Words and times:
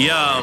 Yo, 0.00 0.42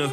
a. 0.00 0.12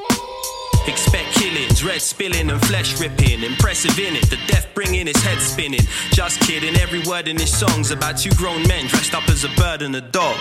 Expect 0.88 1.32
killings, 1.34 1.84
red 1.84 2.00
spilling 2.02 2.50
and 2.52 2.62
flesh 2.68 3.00
ripping. 3.02 3.42
Impressive 3.44 3.98
in 3.98 4.16
it, 4.16 4.30
the 4.30 4.38
death 4.48 4.68
bringing 4.76 5.08
his 5.08 5.18
head 5.24 5.40
spinning. 5.40 5.80
Just 6.12 6.40
kidding, 6.42 6.76
every 6.76 7.02
word 7.04 7.28
in 7.28 7.38
his 7.40 7.52
song's 7.58 7.90
about 7.90 8.18
two 8.18 8.30
grown 8.32 8.62
men 8.68 8.86
dressed 8.88 9.16
up 9.16 9.28
as 9.30 9.44
a 9.44 9.50
bird 9.58 9.82
and 9.82 9.96
a 9.96 10.02
dog. 10.02 10.38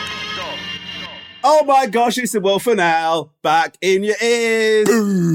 Oh 1.42 1.64
my 1.64 1.86
gosh, 1.86 2.19
it's 2.19 2.33
the 2.33 2.41
Wolf 2.41 2.67
and 2.67 2.81
Owl 2.81 3.31
back 3.42 3.77
in 3.81 4.03
your 4.03 4.17
ears. 4.23 4.86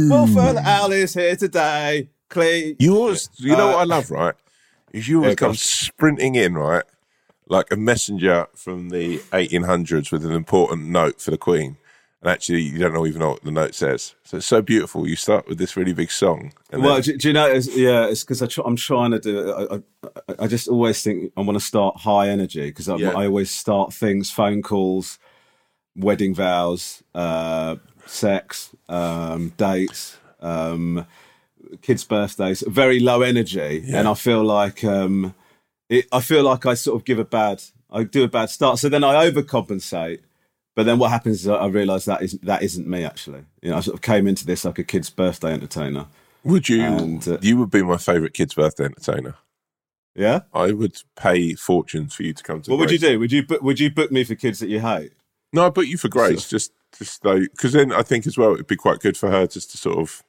Wolf 0.09 0.35
and 0.37 0.57
Owl 0.59 0.91
is 0.91 1.13
here 1.13 1.35
today. 1.35 2.09
Clean. 2.29 2.75
You 2.79 2.95
always, 2.97 3.29
you 3.37 3.55
know 3.55 3.69
Uh, 3.69 3.73
what 3.73 3.79
I 3.81 3.83
love, 3.85 4.11
right? 4.11 4.35
Is 4.91 5.07
you 5.07 5.19
always 5.21 5.35
come 5.35 5.49
on. 5.49 5.55
sprinting 5.55 6.35
in, 6.35 6.55
right? 6.55 6.83
Like 7.47 7.71
a 7.71 7.75
messenger 7.77 8.47
from 8.55 8.89
the 8.89 9.19
1800s 9.33 10.11
with 10.11 10.23
an 10.25 10.31
important 10.33 10.87
note 10.89 11.19
for 11.19 11.31
the 11.31 11.37
Queen. 11.37 11.77
And 12.21 12.29
actually, 12.29 12.61
you 12.63 12.77
don't 12.79 12.93
know, 12.93 13.07
even 13.07 13.21
know 13.21 13.29
what 13.29 13.43
the 13.43 13.51
note 13.51 13.73
says. 13.73 14.13
So 14.23 14.37
it's 14.37 14.45
so 14.45 14.61
beautiful. 14.61 15.07
You 15.07 15.15
start 15.15 15.47
with 15.47 15.57
this 15.57 15.77
really 15.77 15.93
big 15.93 16.11
song. 16.11 16.51
And 16.69 16.83
Well, 16.83 16.95
then, 16.95 17.03
do, 17.03 17.17
do 17.17 17.27
you 17.29 17.33
know? 17.33 17.49
It's, 17.49 17.73
yeah, 17.73 18.07
it's 18.07 18.25
because 18.25 18.45
tr- 18.53 18.61
I'm 18.65 18.75
trying 18.75 19.11
to 19.11 19.19
do. 19.19 19.51
I, 19.53 19.75
I, 19.75 20.35
I 20.39 20.47
just 20.47 20.67
always 20.67 21.01
think 21.01 21.31
I 21.37 21.41
want 21.41 21.57
to 21.57 21.63
start 21.63 21.95
high 21.97 22.27
energy 22.27 22.67
because 22.67 22.89
I, 22.89 22.97
Yeah. 22.97 23.11
I 23.11 23.25
always 23.27 23.49
start 23.49 23.93
things, 23.93 24.29
phone 24.29 24.61
calls, 24.61 25.17
wedding 25.95 26.35
vows, 26.35 27.03
uh, 27.15 27.77
sex, 28.05 28.75
um, 28.89 29.53
dates, 29.55 30.17
um, 30.41 31.05
kids' 31.81 32.03
birthdays. 32.03 32.65
Very 32.67 32.99
low 32.99 33.21
energy, 33.21 33.83
and 33.93 34.09
I 34.09 34.13
feel 34.13 34.43
like 34.43 34.83
um, 34.83 35.35
it, 35.87 36.05
I 36.11 36.19
feel 36.19 36.43
like 36.43 36.65
I 36.65 36.73
sort 36.73 36.99
of 36.99 37.05
give 37.05 37.19
a 37.19 37.25
bad. 37.25 37.63
I 37.89 38.03
do 38.03 38.23
a 38.23 38.27
bad 38.27 38.49
start, 38.49 38.79
so 38.79 38.89
then 38.89 39.03
I 39.03 39.29
overcompensate. 39.29 40.19
But 40.75 40.85
then 40.85 40.97
what 40.99 41.11
happens 41.11 41.41
is 41.41 41.47
I 41.47 41.65
realise 41.67 42.05
that 42.05 42.21
is 42.21 42.33
that 42.43 42.63
isn't 42.63 42.87
me 42.87 43.03
actually. 43.03 43.43
You 43.61 43.71
know, 43.71 43.77
I 43.77 43.79
sort 43.81 43.95
of 43.95 44.01
came 44.01 44.27
into 44.27 44.45
this 44.45 44.63
like 44.65 44.79
a 44.79 44.83
kid's 44.83 45.09
birthday 45.09 45.51
entertainer. 45.53 46.05
would 46.43 46.69
you, 46.69 46.81
and, 46.81 47.27
uh, 47.27 47.37
you 47.41 47.57
would 47.57 47.69
be 47.71 47.81
my 47.83 47.97
favourite 47.97 48.33
kid's 48.33 48.53
birthday 48.53 48.85
entertainer. 48.85 49.35
Yeah. 50.15 50.41
I 50.53 50.71
would 50.71 51.01
pay 51.15 51.53
fortunes 51.55 52.13
for 52.13 52.23
you 52.23 52.33
to 52.33 52.43
come 52.43 52.61
to 52.61 52.71
What 52.71 52.79
would 52.79 52.91
you 52.91 52.97
do? 52.97 53.19
Would 53.19 53.31
you 53.31 53.45
book, 53.45 53.61
would 53.61 53.79
you 53.79 53.89
book 53.89 54.11
me 54.11 54.23
for 54.23 54.35
kids 54.35 54.59
that 54.59 54.69
you 54.69 54.79
hate? 54.79 55.13
No, 55.53 55.65
I 55.65 55.69
book 55.69 55.85
you 55.87 55.97
for 55.97 56.09
Grace, 56.09 56.47
just 56.47 56.71
just 56.97 57.23
though, 57.23 57.39
because 57.39 57.73
then 57.73 57.91
I 57.91 58.01
think 58.01 58.25
as 58.27 58.37
well 58.37 58.53
it'd 58.53 58.67
be 58.67 58.75
quite 58.75 58.99
good 58.99 59.17
for 59.17 59.29
her 59.31 59.47
just 59.47 59.71
to 59.71 59.77
sort 59.77 59.97
of. 59.97 60.23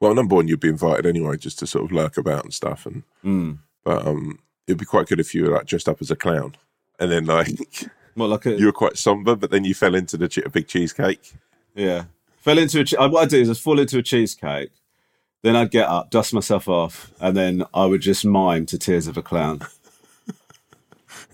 Well, 0.00 0.14
number 0.14 0.34
one, 0.34 0.48
you'd 0.48 0.58
be 0.60 0.68
invited 0.68 1.06
anyway, 1.06 1.36
just 1.36 1.58
to 1.60 1.66
sort 1.66 1.84
of 1.84 1.92
lurk 1.92 2.16
about 2.16 2.44
and 2.44 2.52
stuff, 2.54 2.86
and 2.86 3.02
Mm. 3.24 3.58
but 3.84 4.04
um, 4.06 4.40
it'd 4.66 4.78
be 4.78 4.84
quite 4.84 5.06
good 5.06 5.20
if 5.20 5.34
you 5.34 5.44
were 5.44 5.50
like 5.56 5.66
dressed 5.66 5.88
up 5.88 6.00
as 6.00 6.10
a 6.10 6.16
clown, 6.16 6.56
and 6.98 7.10
then 7.10 7.26
like 7.26 7.48
What 8.14 8.28
like 8.30 8.46
a 8.46 8.58
you 8.58 8.66
were 8.66 8.72
quite 8.72 8.96
somber, 8.98 9.34
but 9.36 9.50
then 9.50 9.64
you 9.64 9.74
fell 9.74 9.94
into 9.94 10.16
the 10.16 10.28
che- 10.28 10.42
a 10.44 10.50
big 10.50 10.66
cheesecake. 10.68 11.32
yeah? 11.74 12.04
Fell 12.40 12.58
into 12.58 12.80
a. 12.80 12.84
che- 12.84 12.96
What 12.98 13.22
I'd 13.22 13.28
do 13.30 13.40
is 13.40 13.48
I'd 13.50 13.56
fall 13.58 13.78
into 13.78 13.98
a 13.98 14.02
cheesecake, 14.02 14.70
then 15.42 15.56
I'd 15.56 15.70
get 15.70 15.88
up, 15.88 16.10
dust 16.10 16.34
myself 16.34 16.68
off, 16.68 17.12
and 17.20 17.36
then 17.36 17.64
I 17.72 17.86
would 17.86 18.00
just 18.02 18.24
mime 18.24 18.66
to 18.66 18.78
Tears 18.78 19.06
of 19.06 19.16
a 19.16 19.22
Clown. 19.22 19.60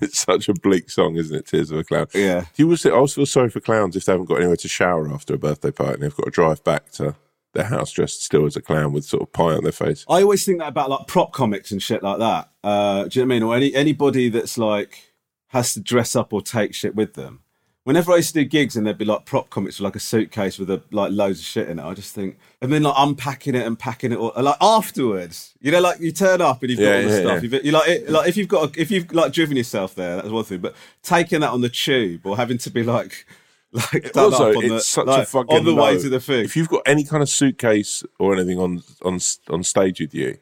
It's 0.00 0.21
such 0.21 0.49
a 0.49 0.55
bleak 0.55 0.91
song, 0.91 1.17
isn't 1.17 1.37
it? 1.37 1.47
Tears 1.47 1.72
of 1.72 1.78
a 1.78 1.83
clown. 1.84 2.06
Yeah. 2.15 2.43
Do 2.43 2.47
you 2.62 2.67
always, 2.67 2.87
I 2.87 2.91
always 2.91 3.15
feel 3.15 3.27
sorry 3.27 3.50
for 3.50 3.59
clowns 3.61 3.97
if 3.97 4.05
they 4.05 4.12
haven't 4.12 4.27
got 4.28 4.37
anywhere 4.37 4.56
to 4.56 4.69
shower 4.69 5.12
after 5.12 5.34
a 5.34 5.38
birthday 5.38 5.72
party 5.72 5.94
and 5.94 6.03
they've 6.03 6.15
got 6.15 6.25
to 6.27 6.31
drive 6.31 6.62
back 6.62 6.93
to 6.93 7.17
their 7.53 7.65
house 7.65 7.91
dressed 7.91 8.22
still 8.22 8.47
as 8.47 8.55
a 8.55 8.62
clown 8.62 8.93
with 8.93 9.05
sort 9.05 9.22
of 9.25 9.33
pie 9.33 9.55
on 9.55 9.65
their 9.65 9.72
face. 9.72 10.05
I 10.09 10.22
always 10.22 10.44
think 10.44 10.59
that 10.61 10.69
about 10.69 10.91
like 10.91 11.09
prop 11.09 11.33
comics 11.33 11.72
and 11.72 11.83
shit 11.83 12.05
like 12.05 12.19
that. 12.19 12.49
Uh, 12.62 13.05
do 13.09 13.19
you 13.19 13.25
know 13.25 13.28
what 13.28 13.34
I 13.34 13.38
mean? 13.38 13.43
Or 13.43 13.56
any 13.56 13.75
anybody 13.75 14.28
that's 14.28 14.56
like 14.56 15.07
has 15.48 15.75
to 15.75 15.81
dress 15.81 16.14
up 16.16 16.32
or 16.32 16.42
take 16.42 16.75
shit 16.75 16.94
with 16.94 17.14
them. 17.14 17.41
Whenever 17.84 18.12
I 18.12 18.16
used 18.16 18.34
to 18.34 18.42
do 18.42 18.44
gigs 18.44 18.76
and 18.76 18.86
there'd 18.86 18.98
be 18.98 19.06
like 19.06 19.25
prop 19.25 19.48
comics 19.48 19.78
with 19.78 19.84
like 19.84 19.97
a 19.97 20.00
suitcase 20.00 20.59
with 20.59 20.69
a, 20.69 20.82
like 20.91 21.10
loads 21.10 21.38
of 21.41 21.47
shit 21.47 21.70
in 21.70 21.78
it, 21.78 21.84
I 21.84 21.94
just 21.94 22.14
think, 22.14 22.38
and 22.60 22.70
then 22.70 22.82
like 22.82 22.94
unpacking 22.98 23.54
it 23.54 23.66
and 23.66 23.78
packing 23.78 24.12
it, 24.12 24.19
all, 24.19 24.31
like 24.37 24.58
afterwards, 24.60 25.54
you 25.60 25.72
know, 25.72 25.81
like 25.81 25.98
you 25.98 26.12
turn 26.12 26.42
up 26.42 26.60
and 26.62 26.70
you've 26.70 26.81
got 26.81 26.97
all 26.97 27.03
the 27.03 27.08
yeah, 27.08 27.20
stuff. 27.20 27.42
yeah. 27.42 27.48
You've, 27.50 27.64
you 27.64 27.72
like, 27.72 27.88
it, 27.88 28.10
like 28.10 28.28
if 28.28 28.37
you've 28.37 28.48
got, 28.48 28.76
a, 28.76 28.81
if 28.81 28.91
you've 28.91 29.10
like 29.14 29.32
driven 29.32 29.56
yourself 29.56 29.94
there, 29.94 30.16
that's 30.16 30.28
one 30.28 30.44
thing. 30.44 30.60
But 30.60 30.75
taking 31.03 31.41
that 31.41 31.50
on 31.50 31.62
the 31.62 31.70
tube 31.70 32.26
or 32.26 32.37
having 32.37 32.58
to 32.58 32.70
be 32.70 32.82
like, 32.82 33.25
like 33.72 34.14
also, 34.14 34.50
up 34.50 34.56
on 34.58 34.64
it's 34.64 34.75
the, 34.75 34.81
such 34.81 35.06
like, 35.06 35.22
a 35.22 35.26
fucking 35.26 35.56
on 35.56 35.64
the 35.64 35.75
way 35.75 35.97
to 35.98 36.08
the 36.10 36.20
thing. 36.20 36.44
If 36.44 36.56
you've 36.56 36.69
got 36.69 36.82
any 36.84 37.04
kind 37.04 37.22
of 37.22 37.31
suitcase 37.31 38.03
or 38.19 38.34
anything 38.34 38.58
on 38.58 38.82
on 39.03 39.19
on 39.48 39.62
stage 39.62 40.00
with 40.00 40.14
you, 40.14 40.37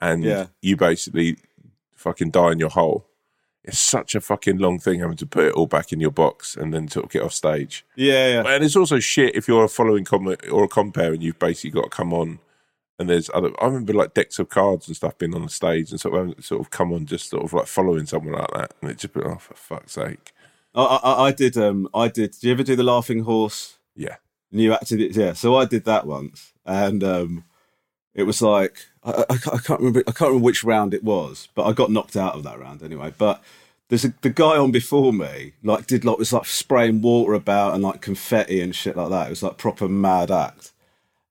and 0.00 0.24
Yeah. 0.24 0.46
you 0.62 0.76
basically 0.76 1.36
fucking 1.94 2.30
die 2.30 2.52
in 2.52 2.58
your 2.58 2.70
hole, 2.70 3.07
it's 3.64 3.78
such 3.78 4.14
a 4.14 4.20
fucking 4.20 4.58
long 4.58 4.78
thing 4.78 5.00
having 5.00 5.16
to 5.16 5.26
put 5.26 5.46
it 5.46 5.54
all 5.54 5.66
back 5.66 5.92
in 5.92 6.00
your 6.00 6.10
box 6.10 6.56
and 6.56 6.72
then 6.72 6.88
sort 6.88 7.06
of 7.06 7.12
get 7.12 7.22
off 7.22 7.32
stage. 7.32 7.84
yeah, 7.96 8.28
yeah. 8.28 8.48
And 8.48 8.64
it's 8.64 8.76
also 8.76 8.98
shit 8.98 9.36
if 9.36 9.46
you're 9.48 9.64
a 9.64 9.68
following 9.68 10.04
comment 10.04 10.40
or 10.50 10.64
a 10.64 10.68
compare 10.68 11.12
and 11.12 11.22
you've 11.22 11.38
basically 11.38 11.70
got 11.70 11.84
to 11.84 11.90
come 11.90 12.12
on. 12.12 12.38
And 13.00 13.08
there's 13.08 13.30
other. 13.32 13.52
I 13.62 13.66
remember 13.66 13.92
like 13.92 14.14
decks 14.14 14.40
of 14.40 14.48
cards 14.48 14.88
and 14.88 14.96
stuff 14.96 15.18
being 15.18 15.32
on 15.34 15.42
the 15.42 15.48
stage 15.48 15.92
and 15.92 16.00
sort 16.00 16.14
of 16.16 16.44
sort 16.44 16.60
of 16.60 16.70
come 16.70 16.92
on 16.92 17.06
just 17.06 17.30
sort 17.30 17.44
of 17.44 17.52
like 17.52 17.68
following 17.68 18.06
someone 18.06 18.34
like 18.34 18.50
that, 18.54 18.74
and 18.82 18.90
it 18.90 18.98
just 18.98 19.14
been 19.14 19.22
oh 19.24 19.36
for 19.36 19.54
fuck's 19.54 19.92
sake, 19.92 20.32
I, 20.74 20.82
I, 20.82 21.24
I 21.26 21.32
did. 21.32 21.56
Um, 21.56 21.88
I 21.94 22.08
did. 22.08 22.32
Do 22.40 22.48
you 22.48 22.52
ever 22.54 22.64
do 22.64 22.74
the 22.74 22.82
laughing 22.82 23.20
horse? 23.20 23.78
yeah. 23.94 24.16
New 24.50 24.72
active, 24.72 25.14
yeah. 25.14 25.34
So 25.34 25.56
I 25.56 25.66
did 25.66 25.84
that 25.84 26.06
once, 26.06 26.54
and 26.64 27.04
um, 27.04 27.44
it 28.14 28.22
was 28.22 28.40
like 28.40 28.86
I, 29.08 29.24
I, 29.30 29.34
I 29.34 29.58
can't 29.58 29.80
remember. 29.80 30.00
I 30.00 30.12
can't 30.12 30.28
remember 30.28 30.44
which 30.44 30.64
round 30.64 30.94
it 30.94 31.02
was, 31.02 31.48
but 31.54 31.64
I 31.64 31.72
got 31.72 31.90
knocked 31.90 32.16
out 32.16 32.34
of 32.34 32.42
that 32.44 32.58
round 32.58 32.82
anyway. 32.82 33.12
But 33.16 33.42
there's 33.88 34.04
a, 34.04 34.12
the 34.20 34.30
guy 34.30 34.56
on 34.56 34.70
before 34.70 35.12
me, 35.12 35.54
like 35.62 35.86
did 35.86 36.04
like 36.04 36.18
was 36.18 36.32
like 36.32 36.46
spraying 36.46 37.00
water 37.02 37.34
about 37.34 37.74
and 37.74 37.82
like 37.82 38.00
confetti 38.00 38.60
and 38.60 38.74
shit 38.74 38.96
like 38.96 39.10
that. 39.10 39.26
It 39.26 39.30
was 39.30 39.42
like 39.42 39.56
proper 39.56 39.88
mad 39.88 40.30
act. 40.30 40.72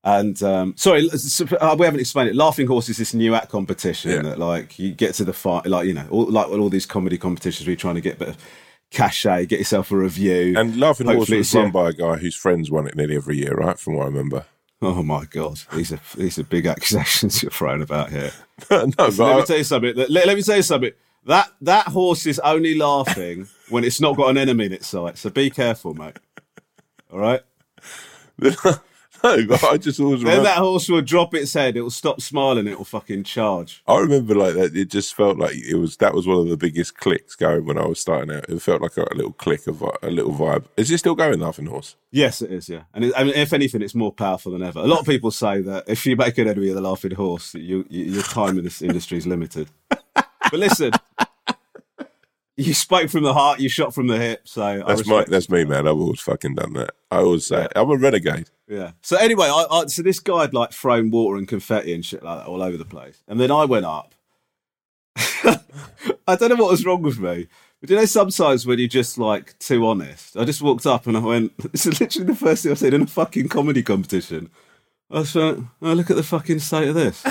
And 0.04 0.40
um, 0.42 0.74
sorry, 0.76 1.08
uh, 1.10 1.76
we 1.78 1.84
haven't 1.84 2.00
explained 2.00 2.30
it. 2.30 2.36
Laughing 2.36 2.66
Horse 2.66 2.88
is 2.88 2.96
this 2.98 3.14
new 3.14 3.34
act 3.34 3.50
competition 3.50 4.10
Yeah. 4.10 4.22
that 4.22 4.38
like 4.38 4.78
you 4.78 4.92
get 4.92 5.14
to 5.14 5.24
the 5.24 5.32
fight, 5.32 5.66
like 5.66 5.86
you 5.86 5.94
know, 5.94 6.06
all, 6.10 6.26
like 6.30 6.48
all 6.48 6.68
these 6.68 6.86
comedy 6.86 7.18
competitions 7.18 7.66
where 7.66 7.72
you're 7.72 7.76
trying 7.76 7.96
to 7.96 8.00
get 8.00 8.14
a 8.16 8.18
bit 8.18 8.28
of 8.28 8.36
cachet, 8.90 9.46
get 9.46 9.58
yourself 9.58 9.90
a 9.90 9.96
review. 9.96 10.54
And 10.56 10.78
Laughing 10.80 11.06
Horse 11.06 11.28
was 11.28 11.54
run 11.54 11.66
yeah. 11.66 11.70
by 11.70 11.88
a 11.90 11.92
guy 11.92 12.16
whose 12.16 12.34
friends 12.34 12.70
won 12.70 12.86
it 12.86 12.96
nearly 12.96 13.16
every 13.16 13.36
year, 13.36 13.54
right? 13.54 13.78
From 13.78 13.96
what 13.96 14.04
I 14.04 14.06
remember. 14.06 14.46
Oh 14.80 15.02
my 15.02 15.24
god, 15.24 15.60
these 15.72 15.92
are 15.92 16.00
these 16.16 16.38
are 16.38 16.44
big 16.44 16.66
accusations 16.66 17.42
you're 17.42 17.50
throwing 17.50 17.82
about 17.82 18.10
here. 18.10 18.30
no, 18.70 18.84
let 18.98 19.20
I- 19.20 19.36
me 19.40 19.44
tell 19.44 19.58
you 19.58 19.64
something. 19.64 19.94
Let, 19.96 20.10
let 20.10 20.36
me 20.36 20.42
tell 20.42 20.56
you 20.56 20.62
something. 20.62 20.92
That 21.26 21.50
that 21.62 21.88
horse 21.88 22.26
is 22.26 22.38
only 22.38 22.76
laughing 22.76 23.48
when 23.68 23.82
it's 23.84 24.00
not 24.00 24.16
got 24.16 24.30
an 24.30 24.38
enemy 24.38 24.66
in 24.66 24.72
its 24.72 24.86
sight. 24.86 25.18
So 25.18 25.30
be 25.30 25.50
careful, 25.50 25.94
mate. 25.94 26.16
All 27.12 27.18
right. 27.18 27.40
no, 29.24 29.46
but 29.48 29.64
I 29.64 29.76
just 29.76 30.00
always 30.00 30.20
Then 30.20 30.28
remember. 30.28 30.44
that 30.44 30.58
horse 30.58 30.88
will 30.88 31.02
drop 31.02 31.34
its 31.34 31.54
head. 31.54 31.76
It 31.76 31.82
will 31.82 31.90
stop 31.90 32.20
smiling. 32.20 32.66
It 32.66 32.78
will 32.78 32.84
fucking 32.84 33.24
charge. 33.24 33.82
I 33.86 33.98
remember 33.98 34.34
like 34.34 34.54
that. 34.54 34.76
It 34.76 34.90
just 34.90 35.14
felt 35.14 35.38
like 35.38 35.54
it 35.54 35.76
was 35.76 35.96
that 35.98 36.14
was 36.14 36.26
one 36.26 36.38
of 36.38 36.48
the 36.48 36.56
biggest 36.56 36.96
clicks 36.96 37.34
going 37.36 37.66
when 37.66 37.78
I 37.78 37.86
was 37.86 38.00
starting 38.00 38.34
out. 38.34 38.48
It 38.48 38.60
felt 38.62 38.82
like 38.82 38.96
a, 38.96 39.06
little 39.14 39.32
click 39.32 39.66
of 39.66 39.82
a, 39.82 39.90
a 40.02 40.10
little 40.10 40.32
vibe. 40.32 40.64
Is 40.76 40.90
it 40.90 40.98
still 40.98 41.14
going, 41.14 41.40
Laughing 41.40 41.66
Horse? 41.66 41.96
Yes, 42.10 42.42
it 42.42 42.52
is. 42.52 42.68
Yeah, 42.68 42.82
and 42.94 43.04
it, 43.04 43.12
I 43.16 43.24
mean, 43.24 43.34
if 43.34 43.52
anything, 43.52 43.82
it's 43.82 43.94
more 43.94 44.12
powerful 44.12 44.52
than 44.52 44.62
ever. 44.62 44.80
A 44.80 44.86
lot 44.86 45.00
of 45.00 45.06
people 45.06 45.30
say 45.30 45.60
that 45.62 45.84
if 45.88 46.04
you 46.06 46.16
make 46.16 46.38
an 46.38 46.48
enemy 46.48 46.68
of 46.68 46.74
the 46.74 46.80
laughing 46.80 47.14
horse, 47.14 47.54
you, 47.54 47.84
you, 47.88 48.04
your 48.04 48.22
time 48.22 48.58
in 48.58 48.64
this 48.64 48.82
industry 48.82 49.18
is 49.18 49.26
limited. 49.26 49.68
But 50.50 50.60
listen, 50.60 50.92
you 52.56 52.72
spoke 52.72 53.10
from 53.10 53.22
the 53.22 53.34
heart, 53.34 53.60
you 53.60 53.68
shot 53.68 53.94
from 53.94 54.06
the 54.06 54.16
hip. 54.18 54.48
So 54.48 54.62
I 54.62 54.78
That's 54.78 55.06
my 55.06 55.24
that's 55.24 55.50
me, 55.50 55.64
man. 55.64 55.86
I've 55.86 55.96
always 55.96 56.20
fucking 56.20 56.54
done 56.54 56.72
that. 56.72 56.90
I 57.10 57.18
always 57.18 57.46
say 57.46 57.64
it. 57.64 57.72
I'm 57.74 57.90
a 57.90 57.96
renegade. 57.96 58.50
Yeah. 58.68 58.92
So 59.02 59.16
anyway, 59.16 59.46
I, 59.46 59.66
I 59.70 59.86
so 59.86 60.02
this 60.02 60.20
guy 60.20 60.42
had 60.42 60.54
like 60.54 60.72
thrown 60.72 61.10
water 61.10 61.38
and 61.38 61.48
confetti 61.48 61.94
and 61.94 62.04
shit 62.04 62.22
like 62.22 62.40
that 62.40 62.46
all 62.46 62.62
over 62.62 62.76
the 62.76 62.84
place, 62.84 63.22
and 63.26 63.40
then 63.40 63.50
I 63.50 63.64
went 63.64 63.86
up. 63.86 64.14
I 65.16 66.36
don't 66.36 66.50
know 66.50 66.56
what 66.56 66.70
was 66.70 66.84
wrong 66.84 67.02
with 67.02 67.18
me, 67.18 67.48
but 67.80 67.90
you 67.90 67.96
know 67.96 68.04
sometimes 68.04 68.66
when 68.66 68.78
you're 68.78 68.88
just 68.88 69.16
like 69.16 69.58
too 69.58 69.86
honest, 69.86 70.36
I 70.36 70.44
just 70.44 70.60
walked 70.60 70.86
up 70.86 71.06
and 71.06 71.16
I 71.16 71.20
went, 71.20 71.56
"This 71.72 71.86
is 71.86 71.98
literally 72.00 72.26
the 72.26 72.36
first 72.36 72.62
thing 72.62 72.72
I 72.72 72.74
said 72.74 72.92
in 72.92 73.02
a 73.02 73.06
fucking 73.06 73.48
comedy 73.48 73.82
competition." 73.82 74.50
I 75.10 75.20
was 75.20 75.34
like, 75.34 75.56
"Oh, 75.80 75.92
look 75.94 76.10
at 76.10 76.16
the 76.16 76.22
fucking 76.22 76.58
state 76.58 76.88
of 76.88 76.94
this." 76.94 77.24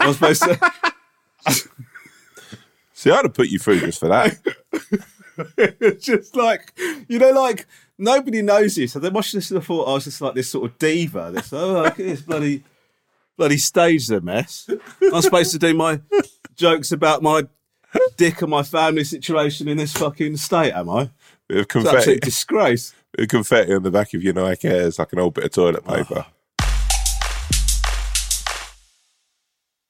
I 0.00 0.08
was 0.08 0.16
supposed 0.16 0.42
to. 0.42 0.72
See, 2.92 3.10
I'd 3.10 3.24
have 3.24 3.34
put 3.34 3.48
you 3.48 3.58
through 3.58 3.80
just 3.80 4.00
for 4.00 4.08
that. 4.08 4.36
it's 5.56 6.04
just 6.04 6.34
like 6.34 6.72
you 7.08 7.18
know, 7.20 7.30
like 7.30 7.66
nobody 8.02 8.42
knows 8.42 8.76
you, 8.76 8.88
so 8.88 8.98
they 8.98 9.10
must 9.10 9.32
just 9.32 9.50
have 9.50 9.64
thought 9.64 9.86
oh, 9.86 9.92
I 9.92 9.94
was 9.94 10.04
just 10.04 10.20
like 10.20 10.34
this 10.34 10.50
sort 10.50 10.70
of 10.70 10.78
diva. 10.78 11.30
This 11.32 11.52
oh, 11.52 11.82
look 11.82 11.92
at 11.92 11.96
this 11.96 12.20
bloody 12.20 12.64
bloody 13.36 13.56
stage 13.56 14.10
a 14.10 14.20
mess. 14.20 14.68
I'm 15.00 15.22
supposed 15.22 15.52
to 15.52 15.58
do 15.58 15.72
my 15.72 16.00
jokes 16.54 16.92
about 16.92 17.22
my 17.22 17.46
dick 18.16 18.42
and 18.42 18.50
my 18.50 18.62
family 18.62 19.04
situation 19.04 19.68
in 19.68 19.76
this 19.76 19.92
fucking 19.92 20.36
state, 20.36 20.72
am 20.72 20.90
I? 20.90 21.10
Bit 21.48 21.58
of 21.58 21.62
It's 21.62 21.72
confetti, 21.72 21.96
absolute 21.96 22.20
disgrace. 22.22 22.94
bit 23.12 23.24
of 23.24 23.28
confetti 23.28 23.74
on 23.74 23.82
the 23.82 23.90
back 23.90 24.12
of 24.14 24.22
your 24.22 24.34
Nike 24.34 24.68
Airs, 24.68 24.98
like 24.98 25.12
an 25.12 25.18
old 25.20 25.34
bit 25.34 25.44
of 25.44 25.50
toilet 25.52 25.84
ah. 25.86 25.96
paper. 25.96 26.26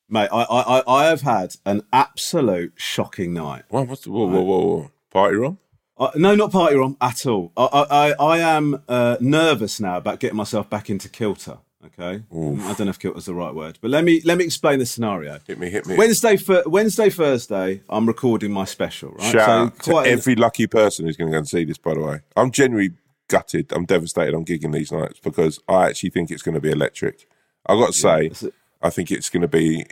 Mate, 0.08 0.29
I, 0.31 0.43
I, 0.43 0.79
I- 0.79 0.82
I 0.87 1.05
have 1.06 1.23
had 1.23 1.56
an 1.65 1.82
absolute 1.93 2.75
shocking 2.76 3.32
night. 3.32 3.62
What? 3.70 3.88
What's 3.88 4.03
the, 4.03 4.11
whoa, 4.11 4.26
whoa, 4.26 4.43
whoa, 4.43 4.61
whoa. 4.61 4.91
Party 5.11 5.37
room? 5.37 5.58
Uh, 5.99 6.11
no, 6.17 6.35
not 6.35 6.50
party 6.50 6.75
room 6.77 6.97
at 7.00 7.27
all. 7.27 7.53
I, 7.56 7.65
I, 7.65 7.85
I, 7.91 8.12
I 8.12 8.39
am 8.39 8.83
uh, 8.89 9.17
nervous 9.21 9.79
now 9.81 9.97
about 9.99 10.21
getting 10.21 10.37
myself 10.37 10.69
back 10.71 10.89
into 10.91 11.09
kilter. 11.09 11.59
Okay, 11.85 12.23
I 12.33 12.35
don't 12.35 12.61
know 12.61 12.71
if 12.71 12.77
kilter 12.79 12.99
kilter's 13.00 13.25
the 13.27 13.35
right 13.35 13.53
word, 13.53 13.77
but 13.81 13.91
let 13.91 14.05
me 14.05 14.21
let 14.25 14.39
me 14.39 14.44
explain 14.44 14.79
the 14.79 14.87
scenario. 14.87 15.41
Hit 15.49 15.59
me, 15.59 15.69
hit 15.69 15.85
me. 15.85 15.97
Wednesday, 15.97 16.39
Wednesday, 16.65 17.11
Thursday, 17.11 17.83
I'm 17.91 18.06
recording 18.06 18.53
my 18.53 18.65
special. 18.67 19.11
Right, 19.11 19.33
Shout 19.33 19.49
out 19.49 19.79
to 19.81 19.91
quite 19.91 20.06
an- 20.06 20.12
every 20.12 20.37
lucky 20.37 20.69
person 20.69 21.06
who's 21.06 21.17
going 21.17 21.29
to 21.31 21.33
go 21.35 21.39
and 21.39 21.49
see 21.49 21.65
this, 21.65 21.79
by 21.79 21.94
the 21.94 22.00
way. 22.00 22.21
I'm 22.37 22.53
genuinely 22.53 22.94
gutted. 23.29 23.73
I'm 23.73 23.85
devastated 23.85 24.33
I'm 24.33 24.44
gigging 24.44 24.73
these 24.73 24.93
nights 24.93 25.19
because 25.19 25.59
I 25.69 25.89
actually 25.89 26.11
think 26.11 26.31
it's 26.31 26.43
going 26.43 26.55
to 26.55 26.61
be 26.61 26.71
electric. 26.71 27.27
I've 27.67 27.79
got 27.81 27.89
to 27.89 27.93
say, 27.99 28.27
it's 28.27 28.44
a- 28.44 28.53
I 28.81 28.91
think 28.91 29.11
it's 29.11 29.29
going 29.29 29.43
to 29.43 29.49
be 29.49 29.85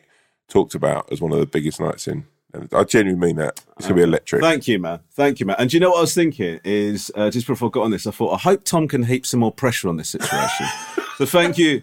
talked 0.49 0.77
about 0.77 1.11
as 1.13 1.21
one 1.21 1.33
of 1.33 1.41
the 1.41 1.47
biggest 1.47 1.81
nights 1.81 2.07
in. 2.07 2.25
I 2.73 2.85
genuinely 2.85 3.29
mean 3.29 3.37
that. 3.37 3.63
It's 3.79 3.89
to 3.89 3.95
be 3.95 4.03
electric. 4.03 4.43
Thank 4.43 4.69
you, 4.69 4.79
man. 4.79 5.01
Thank 5.13 5.41
you, 5.41 5.47
man. 5.47 5.57
And 5.59 5.71
do 5.71 5.77
you 5.77 5.81
know 5.81 5.91
what 5.91 5.99
I 5.99 6.03
was 6.03 6.15
thinking? 6.15 6.61
Is 6.65 7.11
uh, 7.15 7.31
just 7.31 7.47
before 7.47 7.69
I 7.69 7.71
got 7.71 7.85
on 7.85 7.91
this, 7.91 8.07
I 8.07 8.11
thought 8.11 8.35
I 8.35 8.39
hope 8.39 8.65
Tom 8.65 8.89
can 8.89 9.05
heap 9.05 9.27
some 9.27 9.41
more 9.41 9.53
pressure 9.53 9.89
on 9.89 9.97
this 9.97 10.11
situation. 10.11 10.67
so 11.17 11.27
thank 11.27 11.59
you, 11.59 11.83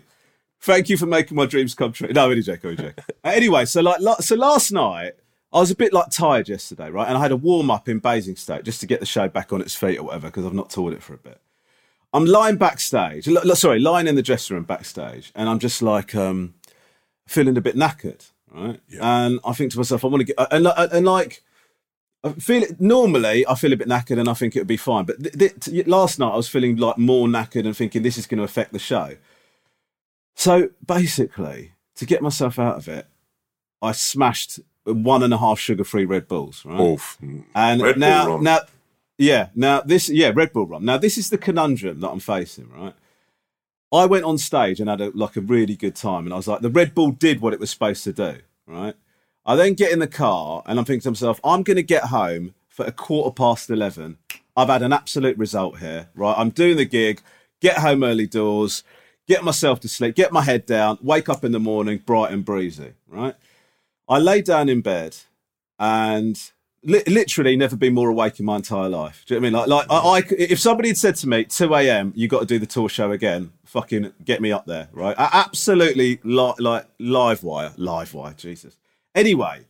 thank 0.62 0.90
you 0.90 0.98
for 0.98 1.06
making 1.06 1.36
my 1.36 1.46
dreams 1.46 1.74
come 1.74 1.92
true. 1.92 2.10
No, 2.12 2.28
really, 2.30 2.42
Jake, 2.42 2.64
really, 2.64 2.78
Jake. 2.78 3.00
Uh, 3.00 3.30
anyway, 3.30 3.66
so 3.66 3.82
like, 3.82 4.00
so 4.22 4.36
last 4.36 4.72
night 4.72 5.14
I 5.54 5.60
was 5.60 5.72
a 5.72 5.76
bit 5.76 5.94
like 5.94 6.10
tired 6.12 6.50
yesterday, 6.50 6.90
right? 6.90 7.08
And 7.08 7.18
I 7.18 7.22
had 7.22 7.32
a 7.32 7.38
warm 7.38 7.72
up 7.72 7.88
in 7.88 8.00
Basingstoke 8.00 8.64
just 8.64 8.82
to 8.82 8.86
get 8.86 9.00
the 9.00 9.06
show 9.06 9.30
back 9.30 9.54
on 9.54 9.62
its 9.62 9.76
feet 9.76 9.98
or 9.98 10.04
whatever 10.04 10.28
because 10.28 10.46
I've 10.46 10.54
not 10.54 10.70
toured 10.70 10.94
it 10.94 11.02
for 11.02 11.14
a 11.14 11.18
bit. 11.18 11.40
I'm 12.14 12.26
lying 12.26 12.58
backstage, 12.58 13.28
l- 13.28 13.38
l- 13.38 13.56
sorry, 13.56 13.80
lying 13.80 14.08
in 14.08 14.16
the 14.16 14.22
dressing 14.22 14.56
room 14.56 14.64
backstage, 14.64 15.32
and 15.36 15.50
I'm 15.50 15.60
just 15.60 15.82
like 15.82 16.16
um, 16.16 16.56
feeling 17.28 17.58
a 17.58 17.62
bit 17.62 17.76
knackered, 17.76 18.30
right? 18.54 18.80
And 19.02 19.40
I 19.46 19.54
think 19.54 19.72
to 19.72 19.78
myself, 19.78 20.04
I 20.04 20.08
want 20.08 20.22
to 20.22 20.34
get 20.34 20.48
and, 20.52 20.68
and 20.68 21.06
like. 21.06 21.44
I 22.24 22.32
feel 22.34 22.64
it 22.64 22.82
normally. 22.82 23.46
I 23.48 23.54
feel 23.54 23.72
a 23.72 23.78
bit 23.78 23.88
knackered, 23.88 24.20
and 24.20 24.28
I 24.28 24.34
think 24.34 24.56
it 24.56 24.60
would 24.60 24.68
be 24.68 24.76
fine. 24.76 25.06
But 25.06 25.38
th- 25.38 25.60
th- 25.60 25.88
last 25.88 26.18
night, 26.18 26.32
I 26.32 26.36
was 26.36 26.50
feeling 26.50 26.76
like 26.76 26.98
more 26.98 27.28
knackered 27.28 27.66
and 27.66 27.78
thinking 27.78 28.02
this 28.02 28.18
is 28.18 28.26
going 28.26 28.40
to 28.40 28.44
affect 28.44 28.74
the 28.74 28.80
show. 28.80 29.18
So 30.36 30.70
basically, 30.86 31.74
to 31.96 32.06
get 32.08 32.24
myself 32.24 32.58
out 32.58 32.78
of 32.78 32.88
it, 32.88 33.06
I 33.84 33.92
smashed 33.92 34.60
one 34.84 35.22
and 35.22 35.34
a 35.34 35.38
half 35.38 35.60
sugar-free 35.60 36.06
Red 36.06 36.28
Bulls. 36.28 36.66
Right, 36.66 36.80
Oof. 36.80 37.18
and 37.54 37.82
Red 37.82 37.98
now, 37.98 38.38
now, 38.38 38.62
yeah, 39.20 39.50
now 39.54 39.82
this, 39.82 40.10
yeah, 40.10 40.32
Red 40.34 40.52
Bull 40.54 40.66
Rom. 40.66 40.86
Now 40.86 40.98
this 40.98 41.18
is 41.20 41.30
the 41.30 41.38
conundrum 41.38 42.00
that 42.02 42.10
I'm 42.10 42.20
facing. 42.20 42.70
Right, 42.72 42.94
I 43.92 44.06
went 44.06 44.26
on 44.26 44.38
stage 44.38 44.80
and 44.80 44.90
had 44.90 45.02
a, 45.02 45.12
like 45.12 45.36
a 45.36 45.42
really 45.42 45.76
good 45.76 45.96
time, 45.96 46.26
and 46.26 46.34
I 46.34 46.38
was 46.38 46.48
like, 46.48 46.62
the 46.62 46.70
Red 46.70 46.94
Bull 46.94 47.12
did 47.12 47.42
what 47.42 47.54
it 47.54 47.60
was 47.60 47.70
supposed 47.70 48.04
to 48.04 48.14
do. 48.14 48.40
Right, 48.66 48.96
I 49.46 49.56
then 49.56 49.76
get 49.76 49.92
in 49.94 50.00
the 50.00 50.08
car 50.08 50.62
and 50.66 50.78
I'm 50.78 50.86
thinking 50.86 51.04
to 51.04 51.12
myself, 51.12 51.40
I'm 51.44 51.64
going 51.64 51.78
to 51.78 51.84
get 51.84 52.06
home 52.06 52.54
for 52.68 52.86
a 52.86 52.92
quarter 52.92 53.32
past 53.32 53.70
eleven. 53.70 54.18
I've 54.56 54.70
had 54.70 54.82
an 54.82 54.92
absolute 54.92 55.38
result 55.38 55.80
here. 55.80 56.10
Right, 56.16 56.36
I'm 56.38 56.50
doing 56.50 56.78
the 56.78 56.86
gig, 56.86 57.22
get 57.62 57.78
home 57.78 58.04
early 58.04 58.28
doors, 58.28 58.84
get 59.28 59.44
myself 59.44 59.80
to 59.82 59.88
sleep, 59.88 60.16
get 60.16 60.34
my 60.34 60.42
head 60.42 60.66
down, 60.66 60.98
wake 61.02 61.30
up 61.30 61.46
in 61.46 61.52
the 61.52 61.60
morning 61.60 62.02
bright 62.06 62.32
and 62.32 62.44
breezy. 62.44 62.94
Right. 63.08 63.36
I 64.10 64.20
lay 64.20 64.42
down 64.42 64.70
in 64.70 64.82
bed 64.82 65.18
and 65.80 66.40
li- 66.88 67.04
literally 67.06 67.56
never 67.56 67.76
been 67.76 67.94
more 67.94 68.10
awake 68.10 68.40
in 68.40 68.46
my 68.46 68.56
entire 68.56 68.90
life. 68.90 69.24
Do 69.28 69.36
you 69.36 69.40
know 69.40 69.44
what 69.44 69.48
I 69.48 69.66
mean? 69.66 69.70
Like, 69.70 69.90
like 69.90 69.92
I, 69.92 69.98
I 69.98 70.36
if 70.40 70.60
somebody 70.60 70.90
had 70.90 70.98
said 70.98 71.16
to 71.18 71.30
me, 71.30 71.44
2 71.44 71.76
a.m., 71.76 72.14
you 72.16 72.28
got 72.28 72.40
to 72.40 72.46
do 72.46 72.58
the 72.58 72.66
tour 72.66 72.90
show 72.90 73.12
again, 73.12 73.52
fucking 73.66 74.14
get 74.26 74.42
me 74.42 74.52
up 74.52 74.66
there, 74.66 74.88
right? 74.92 75.16
I 75.20 75.30
absolutely 75.32 76.20
li- 76.24 76.54
like 76.58 76.88
live 76.98 77.44
wire, 77.44 77.74
live 77.78 78.14
wire, 78.14 78.34
Jesus. 78.36 78.78
Anyway, 79.14 79.66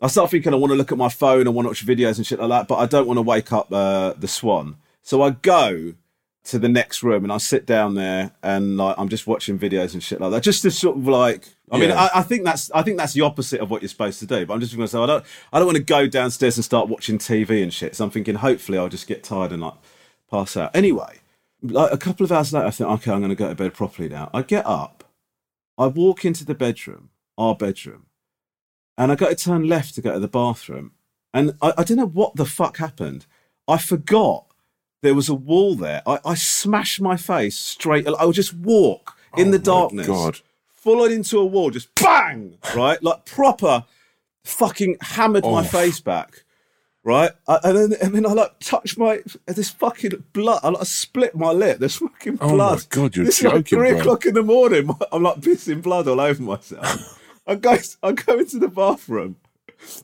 I 0.00 0.06
start 0.08 0.30
thinking 0.30 0.52
I 0.52 0.56
want 0.56 0.72
to 0.72 0.76
look 0.76 0.90
at 0.90 0.98
my 0.98 1.10
phone, 1.10 1.46
I 1.46 1.50
want 1.50 1.66
to 1.66 1.70
watch 1.70 1.86
videos 1.86 2.16
and 2.16 2.26
shit 2.26 2.40
like 2.40 2.48
that, 2.48 2.68
but 2.68 2.76
I 2.76 2.86
don't 2.86 3.06
want 3.06 3.18
to 3.18 3.22
wake 3.22 3.52
up 3.52 3.72
uh, 3.72 4.14
the 4.14 4.28
swan. 4.28 4.76
So 5.02 5.22
I 5.22 5.30
go 5.30 5.94
to 6.42 6.58
the 6.58 6.68
next 6.68 7.02
room 7.02 7.22
and 7.22 7.32
I 7.32 7.36
sit 7.38 7.66
down 7.66 7.94
there 7.94 8.32
and 8.42 8.76
like 8.76 8.96
I'm 8.98 9.08
just 9.08 9.26
watching 9.26 9.58
videos 9.58 9.92
and 9.92 10.02
shit 10.02 10.20
like 10.20 10.30
that, 10.30 10.42
just 10.42 10.62
to 10.62 10.70
sort 10.70 10.96
of 10.96 11.06
like. 11.06 11.48
I 11.70 11.78
mean, 11.78 11.92
I, 11.92 12.10
I 12.16 12.22
think 12.22 12.44
that's 12.44 12.70
I 12.72 12.82
think 12.82 12.96
that's 12.96 13.12
the 13.12 13.20
opposite 13.20 13.60
of 13.60 13.70
what 13.70 13.82
you're 13.82 13.88
supposed 13.88 14.18
to 14.20 14.26
do. 14.26 14.46
But 14.46 14.54
I'm 14.54 14.60
just 14.60 14.74
going 14.74 14.84
to 14.84 14.90
say 14.90 14.98
I 14.98 15.06
don't 15.06 15.24
I 15.52 15.58
don't 15.58 15.66
want 15.66 15.76
to 15.76 15.84
go 15.84 16.06
downstairs 16.06 16.56
and 16.56 16.64
start 16.64 16.88
watching 16.88 17.18
TV 17.18 17.62
and 17.62 17.72
shit. 17.72 17.94
So 17.94 18.04
I'm 18.04 18.10
thinking 18.10 18.36
hopefully 18.36 18.78
I'll 18.78 18.88
just 18.88 19.06
get 19.06 19.22
tired 19.22 19.52
and 19.52 19.62
like 19.62 19.74
pass 20.30 20.56
out. 20.56 20.74
Anyway, 20.74 21.18
like 21.62 21.92
a 21.92 21.98
couple 21.98 22.24
of 22.24 22.32
hours 22.32 22.52
later, 22.52 22.66
I 22.66 22.70
think 22.70 22.90
okay, 22.90 23.12
I'm 23.12 23.20
going 23.20 23.28
to 23.28 23.36
go 23.36 23.48
to 23.48 23.54
bed 23.54 23.74
properly 23.74 24.08
now. 24.08 24.30
I 24.32 24.42
get 24.42 24.66
up, 24.66 25.04
I 25.78 25.86
walk 25.86 26.24
into 26.24 26.44
the 26.44 26.54
bedroom, 26.54 27.10
our 27.36 27.54
bedroom, 27.54 28.06
and 28.96 29.12
I 29.12 29.14
got 29.14 29.28
to 29.28 29.36
turn 29.36 29.68
left 29.68 29.94
to 29.94 30.02
go 30.02 30.14
to 30.14 30.20
the 30.20 30.28
bathroom. 30.28 30.92
And 31.32 31.54
I, 31.62 31.74
I 31.78 31.84
don't 31.84 31.98
know 31.98 32.06
what 32.06 32.34
the 32.34 32.46
fuck 32.46 32.78
happened. 32.78 33.26
I 33.68 33.78
forgot 33.78 34.49
there 35.02 35.14
was 35.14 35.28
a 35.28 35.34
wall 35.34 35.74
there. 35.74 36.02
I, 36.06 36.18
I 36.24 36.34
smashed 36.34 37.00
my 37.00 37.16
face 37.16 37.56
straight. 37.58 38.06
I 38.06 38.24
would 38.24 38.34
just 38.34 38.54
walk 38.54 39.16
in 39.36 39.48
Oh 39.48 39.52
the 39.52 39.58
my 39.58 39.64
darkness, 39.64 40.06
God. 40.06 40.40
full 40.68 41.02
on 41.02 41.10
into 41.12 41.38
a 41.38 41.46
wall, 41.46 41.70
just 41.70 41.94
bang, 41.94 42.58
right? 42.74 43.02
Like 43.02 43.24
proper 43.24 43.84
fucking 44.44 44.96
hammered 45.00 45.44
my 45.44 45.60
Oh. 45.60 45.64
face 45.64 46.00
back. 46.00 46.44
Right, 47.02 47.30
I, 47.48 47.58
and 47.64 47.78
then 47.92 47.98
and 48.02 48.14
then 48.14 48.26
I 48.26 48.32
like 48.34 48.58
touched 48.60 48.98
my 48.98 49.20
this 49.46 49.70
fucking 49.70 50.22
blood. 50.34 50.60
I 50.62 50.68
like 50.68 50.84
split 50.86 51.34
my 51.34 51.50
lip. 51.50 51.78
There's 51.78 51.96
fucking 51.96 52.36
blood. 52.36 52.50
Oh 52.50 52.74
my. 52.74 52.80
God, 52.90 53.16
you're 53.16 53.24
this 53.24 53.38
is 53.38 53.44
like 53.44 53.54
joking, 53.54 53.78
three 53.78 53.90
bro. 53.92 54.00
o'clock 54.00 54.26
in 54.26 54.34
the 54.34 54.42
morning. 54.42 54.90
I'm 55.12 55.22
like 55.22 55.36
pissing 55.36 55.80
blood 55.80 56.08
all 56.08 56.20
over 56.20 56.42
myself. 56.42 57.18
I 57.46 57.54
go, 57.54 57.78
I 58.02 58.12
go 58.12 58.38
into 58.38 58.58
the 58.58 58.68
bathroom, 58.68 59.36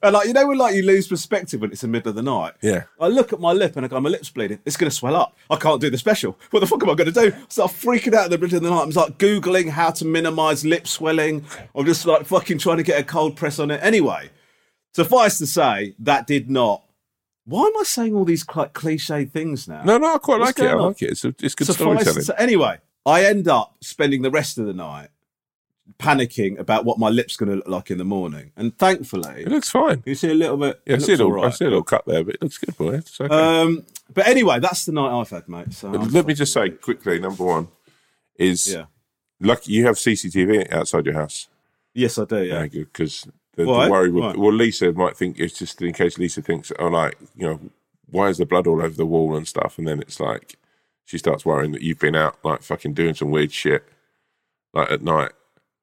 and 0.03 0.13
like 0.15 0.27
you 0.27 0.33
know 0.33 0.47
when 0.47 0.59
like 0.59 0.75
you 0.75 0.83
lose 0.83 1.09
perspective 1.09 1.61
when 1.61 1.71
it's 1.73 1.81
the 1.83 1.89
middle 1.89 2.11
of 2.11 2.17
the 2.17 2.23
night. 2.23 2.55
Yeah. 2.63 2.85
I 3.01 3.09
look 3.09 3.33
at 3.33 3.41
my 3.41 3.53
lip 3.53 3.77
and 3.77 3.85
I 3.85 3.89
go, 3.89 4.01
my 4.01 4.09
lip's 4.11 4.31
bleeding. 4.31 4.59
It's 4.65 4.77
going 4.77 4.91
to 4.91 4.95
swell 4.97 5.17
up. 5.17 5.37
I 5.51 5.57
can't 5.57 5.81
do 5.81 5.91
the 5.91 5.99
special. 5.99 6.37
What 6.51 6.61
the 6.61 6.67
fuck 6.67 6.83
am 6.83 6.91
I 6.91 6.95
going 6.95 7.13
to 7.13 7.21
do? 7.21 7.31
So 7.49 7.65
I 7.65 7.69
start 7.69 7.71
freaking 7.73 8.15
out 8.15 8.27
in 8.27 8.31
the 8.31 8.39
middle 8.39 8.57
of 8.57 8.63
the 8.63 8.71
night. 8.71 8.83
I'm 8.83 8.91
like 8.91 9.19
googling 9.19 9.71
how 9.71 9.91
to 9.91 10.05
minimise 10.05 10.65
lip 10.65 10.87
swelling. 10.87 11.45
I'm 11.75 11.85
just 11.87 12.07
like 12.07 12.27
fucking 12.27 12.59
trying 12.59 12.79
to 12.79 12.83
get 12.83 13.01
a 13.01 13.05
cold 13.05 13.37
press 13.37 13.59
on 13.59 13.71
it. 13.71 13.81
Anyway, 13.83 14.31
suffice 14.95 15.39
to 15.39 15.47
say 15.47 15.95
that 16.01 16.27
did 16.27 16.51
not. 16.51 16.83
Why 17.45 17.63
am 17.67 17.77
I 17.79 17.85
saying 17.85 18.15
all 18.15 18.25
these 18.25 18.43
quite 18.43 18.73
cliche 18.73 19.25
things 19.25 19.69
now? 19.69 19.85
No, 19.85 19.99
no, 19.99 20.15
I 20.15 20.19
quite 20.19 20.41
What's 20.41 20.59
like 20.59 20.69
it. 20.69 20.73
I 20.73 20.75
like 20.75 21.01
it. 21.03 21.11
It's, 21.11 21.25
a, 21.25 21.29
it's 21.41 21.55
good 21.55 21.67
Suffice 21.67 21.77
to 21.77 21.83
storytelling. 21.83 22.23
say- 22.23 22.35
anyway, 22.39 22.79
I 23.05 23.25
end 23.25 23.47
up 23.47 23.77
spending 23.81 24.23
the 24.23 24.33
rest 24.33 24.59
of 24.59 24.67
the 24.67 24.73
night 24.73 25.11
panicking 25.99 26.59
about 26.59 26.85
what 26.85 26.99
my 26.99 27.09
lip's 27.09 27.37
going 27.37 27.49
to 27.51 27.57
look 27.57 27.69
like 27.69 27.91
in 27.91 27.99
the 27.99 28.05
morning. 28.05 28.53
And 28.57 28.77
thankfully, 28.77 29.43
It 29.43 29.49
looks 29.49 29.71
fine. 29.71 30.03
you 30.05 30.15
see 30.15 30.31
a 30.31 30.35
little 30.35 30.57
bit. 30.57 30.81
Yeah, 30.87 30.97
I 30.97 30.99
see, 30.99 31.15
a 31.15 31.17
little, 31.17 31.39
all 31.39 31.47
I 31.47 31.51
see 31.51 31.65
a 31.65 31.69
little 31.69 31.85
cut 31.85 32.05
there, 32.07 32.23
but 32.25 32.35
it 32.35 32.43
looks 32.43 32.59
good, 32.59 32.77
boy. 32.77 32.95
It's 32.95 33.21
okay. 33.21 33.35
Um, 33.35 33.85
but 34.13 34.27
anyway, 34.27 34.61
that's 34.61 34.85
the 34.85 34.93
night 34.93 35.19
I've 35.19 35.31
had, 35.31 35.49
mate. 35.49 35.73
So 35.73 35.89
Let 35.91 36.27
me 36.27 36.35
just 36.35 36.53
say 36.53 36.71
quickly, 36.71 37.19
number 37.19 37.45
one 37.45 37.69
is 38.37 38.73
yeah. 38.73 38.85
lucky 39.41 39.73
you 39.73 39.87
have 39.87 39.97
CCTV 39.97 40.73
outside 40.73 41.07
your 41.07 41.15
house. 41.15 41.49
Yes, 41.95 42.19
I 42.19 42.25
do. 42.27 42.43
Yeah. 42.45 42.61
Yeah, 42.61 42.67
good 42.67 42.93
because 42.93 43.27
the, 43.55 43.65
the 43.65 43.71
worry 43.71 44.11
would. 44.11 44.37
Well, 44.37 44.53
Lisa 44.53 44.93
might 44.93 45.17
think 45.17 45.39
it's 45.39 45.59
just 45.59 45.81
in 45.81 45.93
case 45.95 46.19
Lisa 46.19 46.43
thinks, 46.43 46.71
oh, 46.79 46.89
like 46.89 47.17
you 47.35 47.47
know, 47.47 47.61
why 48.11 48.29
is 48.29 48.39
the 48.39 48.45
blood 48.47 48.67
all 48.67 48.83
over 48.83 48.95
the 48.95 49.07
wall 49.07 49.35
and 49.35 49.49
stuff, 49.49 49.79
and 49.79 49.89
then 49.89 50.01
it's 50.01 50.21
like 50.21 50.57
she 51.07 51.17
starts 51.17 51.47
worrying 51.47 51.73
that 51.73 51.83
you've 51.83 51.99
been 51.99 52.15
out 52.15 52.37
like 52.45 52.63
fucking 52.63 52.93
doing 52.93 53.15
some 53.15 53.31
weird 53.31 53.53
shit 53.53 53.85
like 54.75 54.91
at 54.91 55.03
night. 55.03 55.33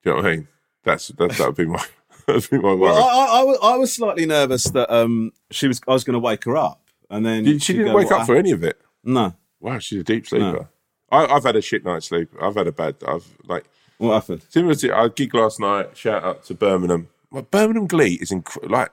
Do 0.03 0.10
you 0.10 0.15
know 0.15 0.22
what 0.22 0.31
I 0.31 0.36
mean? 0.36 0.48
That's 0.83 1.07
that. 1.10 1.31
That 1.31 1.48
would 1.48 1.55
be 1.55 1.65
my. 1.65 1.83
That'd 2.27 2.50
be 2.50 2.57
my 2.57 2.74
worry. 2.74 2.79
Well, 2.93 3.03
I, 3.03 3.25
I, 3.25 3.39
I, 3.39 3.43
was, 3.43 3.57
I 3.63 3.77
was 3.77 3.93
slightly 3.93 4.25
nervous 4.25 4.63
that 4.65 4.89
um 4.93 5.31
she 5.51 5.67
was 5.67 5.81
I 5.88 5.91
was 5.91 6.03
going 6.05 6.13
to 6.13 6.19
wake 6.19 6.45
her 6.45 6.55
up, 6.55 6.81
and 7.10 7.25
then 7.25 7.43
Did- 7.43 7.62
she 7.62 7.74
she'd 7.74 7.79
didn't 7.79 7.91
go, 7.91 7.98
wake 7.98 8.12
"What 8.12 8.22
up 8.22 8.25
for 8.27 8.36
any 8.38 8.51
of 8.51 8.63
it. 8.63 8.79
No, 9.03 9.36
Wow, 9.60 9.79
she's 9.79 10.00
a 10.01 10.03
deep 10.03 10.27
sleeper. 10.27 10.69
I, 11.12 11.25
I've 11.25 11.43
had 11.43 11.55
a 11.55 11.62
shit 11.62 11.83
night's 11.86 12.07
sleep. 12.07 12.29
I've 12.41 12.55
had 12.55 12.67
a 12.67 12.72
bad. 12.72 12.95
I've 13.07 13.25
like 13.45 13.65
what 13.98 14.13
happened? 14.13 14.43
similar 14.50 14.75
to 14.75 14.95
I 14.95 15.07
gig 15.10 15.33
last 15.33 15.60
night. 15.60 15.95
Shout 15.98 16.24
out 16.24 16.43
to 16.45 16.53
Birmingham. 16.53 17.10
Well, 17.31 17.43
Birmingham 17.43 17.88
Glee 17.88 18.17
is 18.22 18.31
inc- 18.31 18.69
like 18.69 18.91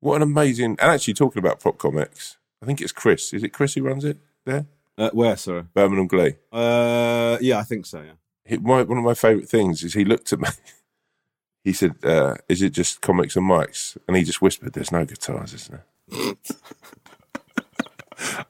what 0.00 0.16
an 0.16 0.22
amazing. 0.22 0.76
And 0.80 0.90
actually, 0.90 1.14
talking 1.14 1.40
about 1.40 1.60
prop 1.60 1.78
comics, 1.78 2.36
I 2.62 2.66
think 2.66 2.80
it's 2.80 2.92
Chris. 2.92 3.32
Is 3.32 3.42
it 3.42 3.52
Chris 3.52 3.74
who 3.74 3.82
runs 3.82 4.04
it 4.04 4.18
there? 4.44 4.66
Uh, 4.96 5.10
where? 5.12 5.36
Sorry. 5.36 5.62
Birmingham 5.74 6.06
Glee. 6.06 6.36
Uh, 6.52 7.38
yeah, 7.40 7.58
I 7.58 7.62
think 7.62 7.86
so. 7.86 8.00
Yeah. 8.02 8.12
He, 8.50 8.58
my, 8.58 8.82
one 8.82 8.98
of 8.98 9.04
my 9.04 9.14
favourite 9.14 9.48
things 9.48 9.82
is 9.82 9.94
he 9.94 10.04
looked 10.04 10.32
at 10.32 10.40
me. 10.40 10.48
He 11.62 11.74
said, 11.74 11.96
uh, 12.02 12.36
"Is 12.48 12.62
it 12.62 12.70
just 12.70 13.02
comics 13.02 13.36
and 13.36 13.44
mics?" 13.46 13.94
And 14.08 14.16
he 14.16 14.22
just 14.24 14.40
whispered, 14.40 14.72
"There's 14.72 14.90
no 14.90 15.04
guitars, 15.04 15.52
isn't 15.52 15.78
there?" 16.10 16.34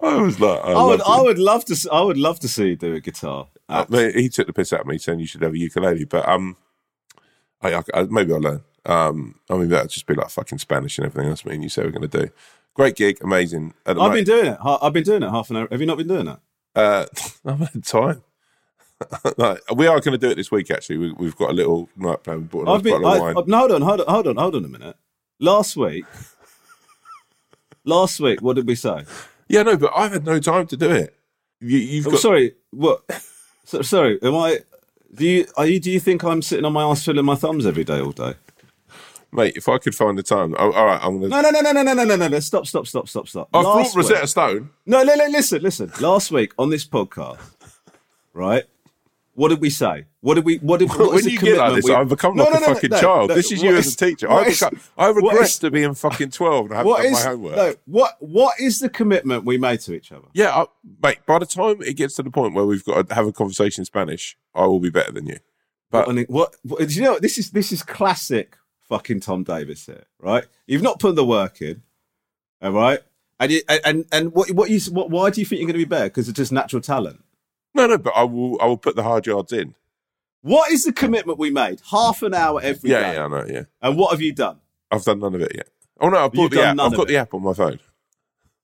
I 0.00 0.23
was 0.23 0.38
like, 0.40 0.61
I, 0.64 0.73
I 0.73 0.85
would, 0.85 1.02
I 1.02 1.21
would 1.21 1.38
love 1.38 1.64
to. 1.66 1.88
I 1.92 2.00
would 2.02 2.16
love 2.16 2.38
to 2.40 2.49
see 2.49 2.69
you 2.69 2.76
do 2.76 2.95
a 2.95 3.00
guitar. 3.00 3.49
Uh, 3.69 3.85
mate, 3.88 4.14
he 4.14 4.28
took 4.28 4.47
the 4.47 4.52
piss 4.52 4.73
out 4.73 4.80
of 4.83 4.87
me 4.87 4.99
saying 4.99 5.19
you 5.21 5.26
should 5.26 5.42
have 5.42 5.54
a 5.54 5.59
ukulele, 5.59 6.04
but 6.04 6.28
um, 6.28 6.57
I, 7.61 7.75
I, 7.75 7.83
I- 7.95 8.02
maybe 8.04 8.33
I'll 8.33 8.40
learn. 8.40 8.62
Um, 8.87 9.40
I 9.50 9.57
mean 9.57 9.69
that'd 9.69 9.90
just 9.90 10.07
be 10.07 10.14
like 10.14 10.30
fucking 10.30 10.59
Spanish 10.59 10.97
and 10.99 11.07
everything 11.07 11.30
else. 11.30 11.45
Me 11.45 11.54
and 11.54 11.62
you 11.62 11.69
say 11.69 11.83
we're 11.83 11.90
going 11.90 12.09
to 12.09 12.26
do. 12.26 12.30
Great 12.75 12.95
gig, 12.97 13.19
amazing. 13.23 13.75
I've 13.85 13.97
been 14.12 14.25
doing 14.25 14.47
it. 14.47 14.59
I've 14.64 14.92
been 14.92 15.02
doing 15.04 15.23
it 15.25 15.30
half 15.30 15.50
an 15.50 15.57
hour. 15.57 15.69
Have 15.71 15.80
you 15.80 15.87
not 15.87 15.99
been 15.99 16.09
doing 16.09 16.26
that? 16.26 16.40
Uh, 16.75 17.07
I've 17.45 17.59
had 17.59 17.85
time. 17.85 18.23
like, 19.37 19.61
we 19.75 19.87
are 19.87 20.00
going 20.00 20.12
to 20.12 20.19
do 20.19 20.30
it 20.30 20.35
this 20.37 20.50
week. 20.50 20.71
Actually, 20.71 20.99
we, 20.99 21.12
we've 21.12 21.37
got 21.37 21.50
a 21.50 21.52
little 21.52 21.88
night 21.97 22.23
plan. 22.23 22.38
We 22.42 22.45
bought 22.45 22.69
a 22.69 22.71
I've 22.73 22.83
been. 22.83 22.92
bottle 23.02 23.09
I, 23.09 23.14
of 23.16 23.21
wine. 23.23 23.37
I- 23.38 23.42
no, 23.47 23.59
hold 23.59 23.73
on, 23.73 23.83
hold 23.83 24.00
on, 24.00 24.07
hold 24.09 24.26
on, 24.28 24.37
hold 24.37 24.54
on 24.57 24.64
a 24.64 24.69
minute. 24.69 24.97
Last 25.38 25.76
week, 25.76 26.04
last 27.85 28.21
week, 28.21 28.42
what 28.42 28.57
did 28.57 28.66
we 28.66 28.75
say? 28.75 29.04
yeah, 29.49 29.62
no, 29.62 29.76
but 29.76 29.92
I've 29.97 30.12
had 30.12 30.25
no 30.26 30.38
time 30.38 30.66
to 30.69 30.76
do 30.76 30.90
it. 30.90 31.16
You, 31.61 31.78
you've 31.78 32.07
Oh, 32.07 32.11
got 32.12 32.21
sorry, 32.21 32.54
what? 32.71 33.02
So, 33.64 33.83
sorry, 33.83 34.19
am 34.23 34.35
I? 34.37 34.61
Do 35.14 35.26
you 35.26 35.47
are 35.57 35.66
you? 35.66 35.80
Do 35.80 35.90
you 35.90 36.00
think 36.00 36.23
I'm 36.25 36.42
sitting 36.42 36.64
on 36.64 36.73
my 36.73 36.83
ass 36.85 37.04
twiddling 37.04 37.25
my 37.26 37.35
thumbs 37.35 37.66
every 37.66 37.85
day, 37.85 38.00
all 38.00 38.12
day? 38.12 38.35
mate. 39.33 39.54
If 39.57 39.69
I 39.69 39.78
could 39.78 39.95
find 39.95 40.19
the 40.19 40.23
time, 40.23 40.54
oh, 40.59 40.73
all 40.73 40.87
right, 40.87 41.00
I'm 41.02 41.21
to. 41.21 41.28
No, 41.28 41.40
no, 41.40 41.50
no, 41.50 41.61
no, 41.61 41.73
no, 41.73 41.83
no, 41.83 41.92
no, 41.95 42.04
no, 42.04 42.16
no, 42.16 42.28
no. 42.28 42.40
Stop, 42.40 42.66
stop, 42.66 42.87
stop, 42.87 43.09
stop, 43.09 43.28
stop. 43.28 43.49
I've 43.54 43.64
Last 43.64 43.95
brought 43.95 44.04
Rosetta 44.04 44.21
week- 44.23 44.28
Stone. 44.28 44.71
No, 44.87 45.02
no, 45.02 45.14
no, 45.14 45.26
listen, 45.26 45.62
listen. 45.62 45.92
Last 46.00 46.30
week 46.30 46.52
on 46.59 46.71
this 46.71 46.87
podcast, 46.87 47.38
right? 48.35 48.64
What 49.41 49.49
did 49.49 49.63
we 49.63 49.71
say? 49.71 50.05
What 50.21 50.35
did 50.35 50.45
we? 50.45 50.57
What 50.59 50.81
did? 50.81 50.91
What 50.99 50.99
when 50.99 51.19
is 51.21 51.25
the 51.25 51.31
you 51.33 51.39
get 51.39 51.57
like 51.57 51.77
this, 51.77 51.87
we- 51.87 51.95
I've 51.95 52.11
become 52.11 52.37
No, 52.37 52.45
like 52.45 52.53
no, 52.53 52.61
no, 52.61 52.67
no, 52.67 52.75
fucking 52.75 52.91
child. 52.91 53.31
this 53.31 53.51
is 53.51 53.63
you 53.63 53.75
is- 53.75 53.87
as 53.87 53.95
a 53.95 53.97
teacher. 53.97 54.29
what 54.29 54.47
I, 54.47 54.51
is- 54.51 54.61
beca- 54.61 54.89
I 54.99 55.07
what 55.13 55.17
regret 55.17 55.43
is- 55.45 55.59
to 55.61 55.71
being 55.71 55.95
fucking 55.95 56.31
twelve 56.31 56.67
and 56.67 56.75
I 56.75 56.77
haven't 56.79 56.93
done 56.93 57.07
is 57.07 57.13
my 57.13 57.31
homework. 57.31 57.57
no? 57.57 57.75
What 57.87 58.17
what 58.21 58.61
is 58.61 58.81
the 58.81 58.91
commitment 58.91 59.47
we 59.47 59.57
made 59.57 59.81
to 59.81 59.95
each 59.95 60.13
other? 60.13 60.27
Yeah, 60.35 60.51
I, 60.55 60.67
mate. 61.03 61.19
By 61.25 61.39
the 61.39 61.47
time 61.47 61.81
it 61.81 61.95
gets 61.95 62.17
to 62.17 62.23
the 62.23 62.31
point 62.31 62.53
where 62.53 62.67
we've 62.67 62.85
got 62.85 63.09
to 63.09 63.15
have 63.15 63.27
a 63.27 63.33
conversation 63.33 63.81
in 63.81 63.87
Spanish, 63.87 64.37
I 64.55 64.67
will 64.67 64.79
be 64.79 64.91
better 64.91 65.11
than 65.13 65.27
you. 65.27 65.39
But 65.91 66.09
it- 66.19 66.29
what, 66.29 66.55
what 66.63 66.87
do 66.87 66.95
you 66.95 67.01
know? 67.01 67.19
This 67.19 67.39
is 67.39 67.51
this 67.53 67.73
is 67.73 67.83
classic 67.83 68.59
fucking 68.91 69.21
Tom 69.21 69.43
Davis 69.43 69.87
here, 69.87 70.05
right? 70.19 70.45
You've 70.67 70.83
not 70.83 71.01
put 71.01 71.17
the 71.17 71.25
work 71.25 71.63
in, 71.63 71.81
all 72.61 72.73
right? 72.73 73.01
And 73.39 73.51
you, 73.53 73.63
and 73.71 74.05
and 74.13 74.33
what 74.35 74.51
what 74.51 74.69
you 74.69 74.81
what, 74.93 75.09
why 75.09 75.31
do 75.31 75.41
you 75.41 75.47
think 75.47 75.61
you're 75.61 75.67
going 75.67 75.81
to 75.81 75.87
be 75.87 75.89
better? 75.89 76.11
Because 76.11 76.29
it's 76.29 76.37
just 76.37 76.53
natural 76.53 76.83
talent. 76.83 77.25
No, 77.75 77.87
no. 77.87 77.99
But 77.99 78.12
I 78.17 78.25
will. 78.25 78.61
I 78.61 78.67
will 78.67 78.77
put 78.79 78.97
the 78.97 79.03
hard 79.03 79.27
yards 79.27 79.53
in. 79.53 79.75
What 80.43 80.71
is 80.73 80.85
the 80.85 80.93
commitment 80.93 81.39
we 81.39 81.50
made? 81.50 81.83
Half 81.91 82.23
an 82.23 82.33
hour 82.35 82.61
every 82.62 82.89
day. 82.91 83.00
Yeah, 83.00 83.12
yeah, 83.12 83.25
I 83.25 83.29
know. 83.29 83.45
Yeah, 83.47 83.62
And 83.83 83.97
what 83.99 84.11
have 84.12 84.23
you 84.23 84.33
done? 84.33 84.59
I've 84.91 85.05
done 85.05 85.19
none 85.21 85.35
of 85.35 85.41
it 85.43 85.53
yet. 85.55 85.69
Oh 86.00 86.09
no, 86.09 86.25
I've 86.25 86.33
bought 86.33 86.50
the 86.50 86.62
app. 86.62 86.79
I've 86.81 86.93
got 86.97 87.03
it. 87.03 87.09
the 87.09 87.17
app 87.19 87.35
on 87.35 87.43
my 87.43 87.53
phone. 87.53 87.79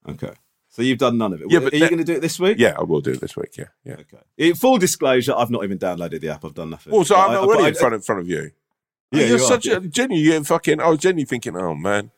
Okay, 0.08 0.32
so 0.70 0.80
you've 0.82 0.98
done 0.98 1.18
none 1.18 1.32
of 1.34 1.42
it. 1.42 1.48
Yeah, 1.50 1.58
but 1.58 1.72
are 1.72 1.76
you 1.76 1.88
going 1.88 1.98
to 1.98 2.04
do 2.04 2.14
it 2.14 2.20
this 2.20 2.40
week? 2.40 2.56
Yeah, 2.58 2.74
I 2.78 2.82
will 2.82 3.00
do 3.02 3.10
it 3.12 3.20
this 3.20 3.36
week. 3.36 3.56
Yeah, 3.58 3.66
yeah. 3.84 3.94
Okay. 3.94 4.18
In 4.38 4.54
full 4.54 4.78
disclosure, 4.78 5.34
I've 5.36 5.50
not 5.50 5.64
even 5.64 5.78
downloaded 5.78 6.20
the 6.20 6.30
app. 6.30 6.44
I've 6.44 6.54
done 6.54 6.70
nothing. 6.70 6.92
Well, 6.94 7.04
so 7.04 7.14
But 7.14 7.20
I'm 7.28 7.30
I- 7.32 7.36
already 7.36 7.62
but 7.64 7.68
in 7.68 7.74
I- 7.76 7.78
front 7.78 7.94
in 7.94 8.00
front 8.00 8.20
of 8.22 8.28
you. 8.28 8.50
Yeah, 9.12 9.20
you're 9.20 9.28
you 9.28 9.34
are, 9.36 9.38
such 9.38 9.66
yeah. 9.66 9.76
a 9.76 9.80
genuine. 9.80 10.24
You're 10.24 10.44
fucking. 10.44 10.80
I 10.80 10.88
was 10.88 10.98
genuinely 10.98 11.26
thinking, 11.26 11.56
oh 11.56 11.74
man, 11.74 12.10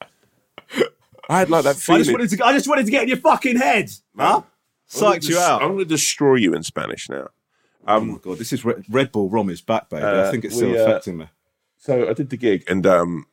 I 1.28 1.40
had 1.40 1.50
like 1.50 1.64
that 1.64 1.76
I 1.76 1.78
feeling. 1.78 2.00
just 2.04 2.12
wanted 2.12 2.30
to. 2.30 2.46
I 2.46 2.52
just 2.52 2.68
wanted 2.68 2.84
to 2.86 2.90
get 2.92 3.02
in 3.02 3.08
your 3.08 3.18
fucking 3.18 3.56
head, 3.56 3.90
huh? 4.16 4.42
I'm 4.94 5.00
gonna 5.00 5.16
Psyched 5.18 5.28
you 5.28 5.38
out. 5.38 5.62
I'm 5.62 5.68
going 5.68 5.78
to 5.80 5.84
destroy 5.84 6.36
you 6.36 6.54
in 6.54 6.62
Spanish 6.62 7.08
now. 7.08 7.28
oh 7.86 8.00
my 8.00 8.18
god, 8.18 8.38
this 8.38 8.52
is 8.52 8.64
Red, 8.64 8.84
Red 8.88 9.12
Bull 9.12 9.28
Rom 9.28 9.50
is 9.50 9.60
back, 9.60 9.88
baby. 9.90 10.04
I 10.04 10.08
Uh, 10.22 10.30
think 10.30 10.44
it's 10.44 10.54
we, 10.54 10.60
still 10.60 10.78
uh, 10.78 10.84
affecting 10.84 11.18
me. 11.18 11.26
So 11.76 12.08
I 12.08 12.12
did 12.12 12.30
the 12.30 12.36
gig, 12.36 12.64
and 12.68 12.86
um, 12.86 13.26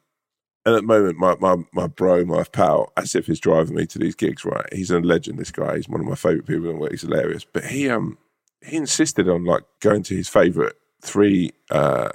and 0.66 0.76
at 0.76 0.82
the 0.82 0.88
moment, 0.88 1.18
my 1.18 1.36
my 1.40 1.64
my 1.74 1.88
bro, 1.88 2.26
my 2.26 2.44
pal, 2.44 2.92
Asif 2.98 3.28
is 3.30 3.40
driving 3.40 3.76
me 3.76 3.86
to 3.88 4.00
these 4.00 4.16
gigs. 4.16 4.44
Right, 4.46 4.66
he's 4.74 4.92
a 4.92 5.00
legend. 5.00 5.40
This 5.40 5.52
guy, 5.52 5.76
he's 5.78 5.90
one 5.90 6.02
of 6.02 6.08
my 6.08 6.16
favorite 6.16 6.46
people 6.46 6.66
in 6.66 6.74
the 6.74 6.78
world. 6.80 6.92
He's 6.92 7.02
hilarious. 7.02 7.46
But 7.46 7.66
he 7.66 7.90
um 7.90 8.18
he 8.64 8.78
insisted 8.78 9.28
on 9.30 9.46
like 9.46 9.64
going 9.80 10.04
to 10.04 10.16
his 10.16 10.30
favorite 10.30 10.76
three 11.02 11.52
uh 11.72 12.10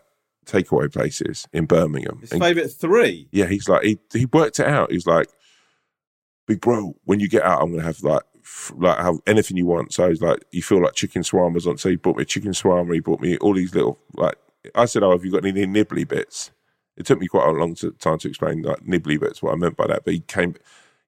takeaway 0.46 0.92
places 0.92 1.46
in 1.52 1.64
Birmingham. 1.66 2.18
His 2.20 2.32
And- 2.32 2.40
favourite 2.42 2.70
three. 2.72 3.28
yeah, 3.32 3.46
he's 3.46 3.68
like 3.68 3.82
he 3.84 3.98
he 4.12 4.26
worked 4.26 4.58
it 4.60 4.66
out. 4.66 4.90
He's 4.92 5.06
like, 5.06 5.28
big 6.46 6.60
bro, 6.60 6.96
when 7.04 7.20
you 7.20 7.28
get 7.28 7.42
out, 7.42 7.60
I'm 7.62 7.70
gonna 7.70 7.82
have 7.82 8.02
like 8.02 8.22
f- 8.22 8.29
like 8.76 8.98
have 8.98 9.18
anything 9.26 9.56
you 9.56 9.66
want. 9.66 9.92
So 9.92 10.08
he's 10.08 10.22
like, 10.22 10.44
you 10.50 10.62
feel 10.62 10.82
like 10.82 10.94
chicken 10.94 11.22
shawarma's 11.22 11.66
on. 11.66 11.78
So 11.78 11.88
he 11.88 11.96
bought 11.96 12.16
me 12.16 12.24
chicken 12.24 12.52
shawarma. 12.52 12.94
He 12.94 13.00
bought 13.00 13.20
me 13.20 13.36
all 13.38 13.54
these 13.54 13.74
little 13.74 13.98
like. 14.14 14.36
I 14.74 14.84
said, 14.84 15.02
oh, 15.02 15.12
have 15.12 15.24
you 15.24 15.32
got 15.32 15.44
any 15.44 15.66
nibbly 15.66 16.06
bits? 16.06 16.50
It 16.96 17.06
took 17.06 17.18
me 17.18 17.28
quite 17.28 17.48
a 17.48 17.52
long 17.52 17.74
to, 17.76 17.92
time 17.92 18.18
to 18.18 18.28
explain 18.28 18.62
like 18.62 18.84
nibbly 18.86 19.18
bits 19.18 19.42
what 19.42 19.52
I 19.52 19.56
meant 19.56 19.76
by 19.76 19.86
that. 19.86 20.04
But 20.04 20.14
he 20.14 20.20
came, 20.20 20.54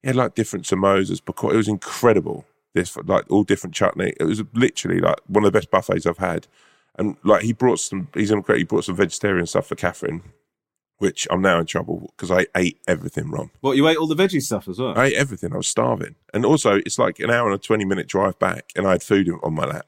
he 0.00 0.08
had 0.08 0.16
like 0.16 0.34
different 0.34 0.64
samosas. 0.64 1.22
Because 1.24 1.52
it 1.52 1.56
was 1.56 1.68
incredible. 1.68 2.46
This 2.74 2.96
like 2.96 3.30
all 3.30 3.44
different 3.44 3.74
chutney. 3.74 4.14
It 4.18 4.24
was 4.24 4.42
literally 4.54 5.00
like 5.00 5.18
one 5.26 5.44
of 5.44 5.52
the 5.52 5.58
best 5.58 5.70
buffets 5.70 6.06
I've 6.06 6.18
had. 6.18 6.46
And 6.98 7.16
like 7.24 7.42
he 7.42 7.52
brought 7.52 7.80
some, 7.80 8.08
he's 8.14 8.30
incredible. 8.30 8.58
He 8.58 8.64
brought 8.64 8.84
some 8.84 8.96
vegetarian 8.96 9.46
stuff 9.46 9.66
for 9.66 9.74
Catherine 9.74 10.22
which 10.98 11.26
I'm 11.30 11.42
now 11.42 11.58
in 11.58 11.66
trouble 11.66 12.12
because 12.16 12.30
I 12.30 12.46
ate 12.56 12.78
everything 12.86 13.30
wrong. 13.30 13.50
Well, 13.60 13.74
you 13.74 13.88
ate 13.88 13.96
all 13.96 14.06
the 14.06 14.14
veggie 14.14 14.40
stuff 14.40 14.68
as 14.68 14.78
well. 14.78 14.96
I 14.96 15.06
ate 15.06 15.14
everything. 15.16 15.52
I 15.52 15.56
was 15.56 15.68
starving, 15.68 16.14
and 16.32 16.44
also 16.44 16.76
it's 16.76 16.98
like 16.98 17.18
an 17.20 17.30
hour 17.30 17.46
and 17.46 17.54
a 17.54 17.58
twenty 17.58 17.84
minute 17.84 18.06
drive 18.08 18.38
back, 18.38 18.66
and 18.76 18.86
I 18.86 18.92
had 18.92 19.02
food 19.02 19.28
on 19.42 19.54
my 19.54 19.64
lap. 19.64 19.86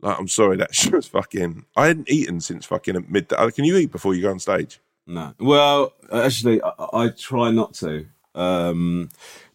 Like 0.00 0.18
I'm 0.18 0.28
sorry, 0.28 0.56
that 0.58 0.74
shit 0.74 0.92
was 0.92 1.08
fucking. 1.08 1.64
I 1.76 1.86
hadn't 1.88 2.08
eaten 2.10 2.40
since 2.40 2.66
fucking 2.66 3.06
midday. 3.08 3.36
Uh, 3.36 3.50
Can 3.50 3.64
you 3.64 3.76
eat 3.76 3.90
before 3.90 4.14
you 4.14 4.22
go 4.22 4.30
on 4.30 4.38
stage? 4.38 4.80
No. 5.06 5.34
Well, 5.40 5.94
actually, 6.12 6.62
I, 6.62 6.72
I 6.92 7.08
try 7.08 7.50
not 7.50 7.74
to. 7.74 8.06
Um, 8.34 9.08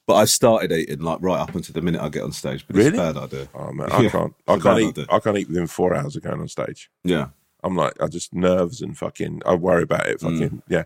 but 0.05 0.15
I 0.15 0.25
started 0.25 0.71
eating 0.73 0.99
like 0.99 1.19
right 1.21 1.39
up 1.39 1.55
until 1.55 1.71
the 1.73 1.81
minute 1.81 2.01
I 2.01 2.09
get 2.09 2.23
on 2.23 2.33
stage. 2.33 2.65
But 2.67 2.75
Really? 2.75 2.89
it's 2.89 2.97
a 2.97 3.13
bad 3.13 3.17
idea. 3.17 3.47
Oh 3.55 3.71
man, 3.71 3.89
I 3.91 4.01
Yeah, 4.01 4.09
can't. 4.09 4.33
I 4.47 4.57
can't 4.57 4.79
eat. 4.97 5.05
I 5.09 5.19
can't 5.19 5.37
eat 5.37 5.47
within 5.47 5.67
four 5.67 5.95
hours 5.95 6.17
of 6.17 6.23
going 6.23 6.41
on 6.41 6.47
stage. 6.49 6.89
Yeah. 7.05 7.27
I'm 7.63 7.75
like, 7.75 7.93
I 8.01 8.07
just 8.07 8.33
nerves 8.33 8.81
and 8.81 8.97
fucking. 8.97 9.41
I 9.45 9.55
worry 9.55 9.83
about 9.83 10.07
it. 10.07 10.19
Mm. 10.19 10.39
Fucking 10.39 10.63
yeah. 10.69 10.83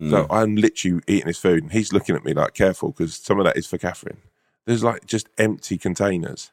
So 0.00 0.28
I'm 0.30 0.54
literally 0.54 1.00
eating 1.08 1.26
his 1.26 1.38
food, 1.38 1.64
and 1.64 1.72
he's 1.72 1.92
looking 1.92 2.14
at 2.14 2.24
me 2.24 2.32
like, 2.32 2.54
"Careful," 2.54 2.90
because 2.92 3.16
some 3.16 3.40
of 3.40 3.44
that 3.44 3.56
is 3.56 3.66
for 3.66 3.78
Catherine. 3.78 4.18
There's 4.64 4.84
like 4.84 5.06
just 5.06 5.28
empty 5.38 5.76
containers 5.76 6.52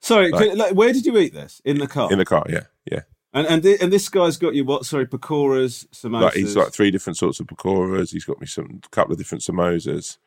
Sorry, 0.00 0.30
Like- 0.30 0.50
can- 0.50 0.58
like, 0.58 0.74
where 0.74 0.92
did 0.92 1.04
you 1.04 1.16
eat 1.18 1.34
this? 1.34 1.60
In 1.64 1.78
the 1.78 1.86
car. 1.86 2.12
in 2.12 2.18
the 2.18 2.24
car. 2.24 2.44
Yeah, 2.48 2.64
yeah. 2.90 3.00
and 3.32 3.46
and 3.46 3.62
thi- 3.62 3.78
and 3.80 3.92
this 3.92 4.08
guy's 4.08 4.36
got 4.36 4.54
you 4.54 4.64
what? 4.64 4.86
Sorry, 4.86 5.06
pakoras, 5.06 5.86
samosas. 5.88 6.22
Like 6.22 6.34
he's 6.34 6.54
got 6.54 6.72
three 6.72 6.90
different 6.90 7.16
sorts 7.16 7.40
of 7.40 7.46
pakoras. 7.46 8.12
He's 8.12 8.24
got 8.24 8.40
me 8.40 8.46
some 8.46 8.80
couple 8.90 9.12
of 9.12 9.18
different 9.18 9.42
samosas. 9.42 10.18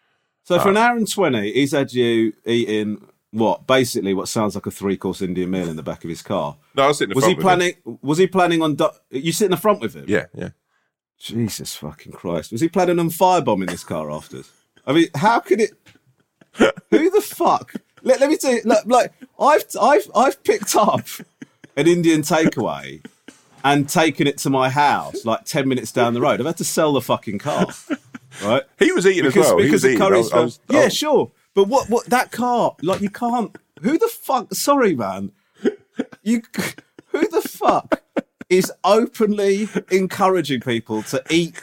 so 0.44 0.60
for 0.60 0.70
an 0.70 0.77
uh, 0.77 0.82
hour 0.82 0.98
and 0.98 1.10
twenty, 1.12 1.53
he's 1.53 1.72
had 1.72 1.94
you 1.94 2.34
eating 2.46 3.08
what? 3.31 3.67
Basically, 3.67 4.13
what 4.13 4.27
sounds 4.27 4.55
like 4.55 4.65
a 4.65 4.71
three-course 4.71 5.21
Indian 5.21 5.50
meal 5.51 5.69
in 5.69 5.75
the 5.75 5.83
back 5.83 6.03
of 6.03 6.09
his 6.09 6.21
car. 6.21 6.57
No, 6.75 6.83
I 6.83 6.88
was 6.88 6.98
sitting. 6.98 7.12
In 7.12 7.15
the 7.15 7.15
Was 7.17 7.25
he 7.25 7.29
with 7.33 7.38
him. 7.38 7.43
planning? 7.43 7.74
Was 8.01 8.17
he 8.17 8.27
planning 8.27 8.62
on? 8.62 8.75
Du- 8.75 8.91
you 9.12 9.31
sit 9.31 9.45
in 9.45 9.51
the 9.51 9.57
front 9.57 9.81
with 9.81 9.93
him? 9.95 10.05
Yeah, 10.07 10.25
yeah. 10.33 10.50
Jesus 11.19 11.75
fucking 11.75 12.13
Christ. 12.13 12.51
Was 12.51 12.62
he 12.62 12.69
planning 12.69 12.98
on 13.00 13.09
firebombing 13.09 13.69
this 13.69 13.83
car 13.83 14.09
after? 14.12 14.41
I 14.88 14.93
mean, 14.93 15.07
how 15.15 15.39
could 15.39 15.59
it 15.62 15.71
who 16.53 17.09
the 17.09 17.21
fuck? 17.21 17.74
Let, 18.03 18.19
let 18.21 18.29
me 18.29 18.38
tell 18.38 18.53
you 18.53 18.62
like, 18.63 18.86
like 18.86 19.13
I've 19.39 19.65
I've 19.79 20.09
I've 20.15 20.43
picked 20.43 20.75
up 20.75 21.01
an 21.75 21.88
Indian 21.88 22.21
takeaway 22.21 23.03
and 23.63 23.89
taken 23.89 24.25
it 24.27 24.38
to 24.39 24.50
my 24.50 24.69
house 24.69 25.25
like 25.25 25.43
ten 25.43 25.67
minutes 25.67 25.91
down 25.91 26.13
the 26.13 26.21
road. 26.21 26.39
I've 26.39 26.45
had 26.45 26.57
to 26.57 26.63
sell 26.63 26.93
the 26.93 27.01
fucking 27.01 27.39
car. 27.39 27.67
Right? 28.43 28.63
He 28.79 28.91
was 28.93 29.05
eating 29.05 29.25
Because 29.25 29.48
as 29.48 29.51
well. 29.51 29.57
He 29.57 29.63
because 29.65 29.74
was 29.74 29.81
the 29.83 29.89
eating. 29.89 30.01
I 30.01 30.09
was- 30.17 30.31
was- 30.33 30.59
Yeah, 30.69 30.88
sure. 30.88 31.31
But 31.53 31.68
what 31.68 31.89
what 31.89 32.06
that 32.08 32.32
car 32.32 32.75
like 32.82 33.01
you 33.01 33.10
can't 33.10 33.56
who 33.82 33.98
the 33.98 34.08
fuck 34.08 34.53
sorry 34.53 34.96
man. 34.96 35.32
You 36.24 36.41
who 37.08 37.27
the 37.27 37.41
fuck 37.41 38.01
is 38.50 38.72
openly 38.84 39.68
encouraging 39.91 40.62
people 40.62 41.03
to 41.03 41.24
eat 41.29 41.56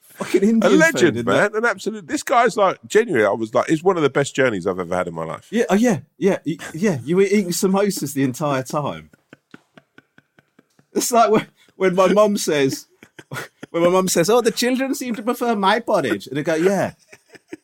fucking 0.00 0.42
Indian 0.42 0.72
a 0.72 0.76
legend, 0.76 1.16
the- 1.16 1.24
man. 1.24 1.54
An 1.54 1.64
absolute. 1.64 2.06
This 2.06 2.22
guy's 2.22 2.56
like 2.56 2.78
genuinely. 2.86 3.26
I 3.26 3.30
was 3.30 3.54
like, 3.54 3.68
it's 3.70 3.82
one 3.82 3.96
of 3.96 4.02
the 4.02 4.10
best 4.10 4.34
journeys 4.34 4.66
I've 4.66 4.78
ever 4.78 4.94
had 4.94 5.08
in 5.08 5.14
my 5.14 5.24
life. 5.24 5.48
Yeah, 5.50 5.64
oh 5.70 5.74
yeah, 5.74 6.00
yeah, 6.18 6.38
yeah. 6.72 6.98
You 7.04 7.16
were 7.16 7.22
eating 7.22 7.50
samosas 7.50 8.14
the 8.14 8.22
entire 8.22 8.62
time. 8.62 9.10
It's 10.92 11.10
like 11.10 11.30
when, 11.30 11.46
when 11.76 11.94
my 11.94 12.12
mum 12.12 12.36
says, 12.36 12.86
when 13.70 13.82
my 13.82 13.88
mum 13.88 14.08
says, 14.08 14.30
"Oh, 14.30 14.40
the 14.40 14.50
children 14.52 14.94
seem 14.94 15.14
to 15.16 15.22
prefer 15.22 15.56
my 15.56 15.80
porridge," 15.80 16.26
and 16.26 16.38
I 16.38 16.42
go, 16.42 16.54
"Yeah, 16.54 16.92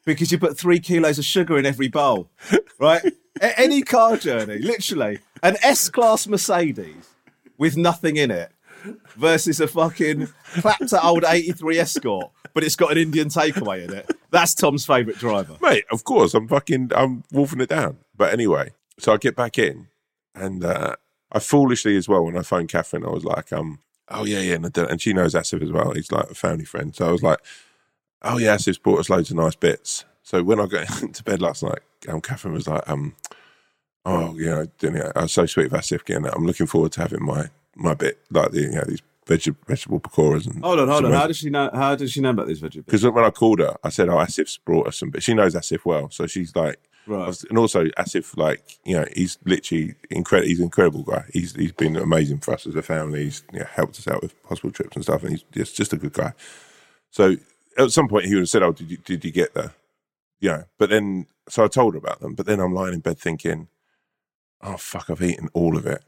because 0.04 0.30
you 0.32 0.38
put 0.38 0.58
three 0.58 0.80
kilos 0.80 1.18
of 1.18 1.24
sugar 1.24 1.58
in 1.58 1.66
every 1.66 1.88
bowl, 1.88 2.30
right? 2.78 3.02
A- 3.40 3.60
any 3.60 3.82
car 3.82 4.16
journey, 4.16 4.58
literally, 4.58 5.18
an 5.42 5.56
S-class 5.62 6.26
Mercedes 6.26 7.10
with 7.58 7.76
nothing 7.76 8.16
in 8.16 8.30
it 8.30 8.52
versus 9.16 9.60
a 9.60 9.68
fucking 9.68 10.28
clapped 10.60 10.92
out 10.92 11.04
old 11.04 11.24
'83 11.26 11.78
Escort, 11.78 12.30
but 12.54 12.64
it's 12.64 12.76
got 12.76 12.92
an 12.92 12.98
Indian 12.98 13.28
takeaway 13.28 13.84
in 13.84 13.92
it. 13.92 14.10
That's 14.30 14.54
Tom's 14.54 14.86
favourite 14.86 15.18
driver. 15.18 15.56
Mate, 15.60 15.84
of 15.90 16.04
course, 16.04 16.34
I'm 16.34 16.48
fucking, 16.48 16.92
I'm 16.94 17.24
wolfing 17.32 17.60
it 17.60 17.68
down. 17.68 17.98
But 18.16 18.32
anyway, 18.32 18.72
so 18.98 19.12
I 19.12 19.16
get 19.16 19.36
back 19.36 19.58
in 19.58 19.88
and 20.34 20.64
uh, 20.64 20.96
I 21.32 21.38
foolishly 21.38 21.96
as 21.96 22.08
well, 22.08 22.24
when 22.24 22.36
I 22.36 22.42
phoned 22.42 22.68
Catherine, 22.68 23.04
I 23.04 23.10
was 23.10 23.24
like, 23.24 23.52
um, 23.52 23.80
oh 24.08 24.24
yeah, 24.24 24.40
yeah. 24.40 24.54
And, 24.54 24.76
and 24.76 25.00
she 25.00 25.12
knows 25.12 25.34
Asif 25.34 25.62
as 25.62 25.72
well. 25.72 25.92
He's 25.92 26.12
like 26.12 26.30
a 26.30 26.34
family 26.34 26.64
friend. 26.64 26.94
So 26.94 27.08
I 27.08 27.12
was 27.12 27.22
like, 27.22 27.38
oh 28.22 28.38
yeah, 28.38 28.54
Asif's 28.56 28.78
brought 28.78 29.00
us 29.00 29.10
loads 29.10 29.30
of 29.30 29.36
nice 29.36 29.54
bits. 29.56 30.04
So 30.22 30.42
when 30.42 30.60
I 30.60 30.66
got 30.66 31.02
into 31.02 31.22
bed 31.24 31.40
last 31.42 31.62
night, 31.62 31.80
um, 32.08 32.20
Catherine 32.20 32.54
was 32.54 32.68
like, 32.68 32.88
um, 32.88 33.14
oh, 34.04 34.34
you 34.36 34.46
know, 34.46 34.66
doing 34.78 34.96
it. 34.96 35.12
I 35.14 35.22
was 35.22 35.32
so 35.32 35.46
sweet 35.46 35.66
of 35.66 35.72
Asif 35.72 36.04
getting 36.04 36.22
that. 36.24 36.34
I'm 36.34 36.46
looking 36.46 36.66
forward 36.66 36.92
to 36.92 37.00
having 37.02 37.24
my, 37.24 37.48
my 37.76 37.94
bit, 37.94 38.18
like 38.30 38.50
the, 38.52 38.60
you 38.62 38.70
know, 38.72 38.84
these 38.86 39.02
veg- 39.26 39.56
vegetable 39.66 40.00
pakoras 40.00 40.46
and 40.46 40.62
Hold 40.64 40.80
on, 40.80 40.88
hold 40.88 41.04
on. 41.04 41.12
How 41.12 41.26
does 41.26 41.38
she 41.38 41.50
know? 41.50 41.70
How 41.72 41.94
does 41.96 42.12
she 42.12 42.20
know 42.20 42.30
about 42.30 42.46
these 42.46 42.60
vegetables? 42.60 42.86
because 42.86 43.04
when 43.04 43.24
I 43.24 43.30
called 43.30 43.58
her, 43.60 43.76
I 43.84 43.88
said, 43.90 44.08
"Oh, 44.08 44.16
Asif's 44.16 44.56
brought 44.58 44.86
us 44.88 44.98
some," 44.98 45.10
but 45.10 45.22
she 45.22 45.34
knows 45.34 45.54
Asif 45.54 45.84
well, 45.84 46.10
so 46.10 46.26
she's 46.26 46.54
like, 46.56 46.78
Right. 47.06 47.26
was- 47.26 47.44
and 47.44 47.58
also 47.58 47.86
Asif, 47.98 48.36
like, 48.36 48.78
you 48.84 48.96
know, 48.96 49.06
he's 49.16 49.38
literally 49.44 49.94
incredible. 50.10 50.48
He's 50.48 50.58
an 50.58 50.64
incredible 50.64 51.02
guy. 51.02 51.24
He's 51.32 51.54
he's 51.56 51.72
been 51.72 51.96
amazing 51.96 52.38
for 52.38 52.54
us 52.54 52.66
as 52.66 52.74
a 52.76 52.82
family. 52.82 53.24
He's 53.24 53.42
you 53.52 53.60
know, 53.60 53.66
helped 53.72 53.98
us 53.98 54.06
out 54.06 54.22
with 54.22 54.34
hospital 54.44 54.70
trips 54.70 54.94
and 54.96 55.04
stuff, 55.04 55.22
and 55.22 55.32
he's 55.32 55.44
just 55.52 55.76
just 55.76 55.92
a 55.92 55.96
good 55.96 56.12
guy. 56.12 56.32
So 57.10 57.36
at 57.78 57.90
some 57.90 58.08
point, 58.08 58.26
he 58.26 58.34
would 58.34 58.42
have 58.42 58.48
said, 58.48 58.62
"Oh, 58.62 58.72
did 58.72 58.90
you 58.90 58.96
did 58.98 59.24
you 59.24 59.30
get 59.30 59.54
the, 59.54 59.72
you 60.40 60.50
know?" 60.50 60.64
But 60.78 60.90
then, 60.90 61.26
so 61.48 61.64
I 61.64 61.68
told 61.68 61.94
her 61.94 61.98
about 61.98 62.20
them. 62.20 62.34
But 62.34 62.46
then 62.46 62.60
I'm 62.60 62.74
lying 62.74 62.94
in 62.94 63.00
bed 63.00 63.18
thinking, 63.18 63.68
"Oh 64.62 64.76
fuck, 64.76 65.10
I've 65.10 65.22
eaten 65.22 65.48
all 65.52 65.76
of 65.76 65.86
it." 65.86 66.02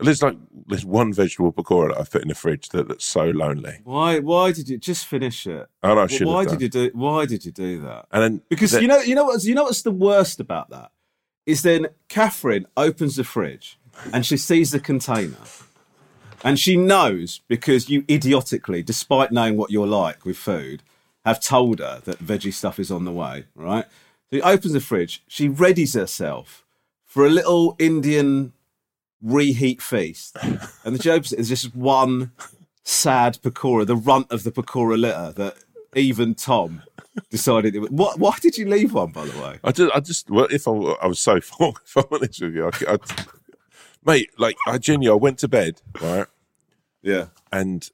There's 0.00 0.22
like 0.22 0.36
there's 0.66 0.84
one 0.84 1.12
vegetable 1.12 1.52
pakora 1.52 1.90
that 1.90 2.00
I've 2.00 2.10
put 2.10 2.22
in 2.22 2.28
the 2.28 2.34
fridge 2.34 2.70
that, 2.70 2.88
that's 2.88 3.04
so 3.04 3.26
lonely. 3.26 3.80
Why? 3.84 4.18
Why 4.18 4.52
did 4.52 4.68
you 4.68 4.78
just 4.78 5.06
finish 5.06 5.46
it? 5.46 5.68
And 5.82 5.98
I 5.98 6.06
should 6.06 6.26
why 6.26 6.44
did 6.44 6.60
you 6.60 6.68
do? 6.68 6.90
Why 6.92 7.26
did 7.26 7.44
you 7.44 7.52
do 7.52 7.80
that? 7.82 8.06
And 8.10 8.22
then 8.22 8.42
Because 8.48 8.72
you 8.80 8.88
know, 8.88 8.98
you 8.98 9.14
know 9.14 9.24
what's 9.24 9.44
you 9.44 9.54
know 9.54 9.64
what's 9.64 9.82
the 9.82 9.92
worst 9.92 10.40
about 10.40 10.70
that 10.70 10.90
is 11.46 11.62
then 11.62 11.88
Catherine 12.08 12.66
opens 12.76 13.16
the 13.16 13.24
fridge 13.24 13.78
and 14.12 14.24
she 14.24 14.36
sees 14.36 14.70
the 14.70 14.80
container, 14.80 15.36
and 16.42 16.58
she 16.58 16.76
knows 16.76 17.40
because 17.46 17.88
you 17.88 18.04
idiotically, 18.08 18.82
despite 18.82 19.30
knowing 19.32 19.56
what 19.56 19.70
you're 19.70 19.86
like 19.86 20.24
with 20.24 20.36
food, 20.36 20.82
have 21.24 21.40
told 21.40 21.78
her 21.78 22.00
that 22.04 22.18
veggie 22.18 22.52
stuff 22.52 22.78
is 22.78 22.90
on 22.90 23.04
the 23.04 23.12
way. 23.12 23.44
Right? 23.54 23.84
So 24.30 24.36
he 24.36 24.42
opens 24.42 24.72
the 24.72 24.80
fridge. 24.80 25.22
She 25.28 25.48
readies 25.48 25.94
herself 25.94 26.64
for 27.04 27.26
a 27.26 27.30
little 27.30 27.76
Indian 27.78 28.52
reheat 29.22 29.80
feast, 29.82 30.36
and 30.84 30.94
the 30.94 30.98
joke 30.98 31.30
is 31.32 31.48
just 31.48 31.74
one 31.76 32.32
sad 32.84 33.38
pakora, 33.42 33.86
the 33.86 33.94
runt 33.96 34.30
of 34.32 34.42
the 34.42 34.50
pakora 34.50 34.98
litter 34.98 35.32
that 35.36 35.56
even 35.94 36.34
Tom 36.34 36.82
decided. 37.30 37.76
It 37.76 37.80
was, 37.80 37.90
what? 37.90 38.18
Why 38.18 38.34
did 38.40 38.56
you 38.58 38.66
leave 38.68 38.94
one, 38.94 39.12
by 39.12 39.26
the 39.26 39.38
way? 39.40 39.58
I 39.62 39.70
just, 39.70 39.94
I 39.94 40.00
just, 40.00 40.30
well, 40.30 40.48
if 40.50 40.66
I, 40.66 40.72
I 40.72 41.06
was 41.06 41.20
so 41.20 41.40
full, 41.42 41.76
if 41.84 41.96
I'm 41.96 42.04
honest 42.10 42.40
with 42.42 42.54
you, 42.54 42.66
I, 42.68 42.94
I, 42.94 42.98
mate, 44.04 44.30
like, 44.38 44.56
I 44.66 44.78
genuinely, 44.78 45.12
I 45.12 45.22
went 45.22 45.38
to 45.40 45.48
bed, 45.48 45.80
right, 46.00 46.26
Yeah. 47.02 47.26
and 47.52 47.88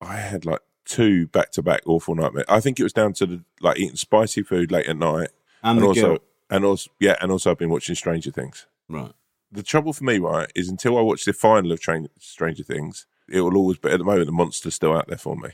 I 0.00 0.16
had 0.16 0.44
like 0.46 0.60
two 0.88 1.26
back 1.28 1.52
to 1.52 1.62
back 1.62 1.82
awful 1.86 2.14
nightmares. 2.14 2.46
I 2.48 2.60
think 2.60 2.80
it 2.80 2.82
was 2.82 2.92
down 2.92 3.12
to 3.14 3.26
the, 3.26 3.44
like 3.60 3.78
eating 3.78 3.96
spicy 3.96 4.42
food 4.42 4.72
late 4.72 4.86
at 4.88 4.96
night, 4.96 5.28
And, 5.62 5.78
and 5.78 5.86
also, 5.86 6.00
guilt. 6.00 6.22
and 6.50 6.64
also, 6.64 6.90
yeah, 6.98 7.16
and 7.20 7.30
also 7.30 7.50
I've 7.50 7.58
been 7.58 7.70
watching 7.70 7.94
Stranger 7.94 8.30
Things. 8.30 8.66
Right. 8.88 9.12
The 9.52 9.62
trouble 9.62 9.92
for 9.92 10.04
me, 10.04 10.18
right, 10.18 10.50
is 10.54 10.68
until 10.68 10.98
I 10.98 11.02
watch 11.02 11.24
the 11.24 11.32
final 11.32 11.72
of 11.72 11.80
Train, 11.80 12.08
Stranger 12.18 12.64
Things, 12.64 13.06
it 13.28 13.40
will 13.42 13.56
always. 13.56 13.78
But 13.78 13.92
at 13.92 13.98
the 13.98 14.04
moment, 14.04 14.26
the 14.26 14.32
monster's 14.32 14.74
still 14.74 14.94
out 14.96 15.06
there 15.08 15.18
for 15.18 15.36
me. 15.36 15.50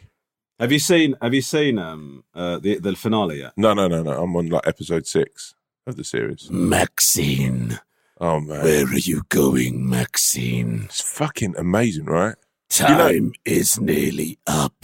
Have 0.60 0.70
you 0.72 0.78
seen? 0.78 1.16
Have 1.20 1.34
you 1.34 1.42
seen 1.42 1.78
um 1.78 2.22
uh, 2.34 2.58
the 2.58 2.78
the 2.78 2.94
finale 2.96 3.40
yet? 3.40 3.52
No, 3.56 3.74
no, 3.74 3.88
no, 3.88 4.02
no. 4.02 4.22
I'm 4.22 4.34
on 4.36 4.48
like 4.48 4.66
episode 4.66 5.06
six 5.06 5.54
of 5.86 5.96
the 5.96 6.04
series. 6.04 6.48
Maxine, 6.50 7.80
Oh 8.20 8.38
man, 8.40 8.62
where 8.64 8.84
are 8.86 8.96
you 8.98 9.22
going, 9.28 9.88
Maxine? 9.88 10.84
it's 10.84 11.00
fucking 11.00 11.54
amazing, 11.58 12.04
right? 12.06 12.36
Time 12.68 13.32
is 13.44 13.80
nearly 13.80 14.38
up 14.46 14.74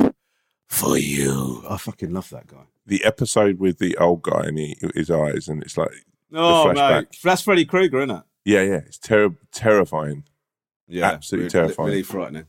for 0.70 0.96
you. 0.96 1.62
I 1.68 1.76
fucking 1.76 2.12
love 2.12 2.30
that 2.30 2.46
guy. 2.46 2.64
the 2.87 3.04
episode 3.04 3.59
with 3.59 3.78
the 3.78 3.96
old 3.98 4.22
guy 4.22 4.44
and 4.46 4.59
he, 4.59 4.76
his 4.94 5.11
eyes, 5.11 5.46
and 5.48 5.62
it's 5.62 5.76
like, 5.76 5.90
Oh 6.33 6.66
flashback. 6.68 6.90
mate, 7.02 7.16
that's 7.22 7.42
Freddy 7.42 7.64
Krueger, 7.64 7.98
isn't 7.98 8.11
it? 8.16 8.22
yeah, 8.44 8.62
yeah, 8.62 8.80
it's 8.87 8.98
ter- 8.98 9.37
terrifying. 9.52 10.24
Yeah, 10.88 11.11
Absolutely 11.11 11.44
really- 11.44 11.50
terrifying. 11.66 11.88
Really 11.90 12.02
frightening. 12.02 12.46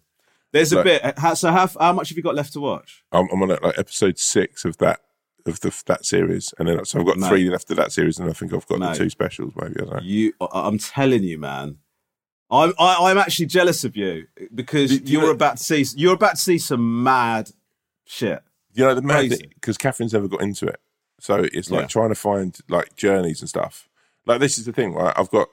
There's 0.54 0.74
a 0.74 0.84
bit. 0.84 1.18
How, 1.18 1.34
so 1.34 1.50
how 1.52 1.68
how 1.80 1.94
much 1.94 2.10
have 2.10 2.18
you 2.18 2.24
got 2.24 2.36
left 2.36 2.54
to 2.54 2.60
watch? 2.60 3.04
I'm, 3.12 3.28
I'm 3.32 3.42
on 3.42 3.50
like 3.50 3.78
episode 3.80 4.18
six 4.20 4.66
of 4.66 4.78
that 4.80 5.00
of 5.46 5.60
the 5.62 5.74
that 5.88 6.06
series, 6.06 6.54
and 6.60 6.68
then 6.68 6.84
so 6.86 7.00
I've 7.00 7.06
got 7.06 7.18
Mate. 7.18 7.30
three 7.30 7.50
left 7.50 7.70
of 7.72 7.78
that 7.78 7.92
series, 7.94 8.20
and 8.20 8.30
I 8.30 8.34
think 8.34 8.54
I've 8.54 8.68
got 8.68 8.80
Mate. 8.80 8.94
the 8.94 9.04
two 9.06 9.10
specials, 9.10 9.54
maybe. 9.56 9.76
I 9.80 9.84
don't 9.86 9.94
know. 9.94 10.00
You, 10.04 10.34
I- 10.42 10.68
I'm 10.68 10.78
telling 10.78 11.24
you, 11.24 11.38
man. 11.40 11.78
I'm 12.50 12.74
I, 12.78 12.98
I'm 13.10 13.18
actually 13.18 13.46
jealous 13.46 13.86
of 13.86 13.96
you 13.96 14.26
because 14.54 14.92
Do- 14.92 15.00
do 15.00 15.12
you 15.14 15.20
you're 15.20 15.28
know- 15.30 15.34
about 15.34 15.58
to 15.58 15.64
see 15.64 15.86
you're 15.96 16.14
about 16.16 16.36
to 16.36 16.42
see 16.42 16.58
some 16.58 17.02
mad 17.04 17.52
shit. 18.06 18.42
You 18.74 18.86
know 18.86 18.96
the 18.96 19.02
mad 19.02 19.20
Crazy. 19.28 19.36
thing 19.36 19.52
because 19.56 19.78
Catherine's 19.78 20.14
never 20.14 20.28
got 20.28 20.42
into 20.42 20.66
it, 20.68 20.80
so 21.20 21.36
it's 21.54 21.70
like 21.72 21.82
Yeah. 21.84 21.88
trying 21.88 22.10
to 22.10 22.16
find 22.16 22.58
like 22.70 22.96
journeys 22.96 23.42
and 23.42 23.50
stuff. 23.50 23.88
Like 24.26 24.40
this 24.40 24.58
is 24.58 24.66
the 24.66 24.72
thing, 24.74 24.94
right? 24.94 25.14
I've 25.18 25.30
got 25.30 25.48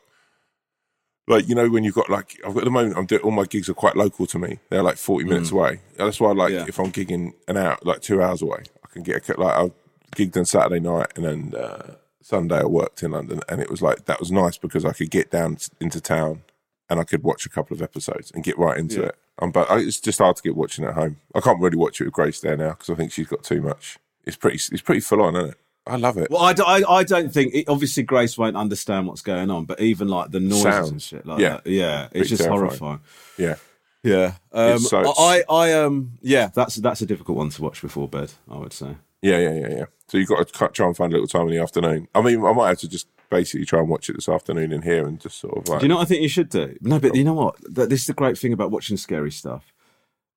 like 1.27 1.49
you 1.49 1.55
know 1.55 1.69
when 1.69 1.85
you've 1.85 1.95
got 1.95 2.09
like 2.09 2.39
I've 2.47 2.55
got 2.55 2.61
at 2.61 2.65
the 2.65 2.71
moment 2.71 2.97
I'm 2.97 3.07
doing 3.07 3.23
all 3.23 3.31
my 3.31 3.45
gigs 3.45 3.69
are 3.69 3.75
quite 3.75 3.97
local 3.97 4.27
to 4.27 4.39
me. 4.39 4.59
They're 4.71 4.83
like 4.83 4.97
40 4.97 5.25
minutes 5.27 5.51
away. 5.51 5.81
That's 5.97 6.21
why 6.21 6.33
like 6.33 6.53
Mm. 6.53 6.57
Yeah. 6.57 6.65
if 6.69 6.79
I'm 6.79 6.93
gigging 6.93 7.33
an 7.49 7.57
hour 7.57 7.77
like 7.83 8.01
two 8.01 8.23
hours 8.23 8.41
away, 8.43 8.63
I 8.85 8.89
can 8.93 9.03
get 9.03 9.29
a, 9.29 9.41
like 9.41 9.57
I 9.57 9.71
gigged 10.17 10.37
on 10.37 10.45
Saturday 10.45 10.81
night 10.81 11.09
and 11.17 11.25
then 11.25 11.55
uh, 11.61 11.95
Sunday 12.23 12.59
I 12.61 12.65
worked 12.65 13.03
in 13.03 13.11
London, 13.13 13.41
and 13.49 13.61
it 13.61 13.71
was 13.71 13.83
like 13.83 14.05
that 14.07 14.21
was 14.21 14.31
nice 14.33 14.57
because 14.59 14.85
I 14.85 14.93
could 14.93 15.11
get 15.11 15.31
down 15.31 15.59
into 15.81 16.01
town 16.01 16.43
and 16.89 16.99
I 17.01 17.05
could 17.05 17.23
watch 17.23 17.45
a 17.47 17.51
couple 17.51 17.75
of 17.77 17.83
episodes 17.83 18.31
and 18.35 18.43
get 18.45 18.57
right 18.59 18.79
into 18.79 19.01
Yeah. 19.01 19.07
it. 19.09 19.17
Um, 19.41 19.51
but 19.53 19.69
it's 19.71 20.01
just 20.01 20.19
hard 20.19 20.37
to 20.37 20.43
get 20.43 20.57
watching 20.57 20.85
at 20.85 20.95
home. 20.95 21.17
I 21.35 21.41
can't 21.41 21.61
really 21.61 21.77
watch 21.77 22.01
it 22.01 22.05
with 22.05 22.15
Grace 22.15 22.41
there 22.41 22.57
now 22.57 22.71
because 22.71 22.91
I 22.91 22.95
think 22.95 23.13
she's 23.13 23.27
got 23.29 23.45
too 23.45 23.61
much. 23.63 23.99
It's 24.25 24.37
pretty, 24.37 24.57
it's 24.57 24.83
pretty 24.83 25.01
full 25.01 25.23
on, 25.23 25.37
isn't 25.37 25.51
it? 25.51 25.57
I 25.87 25.97
love 25.97 26.19
it. 26.19 26.31
Well, 26.31 26.43
I, 26.43 26.83
I 26.89 27.03
don't 27.05 27.33
think 27.33 27.55
it, 27.55 27.69
obviously 27.69 28.03
Grace 28.03 28.37
won't 28.37 28.57
understand 28.57 29.07
what's 29.07 29.23
going 29.23 29.51
on, 29.51 29.65
but 29.65 29.81
even 29.81 30.09
like 30.09 30.31
the 30.33 30.41
noises 30.41 30.91
and 30.91 31.01
shit 31.01 31.25
like 31.25 31.39
Yeah. 31.41 31.61
that, 31.65 31.67
yeah, 31.67 32.03
it's 32.07 32.11
Pretty 32.13 32.29
just 32.29 32.43
terrifying. 32.43 32.61
horrifying. 32.79 33.01
Yeah, 33.39 33.55
Yeah, 34.03 34.33
um, 34.53 34.79
so- 34.81 35.15
I, 35.19 35.45
I, 35.49 35.73
um, 35.73 36.19
yeah, 36.21 36.51
that's 36.55 36.75
that's 36.77 37.01
a 37.01 37.07
difficult 37.07 37.39
one 37.39 37.49
to 37.51 37.63
watch 37.63 37.81
before 37.81 38.07
bed. 38.09 38.33
I 38.51 38.57
would 38.59 38.73
say. 38.73 38.97
yeah, 39.23 39.39
yeah, 39.39 39.55
yeah, 39.55 39.69
yeah. 39.71 39.85
So 40.09 40.19
you've 40.19 40.29
got 40.29 40.47
to 40.47 40.69
try 40.69 40.87
and 40.87 40.97
find 40.97 41.13
a 41.13 41.17
little 41.17 41.29
time 41.29 41.49
in 41.49 41.55
the 41.55 41.63
afternoon. 41.63 42.09
I 42.15 42.21
mean, 42.23 42.45
I 42.45 42.53
might 42.53 42.69
have 42.69 42.79
to 42.81 42.89
just 42.89 43.07
basically 43.31 43.67
try 43.67 43.81
and 43.81 43.89
watch 43.89 44.09
it 44.09 44.15
this 44.15 44.29
afternoon 44.29 44.73
in 44.73 44.83
here 44.83 45.07
and 45.07 45.21
just 45.21 45.39
sort 45.39 45.57
of 45.57 45.69
like. 45.69 45.81
Do 45.81 45.85
you 45.85 45.89
know 45.89 45.97
what 45.97 46.03
I 46.03 46.07
think 46.07 46.23
you 46.23 46.29
should 46.29 46.49
do? 46.49 46.77
No, 46.81 46.99
but 46.99 47.15
you 47.15 47.25
know 47.25 47.35
what? 47.35 47.57
This 47.69 48.01
is 48.01 48.07
the 48.07 48.15
great 48.15 48.39
thing 48.39 48.53
about 48.53 48.71
watching 48.71 48.97
scary 48.97 49.31
stuff. 49.31 49.73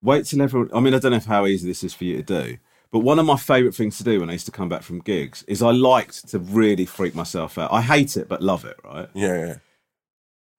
Wait 0.02 0.26
till 0.26 0.42
everyone. 0.42 0.70
I 0.74 0.80
mean, 0.80 0.94
I 0.94 1.00
don't 1.00 1.12
know 1.12 1.20
how 1.20 1.46
easy 1.46 1.68
this 1.68 1.84
is 1.84 1.94
for 1.94 2.06
you 2.06 2.18
to 2.18 2.24
do, 2.24 2.58
but 2.92 3.00
one 3.00 3.20
of 3.20 3.26
my 3.26 3.38
favourite 3.38 3.76
things 3.76 3.98
to 3.98 4.04
do 4.04 4.20
when 4.20 4.30
I 4.30 4.34
used 4.34 4.48
to 4.48 4.52
come 4.52 4.70
back 4.70 4.84
from 4.84 5.00
gigs 5.00 5.44
is 5.48 5.62
I 5.62 5.72
liked 5.72 6.28
to 6.30 6.40
really 6.40 6.86
freak 6.86 7.16
myself 7.16 7.58
out. 7.58 7.72
I 7.72 7.82
hate 7.82 8.18
it, 8.18 8.28
but 8.28 8.42
love 8.42 8.66
it, 8.66 8.78
right? 8.84 9.10
yeah, 9.14 9.46
yeah. 9.46 9.56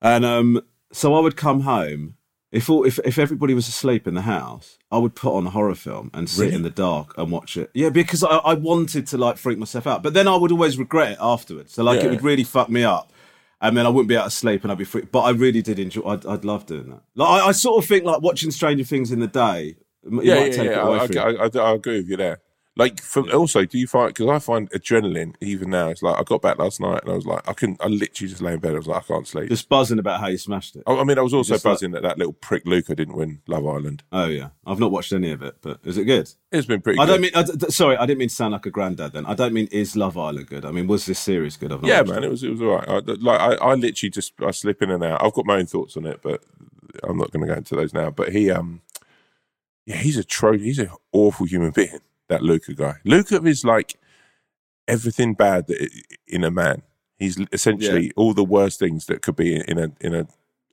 And 0.01 0.25
um, 0.25 0.63
so 0.93 1.15
I 1.15 1.21
would 1.21 1.37
come 1.37 1.61
home. 1.61 2.17
If, 2.53 2.69
all, 2.69 2.85
if 2.85 2.99
if 3.05 3.19
everybody 3.19 3.55
was 3.55 3.67
asleep 3.67 4.07
in 4.07 4.13
the 4.13 4.21
house, 4.23 4.77
I 4.91 4.99
would 4.99 5.15
put 5.15 5.35
on 5.35 5.47
a 5.47 5.51
horror 5.51 5.75
film 5.75 6.11
and 6.13 6.29
sit 6.29 6.43
Really? 6.45 6.55
in 6.57 6.63
the 6.63 6.71
dark 6.71 7.17
and 7.17 7.33
watch 7.33 7.57
it. 7.57 7.71
Yeah, 7.73 7.89
because 7.89 8.23
I, 8.23 8.29
I 8.37 8.53
wanted 8.55 9.07
to 9.09 9.17
like 9.17 9.39
freak 9.39 9.57
myself 9.59 9.87
out, 9.87 10.03
but 10.03 10.13
then 10.13 10.29
I 10.29 10.37
would 10.37 10.53
always 10.53 10.77
regret 10.77 11.13
it 11.13 11.19
afterwards. 11.19 11.73
So 11.73 11.83
like 11.83 12.01
Yeah. 12.01 12.09
it 12.09 12.11
would 12.11 12.23
really 12.23 12.45
fuck 12.45 12.69
me 12.69 12.85
up, 12.85 13.11
and 13.63 13.75
then 13.75 13.87
I 13.87 13.89
wouldn't 13.89 14.09
be 14.09 14.15
able 14.17 14.25
to 14.25 14.31
sleep 14.31 14.65
and 14.65 14.71
I'd 14.71 14.77
be 14.77 14.85
freaked. 14.85 15.11
But 15.11 15.21
I 15.23 15.31
really 15.31 15.63
did 15.63 15.79
enjoy. 15.79 16.03
I'd, 16.07 16.27
I'd 16.27 16.45
love 16.45 16.67
doing 16.67 16.91
that. 16.91 17.01
Like 17.15 17.43
I, 17.43 17.47
I 17.49 17.53
sort 17.53 17.83
of 17.83 17.89
think 17.89 18.05
like 18.05 18.21
watching 18.21 18.51
Stranger 18.51 18.85
Things 18.85 19.11
in 19.11 19.21
the 19.21 19.29
day. 19.29 19.77
m- 20.07 20.19
it 20.19 20.27
yeah, 20.27 20.35
might 20.35 20.41
yeah, 20.51 20.51
take 20.57 20.67
it 20.67 20.73
yeah. 20.73 20.87
away 20.87 20.99
I, 20.99 21.07
from 21.07 21.17
you. 21.17 21.23
I, 21.23 21.47
I, 21.47 21.71
I 21.71 21.75
agree 21.75 21.97
with 21.97 22.09
you 22.11 22.17
there. 22.19 22.41
Like, 22.75 23.03
for, 23.03 23.31
also, 23.33 23.67
do 23.67 23.77
you 23.77 23.87
find 23.87 24.09
because 24.15 24.29
I 24.31 24.39
find 24.39 24.71
adrenaline 24.71 25.35
even 25.43 25.69
now? 25.69 25.89
It's 25.91 26.03
like 26.03 26.19
I 26.19 26.23
got 26.23 26.41
back 26.41 26.59
last 26.59 26.81
night 26.81 27.03
and 27.03 27.13
I 27.13 27.15
was 27.15 27.27
like, 27.27 27.47
I 27.47 27.53
couldn't. 27.53 27.83
I 27.85 27.89
literally 27.89 28.31
just 28.31 28.41
lay 28.41 28.55
in 28.55 28.61
bed. 28.61 28.73
I 28.73 28.79
was 28.79 28.87
like, 28.87 29.05
I 29.05 29.07
can't 29.07 29.29
sleep. 29.29 29.51
Just 29.51 29.69
buzzing 29.69 29.99
about 29.99 30.21
how 30.21 30.29
you 30.29 30.39
smashed 30.39 30.77
it. 30.77 30.83
I, 30.87 30.95
I 30.97 31.05
mean, 31.05 31.19
I 31.19 31.21
was 31.21 31.35
also 31.35 31.53
just 31.53 31.67
like- 31.67 31.75
buzzing 31.75 31.91
that 31.91 32.03
that 32.03 32.17
little 32.17 32.33
prick 32.33 32.63
Luca 32.65 32.95
didn't 32.95 33.15
win 33.15 33.43
Love 33.47 33.67
Island. 33.67 34.05
Oh 34.11 34.25
yeah, 34.25 34.49
I've 34.67 34.79
not 34.81 34.91
watched 34.91 35.13
any 35.13 35.33
of 35.33 35.43
it, 35.43 35.57
but 35.61 35.81
is 35.85 35.99
it 35.99 36.05
good? 36.05 36.31
It's 36.51 36.67
been 36.67 36.81
pretty. 36.81 36.99
I 36.99 37.05
good. 37.05 37.13
don't 37.13 37.21
mean. 37.21 37.31
I, 37.35 37.43
d- 37.43 37.53
d- 37.59 37.71
sorry, 37.71 37.99
I 37.99 38.07
didn't 38.07 38.21
mean 38.21 38.31
to 38.31 38.35
sound 38.35 38.53
like 38.53 38.65
a 38.65 38.71
granddad. 38.71 39.13
Then 39.13 39.27
I 39.27 39.35
don't 39.35 39.53
mean 39.53 39.69
is 39.71 39.95
Love 39.95 40.17
Island 40.17 40.47
good. 40.47 40.65
I 40.65 40.71
mean 40.71 40.87
was 40.87 41.05
this 41.05 41.19
series 41.19 41.59
good? 41.59 41.73
I've 41.73 41.83
not 41.83 41.89
Yeah, 41.89 41.99
watched 42.01 42.11
man, 42.13 42.25
it 42.25 42.31
was 42.31 42.43
it 42.43 42.51
was 42.53 42.63
all 42.63 42.77
right. 42.77 42.89
I, 42.89 42.99
like 43.01 43.41
I, 43.41 43.53
I 43.57 43.75
literally 43.75 44.09
just 44.11 44.33
I 44.41 44.51
slip 44.51 44.81
in 44.81 44.91
and 44.91 45.05
out. 45.05 45.23
I've 45.23 45.35
got 45.35 45.45
my 45.45 45.57
own 45.59 45.67
thoughts 45.67 45.99
on 45.99 46.07
it, 46.07 46.21
but 46.23 46.43
I'm 47.05 47.19
not 47.19 47.31
going 47.33 47.43
to 47.47 47.53
go 47.53 47.59
into 47.59 47.77
those 47.77 47.93
now. 47.93 48.11
But 48.11 48.33
he 48.33 48.51
um 48.51 48.81
Yeah, 49.85 49.97
he's 49.97 50.17
a 50.17 50.25
tro. 50.25 50.57
He's 50.57 50.79
an 50.79 50.89
awful 51.13 51.45
human 51.45 51.71
being. 51.75 52.01
That 52.29 52.43
Luca 52.43 52.75
guy. 52.75 52.95
Luca 53.05 53.43
is 53.45 53.65
like 53.65 53.99
everything 54.89 55.35
bad 55.35 55.67
that 55.67 55.91
in 56.27 56.45
a 56.45 56.51
man. 56.51 56.83
He's 57.19 57.39
essentially 57.53 58.11
all 58.17 58.35
the 58.35 58.45
worst 58.45 58.79
things 58.79 59.07
that 59.07 59.23
could 59.23 59.37
be 59.37 59.57
in 59.57 59.79
a 59.79 59.93
in 60.01 60.15
a 60.15 60.27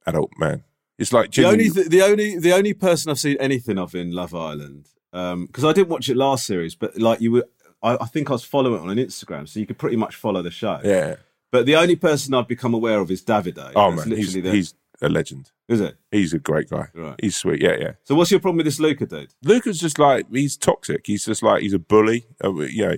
adult 0.08 0.32
man. 0.38 0.64
It's 0.98 1.14
like 1.14 1.32
The 1.32 1.46
only, 1.46 1.70
th- 1.70 1.88
the 1.88 2.02
only, 2.02 2.38
the 2.40 2.52
only 2.52 2.74
person 2.74 3.10
I've 3.10 3.20
seen 3.20 3.38
anything 3.40 3.78
of 3.78 3.96
in 3.96 4.12
Love 4.12 4.36
Island, 4.36 4.88
um, 5.14 5.46
because 5.46 5.64
I 5.64 5.72
didn't 5.72 5.88
watch 5.90 6.10
it 6.10 6.18
last 6.18 6.46
series, 6.46 6.76
but 6.76 6.98
like 6.98 7.22
you 7.22 7.32
were, 7.32 7.46
I, 7.82 7.96
I 8.02 8.06
think 8.06 8.30
I 8.30 8.34
was 8.34 8.44
following 8.44 8.84
it 8.84 8.90
on 8.90 8.98
Instagram, 8.98 9.48
so 9.48 9.62
you 9.62 9.66
could 9.66 9.78
pretty 9.78 9.96
much 9.96 10.16
follow 10.16 10.42
the 10.42 10.52
show. 10.52 10.80
yeah. 10.84 11.16
But 11.52 11.66
the 11.66 11.78
only 11.78 11.96
person 11.96 12.34
I've 12.36 12.48
become 12.48 12.74
aware 12.76 13.00
of 13.00 13.10
is 13.10 13.24
Davide. 13.24 13.72
Oh 13.76 13.92
man, 13.92 14.12
he's 14.12 14.34
the- 14.34 14.52
he's 14.52 14.74
a 15.02 15.10
legend. 15.10 15.52
is 15.68 15.80
it? 15.82 15.96
He's 16.12 16.34
a 16.34 16.40
great 16.40 16.70
guy. 16.70 16.88
Right. 16.94 17.16
He's 17.22 17.38
sweet. 17.38 17.62
Yeah, 17.62 17.76
yeah. 17.80 17.92
So 18.04 18.16
what's 18.16 18.32
your 18.32 18.40
problem 18.40 18.58
with 18.58 18.66
this 18.66 18.80
Luca 18.80 19.06
dude? 19.06 19.34
Luca's 19.44 19.80
just 19.80 19.98
like 20.00 20.26
he's 20.32 20.58
toxic. 20.58 21.06
He's 21.08 21.26
just 21.26 21.42
like 21.44 21.62
he's 21.62 21.74
a 21.74 21.80
bully. 21.80 22.26
Uh, 22.44 22.54
you 22.56 22.86
know, 22.88 22.98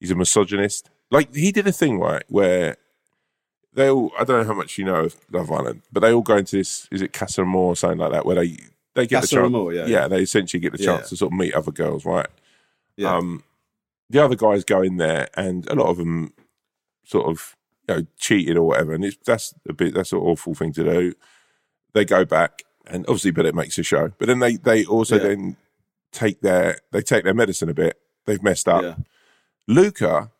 he's 0.00 0.10
a 0.10 0.14
misogynist. 0.14 0.90
Like 1.10 1.34
he 1.34 1.52
did 1.52 1.66
a 1.66 1.72
thing 1.72 1.98
right 2.00 2.22
where 2.28 2.76
they 3.74 3.88
all. 3.88 4.12
I 4.18 4.24
don't 4.24 4.40
know 4.42 4.46
how 4.52 4.58
much 4.58 4.76
you 4.78 4.84
know 4.84 5.04
of 5.04 5.16
Love 5.30 5.50
Island, 5.50 5.82
but 5.92 6.00
they 6.00 6.12
all 6.12 6.22
go 6.22 6.36
into 6.36 6.56
this. 6.56 6.88
Is 6.90 7.02
it 7.02 7.12
Casa 7.12 7.42
Amor 7.42 7.58
or 7.58 7.76
something 7.76 7.98
like 7.98 8.12
that? 8.12 8.26
Where 8.26 8.36
they 8.36 8.56
they 8.94 9.06
get 9.06 9.22
Casa 9.22 9.36
the 9.36 9.40
chance. 9.42 9.46
Amor, 9.54 9.72
yeah, 9.72 9.86
yeah, 9.86 10.08
they 10.08 10.20
essentially 10.22 10.60
get 10.60 10.72
the 10.72 10.82
Yeah. 10.82 10.96
chance 10.96 11.08
to 11.10 11.16
sort 11.16 11.32
of 11.32 11.38
meet 11.38 11.54
other 11.54 11.72
girls, 11.72 12.04
right? 12.04 12.26
Yeah. 12.96 13.16
Um, 13.16 13.42
the 14.10 14.22
other 14.22 14.36
guys 14.36 14.64
go 14.64 14.82
in 14.82 14.98
there, 14.98 15.28
and 15.34 15.66
a 15.68 15.74
lot 15.74 15.86
of 15.88 15.96
them 15.96 16.34
sort 17.04 17.26
of 17.26 17.56
you 17.88 17.94
know 17.94 18.06
cheated 18.18 18.56
or 18.56 18.62
whatever, 18.68 18.92
and 18.94 19.04
it's, 19.04 19.16
that's 19.24 19.54
a 19.68 19.72
bit 19.72 19.94
that's 19.94 20.12
an 20.12 20.18
awful 20.18 20.54
thing 20.54 20.72
to 20.74 20.84
do. 20.84 21.14
They 21.94 22.04
go 22.04 22.24
back, 22.24 22.62
and 22.86 23.04
obviously, 23.06 23.30
but 23.32 23.46
it 23.46 23.54
makes 23.54 23.78
a 23.78 23.82
show. 23.82 24.12
But 24.18 24.26
then 24.28 24.38
they 24.38 24.56
they 24.56 24.84
also 24.84 25.16
Yeah. 25.16 25.22
then 25.28 25.56
take 26.12 26.40
their 26.40 26.78
they 26.92 27.02
take 27.02 27.24
their 27.24 27.34
medicine 27.34 27.68
a 27.68 27.74
bit. 27.74 27.98
They've 28.26 28.42
messed 28.42 28.68
up. 28.68 28.82
yeah. 28.82 28.94
Luca 29.68 30.30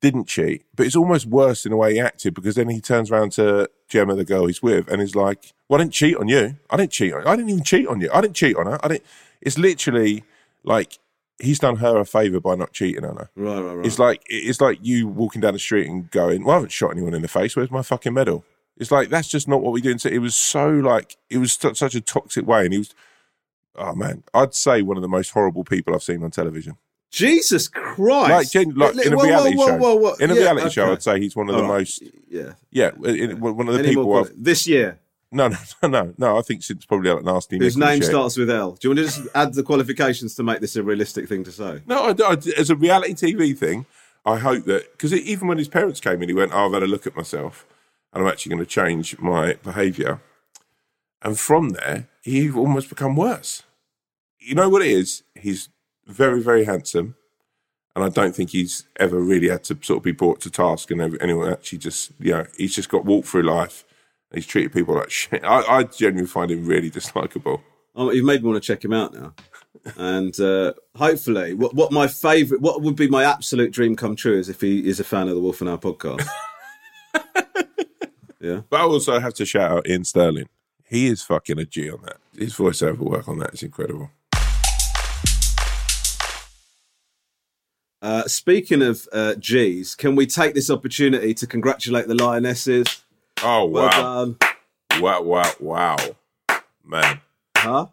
didn't 0.00 0.28
cheat, 0.28 0.64
but 0.74 0.86
it's 0.86 0.94
almost 0.96 1.26
worse 1.26 1.64
in 1.64 1.70
the 1.70 1.76
way 1.76 1.94
he 1.94 2.00
acted 2.00 2.34
because 2.34 2.54
then 2.54 2.68
he 2.68 2.80
turns 2.80 3.10
around 3.10 3.32
to 3.32 3.68
Gemma, 3.88 4.14
the 4.14 4.24
girl 4.24 4.46
he's 4.46 4.62
with, 4.62 4.88
and 4.88 5.00
is 5.00 5.14
like, 5.16 5.52
"Well, 5.68 5.80
I 5.80 5.84
didn't 5.84 5.94
cheat 5.94 6.16
on 6.16 6.28
you. 6.28 6.56
I 6.70 6.76
didn't 6.76 6.92
cheat 6.92 7.14
on. 7.14 7.26
I 7.26 7.34
didn't 7.36 7.50
even 7.50 7.64
cheat 7.64 7.86
on 7.88 8.00
you. 8.00 8.10
I 8.12 8.20
didn't 8.20 8.36
cheat 8.36 8.56
on 8.56 8.66
her. 8.66 8.78
I 8.84 8.88
didn't." 8.88 9.04
It's 9.40 9.58
literally 9.58 10.24
like 10.64 10.98
he's 11.38 11.58
done 11.58 11.76
her 11.76 11.98
a 11.98 12.04
favor 12.04 12.40
by 12.40 12.54
not 12.54 12.72
cheating 12.72 13.04
on 13.04 13.16
her. 13.16 13.30
Right, 13.36 13.60
right, 13.60 13.74
right. 13.76 13.86
It's 13.86 13.98
like 13.98 14.22
it's 14.26 14.60
like 14.60 14.78
you 14.82 15.06
walking 15.08 15.40
down 15.40 15.52
the 15.54 15.58
street 15.58 15.86
and 15.88 16.10
going, 16.10 16.44
"Well, 16.44 16.52
I 16.52 16.56
haven't 16.56 16.72
shot 16.72 16.90
anyone 16.92 17.14
in 17.14 17.22
the 17.22 17.28
face. 17.28 17.56
Where's 17.56 17.70
my 17.70 17.82
fucking 17.82 18.14
medal?" 18.14 18.44
It's 18.78 18.90
like 18.90 19.08
that's 19.08 19.28
just 19.28 19.48
not 19.48 19.62
what 19.62 19.72
we 19.72 19.80
do. 19.80 19.90
And 19.90 20.00
so 20.00 20.08
it 20.08 20.18
was 20.18 20.34
so 20.34 20.68
like 20.68 21.16
it 21.30 21.38
was 21.38 21.52
su- 21.52 21.74
such 21.74 21.94
a 21.94 22.00
toxic 22.00 22.46
way, 22.46 22.64
and 22.64 22.72
he 22.72 22.78
was. 22.78 22.94
Oh 23.78 23.94
man, 23.94 24.22
I'd 24.32 24.54
say 24.54 24.80
one 24.82 24.96
of 24.96 25.02
the 25.02 25.08
most 25.08 25.30
horrible 25.30 25.62
people 25.64 25.94
I've 25.94 26.02
seen 26.02 26.22
on 26.22 26.30
television. 26.30 26.76
Jesus 27.10 27.68
Christ! 27.68 28.54
Like, 28.54 28.96
like 28.96 29.06
in 29.06 29.12
a 29.12 29.16
whoa, 29.16 29.24
reality 29.24 29.56
whoa, 29.56 29.66
show. 29.66 29.96
whoa. 29.96 30.12
In 30.14 30.30
a 30.30 30.34
Yeah, 30.34 30.40
reality 30.40 30.70
show. 30.70 30.92
I'd 30.92 31.02
say 31.02 31.20
he's 31.20 31.36
one 31.36 31.48
of 31.48 31.54
the 31.56 31.62
All 31.62 31.68
right. 31.68 31.78
most. 31.80 32.02
Yeah. 32.28 32.52
Yeah, 32.70 32.90
in- 33.04 33.38
one 33.40 33.68
of 33.68 33.74
the 33.74 33.80
Any 33.80 33.88
people. 33.90 34.26
this 34.36 34.66
year, 34.66 34.98
no, 35.32 35.48
no, 35.48 35.56
no, 35.82 35.88
no, 35.88 36.14
no. 36.18 36.38
I 36.38 36.42
think 36.42 36.62
since 36.62 36.84
probably 36.84 37.10
like 37.10 37.24
nasty. 37.24 37.58
His 37.58 37.76
name 37.76 38.00
shit. 38.00 38.10
starts 38.10 38.36
with 38.36 38.50
L. 38.50 38.72
Do 38.72 38.88
you 38.88 38.94
want 38.94 38.98
to 38.98 39.14
just 39.14 39.28
add 39.34 39.54
the 39.54 39.62
qualifications 39.62 40.34
to 40.36 40.42
make 40.42 40.60
this 40.60 40.76
a 40.76 40.82
realistic 40.82 41.28
thing 41.28 41.44
to 41.44 41.52
say? 41.52 41.82
No, 41.86 42.04
I, 42.04 42.32
I, 42.32 42.36
as 42.56 42.70
a 42.70 42.76
reality 42.76 43.14
TV 43.14 43.56
thing, 43.56 43.86
I 44.24 44.38
hope 44.38 44.64
that 44.64 44.92
because 44.92 45.12
even 45.12 45.48
when 45.48 45.58
his 45.58 45.68
parents 45.68 46.00
came 46.00 46.22
in, 46.22 46.28
he 46.28 46.34
went, 46.34 46.52
oh, 46.52 46.66
"I've 46.66 46.72
had 46.72 46.82
a 46.82 46.86
look 46.86 47.06
at 47.06 47.16
myself, 47.16 47.66
and 48.12 48.22
I'm 48.22 48.28
actually 48.28 48.50
going 48.50 48.64
to 48.64 48.70
change 48.70 49.18
my 49.18 49.54
behaviour." 49.62 50.20
And 51.22 51.38
from 51.38 51.70
there, 51.70 52.08
he 52.22 52.50
almost 52.50 52.88
become 52.88 53.16
worse. 53.16 53.62
You 54.38 54.54
know 54.54 54.68
what 54.68 54.82
it 54.82 54.90
is? 54.90 55.22
He's 55.34 55.70
very, 56.06 56.40
very 56.40 56.64
handsome, 56.64 57.16
and 57.96 58.04
I 58.04 58.08
don't 58.10 58.36
think 58.36 58.50
he's 58.50 58.84
ever 59.00 59.18
really 59.18 59.48
had 59.48 59.64
to 59.64 59.78
sort 59.82 59.98
of 59.98 60.02
be 60.04 60.12
brought 60.12 60.40
to 60.42 60.50
task. 60.50 60.90
And 60.90 61.00
anyone 61.20 61.50
actually 61.50 61.78
just, 61.78 62.12
you 62.20 62.32
know, 62.32 62.46
he's 62.56 62.74
just 62.74 62.88
got 62.88 63.04
walked 63.04 63.26
through 63.26 63.42
life. 63.42 63.84
He's 64.36 64.44
treated 64.44 64.74
people 64.74 64.94
like 64.96 65.10
shit. 65.10 65.42
I, 65.42 65.62
I 65.62 65.82
genuinely 65.84 66.28
find 66.28 66.50
him 66.50 66.66
really 66.66 66.90
dislikable. 66.90 67.62
Oh, 67.94 68.10
you've 68.10 68.26
made 68.26 68.42
me 68.42 68.50
want 68.50 68.62
to 68.62 68.66
check 68.66 68.84
him 68.84 68.92
out 68.92 69.14
now. 69.14 69.32
And 69.96 70.38
uh, 70.38 70.74
hopefully, 70.94 71.54
what, 71.54 71.72
what 71.72 71.90
my 71.90 72.06
favourite, 72.06 72.60
what 72.60 72.82
would 72.82 72.96
be 72.96 73.08
my 73.08 73.24
absolute 73.24 73.72
dream 73.72 73.96
come 73.96 74.14
true 74.14 74.38
is 74.38 74.50
if 74.50 74.60
he 74.60 74.86
is 74.86 75.00
a 75.00 75.04
fan 75.04 75.28
of 75.28 75.36
the 75.36 75.40
Wolf 75.40 75.62
and 75.62 75.70
Owl 75.70 75.78
podcast. 75.78 76.26
yeah. 78.38 78.60
But 78.68 78.80
I 78.80 78.82
also 78.82 79.18
have 79.20 79.32
to 79.34 79.46
shout 79.46 79.72
out 79.72 79.88
Iain 79.88 80.04
Stirling. 80.04 80.50
He 80.84 81.06
is 81.06 81.22
fucking 81.22 81.58
a 81.58 81.64
G 81.64 81.90
on 81.90 82.02
that. 82.02 82.18
His 82.36 82.54
voiceover 82.54 82.98
work 82.98 83.28
on 83.28 83.38
that 83.38 83.54
is 83.54 83.62
incredible. 83.62 84.10
Uh, 88.02 88.24
speaking 88.24 88.82
of 88.82 89.08
uh, 89.14 89.36
G's, 89.36 89.94
can 89.94 90.14
we 90.14 90.26
take 90.26 90.54
this 90.54 90.68
opportunity 90.68 91.32
to 91.32 91.46
congratulate 91.46 92.06
the 92.06 92.14
Lionesses? 92.14 93.02
Oh 93.42 93.64
wow. 93.66 93.90
done. 93.90 94.38
Wow, 95.00 95.22
wow, 95.22 95.52
wow. 95.60 95.96
Man. 96.84 97.20
Huh? 97.56 97.86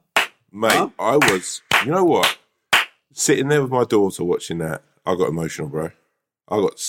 Mate, 0.52 0.72
Huh? 0.72 0.90
I 1.00 1.18
was 1.18 1.62
you 1.86 1.92
know 1.92 2.06
what? 2.06 2.38
Sitting 3.14 3.48
there 3.48 3.62
with 3.62 3.72
my 3.72 3.84
daughter 3.84 4.24
watching 4.24 4.60
that, 4.60 4.82
I 5.06 5.16
got 5.16 5.30
emotional, 5.30 5.68
bro. 5.68 5.92
I 6.50 6.58
got 6.58 6.80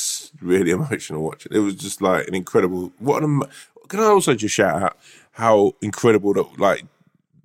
really 0.41 0.71
emotional 0.79 1.23
watching. 1.23 1.53
It 1.55 1.59
was 1.61 1.75
just 1.75 2.01
like 2.03 2.29
an 2.29 2.35
incredible. 2.35 2.93
What 2.99 3.23
an, 3.23 3.43
can 3.89 4.01
I 4.01 4.05
also 4.05 4.35
just 4.35 4.55
shout 4.55 4.83
out 4.83 4.99
how 5.33 5.73
incredible 5.83 6.35
that 6.35 6.59
like 6.59 6.85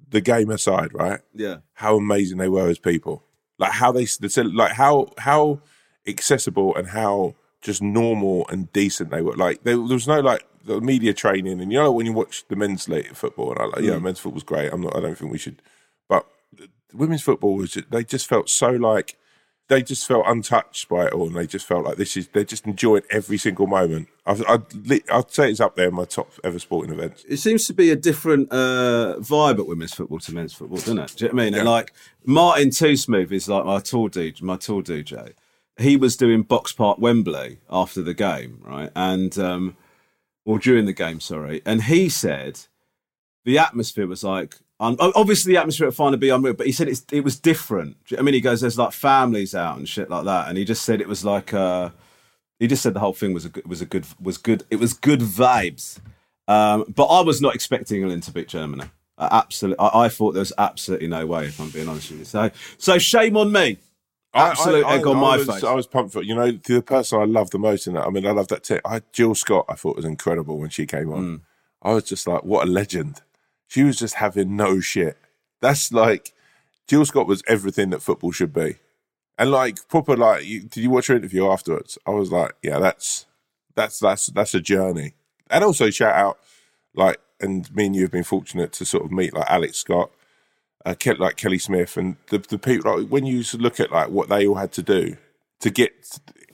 the 0.10 0.22
game 0.22 0.50
aside, 0.50 0.94
right? 0.94 1.22
Yeah. 1.34 1.58
how 1.74 1.98
amazing 1.98 2.38
they 2.38 2.50
were 2.50 2.70
as 2.70 2.80
people. 2.80 3.24
Like 3.58 3.74
how 3.74 3.92
they, 3.92 4.06
they 4.06 4.30
said, 4.30 4.54
like 4.54 4.72
how 4.74 5.12
how 5.18 5.62
accessible 6.08 6.76
and 6.76 6.88
how 6.88 7.36
just 7.62 7.82
normal 7.82 8.48
and 8.50 8.72
decent 8.72 9.12
they 9.12 9.22
were. 9.22 9.36
Like 9.36 9.64
there, 9.64 9.76
there 9.76 9.84
was 9.96 10.08
no 10.08 10.20
like 10.22 10.46
the 10.66 10.82
media 10.82 11.14
training, 11.14 11.62
and 11.62 11.72
you 11.72 11.80
know 11.80 11.92
when 11.92 12.06
you 12.06 12.14
watch 12.14 12.48
the 12.48 12.56
men's 12.56 12.88
league 12.88 13.16
football, 13.16 13.52
and 13.52 13.60
I 13.60 13.66
like, 13.66 13.82
yeah, 13.82 13.98
men's 14.00 14.20
football's 14.20 14.44
great. 14.44 14.72
I'm 14.72 14.82
not. 14.82 14.96
I 14.96 15.02
don't 15.02 15.18
think 15.18 15.32
we 15.32 15.38
should, 15.38 15.62
but 16.08 16.26
the 16.58 16.70
women's 16.94 17.24
football 17.24 17.56
was. 17.56 17.72
Just, 17.72 17.92
they 17.92 18.04
just 18.04 18.28
felt 18.28 18.50
so 18.50 18.70
like 18.72 19.18
they 19.70 19.84
just 19.84 20.08
felt 20.08 20.26
untouched 20.28 20.90
by 20.90 21.06
it 21.06 21.14
all, 21.14 21.28
and 21.28 21.36
they 21.36 21.48
just 21.48 21.66
felt 21.66 21.86
like 21.86 21.98
this 21.98 22.18
is. 22.18 22.28
They're 22.28 22.44
just 22.44 22.66
enjoying 22.66 23.04
every 23.12 23.38
single 23.38 23.68
moment. 23.68 24.10
I'd, 24.26 24.44
I'd, 24.46 25.10
I'd 25.12 25.32
say 25.32 25.50
it's 25.50 25.60
up 25.60 25.76
there 25.76 25.90
in 25.90 25.94
my 25.96 26.06
top 26.06 26.32
ever 26.44 26.60
sporting 26.60 26.92
events. 26.92 27.24
it 27.30 27.38
seems 27.38 27.66
to 27.68 27.74
be 27.74 27.92
a 27.92 27.96
different 27.96 28.52
uh, 28.52 29.16
vibe 29.20 29.60
at 29.60 29.68
women's 29.68 29.94
football 29.94 30.20
to 30.20 30.34
men's 30.34 30.54
football, 30.54 30.80
doesn't 30.80 30.98
it? 30.98 31.14
Do 31.16 31.26
you 31.26 31.30
know 31.30 31.36
what 31.36 31.42
I 31.42 31.46
mean? 31.46 31.54
And 31.54 31.70
like 31.70 31.94
Martin 32.26 32.72
Too 32.72 32.98
Smooth 32.98 33.32
is 33.32 33.48
like 33.48 33.66
my 33.66 33.80
tour 33.80 34.10
DJ, 34.10 34.42
my 34.42 34.58
tour 34.58 34.82
DJ. 34.82 35.34
He 35.78 35.96
was 35.96 36.18
doing 36.18 36.42
Box 36.42 36.74
Park 36.74 36.98
Wembley 37.00 37.60
after 37.70 38.02
the 38.02 38.14
game, 38.14 38.60
right? 38.66 38.90
And 38.96 39.38
um, 39.38 39.78
or 40.46 40.60
during 40.60 40.86
the 40.86 40.94
game, 40.94 41.20
sorry. 41.20 41.62
And 41.66 41.84
he 41.84 42.10
said 42.10 42.62
the 43.46 43.58
atmosphere 43.58 44.08
was 44.08 44.24
like. 44.24 44.56
Obviously, 44.82 45.52
the 45.52 45.60
atmosphere 45.60 45.90
at 45.90 45.94
Final 45.94 46.18
be 46.18 46.30
unreal, 46.30 46.54
but 46.54 46.66
he 46.66 46.72
said 46.72 46.88
it 46.88 47.22
was 47.22 47.38
different. 47.38 47.98
I 48.18 48.22
mean, 48.22 48.34
he 48.34 48.40
goes, 48.40 48.62
"There's 48.62 48.78
like 48.78 48.94
families 48.94 49.54
out 49.54 49.78
and 49.78 49.90
shit 49.90 50.10
like 50.10 50.24
that," 50.24 50.48
and 50.48 50.58
he 50.58 50.64
just 50.64 50.84
said 50.84 51.02
it 51.02 51.08
was 51.10 51.26
like 51.26 51.54
uh, 51.54 51.90
he 52.60 52.68
just 52.68 52.82
said 52.82 52.94
the 52.94 53.02
whole 53.02 53.14
thing 53.14 53.34
was 53.34 53.44
a 53.44 53.50
good, 53.50 53.68
was 53.68 53.82
a 53.82 53.86
good 53.86 54.06
was 54.22 54.38
good. 54.38 54.64
It 54.70 54.78
was 54.78 54.94
good 54.94 55.20
vibes. 55.20 56.00
Um, 56.48 56.86
but 56.88 57.06
I 57.06 57.22
was 57.22 57.42
not 57.42 57.56
expecting 57.56 58.02
England 58.02 58.24
to 58.24 58.32
beat 58.32 58.48
Germany. 58.48 58.86
Absolutely, 59.18 59.80
I, 59.80 60.06
I 60.06 60.10
thought 60.10 60.32
there 60.32 60.40
was 60.40 60.54
absolutely 60.58 61.08
no 61.08 61.26
way. 61.26 61.46
If 61.46 61.60
I'm 61.60 61.70
being 61.72 61.90
honest 61.90 62.12
with 62.12 62.20
you, 62.20 62.26
so 62.26 62.50
so 62.78 62.98
shame 62.98 63.36
on 63.36 63.52
me. 63.52 63.80
Absolute 64.34 64.86
egg 64.86 65.08
on 65.08 65.18
my 65.18 65.38
was, 65.38 65.48
face. 65.48 65.64
I 65.64 65.74
was 65.74 65.88
pumped 65.88 66.14
for 66.14 66.22
you 66.22 66.36
know 66.36 66.52
the 66.52 66.82
person 66.82 67.20
I 67.20 67.26
loved 67.26 67.52
the 67.52 67.60
most 67.60 67.88
in 67.88 67.94
that. 67.94 68.06
I 68.06 68.10
mean, 68.10 68.28
I 68.28 68.32
love 68.32 68.48
that. 68.50 68.64
T- 68.64 68.80
I 68.86 69.02
Jill 69.12 69.34
Scott. 69.34 69.66
I 69.68 69.74
thought 69.74 69.96
was 69.96 70.06
incredible 70.06 70.60
when 70.60 70.70
she 70.70 70.86
came 70.86 71.12
on. 71.12 71.24
Mm. 71.24 71.42
I 71.82 71.94
was 71.94 72.04
just 72.04 72.28
like, 72.28 72.44
what 72.44 72.68
a 72.68 72.72
legend. 72.72 73.22
She 73.68 73.84
was 73.84 73.98
just 73.98 74.16
having 74.16 74.56
no 74.56 74.80
shit. 74.80 75.18
That's 75.62 75.92
like 75.92 76.34
Jill 76.88 77.06
Scott 77.06 77.28
was 77.28 77.42
everything 77.48 77.90
that 77.90 78.04
football 78.04 78.32
should 78.32 78.54
be, 78.54 78.76
and 79.38 79.50
like 79.50 79.88
proper 79.88 80.16
like. 80.16 80.46
You, 80.46 80.62
did 80.62 80.84
you 80.84 80.92
watch 80.92 81.08
her 81.08 81.16
interview 81.16 81.48
afterwards? 81.48 81.98
I 82.06 82.12
was 82.12 82.32
like, 82.32 82.54
yeah, 82.62 82.78
that's 82.78 83.26
that's 83.74 83.98
that's 83.98 84.28
that's 84.28 84.54
a 84.54 84.62
journey. 84.62 85.14
And 85.50 85.64
also 85.64 85.90
shout 85.90 86.14
out 86.14 86.38
like, 86.94 87.20
and 87.42 87.74
me 87.76 87.88
and 87.88 87.96
you 87.96 88.04
have 88.04 88.12
been 88.12 88.24
fortunate 88.24 88.74
to 88.74 88.86
sort 88.86 89.06
of 89.06 89.12
meet 89.12 89.34
like 89.34 89.50
Alex 89.50 89.78
Scott 89.78 90.12
uh, 90.86 90.94
Ke- 90.96 91.20
like 91.20 91.36
Kelly 91.36 91.60
Smith 91.60 91.98
and 91.98 92.16
the 92.30 92.38
the 92.40 92.58
people 92.58 92.98
like 93.00 93.10
when 93.10 93.26
you 93.26 93.44
look 93.58 93.80
at 93.80 93.92
like 93.92 94.10
what 94.10 94.30
they 94.30 94.46
all 94.48 94.56
had 94.56 94.72
to 94.74 94.82
do 94.84 95.18
to 95.60 95.70
get 95.70 95.92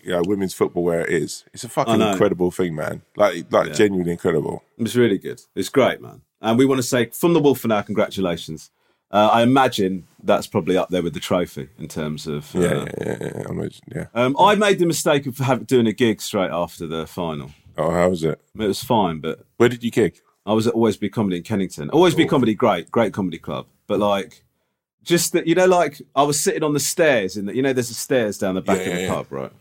you 0.03 0.11
know 0.11 0.21
women's 0.25 0.53
football 0.53 0.83
where 0.83 1.01
it 1.01 1.09
is, 1.09 1.45
it's 1.53 1.63
a 1.63 1.69
fucking 1.69 1.99
incredible 2.11 2.51
thing, 2.51 2.75
man. 2.75 3.01
Like 3.15 3.51
like 3.51 3.73
genuinely 3.73 4.11
incredible. 4.13 4.63
It's 4.77 4.95
really 4.95 5.17
good. 5.17 5.41
It's 5.55 5.69
great, 5.69 6.01
man. 6.01 6.21
And 6.41 6.57
we 6.59 6.65
want 6.65 6.79
to 6.79 6.83
say 6.83 7.05
from 7.07 7.33
the 7.33 7.39
Wolf 7.39 7.63
and 7.63 7.73
Owl, 7.73 7.83
congratulations. 7.83 8.71
Uh, 9.11 9.29
I 9.31 9.43
imagine 9.43 10.05
that's 10.23 10.47
probably 10.47 10.75
up 10.77 10.89
there 10.89 11.01
with 11.03 11.13
the 11.13 11.19
trophy 11.19 11.69
in 11.79 11.87
terms 11.87 12.27
of. 12.27 12.53
Uh, 12.55 12.59
Yeah, 12.59 12.73
yeah, 12.73 12.85
yeah. 13.05 13.17
yeah, 13.21 13.43
I 13.47 13.51
imagine, 13.51 13.81
yeah. 13.95 14.05
Um, 14.13 14.35
I 14.39 14.55
made 14.55 14.79
the 14.79 14.85
mistake 14.87 15.25
of 15.27 15.37
having, 15.37 15.65
doing 15.65 15.87
a 15.87 15.93
gig 15.93 16.21
straight 16.21 16.51
after 16.51 16.85
the 16.87 17.05
final. 17.07 17.51
Oh, 17.77 17.91
how 17.91 18.09
was 18.09 18.23
it? 18.23 18.41
It 18.59 18.67
was 18.67 18.83
fine, 18.83 19.19
but 19.19 19.45
Where 19.57 19.69
did 19.69 19.83
you 19.83 19.91
kick? 19.91 20.21
I 20.45 20.53
was 20.53 20.67
at 20.67 20.73
Always 20.73 20.97
Be 20.97 21.09
Comedy 21.09 21.37
in 21.37 21.43
Kennington. 21.43 21.89
Always 21.89 22.13
Be 22.15 22.25
Comedy, 22.25 22.53
great, 22.53 22.91
great 22.91 23.13
comedy 23.13 23.37
club. 23.39 23.65
But 23.87 23.99
like, 23.99 24.43
just 25.03 25.33
that 25.33 25.47
you 25.47 25.55
know, 25.55 25.65
like 25.65 26.01
I 26.15 26.23
was 26.23 26.39
sitting 26.39 26.63
on 26.63 26.73
the 26.73 26.79
stairs 26.79 27.37
in 27.37 27.45
the, 27.45 27.55
you 27.55 27.61
know, 27.61 27.73
there's 27.73 27.89
the 27.89 27.93
stairs 27.95 28.37
down 28.37 28.55
the 28.55 28.61
back 28.61 28.77
Yeah, 28.77 28.83
of 28.83 28.93
the 28.93 29.01
yeah, 29.01 29.07
yeah. 29.07 29.13
pub, 29.13 29.27
right? 29.31 29.51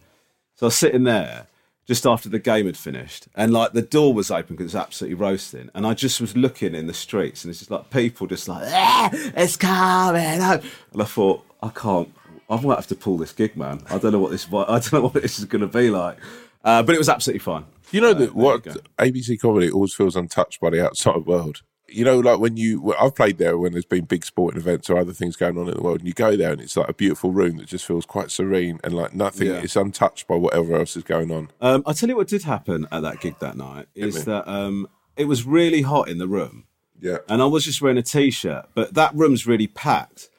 So 0.56 0.66
I 0.66 0.68
was 0.68 0.76
sitting 0.78 1.04
there 1.04 1.46
just 1.86 2.06
after 2.06 2.28
the 2.30 2.38
game 2.38 2.64
had 2.66 2.76
finished, 2.78 3.28
and 3.34 3.52
like 3.52 3.72
the 3.72 3.82
door 3.82 4.14
was 4.14 4.30
open 4.30 4.56
because 4.56 4.74
it's 4.74 4.74
absolutely 4.82 5.14
roasting, 5.14 5.68
and 5.74 5.86
I 5.86 5.92
just 5.94 6.20
was 6.20 6.36
looking 6.36 6.74
in 6.74 6.86
the 6.86 6.94
streets, 6.94 7.44
and 7.44 7.50
it's 7.50 7.58
just 7.58 7.70
like 7.70 7.90
people 7.90 8.26
just 8.26 8.48
like, 8.48 8.64
ah, 8.66 9.10
it's 9.12 9.56
coming, 9.56 10.40
home." 10.40 10.60
and 10.92 11.02
I 11.02 11.04
thought, 11.04 11.44
I 11.62 11.68
can't, 11.68 12.10
I 12.48 12.58
might 12.60 12.76
have 12.76 12.86
to 12.88 12.94
pull 12.94 13.18
this 13.18 13.32
gig, 13.32 13.54
man. 13.56 13.82
I 13.90 13.98
don't 13.98 14.12
know 14.12 14.18
what 14.18 14.30
this, 14.30 14.46
I 14.50 14.78
don't 14.78 14.92
know 14.94 15.00
what 15.02 15.12
this 15.14 15.38
is 15.38 15.44
going 15.44 15.60
to 15.60 15.66
be 15.66 15.90
like, 15.90 16.16
uh, 16.64 16.82
but 16.82 16.94
it 16.94 16.98
was 16.98 17.10
absolutely 17.10 17.40
fine. 17.40 17.66
You 17.94 18.00
know 18.00 18.14
that 18.14 18.34
what. 18.34 18.64
ABC 18.98 19.40
comedy 19.40 19.70
always 19.70 19.94
feels 19.94 20.16
untouched 20.16 20.60
by 20.60 20.70
the 20.70 20.84
outside 20.84 21.26
world. 21.26 21.62
You 21.86 22.04
know, 22.04 22.18
like 22.18 22.40
when 22.40 22.56
you, 22.56 22.92
I've 22.98 23.14
played 23.14 23.38
there 23.38 23.56
when 23.56 23.70
there's 23.70 23.84
been 23.84 24.04
big 24.04 24.24
sporting 24.24 24.60
events 24.60 24.90
or 24.90 24.98
other 24.98 25.12
things 25.12 25.36
going 25.36 25.56
on 25.56 25.68
in 25.68 25.74
the 25.74 25.80
world, 25.80 26.00
and 26.00 26.08
you 26.08 26.12
go 26.12 26.34
there 26.34 26.50
and 26.50 26.60
it's 26.60 26.76
like 26.76 26.88
a 26.88 26.94
beautiful 26.94 27.30
room 27.30 27.58
that 27.58 27.66
just 27.66 27.86
feels 27.86 28.04
quite 28.04 28.32
serene 28.32 28.80
and 28.82 28.94
like 28.94 29.14
nothing. 29.14 29.46
Yeah. 29.46 29.60
It's 29.60 29.76
untouched 29.76 30.26
by 30.26 30.34
whatever 30.34 30.74
else 30.74 30.96
is 30.96 31.04
going 31.04 31.30
on. 31.30 31.52
Um, 31.60 31.84
I'll 31.86 31.94
tell 31.94 32.08
you 32.08 32.16
what 32.16 32.26
did 32.26 32.42
happen 32.42 32.88
at 32.90 33.02
that 33.02 33.20
gig 33.20 33.38
that 33.38 33.56
night 33.56 33.86
is 33.94 34.24
that 34.24 34.48
um, 34.48 34.88
it 35.16 35.26
was 35.26 35.46
really 35.46 35.82
hot 35.82 36.08
in 36.08 36.18
the 36.18 36.26
room. 36.26 36.64
Yeah, 37.00 37.18
and 37.28 37.40
I 37.40 37.44
was 37.44 37.64
just 37.64 37.80
wearing 37.80 37.98
a 37.98 38.02
t-shirt, 38.02 38.70
but 38.74 38.94
that 38.94 39.14
room's 39.14 39.46
really 39.46 39.68
packed, 39.68 40.30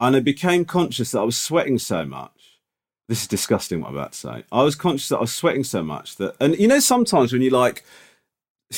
and 0.00 0.16
I 0.16 0.20
became 0.20 0.64
conscious 0.64 1.12
that 1.12 1.20
I 1.20 1.24
was 1.24 1.36
sweating 1.36 1.78
so 1.78 2.04
much. 2.04 2.37
This 3.08 3.22
is 3.22 3.28
disgusting 3.28 3.80
what 3.80 3.88
I'm 3.88 3.96
about 3.96 4.12
to 4.12 4.18
say. 4.18 4.44
I 4.52 4.62
was 4.62 4.74
conscious 4.74 5.08
that 5.08 5.16
I 5.16 5.22
was 5.22 5.34
sweating 5.34 5.64
so 5.64 5.82
much 5.82 6.16
that, 6.16 6.36
and 6.40 6.58
you 6.58 6.68
know, 6.68 6.78
sometimes 6.78 7.32
when 7.32 7.40
you 7.40 7.50
like, 7.50 7.84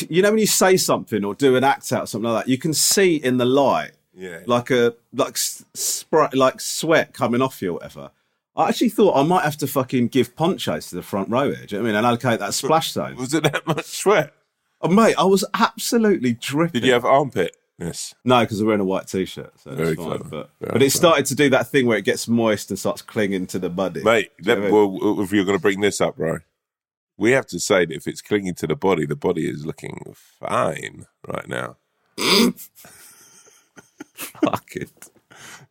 you 0.09 0.23
know, 0.23 0.31
when 0.31 0.38
you 0.38 0.47
say 0.47 0.77
something 0.77 1.25
or 1.25 1.35
do 1.35 1.57
an 1.57 1.64
act 1.64 1.93
out 1.93 2.05
or 2.05 2.07
something 2.07 2.31
like 2.31 2.45
that, 2.45 2.51
you 2.51 2.57
can 2.57 2.73
see 2.73 3.16
in 3.16 3.38
the 3.38 3.45
light 3.45 3.90
yeah. 4.14 4.40
like 4.47 4.71
a 4.71 4.95
like 5.12 5.35
s- 5.35 5.64
spri- 5.75 6.35
like 6.35 6.61
sweat 6.61 7.12
coming 7.12 7.43
off 7.43 7.61
you 7.61 7.71
or 7.71 7.75
whatever. 7.75 8.11
I 8.57 8.69
actually 8.69 8.90
thought 8.90 9.16
I 9.16 9.23
might 9.23 9.45
have 9.45 9.57
to 9.59 9.66
fucking 9.66 10.09
give 10.09 10.37
ponchos 10.37 10.90
to 10.90 10.97
the 10.97 11.03
front 11.03 11.29
row 11.29 11.51
here. 11.53 11.66
Do 11.66 11.77
you 11.77 11.79
know 11.79 11.85
what 11.85 11.88
I 11.88 11.93
mean? 11.93 11.97
And 11.97 12.07
allocate 12.07 12.40
that 12.40 12.55
splash 12.55 12.93
zone. 12.93 13.16
was 13.16 13.35
it 13.35 13.45
that 13.45 13.66
much 13.66 13.87
sweat? 13.87 14.33
Oh, 14.83 14.88
mate, 14.88 15.14
I 15.19 15.25
was 15.25 15.45
absolutely 15.55 16.35
dripping. 16.35 16.81
Did 16.81 16.87
you 16.87 16.93
have 16.93 17.05
armpit? 17.05 17.57
Yes. 17.81 18.14
No, 18.25 18.40
because 18.40 18.61
I'm 18.61 18.66
wearing 18.66 18.83
a 18.83 18.85
white 18.85 19.07
t-shirt, 19.07 19.59
so 19.59 19.75
Very 19.75 19.95
fine. 19.95 20.07
clever. 20.07 20.25
But, 20.25 20.51
Very 20.61 20.73
but 20.73 20.83
it 20.83 20.90
started 20.90 21.25
to 21.27 21.35
do 21.35 21.49
that 21.51 21.69
thing 21.69 21.87
where 21.87 21.97
it 21.97 22.05
gets 22.05 22.29
moist 22.29 22.71
and 22.71 22.79
starts 22.79 23.01
clinging 23.01 23.47
to 23.49 23.59
the 23.59 23.71
body. 23.71 24.03
Mate, 24.03 24.31
you 24.38 24.45
let, 24.45 24.59
know 24.59 24.64
what 24.64 24.69
I 24.69 24.93
mean? 24.93 25.16
well, 25.16 25.25
if 25.25 25.33
you're 25.33 25.47
going 25.47 25.57
to 25.57 25.62
bring 25.62 25.81
this 25.81 26.01
up, 26.01 26.16
bro, 26.16 26.40
we 27.16 27.31
have 27.31 27.47
to 27.47 27.59
say 27.59 27.87
that 27.87 27.95
if 27.95 28.07
it's 28.07 28.21
clinging 28.21 28.55
to 28.57 28.66
the 28.66 28.77
body, 28.77 29.07
the 29.07 29.16
body 29.16 29.49
is 29.49 29.64
looking 29.64 30.14
fine 30.14 31.07
right 31.27 31.49
now. 31.49 31.79
Fuck 34.14 34.77
it. 34.77 35.09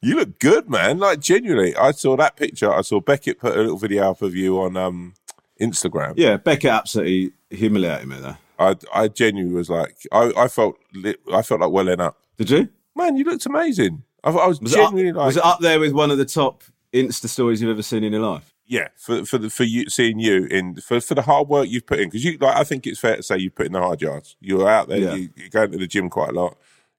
You 0.02 0.16
look 0.16 0.40
good, 0.40 0.68
man. 0.68 0.98
Like 0.98 1.20
genuinely, 1.20 1.76
I 1.76 1.92
saw 1.92 2.18
that 2.18 2.36
picture. 2.38 2.74
I 2.74 2.82
saw 2.82 3.00
Beckett 3.00 3.40
put 3.40 3.56
a 3.56 3.62
little 3.62 3.78
video 3.78 4.10
up 4.10 4.24
of 4.24 4.36
you 4.36 4.60
on 4.62 4.78
um, 4.78 5.14
Instagram. 5.62 6.14
Yeah, 6.18 6.38
Beckett 6.38 6.72
absolutely 6.72 7.34
humiliated 7.52 8.08
me 8.08 8.20
there. 8.20 8.40
I, 8.60 8.76
I 8.94 9.08
genuinely 9.08 9.56
was 9.56 9.70
like, 9.70 9.98
I, 10.12 10.32
I 10.38 10.48
felt, 10.50 10.78
lit, 10.94 11.20
I 11.34 11.42
felt 11.42 11.62
like 11.62 11.72
welling 11.72 12.02
up. 12.02 12.18
Did 12.38 12.50
you? 12.50 12.70
Man, 12.96 13.16
you 13.18 13.24
looked 13.24 13.46
amazing. 13.46 14.04
I, 14.24 14.30
I 14.32 14.48
was, 14.48 14.60
Was 14.60 14.74
it, 14.74 14.80
up, 14.80 14.90
genuinely 14.92 15.14
like, 15.18 15.26
was 15.28 15.38
it 15.38 15.46
up 15.46 15.60
there 15.60 15.80
with 15.80 15.94
one 15.94 16.12
of 16.12 16.18
the 16.18 16.26
top 16.26 16.64
Insta 16.94 17.28
stories 17.30 17.62
you've 17.62 17.72
ever 17.72 17.82
seen 17.82 18.04
in 18.04 18.12
your 18.14 18.22
life? 18.22 18.54
yeah, 18.72 18.90
for 18.98 19.26
for 19.26 19.40
the, 19.40 19.50
for 19.50 19.64
you 19.64 19.90
seeing 19.90 20.20
you 20.20 20.46
in 20.46 20.76
for 20.76 21.02
for 21.02 21.16
the 21.16 21.24
hard 21.24 21.48
work 21.48 21.68
you've 21.68 21.88
put 21.88 22.00
in 22.00 22.08
because 22.08 22.24
you 22.24 22.38
like 22.38 22.56
I 22.56 22.64
think 22.64 22.86
it's 22.86 23.00
fair 23.00 23.16
to 23.16 23.24
say 23.24 23.38
you 23.40 23.50
put 23.50 23.66
in 23.66 23.72
the 23.72 23.80
hard 23.80 24.00
yards. 24.00 24.36
You're 24.42 24.70
out 24.70 24.88
there, 24.90 25.00
Yeah. 25.00 25.16
you, 25.16 25.30
you're 25.36 25.50
going 25.50 25.72
to 25.72 25.78
the 25.80 25.88
gym 25.88 26.08
quite 26.08 26.30
a 26.30 26.34
lot. 26.34 26.56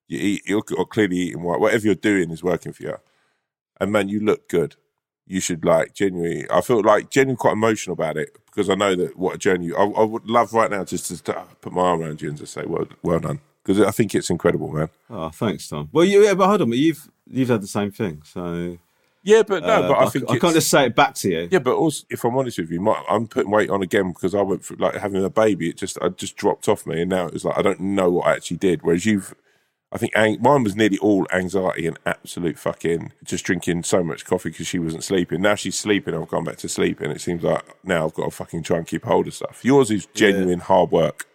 You 0.08 0.18
eat, 0.18 0.42
you're, 0.46 0.64
you're 0.68 0.84
clearly 0.86 1.16
eating 1.16 1.42
right. 1.42 1.60
Whatever 1.60 1.84
you're 1.86 1.94
doing 1.94 2.32
is 2.32 2.42
working 2.42 2.72
for 2.72 2.82
you. 2.82 2.96
And 3.80 3.92
man, 3.92 4.08
you 4.08 4.18
look 4.18 4.48
good. 4.48 4.74
You 5.30 5.40
should 5.40 5.64
like 5.64 5.94
genuinely. 5.94 6.44
I 6.50 6.60
feel 6.60 6.82
like 6.82 7.08
genuinely 7.08 7.36
quite 7.36 7.52
emotional 7.52 7.94
about 7.94 8.16
it 8.16 8.36
because 8.46 8.68
I 8.68 8.74
know 8.74 8.96
that 8.96 9.16
what 9.16 9.36
a 9.36 9.38
journey. 9.38 9.70
I, 9.72 9.84
I 9.84 10.02
would 10.02 10.26
love 10.28 10.52
right 10.52 10.68
now 10.68 10.82
just 10.82 11.24
to 11.24 11.46
put 11.60 11.72
my 11.72 11.82
arm 11.82 12.02
around 12.02 12.20
you 12.20 12.30
and 12.30 12.36
just 12.36 12.52
say, 12.52 12.64
"Well, 12.66 12.88
well 13.04 13.20
done," 13.20 13.38
because 13.62 13.80
I 13.80 13.92
think 13.92 14.12
it's 14.16 14.28
incredible, 14.28 14.72
man. 14.72 14.88
Oh, 15.08 15.28
thanks, 15.28 15.68
Tom. 15.68 15.88
Well, 15.92 16.04
you, 16.04 16.24
yeah, 16.24 16.34
but 16.34 16.48
hold 16.48 16.62
on, 16.62 16.70
but 16.70 16.78
you've 16.78 17.08
you've 17.28 17.48
had 17.48 17.62
the 17.62 17.68
same 17.68 17.92
thing, 17.92 18.22
so 18.24 18.76
Yeah, 19.22 19.42
but 19.42 19.62
no, 19.62 19.68
uh, 19.68 19.88
but 19.88 19.98
I 19.98 20.08
think 20.08 20.30
I 20.30 20.38
can't 20.38 20.54
just 20.54 20.68
say 20.68 20.86
it 20.86 20.96
back 20.96 21.14
to 21.16 21.30
you. 21.30 21.48
Yeah, 21.50 21.60
but 21.60 21.74
also, 21.74 22.04
if 22.10 22.24
I'm 22.24 22.36
honest 22.36 22.58
with 22.58 22.70
you, 22.70 22.80
my, 22.80 23.00
I'm 23.08 23.28
putting 23.28 23.52
weight 23.52 23.70
on 23.70 23.82
again 23.82 24.12
because 24.12 24.34
I 24.34 24.42
went 24.42 24.64
through 24.64 24.78
like 24.78 24.94
having 24.94 25.22
a 25.22 25.30
baby. 25.30 25.68
It 25.68 25.76
just, 25.76 25.96
I 26.02 26.08
just 26.08 26.36
dropped 26.36 26.68
off 26.68 26.86
me, 26.86 27.02
and 27.02 27.10
now 27.10 27.26
it 27.26 27.34
was 27.34 27.44
like 27.44 27.56
I 27.56 27.62
don't 27.62 27.80
know 27.80 28.10
what 28.10 28.26
I 28.26 28.32
actually 28.32 28.56
did. 28.56 28.82
Whereas 28.82 29.06
you've, 29.06 29.34
I 29.92 29.98
think 29.98 30.12
mine 30.40 30.62
was 30.62 30.76
nearly 30.76 30.98
all 30.98 31.26
anxiety 31.32 31.86
and 31.86 31.98
absolute 32.06 32.58
fucking 32.58 33.12
just 33.24 33.44
drinking 33.44 33.82
so 33.82 34.04
much 34.04 34.24
coffee 34.24 34.50
because 34.50 34.68
she 34.68 34.78
wasn't 34.78 35.02
sleeping. 35.02 35.42
Now 35.42 35.56
she's 35.56 35.76
sleeping, 35.76 36.14
I've 36.14 36.28
gone 36.28 36.44
back 36.44 36.58
to 36.58 36.68
sleep, 36.68 37.00
and 37.00 37.10
it 37.12 37.20
seems 37.20 37.42
like 37.42 37.64
now 37.84 38.04
I've 38.06 38.14
got 38.14 38.26
to 38.26 38.30
fucking 38.30 38.62
try 38.62 38.76
and 38.78 38.86
keep 38.86 39.04
hold 39.04 39.26
of 39.26 39.34
stuff. 39.34 39.64
Yours 39.64 39.90
is 39.90 40.06
genuine 40.14 40.60
hard 40.60 40.92
work. 40.92 41.26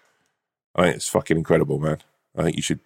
I 0.73 0.83
think 0.83 0.95
it's 0.97 1.09
fucking 1.09 1.35
incredible, 1.37 1.79
man. 1.79 1.97
I 2.37 2.43
think 2.43 2.55
you 2.55 2.61
should 2.61 2.79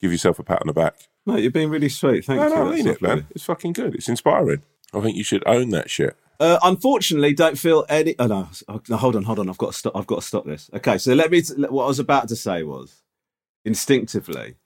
give 0.00 0.10
yourself 0.10 0.38
a 0.40 0.42
pat 0.42 0.60
on 0.62 0.66
the 0.66 0.72
back. 0.72 0.96
No, 1.24 1.36
you're 1.36 1.50
being 1.50 1.70
really 1.70 1.88
sweet. 1.88 2.24
Thank 2.24 2.40
No, 2.40 2.48
you. 2.48 2.54
no, 2.54 2.72
I 2.72 2.74
mean 2.74 2.86
it, 2.88 3.00
man. 3.02 3.26
It's 3.30 3.44
fucking 3.44 3.74
good. 3.74 3.94
It's 3.94 4.08
inspiring. 4.08 4.62
I 4.92 5.00
think 5.00 5.16
you 5.16 5.24
should 5.24 5.42
own 5.46 5.70
that 5.70 5.88
shit. 5.90 6.16
Uh, 6.38 6.58
unfortunately, 6.62 7.32
don't 7.32 7.58
feel 7.58 7.84
any. 7.88 8.14
Oh 8.18 8.26
no, 8.26 8.48
oh, 8.68 8.80
no, 8.88 8.96
hold 8.96 9.16
on, 9.16 9.22
hold 9.22 9.38
on. 9.38 9.48
I've 9.48 9.56
got 9.58 9.72
to 9.72 9.78
stop. 9.78 9.96
I've 9.96 10.06
got 10.06 10.16
to 10.16 10.26
stop 10.26 10.44
this. 10.44 10.68
Okay, 10.74 10.98
so 10.98 11.14
let 11.14 11.30
me. 11.30 11.42
What 11.68 11.84
I 11.84 11.86
was 11.88 11.98
about 11.98 12.28
to 12.28 12.36
say 12.36 12.62
was, 12.62 13.02
instinctively, 13.64 14.56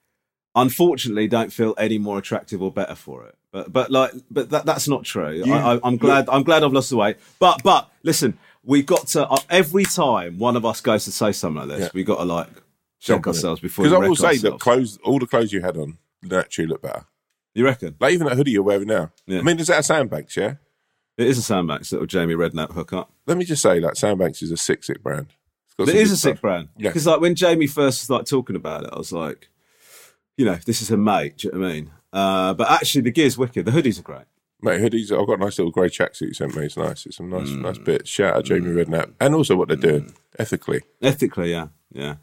unfortunately, 0.54 1.28
don't 1.28 1.52
feel 1.52 1.74
any 1.78 1.98
more 1.98 2.18
attractive 2.18 2.62
or 2.62 2.70
better 2.72 2.94
for 2.94 3.24
it. 3.26 3.34
But 3.52 3.72
but 3.72 3.90
like, 3.90 4.12
but 4.30 4.50
that 4.50 4.64
that's 4.66 4.86
not 4.88 5.04
true. 5.04 5.42
I, 5.46 5.74
I, 5.74 5.80
I'm 5.82 5.96
glad. 5.96 6.28
I'm 6.28 6.42
glad 6.44 6.62
I've 6.62 6.72
lost 6.72 6.90
the 6.90 6.96
weight. 6.96 7.16
But 7.38 7.62
but 7.64 7.90
listen, 8.02 8.38
we 8.64 8.82
got 8.82 9.08
to 9.08 9.26
uh, 9.28 9.38
every 9.48 9.84
time 9.84 10.38
one 10.38 10.56
of 10.56 10.64
us 10.64 10.80
goes 10.80 11.04
to 11.06 11.12
say 11.12 11.32
something 11.32 11.60
like 11.68 11.68
this, 11.68 11.80
Yeah. 11.86 11.90
we 11.94 12.04
got 12.04 12.18
to 12.18 12.24
like 12.24 12.48
check 13.00 13.26
ourselves 13.26 13.60
before. 13.60 13.84
Because 13.84 13.96
I 14.02 14.06
will 14.06 14.16
say 14.16 14.36
that 14.38 14.60
clothes, 14.60 14.98
all 15.02 15.18
the 15.18 15.26
clothes 15.26 15.52
you 15.52 15.60
had 15.62 15.76
on, 15.76 15.98
naturally 16.22 16.68
look 16.68 16.82
better. 16.82 17.06
You 17.54 17.64
reckon 17.64 17.96
Like 17.98 18.12
even 18.14 18.28
that 18.28 18.36
hoodie 18.36 18.52
you're 18.52 18.62
wearing 18.62 18.86
now. 18.86 19.10
Yeah. 19.26 19.40
I 19.40 19.42
mean, 19.42 19.58
is 19.58 19.66
that 19.66 19.80
a 19.80 19.82
Sandbanks? 19.82 20.36
Yeah. 20.36 20.54
it 21.18 21.26
is 21.26 21.36
a 21.38 21.42
Sandbanks 21.42 21.90
little 21.90 22.06
Jamie 22.06 22.34
Redknapp 22.34 22.72
hookup? 22.72 23.10
Let 23.26 23.36
me 23.38 23.44
just 23.44 23.60
say, 23.62 23.80
like 23.80 23.96
Sandbanks 23.96 24.40
is 24.42 24.52
a 24.52 24.56
sick, 24.56 24.84
sick 24.84 25.02
brand. 25.02 25.26
It 25.78 25.88
is 25.88 26.12
a 26.12 26.16
sick 26.16 26.34
stuff. 26.36 26.42
brand. 26.42 26.68
Yeah. 26.76 26.90
Because 26.90 27.06
like 27.06 27.20
when 27.20 27.34
Jamie 27.34 27.66
first 27.66 28.02
started 28.02 28.28
talking 28.28 28.54
about 28.54 28.84
it, 28.84 28.90
I 28.92 28.98
was 28.98 29.10
like, 29.12 29.48
you 30.40 30.46
know, 30.46 30.58
this 30.66 30.80
is 30.82 30.90
a 30.90 30.96
mate. 30.96 31.36
Do 31.38 31.48
you 31.48 31.52
know 31.52 31.60
what 31.60 31.68
I 31.68 31.72
mean? 31.74 31.90
Uh, 32.12 32.54
but 32.54 32.70
actually, 32.70 33.02
the 33.02 33.10
gear's 33.12 33.36
wicked. 33.36 33.64
The 33.66 33.72
hoodies 33.72 33.98
are 33.98 34.02
great. 34.02 34.26
Mate, 34.62 34.80
hoodies. 34.80 35.12
I've 35.12 35.26
got 35.26 35.38
a 35.38 35.44
nice 35.44 35.58
little 35.58 35.70
grey 35.70 35.88
tracksuit 35.88 36.28
you 36.28 36.34
sent 36.34 36.54
me. 36.56 36.64
It's 36.66 36.76
nice. 36.76 37.06
It's 37.06 37.16
some 37.16 37.30
nice, 37.30 37.48
Mm. 37.48 37.62
nice 37.62 37.78
bits. 37.78 38.08
Shout 38.10 38.36
out 38.36 38.44
Jamie 38.44 38.70
Redknapp, 38.70 39.12
and 39.20 39.34
also 39.34 39.54
what 39.56 39.68
they're 39.68 39.76
doing 39.76 40.12
ethically. 40.38 40.80
Ethically, 41.02 41.50
yeah, 41.52 41.68
yeah. 41.92 42.16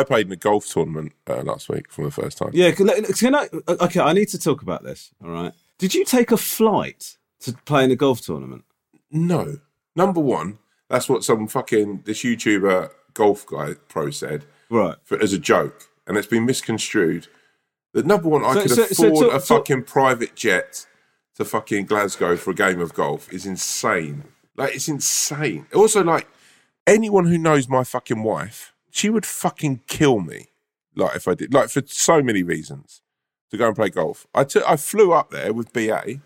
I 0.00 0.04
played 0.04 0.26
in 0.26 0.32
a 0.32 0.36
golf 0.36 0.66
tournament 0.66 1.12
uh, 1.28 1.42
last 1.42 1.68
week 1.68 1.90
for 1.90 2.04
the 2.04 2.10
first 2.10 2.38
time. 2.38 2.50
Yeah, 2.52 2.70
can, 2.72 2.88
can 3.14 3.34
I? 3.34 3.48
Okay, 3.68 4.00
I 4.00 4.12
need 4.12 4.28
to 4.28 4.38
talk 4.38 4.62
about 4.62 4.82
this. 4.82 5.12
All 5.24 5.30
right. 5.30 5.52
Did 5.78 5.94
you 5.94 6.04
take 6.04 6.30
a 6.32 6.36
flight 6.36 7.16
to 7.40 7.52
play 7.64 7.84
in 7.84 7.90
a 7.90 7.96
golf 7.96 8.20
tournament? 8.20 8.64
No, 9.10 9.58
number 9.96 10.20
one, 10.20 10.58
that's 10.88 11.08
what 11.08 11.24
some 11.24 11.46
fucking 11.48 12.02
this 12.04 12.22
YouTuber 12.22 12.90
golf 13.14 13.46
guy 13.46 13.74
pro 13.88 14.10
said. 14.10 14.44
Right. 14.70 14.96
for, 15.04 15.20
as 15.20 15.32
a 15.32 15.38
joke, 15.38 15.88
and 16.06 16.16
it's 16.16 16.28
been 16.28 16.46
misconstrued. 16.46 17.26
The 17.92 18.04
number 18.04 18.28
one, 18.28 18.44
I 18.44 18.54
So- 18.54 18.60
could 18.62 18.70
so- 18.70 18.84
so 18.86 19.06
afford 19.08 19.26
talk- 19.30 19.34
a 19.34 19.40
fucking 19.40 19.82
private 19.84 20.36
jet 20.36 20.86
to 21.36 21.44
fucking 21.44 21.86
Glasgow 21.86 22.36
for 22.36 22.50
a 22.52 22.54
game 22.54 22.80
of 22.80 22.94
golf 22.94 23.32
is 23.32 23.46
insane. 23.46 24.24
Like 24.56 24.74
it's 24.76 24.88
insane. 24.88 25.66
Also, 25.74 26.04
like 26.04 26.28
anyone 26.86 27.26
who 27.26 27.36
knows 27.38 27.68
my 27.68 27.82
fucking 27.82 28.22
wife, 28.22 28.72
she 28.90 29.10
would 29.10 29.26
fucking 29.26 29.82
kill 29.86 30.20
me. 30.20 30.46
Like 30.96 31.16
if 31.16 31.28
I 31.28 31.34
did, 31.34 31.52
like 31.54 31.70
for 31.70 31.82
so 31.86 32.22
many 32.22 32.42
reasons, 32.42 33.02
to 33.50 33.56
go 33.56 33.66
and 33.68 33.76
play 33.76 33.88
golf. 33.90 34.26
I 34.34 34.44
took, 34.44 34.64
I 34.68 34.76
flew 34.76 35.12
up 35.12 35.30
there 35.30 35.52
with 35.52 35.72
BA, 35.72 36.02
and 36.06 36.20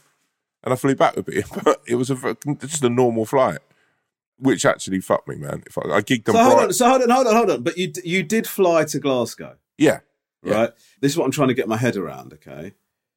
I 0.64 0.74
flew 0.76 0.94
back 0.94 1.16
with 1.16 1.26
BA, 1.26 1.42
but 1.64 1.80
it 1.86 1.96
was 1.96 2.10
a 2.10 2.16
just 2.60 2.82
a 2.82 2.88
normal 2.88 3.26
flight, 3.26 3.58
which 4.38 4.64
actually 4.66 5.00
fucked 5.00 5.28
me, 5.28 5.36
man. 5.36 5.62
If 5.66 5.76
I, 5.78 5.82
I 5.82 6.00
gigged 6.02 6.24
them 6.24 6.34
So 6.34 6.42
hold 6.42 6.54
bright- 6.56 6.64
on. 6.66 6.72
So 6.72 6.88
hold 6.88 7.02
on. 7.02 7.10
Hold 7.10 7.26
on. 7.26 7.34
Hold 7.36 7.50
on. 7.50 7.62
But 7.62 7.76
you 7.78 7.92
you 8.04 8.22
did 8.22 8.46
fly 8.46 8.84
to 8.84 8.98
Glasgow, 8.98 9.56
yeah, 9.78 10.00
Yeah. 10.42 10.54
right? 10.54 10.70
This 11.00 11.12
is 11.12 11.18
what 11.18 11.24
I'm 11.26 11.30
trying 11.30 11.48
to 11.48 11.54
get 11.54 11.68
my 11.68 11.76
head 11.76 11.96
around. 11.96 12.32
Okay. 12.34 12.72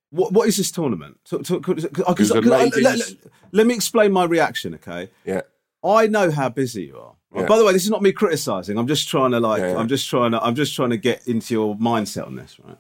What 0.09 0.31
what 0.33 0.47
is 0.47 0.55
this 0.57 0.71
tournament? 0.71 1.19
Talk- 1.29 1.43
talk- 1.43 1.63
cause- 1.63 1.85
cause- 1.93 2.09
It 2.09 2.17
cause 2.17 2.31
I- 2.31 2.39
let, 2.39 2.75
let- 2.81 3.15
let 3.51 3.67
me 3.67 3.73
explain 3.75 4.11
my 4.13 4.23
reaction. 4.25 4.73
Okay. 4.75 5.09
yeah. 5.25 5.41
I 5.83 6.07
know 6.07 6.31
how 6.31 6.49
busy 6.49 6.85
you 6.85 6.97
are. 6.97 7.15
Yeah. 7.35 7.45
By 7.45 7.57
the 7.57 7.65
way, 7.65 7.73
this 7.73 7.83
is 7.83 7.91
not 7.91 8.01
me 8.01 8.11
criticizing. 8.11 8.77
I'm 8.77 8.87
just 8.87 9.09
trying 9.09 9.31
to 9.31 9.39
like. 9.39 9.59
Yeah, 9.59 9.71
yeah. 9.71 9.77
I'm 9.77 9.87
just 9.87 10.09
trying 10.09 10.31
to. 10.31 10.41
I'm 10.41 10.55
just 10.55 10.75
trying 10.75 10.91
to 10.91 10.97
get 10.97 11.27
into 11.27 11.53
your 11.53 11.75
mindset 11.75 12.25
on 12.25 12.35
this. 12.35 12.57
Right. 12.63 12.77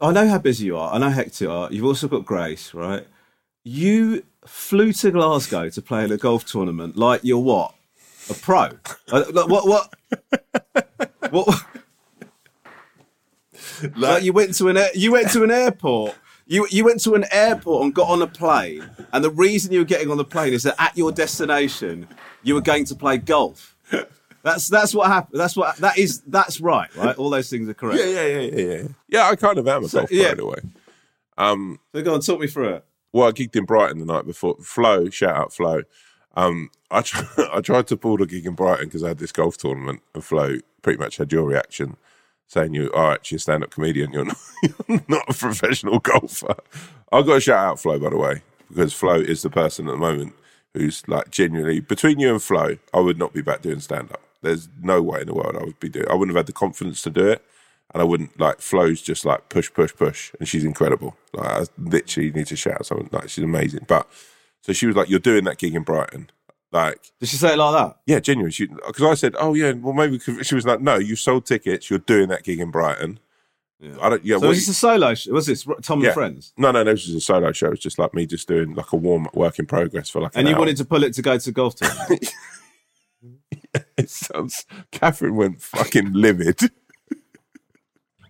I 0.00 0.12
know 0.12 0.28
how 0.28 0.38
busy 0.38 0.66
you 0.66 0.76
are. 0.76 0.92
I 0.92 0.98
know 0.98 1.24
you 1.38 1.50
are. 1.50 1.72
You've 1.72 1.84
also 1.84 2.08
got 2.08 2.24
Grace, 2.24 2.74
right? 2.74 3.06
You 3.62 4.24
flew 4.44 4.92
to 4.94 5.12
Glasgow 5.12 5.70
to 5.70 5.82
play 5.82 6.04
in 6.04 6.10
a 6.10 6.16
golf 6.16 6.44
tournament 6.44 6.96
like 6.96 7.20
you're 7.22 7.38
what? 7.38 7.74
A 8.28 8.34
pro? 8.34 8.70
Uh, 9.10 9.24
like, 9.32 9.48
what? 9.48 9.66
What? 9.68 9.94
what? 11.30 11.66
like 13.96 14.22
you 14.22 14.32
went 14.32 14.56
to 14.56 14.68
an 14.68 14.78
you 14.94 15.12
went 15.12 15.30
to 15.30 15.44
an 15.44 15.50
airport. 15.50 16.16
You 16.46 16.66
you 16.70 16.84
went 16.84 17.00
to 17.02 17.14
an 17.14 17.24
airport 17.30 17.84
and 17.84 17.94
got 17.94 18.08
on 18.08 18.22
a 18.22 18.26
plane, 18.26 18.88
and 19.12 19.24
the 19.24 19.30
reason 19.30 19.72
you 19.72 19.80
were 19.80 19.84
getting 19.84 20.10
on 20.10 20.16
the 20.16 20.24
plane 20.24 20.52
is 20.52 20.64
that 20.64 20.74
at 20.78 20.96
your 20.96 21.12
destination 21.12 22.08
you 22.42 22.54
were 22.54 22.60
going 22.60 22.84
to 22.86 22.94
play 22.94 23.18
golf. 23.18 23.71
That's 24.42 24.68
that's 24.68 24.94
what 24.94 25.06
happened. 25.06 25.38
That's 25.40 25.56
what 25.56 25.76
that 25.76 25.98
is. 25.98 26.20
That's 26.26 26.60
right, 26.60 26.94
right? 26.96 27.16
All 27.16 27.30
those 27.30 27.48
things 27.48 27.68
are 27.68 27.74
correct. 27.74 28.00
Yeah, 28.00 28.06
yeah, 28.06 28.26
yeah, 28.26 28.40
yeah, 28.40 28.64
yeah. 28.76 28.88
Yeah, 29.08 29.28
I 29.28 29.36
kind 29.36 29.58
of 29.58 29.68
am 29.68 29.84
a 29.84 29.88
golf 29.88 30.08
pro 30.08 30.18
yeah. 30.18 30.32
in 30.32 30.40
a 30.40 30.46
way. 30.46 30.58
Um, 31.38 31.78
So 31.94 32.02
go 32.02 32.14
on, 32.14 32.20
talk 32.20 32.40
me 32.40 32.46
through 32.48 32.74
it. 32.74 32.84
well, 33.12 33.28
I 33.28 33.32
gigged 33.32 33.54
in 33.56 33.64
Brighton 33.64 34.00
the 34.00 34.04
night 34.04 34.26
before. 34.26 34.56
Flo, 34.62 35.08
shout 35.10 35.36
out 35.36 35.52
Flo. 35.52 35.82
Um, 36.34 36.70
I 36.90 37.02
tr- 37.02 37.24
I 37.52 37.60
tried 37.60 37.86
to 37.88 37.96
pull 37.96 38.16
the 38.16 38.26
gig 38.26 38.46
in 38.46 38.54
Brighton 38.54 38.86
because 38.86 39.04
I 39.04 39.08
had 39.08 39.18
this 39.18 39.32
golf 39.32 39.56
tournament, 39.58 40.02
and 40.14 40.24
Flo 40.24 40.56
pretty 40.82 40.98
much 40.98 41.18
had 41.18 41.30
your 41.30 41.44
reaction, 41.44 41.96
saying 42.48 42.74
you 42.74 42.90
are 42.92 43.12
actually 43.12 43.36
a 43.36 43.40
stand-up 43.40 43.70
comedian. 43.70 44.12
You're 44.12 44.24
not, 44.24 44.38
you're 44.88 45.04
not 45.08 45.30
a 45.30 45.34
professional 45.34 45.98
golfer. 46.10 46.56
I've 47.12 47.26
got 47.26 47.34
to 47.34 47.40
shout 47.40 47.64
out 47.64 47.78
Flo 47.80 47.98
by 48.00 48.10
the 48.10 48.16
way 48.16 48.42
because 48.68 48.92
Flo 48.92 49.14
is 49.14 49.42
the 49.42 49.50
person 49.50 49.86
at 49.86 49.92
the 49.92 49.98
moment 49.98 50.32
who's 50.74 51.06
like 51.08 51.30
genuinely 51.30 51.80
between 51.80 52.18
you 52.18 52.30
and 52.30 52.42
Flo. 52.42 52.76
I 52.94 53.00
would 53.00 53.18
not 53.18 53.32
be 53.32 53.42
back 53.42 53.62
doing 53.62 53.80
stand-up. 53.80 54.22
There's 54.42 54.68
no 54.80 55.00
way 55.02 55.20
in 55.20 55.26
the 55.26 55.34
world 55.34 55.56
I 55.56 55.64
would 55.64 55.78
be 55.78 55.88
doing. 55.88 56.08
I 56.08 56.14
wouldn't 56.14 56.34
have 56.34 56.40
had 56.40 56.46
the 56.46 56.52
confidence 56.52 57.02
to 57.02 57.10
do 57.10 57.26
it. 57.28 57.44
And 57.94 58.00
I 58.00 58.04
wouldn't 58.04 58.40
like 58.40 58.60
Flo's 58.60 59.02
just 59.02 59.24
like 59.26 59.50
push, 59.50 59.70
push, 59.72 59.94
push, 59.94 60.32
and 60.38 60.48
she's 60.48 60.64
incredible. 60.64 61.14
Like 61.34 61.46
I 61.46 61.64
literally 61.76 62.30
need 62.30 62.46
to 62.46 62.56
shout 62.56 62.86
something 62.86 63.10
like 63.12 63.28
she's 63.28 63.44
amazing. 63.44 63.84
But 63.86 64.08
so 64.62 64.72
she 64.72 64.86
was 64.86 64.96
like, 64.96 65.10
"You're 65.10 65.18
doing 65.18 65.44
that 65.44 65.58
gig 65.58 65.74
in 65.74 65.82
Brighton." 65.82 66.30
Like, 66.72 67.12
Did 67.20 67.28
she 67.28 67.36
say 67.36 67.52
it 67.52 67.58
like 67.58 67.74
that? 67.74 67.98
yeah, 68.06 68.18
genuine. 68.18 68.50
Because 68.86 69.02
I 69.02 69.12
said, 69.12 69.34
"Oh 69.38 69.52
yeah, 69.52 69.72
well 69.72 69.92
maybe." 69.92 70.18
She 70.18 70.54
was 70.54 70.64
like, 70.64 70.80
"No, 70.80 70.96
you 70.96 71.16
sold 71.16 71.44
tickets. 71.44 71.90
You're 71.90 71.98
doing 71.98 72.28
that 72.30 72.44
gig 72.44 72.60
in 72.60 72.70
Brighton." 72.70 73.18
I 74.00 74.08
don't. 74.10 74.24
Yeah, 74.24 74.38
So 74.38 74.48
was 74.48 74.58
this 74.58 74.68
a 74.68 74.74
solo? 74.74 75.14
Sh- 75.14 75.26
was 75.28 75.46
this 75.46 75.66
Tom 75.82 76.00
yeah. 76.00 76.06
and 76.08 76.14
Friends? 76.14 76.52
No, 76.56 76.70
no, 76.70 76.82
no. 76.82 76.92
This 76.92 77.06
was 77.06 77.16
a 77.16 77.20
solo 77.20 77.50
show. 77.52 77.66
It 77.66 77.70
was 77.70 77.80
just 77.80 77.98
like 77.98 78.14
me 78.14 78.26
just 78.26 78.46
doing 78.46 78.74
like 78.74 78.92
a 78.92 78.96
warm 78.96 79.26
work 79.34 79.58
in 79.58 79.66
progress 79.66 80.08
for 80.08 80.20
like. 80.22 80.32
And 80.34 80.46
an 80.46 80.50
you 80.50 80.54
hour. 80.54 80.60
wanted 80.60 80.76
to 80.78 80.84
pull 80.84 81.02
it 81.04 81.14
to 81.14 81.22
go 81.22 81.36
to 81.38 81.52
golf 81.52 81.74
tournament? 81.76 82.32
It 83.96 84.10
sounds. 84.10 84.66
Catherine 84.90 85.34
went 85.36 85.62
fucking 85.62 86.12
livid. 86.12 86.60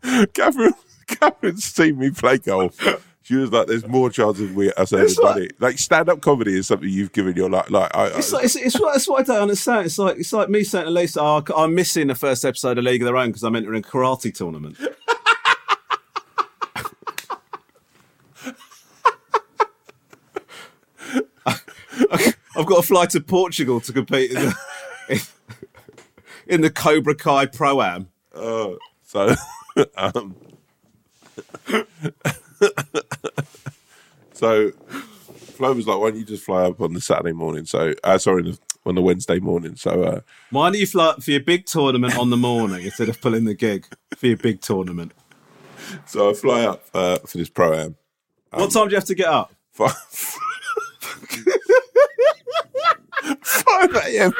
Catherine, 0.35 0.75
Catherine's 1.07 1.65
seen 1.65 1.99
me 1.99 2.11
play 2.11 2.39
golf. 2.39 2.77
She 3.23 3.37
was 3.37 3.53
like, 3.53 3.69
"There's 3.69 3.87
more 3.87 4.11
chance 4.11 4.41
of 4.41 4.55
we 4.55 4.73
us 4.73 4.93
earning 4.93 5.07
It's 5.07 5.19
like- 5.19 5.53
Like 5.61 5.79
stand-up 5.79 6.21
comedy 6.21 6.59
is 6.59 6.67
something 6.67 6.89
you've 6.89 7.13
given 7.13 7.37
your 7.37 7.49
life. 7.49 7.71
Like, 7.71 7.95
I, 7.95 8.07
It's 8.09 8.33
I, 8.33 8.37
like, 8.37 8.45
it's, 8.47 8.57
it's, 8.57 8.81
what, 8.81 8.97
it's 8.97 9.09
what 9.09 9.21
I 9.21 9.23
don't 9.33 9.43
understand. 9.43 9.87
It's 9.87 9.99
like 9.99 10.19
it's 10.19 10.33
like 10.33 10.49
me 10.49 10.65
saying 10.65 10.87
to 10.87 10.91
Lisa, 10.91 11.21
oh, 11.21 11.43
"I'm 11.57 11.75
missing 11.75 12.09
the 12.09 12.15
first 12.17 12.45
episode 12.45 12.79
of 12.79 12.85
League 12.85 13.01
of 13.03 13.07
Their 13.07 13.17
Own 13.17 13.29
because 13.29 13.45
I'm 13.45 13.55
entering 13.57 13.83
a 13.85 13.87
karate 13.87 14.35
tournament." 14.35 14.77
I've 22.63 22.69
got 22.69 22.83
to 22.83 22.87
fly 22.87 23.07
to 23.07 23.21
Portugal 23.21 23.81
to 23.81 23.93
compete 23.93 24.31
in 24.31 24.37
the, 24.37 24.55
in, 25.09 25.19
in 26.47 26.61
the 26.61 26.71
Cobra 26.71 27.17
Kai 27.17 27.47
Pro 27.47 27.83
Am. 27.83 28.07
uh, 28.33 28.75
so, 29.03 29.35
um, 29.97 30.37
so 34.33 34.71
Flo 34.71 35.73
was 35.73 35.89
like, 35.89 35.99
"Why 35.99 36.11
don't 36.11 36.21
you 36.21 36.25
just 36.25 36.45
fly 36.45 36.67
up 36.67 36.81
on 36.81 36.93
the 36.93 37.01
Saturday 37.01 37.33
morning?" 37.33 37.65
So, 37.65 37.95
uh, 38.05 38.19
sorry, 38.19 38.57
on 38.87 38.95
the 38.95 39.03
Wednesday 39.03 39.41
morning. 39.41 39.75
So, 39.75 40.05
uh, 40.05 40.21
Why 40.51 40.71
don't 40.71 40.79
you 40.79 40.87
fly 40.87 41.07
up 41.07 41.25
for 41.25 41.33
your 41.33 41.41
big 41.41 41.67
tournament 41.67 42.17
on 42.17 42.31
the 42.31 42.37
morning 42.37 42.85
instead 42.85 43.09
of 43.09 43.21
pulling 43.21 43.45
the 43.45 43.55
gig 43.55 43.87
for 44.15 44.29
your 44.29 44.37
big 44.37 44.61
tournament? 44.61 45.15
so 46.07 46.31
I 46.31 46.35
fly 46.35 46.63
up 46.63 46.85
uh, 46.95 47.19
for 47.27 47.39
this 47.39 47.49
pro 47.49 47.75
am. 47.75 47.97
what 48.53 48.71
time 48.71 48.87
do 48.87 48.93
you 48.93 48.99
have 48.99 49.07
to 49.07 49.17
get 49.17 49.27
up? 49.27 49.53
Five, 49.73 49.97
five 53.81 53.95
a.m. 54.07 54.33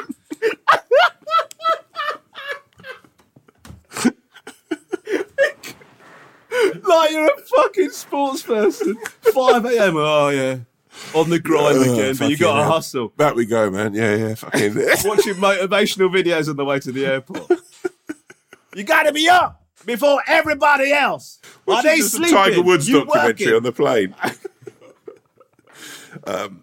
Like 6.83 7.11
you're 7.11 7.27
a 7.27 7.41
fucking 7.57 7.91
sports 7.91 8.43
person. 8.43 8.97
5 9.33 9.65
a.m. 9.65 9.97
Oh, 9.97 10.29
yeah. 10.29 10.59
On 11.15 11.31
the 11.31 11.39
grind 11.41 11.79
Oh, 11.79 11.83
again, 11.95 12.15
but 12.17 12.29
you 12.31 12.37
got 12.37 12.59
to 12.59 12.65
hustle. 12.65 13.09
Back 13.17 13.35
we 13.35 13.47
go, 13.47 13.71
man. 13.71 13.95
Yeah, 13.95 14.15
yeah. 14.15 14.35
Fucking. 14.35 14.75
This. 14.75 15.05
Watching 15.07 15.35
motivational 15.35 16.11
videos 16.13 16.49
on 16.49 16.57
the 16.57 16.65
way 16.65 16.79
to 16.81 16.93
the 16.93 17.07
airport. 17.07 17.51
you 18.75 18.85
got 18.85 19.05
to 19.05 19.13
be 19.13 19.29
up 19.29 19.65
before 19.87 20.23
everybody 20.27 20.93
else. 20.93 21.41
Are 21.67 21.83
they 21.83 21.97
Just 21.97 22.15
a 22.15 22.17
sleeping? 22.19 22.35
Tiger 22.35 22.63
Woods 22.63 22.89
You 22.89 23.05
documentary 23.05 23.47
working? 23.47 23.55
on 23.55 23.63
the 23.63 23.73
plane. 23.73 24.15
um, 26.27 26.63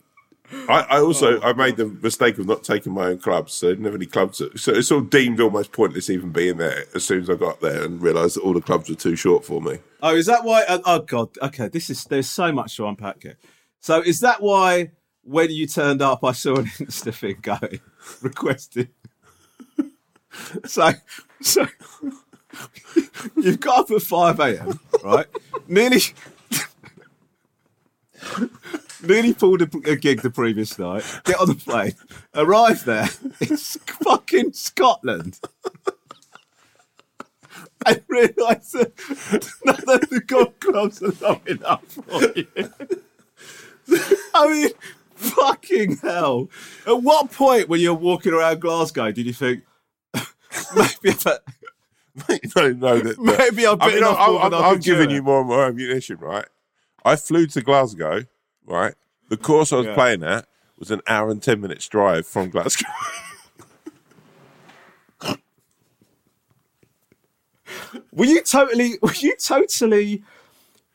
I, 0.52 0.82
I 0.90 1.00
also 1.00 1.40
Oh, 1.40 1.50
I 1.50 1.54
made 1.54 1.78
the 1.78 1.86
mistake 1.86 2.38
of 2.38 2.48
not 2.48 2.64
taking 2.64 2.94
my 2.94 3.08
own 3.08 3.20
clubs, 3.20 3.54
so 3.54 3.68
I 3.68 3.72
didn't 3.72 3.86
have 3.86 3.96
any 3.96 4.06
clubs. 4.06 4.42
So 4.56 4.72
it's 4.74 4.92
all 4.92 5.02
deemed 5.02 5.40
almost 5.40 5.72
pointless 5.72 6.10
even 6.10 6.32
being 6.32 6.58
there. 6.58 6.86
As 6.96 7.04
soon 7.04 7.22
as 7.22 7.30
I 7.30 7.36
got 7.36 7.62
there 7.62 7.84
and 7.84 8.02
realised 8.02 8.36
that 8.38 8.42
all 8.42 8.54
the 8.54 8.62
clubs 8.62 8.90
were 8.90 8.96
too 8.96 9.16
short 9.16 9.46
for 9.46 9.62
me. 9.62 9.80
Oh, 10.02 10.16
is 10.16 10.26
that 10.26 10.44
why? 10.44 10.64
Oh, 10.68 10.82
oh, 10.86 11.00
God. 11.00 11.30
Okay, 11.42 11.68
this 11.68 11.90
is 11.90 12.04
there's 12.06 12.30
so 12.30 12.52
much 12.52 12.76
to 12.78 12.88
unpack 12.88 13.24
here. 13.24 13.38
So, 13.80 14.02
is 14.02 14.20
that 14.22 14.42
why 14.42 14.92
when 15.24 15.52
you 15.52 15.68
turned 15.68 16.02
up, 16.02 16.24
I 16.24 16.32
saw 16.32 16.56
an 16.58 16.66
Insta 16.80 17.14
thing 17.14 17.38
going 17.42 17.80
requested? 18.22 18.90
so, 20.66 20.92
so 21.42 21.68
you've 23.36 23.60
got 23.60 23.80
up 23.80 23.92
at 23.92 24.02
five 24.02 24.40
a.m. 24.40 24.80
right? 25.04 25.28
Nearly, 25.68 26.02
nearly 29.04 29.34
pulled 29.34 29.62
a, 29.62 29.92
a 29.92 29.96
gig 29.96 30.22
the 30.22 30.30
previous 30.30 30.78
night. 30.78 31.04
Get 31.26 31.40
on 31.40 31.48
the 31.48 31.56
plane, 31.56 31.94
arrive 32.34 32.86
there. 32.86 33.10
It's 33.42 33.78
fucking 34.04 34.54
Scotland. 34.54 35.40
I 37.86 38.02
realise 38.08 38.72
that 38.72 38.92
none 39.66 40.02
of 40.02 40.10
the 40.10 40.22
golf 40.26 40.60
clubs 40.60 41.02
are 41.02 41.14
long 41.22 41.42
enough 41.48 41.84
for 41.86 42.22
you. 42.36 42.48
I 44.34 44.48
mean, 44.48 44.70
fucking 45.16 45.98
hell. 45.98 46.50
At 46.86 47.02
what 47.02 47.32
point 47.32 47.70
when 47.70 47.80
you're 47.80 47.94
walking 47.94 48.34
around 48.34 48.60
Glasgow 48.62 49.12
did 49.12 49.26
you 49.26 49.34
think, 49.34 49.64
maybe 50.14 50.98
if 51.06 51.26
I, 51.26 51.38
no, 52.56 52.72
no, 52.74 53.00
that, 53.00 53.20
maybe 53.20 53.66
I'm 53.66 53.82
I 53.82 53.88
mean, 53.88 54.04
off 54.04 54.18
I'm, 54.20 54.54
I'm, 54.54 54.64
I'm 54.64 54.80
giving 54.80 55.10
you 55.10 55.22
more 55.24 55.40
and 55.40 55.48
more 55.48 55.66
ammunition, 55.66 56.18
right? 56.18 56.46
I 57.06 57.16
flew 57.16 57.48
to 57.48 57.62
Glasgow, 57.62 58.26
right? 58.66 58.94
The 59.30 59.38
course 59.38 59.72
I 59.74 59.78
was 59.78 59.86
Yeah. 59.88 59.94
playing 59.94 60.24
at 60.24 60.46
was 60.78 60.92
an 60.92 61.02
hour 61.08 61.30
and 61.30 61.42
ten 61.42 61.62
minutes 61.62 61.88
drive 61.88 62.26
from 62.28 62.50
Glasgow. 62.50 62.88
Were 68.12 68.26
you 68.26 68.42
totally, 68.42 68.96
were 69.02 69.14
you 69.14 69.36
totally 69.36 70.24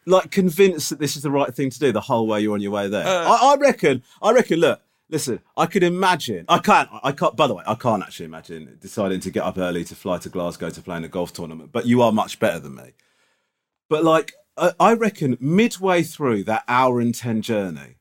like 0.07 0.31
convinced 0.31 0.91
that 0.91 0.99
this 0.99 1.17
is 1.17 1.23
the 1.23 1.31
right 1.31 1.55
thing 1.55 1.71
to 1.71 1.79
do 1.79 1.93
the 1.93 2.01
whole 2.01 2.27
way 2.27 2.41
you're 2.41 2.55
on 2.55 2.61
your 2.61 2.73
way 2.73 2.89
there? 2.89 3.07
Uh, 3.07 3.25
I, 3.31 3.53
I 3.53 3.57
reckon, 3.57 4.03
I 4.21 4.33
reckon, 4.33 4.59
look, 4.61 4.81
listen, 5.09 5.41
I 5.57 5.67
could 5.67 5.83
imagine, 5.85 6.45
I 6.49 6.59
can't, 6.59 6.89
I 7.03 7.13
can't, 7.13 7.37
by 7.37 7.47
the 7.47 7.55
way, 7.55 7.63
I 7.67 7.75
can't 7.75 8.03
actually 8.03 8.27
imagine 8.27 8.79
deciding 8.81 9.21
to 9.21 9.31
get 9.31 9.45
up 9.45 9.57
early 9.59 9.85
to 9.85 9.95
fly 9.95 10.19
to 10.19 10.29
Glasgow 10.29 10.71
to 10.71 10.83
play 10.83 10.97
in 10.97 11.05
a 11.05 11.09
golf 11.09 11.33
tournament, 11.33 11.71
but 11.73 11.87
you 11.87 12.03
are 12.03 12.13
much 12.13 12.39
better 12.41 12.59
than 12.59 12.75
me. 12.75 12.93
But 13.89 14.03
like, 14.05 14.33
I, 14.57 14.95
reckon 14.95 15.37
midway 15.41 16.03
through 16.03 16.45
that 16.45 16.65
hour 16.69 17.01
and 17.01 17.15
10 17.15 17.43
journey, 17.43 17.97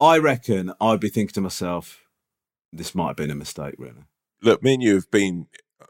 I 0.00 0.18
reckon 0.18 0.72
I'd 0.80 1.00
be 1.00 1.08
thinking 1.08 1.34
to 1.34 1.40
myself, 1.40 2.00
this 2.72 2.94
might 2.94 3.08
have 3.08 3.16
been 3.16 3.30
a 3.30 3.36
mistake, 3.36 3.74
really. 3.78 4.04
Look, 4.42 4.62
me 4.62 4.74
and 4.74 4.82
you 4.82 4.94
have 4.94 5.10
been 5.10 5.46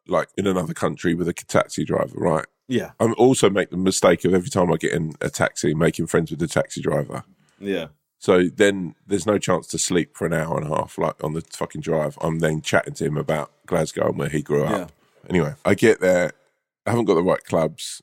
like 0.07 0.29
in 0.37 0.47
another 0.47 0.75
country 0.75 1.15
with 1.15 1.29
a 1.29 1.33
taxi 1.33 1.85
driver, 1.85 2.17
right? 2.17 2.47
Yeah. 2.69 2.91
I 3.01 3.13
also 3.13 3.51
make 3.51 3.71
the 3.71 3.77
mistake 3.77 4.25
of 4.25 4.35
every 4.35 4.51
time 4.51 4.73
I 4.73 4.77
get 4.77 4.93
in 4.93 5.15
a 5.21 5.31
taxi, 5.31 5.75
making 5.75 6.07
friends 6.07 6.31
with 6.31 6.41
the 6.41 6.49
taxi 6.49 6.81
driver. 6.81 7.25
Yeah. 7.59 7.89
So 8.19 8.45
then 8.49 8.95
there's 9.07 9.27
no 9.27 9.39
chance 9.39 9.67
to 9.69 9.79
sleep 9.79 10.17
for 10.17 10.27
an 10.27 10.33
hour 10.33 10.57
and 10.59 10.67
a 10.67 10.77
half, 10.77 10.99
like 10.99 11.23
on 11.25 11.33
the 11.33 11.41
fucking 11.41 11.81
drive. 11.81 12.19
I'm 12.21 12.41
then 12.41 12.61
chatting 12.61 12.95
to 12.95 13.05
him 13.05 13.17
about 13.17 13.51
Glasgow 13.67 14.09
and 14.09 14.19
where 14.19 14.29
he 14.29 14.43
grew 14.43 14.65
up. 14.65 14.71
Yeah. 14.71 14.87
Anyway, 15.29 15.55
I 15.65 15.75
get 15.75 16.01
there, 16.01 16.33
I 16.87 16.91
haven't 16.91 17.07
got 17.07 17.15
the 17.15 17.23
right 17.23 17.43
clubs, 17.45 18.03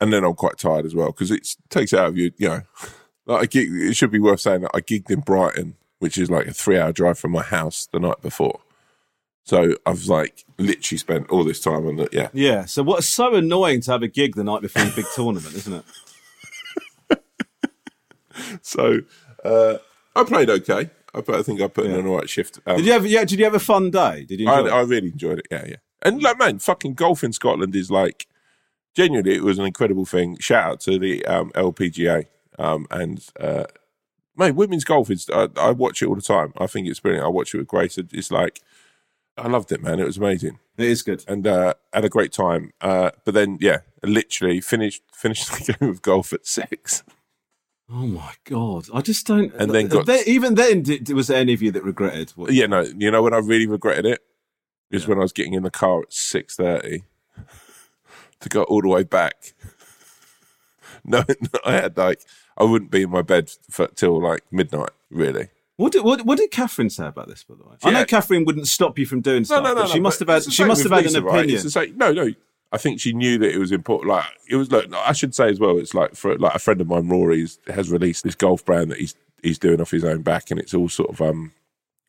and 0.00 0.12
then 0.12 0.24
I'm 0.24 0.34
quite 0.34 0.58
tired 0.58 0.86
as 0.86 0.94
well 0.94 1.08
because 1.08 1.30
it 1.30 1.46
takes 1.68 1.92
out 1.92 2.06
of 2.08 2.16
you, 2.18 2.32
you 2.38 2.48
know. 2.48 2.62
Like 3.26 3.42
I 3.42 3.46
gig, 3.46 3.68
it 3.72 3.94
should 3.96 4.10
be 4.10 4.18
worth 4.18 4.40
saying 4.40 4.62
that 4.62 4.72
I 4.74 4.80
gigged 4.80 5.08
in 5.08 5.20
Brighton, 5.20 5.76
which 6.00 6.18
is 6.18 6.30
like 6.30 6.48
a 6.48 6.52
three 6.52 6.78
hour 6.78 6.90
drive 6.90 7.16
from 7.16 7.30
my 7.30 7.42
house 7.42 7.86
the 7.92 8.00
night 8.00 8.20
before. 8.22 8.58
So 9.44 9.76
I've 9.86 10.06
like 10.06 10.44
literally 10.58 10.98
spent 10.98 11.28
all 11.30 11.44
this 11.44 11.60
time 11.60 11.86
on 11.86 12.00
it. 12.00 12.08
Yeah, 12.12 12.28
Yeah. 12.32 12.64
So 12.64 12.82
what's 12.82 13.06
so 13.06 13.34
annoying 13.36 13.82
to 13.82 13.92
have 13.92 14.02
a 14.02 14.08
gig 14.08 14.34
the 14.34 14.42
night 14.42 14.62
before 14.62 14.82
your 14.82 14.92
big 14.96 15.04
tournament, 15.14 15.54
isn't 15.54 15.84
it? 17.10 17.22
so 18.62 19.00
uh, 19.44 19.76
I 20.16 20.24
played 20.24 20.50
okay. 20.50 20.90
I, 21.14 21.20
put, 21.20 21.34
I 21.36 21.42
think 21.42 21.60
I 21.60 21.68
put 21.68 21.86
in 21.86 21.92
Yeah. 21.92 21.98
an 21.98 22.06
all 22.06 22.16
right 22.18 22.28
shift. 22.30 22.58
Um, 22.66 22.78
Did 22.78 22.86
you 22.86 22.92
have? 22.92 23.06
Yeah. 23.06 23.24
Did 23.24 23.38
you 23.38 23.44
have 23.44 23.54
a 23.54 23.60
fun 23.60 23.90
day? 23.90 24.24
Did 24.24 24.40
you? 24.40 24.48
I, 24.48 24.60
it? 24.66 24.70
I 24.72 24.80
really 24.80 25.08
enjoyed 25.08 25.38
it. 25.40 25.46
Yeah, 25.50 25.64
yeah. 25.66 25.76
And 26.02 26.22
like, 26.22 26.38
man, 26.38 26.58
fucking 26.58 26.94
golf 26.94 27.22
in 27.22 27.32
Scotland 27.32 27.76
is 27.76 27.90
like 27.90 28.26
genuinely, 28.94 29.34
it 29.36 29.42
was 29.42 29.58
an 29.58 29.66
incredible 29.66 30.04
thing. 30.04 30.36
Shout 30.38 30.64
out 30.72 30.80
to 30.80 30.98
the 30.98 31.24
um, 31.26 31.50
LPGA 31.52 32.26
um, 32.58 32.86
and 32.90 33.24
uh, 33.38 33.64
mate, 34.36 34.52
women's 34.54 34.84
golf 34.84 35.10
is. 35.10 35.28
I, 35.32 35.48
I 35.56 35.70
watch 35.72 36.02
it 36.02 36.06
all 36.06 36.14
the 36.16 36.22
time. 36.22 36.52
I 36.58 36.66
think 36.66 36.88
it's 36.88 37.00
brilliant. 37.00 37.24
I 37.24 37.28
watch 37.28 37.54
it 37.54 37.58
with 37.58 37.66
Grace. 37.68 37.98
It's 37.98 38.30
like 38.30 38.60
I 39.36 39.48
loved 39.48 39.72
it, 39.72 39.82
man. 39.82 40.00
It 40.00 40.06
was 40.06 40.18
amazing, 40.18 40.58
It 40.76 40.86
is 40.86 41.02
good. 41.02 41.24
and 41.28 41.46
uh, 41.46 41.74
had 41.92 42.04
a 42.04 42.08
great 42.10 42.32
time. 42.32 42.72
Uh, 42.80 43.10
but 43.24 43.32
then, 43.34 43.56
yeah, 43.60 43.78
literally 44.02 44.60
finished 44.60 45.02
finished 45.14 45.50
the 45.66 45.72
game 45.72 45.88
of 45.90 46.02
golf 46.02 46.32
at 46.32 46.46
six. 46.46 47.02
Oh 47.92 48.06
my 48.06 48.34
god! 48.44 48.86
I 48.94 49.00
just 49.00 49.26
don't. 49.26 49.52
And 49.54 49.72
then 49.72 49.88
got- 49.88 50.06
There- 50.06 50.22
even 50.26 50.54
then, 50.54 50.82
did, 50.82 51.08
was 51.10 51.26
there 51.28 51.38
any 51.40 51.54
of 51.54 51.62
you 51.62 51.70
that 51.72 51.82
regretted? 51.82 52.30
What, 52.36 52.52
Yeah, 52.52 52.66
no, 52.66 52.82
you 52.82 53.10
know 53.10 53.22
when 53.22 53.34
I 53.34 53.38
really 53.38 53.66
regretted 53.66 54.06
it 54.06 54.20
is 54.92 55.08
when 55.08 55.18
I 55.18 55.22
was 55.22 55.32
getting 55.32 55.54
in 55.54 55.62
the 55.64 55.70
car 55.72 56.02
at 56.02 56.12
six 56.12 56.54
thirty 56.56 57.02
to 58.40 58.48
go 58.48 58.62
all 58.64 58.82
the 58.82 58.88
way 58.88 59.02
back. 59.04 59.54
No, 61.04 61.24
I 61.64 61.72
had 61.72 61.96
like 61.96 62.20
I 62.58 62.64
wouldn't 62.64 62.90
be 62.90 63.02
in 63.02 63.10
my 63.10 63.22
bed 63.22 63.50
for, 63.70 63.86
till 63.88 64.20
like 64.20 64.42
midnight. 64.50 64.90
Really, 65.10 65.48
What 65.76 65.92
did 65.92 66.04
what, 66.04 66.26
what 66.26 66.36
did 66.38 66.50
Catherine 66.50 66.90
say 66.90 67.06
about 67.06 67.26
this? 67.28 67.42
By 67.42 67.54
the 67.54 67.62
way, 67.64 67.76
I 67.82 67.90
know 67.90 68.04
Catherine 68.04 68.44
wouldn't 68.44 68.68
stop 68.68 68.98
you 68.98 69.06
from 69.06 69.20
doing 69.22 69.40
no, 69.40 69.44
stuff. 69.44 69.62
no, 69.64 69.68
no. 69.74 69.82
but 69.82 69.88
she 69.88 69.98
no, 69.98 70.02
must 70.02 70.18
have 70.18 70.28
had. 70.28 70.42
She 70.52 70.64
must 70.64 70.82
have 70.82 70.92
had 70.92 71.04
Lisa, 71.04 71.18
an 71.20 71.26
opinion. 71.28 71.62
The 71.62 71.70
same- 71.70 71.96
no, 71.96 72.12
no. 72.12 72.32
I 72.72 72.76
think 72.78 73.00
she 73.00 73.12
knew 73.14 73.38
that 73.38 73.50
it 73.52 73.58
was 73.58 73.72
important. 73.72 74.10
Like 74.10 74.26
it 74.48 74.56
was. 74.56 74.70
Look, 74.70 74.92
I 74.92 75.12
should 75.12 75.34
say 75.34 75.48
as 75.48 75.58
well. 75.58 75.78
It's 75.78 75.94
like 75.94 76.14
for 76.16 76.36
like 76.38 76.54
a 76.54 76.58
friend 76.58 76.80
of 76.80 76.86
mine, 76.88 77.08
Rory, 77.08 77.46
has 77.68 77.90
released 77.90 78.24
this 78.24 78.34
golf 78.34 78.64
brand 78.64 78.90
that 78.90 78.98
he's 78.98 79.14
he's 79.42 79.58
doing 79.58 79.80
off 79.80 79.90
his 79.92 80.04
own 80.04 80.20
back, 80.22 80.50
and 80.50 80.60
it's 80.60 80.74
all 80.74 80.88
sort 80.88 81.10
of 81.10 81.20
um 81.22 81.52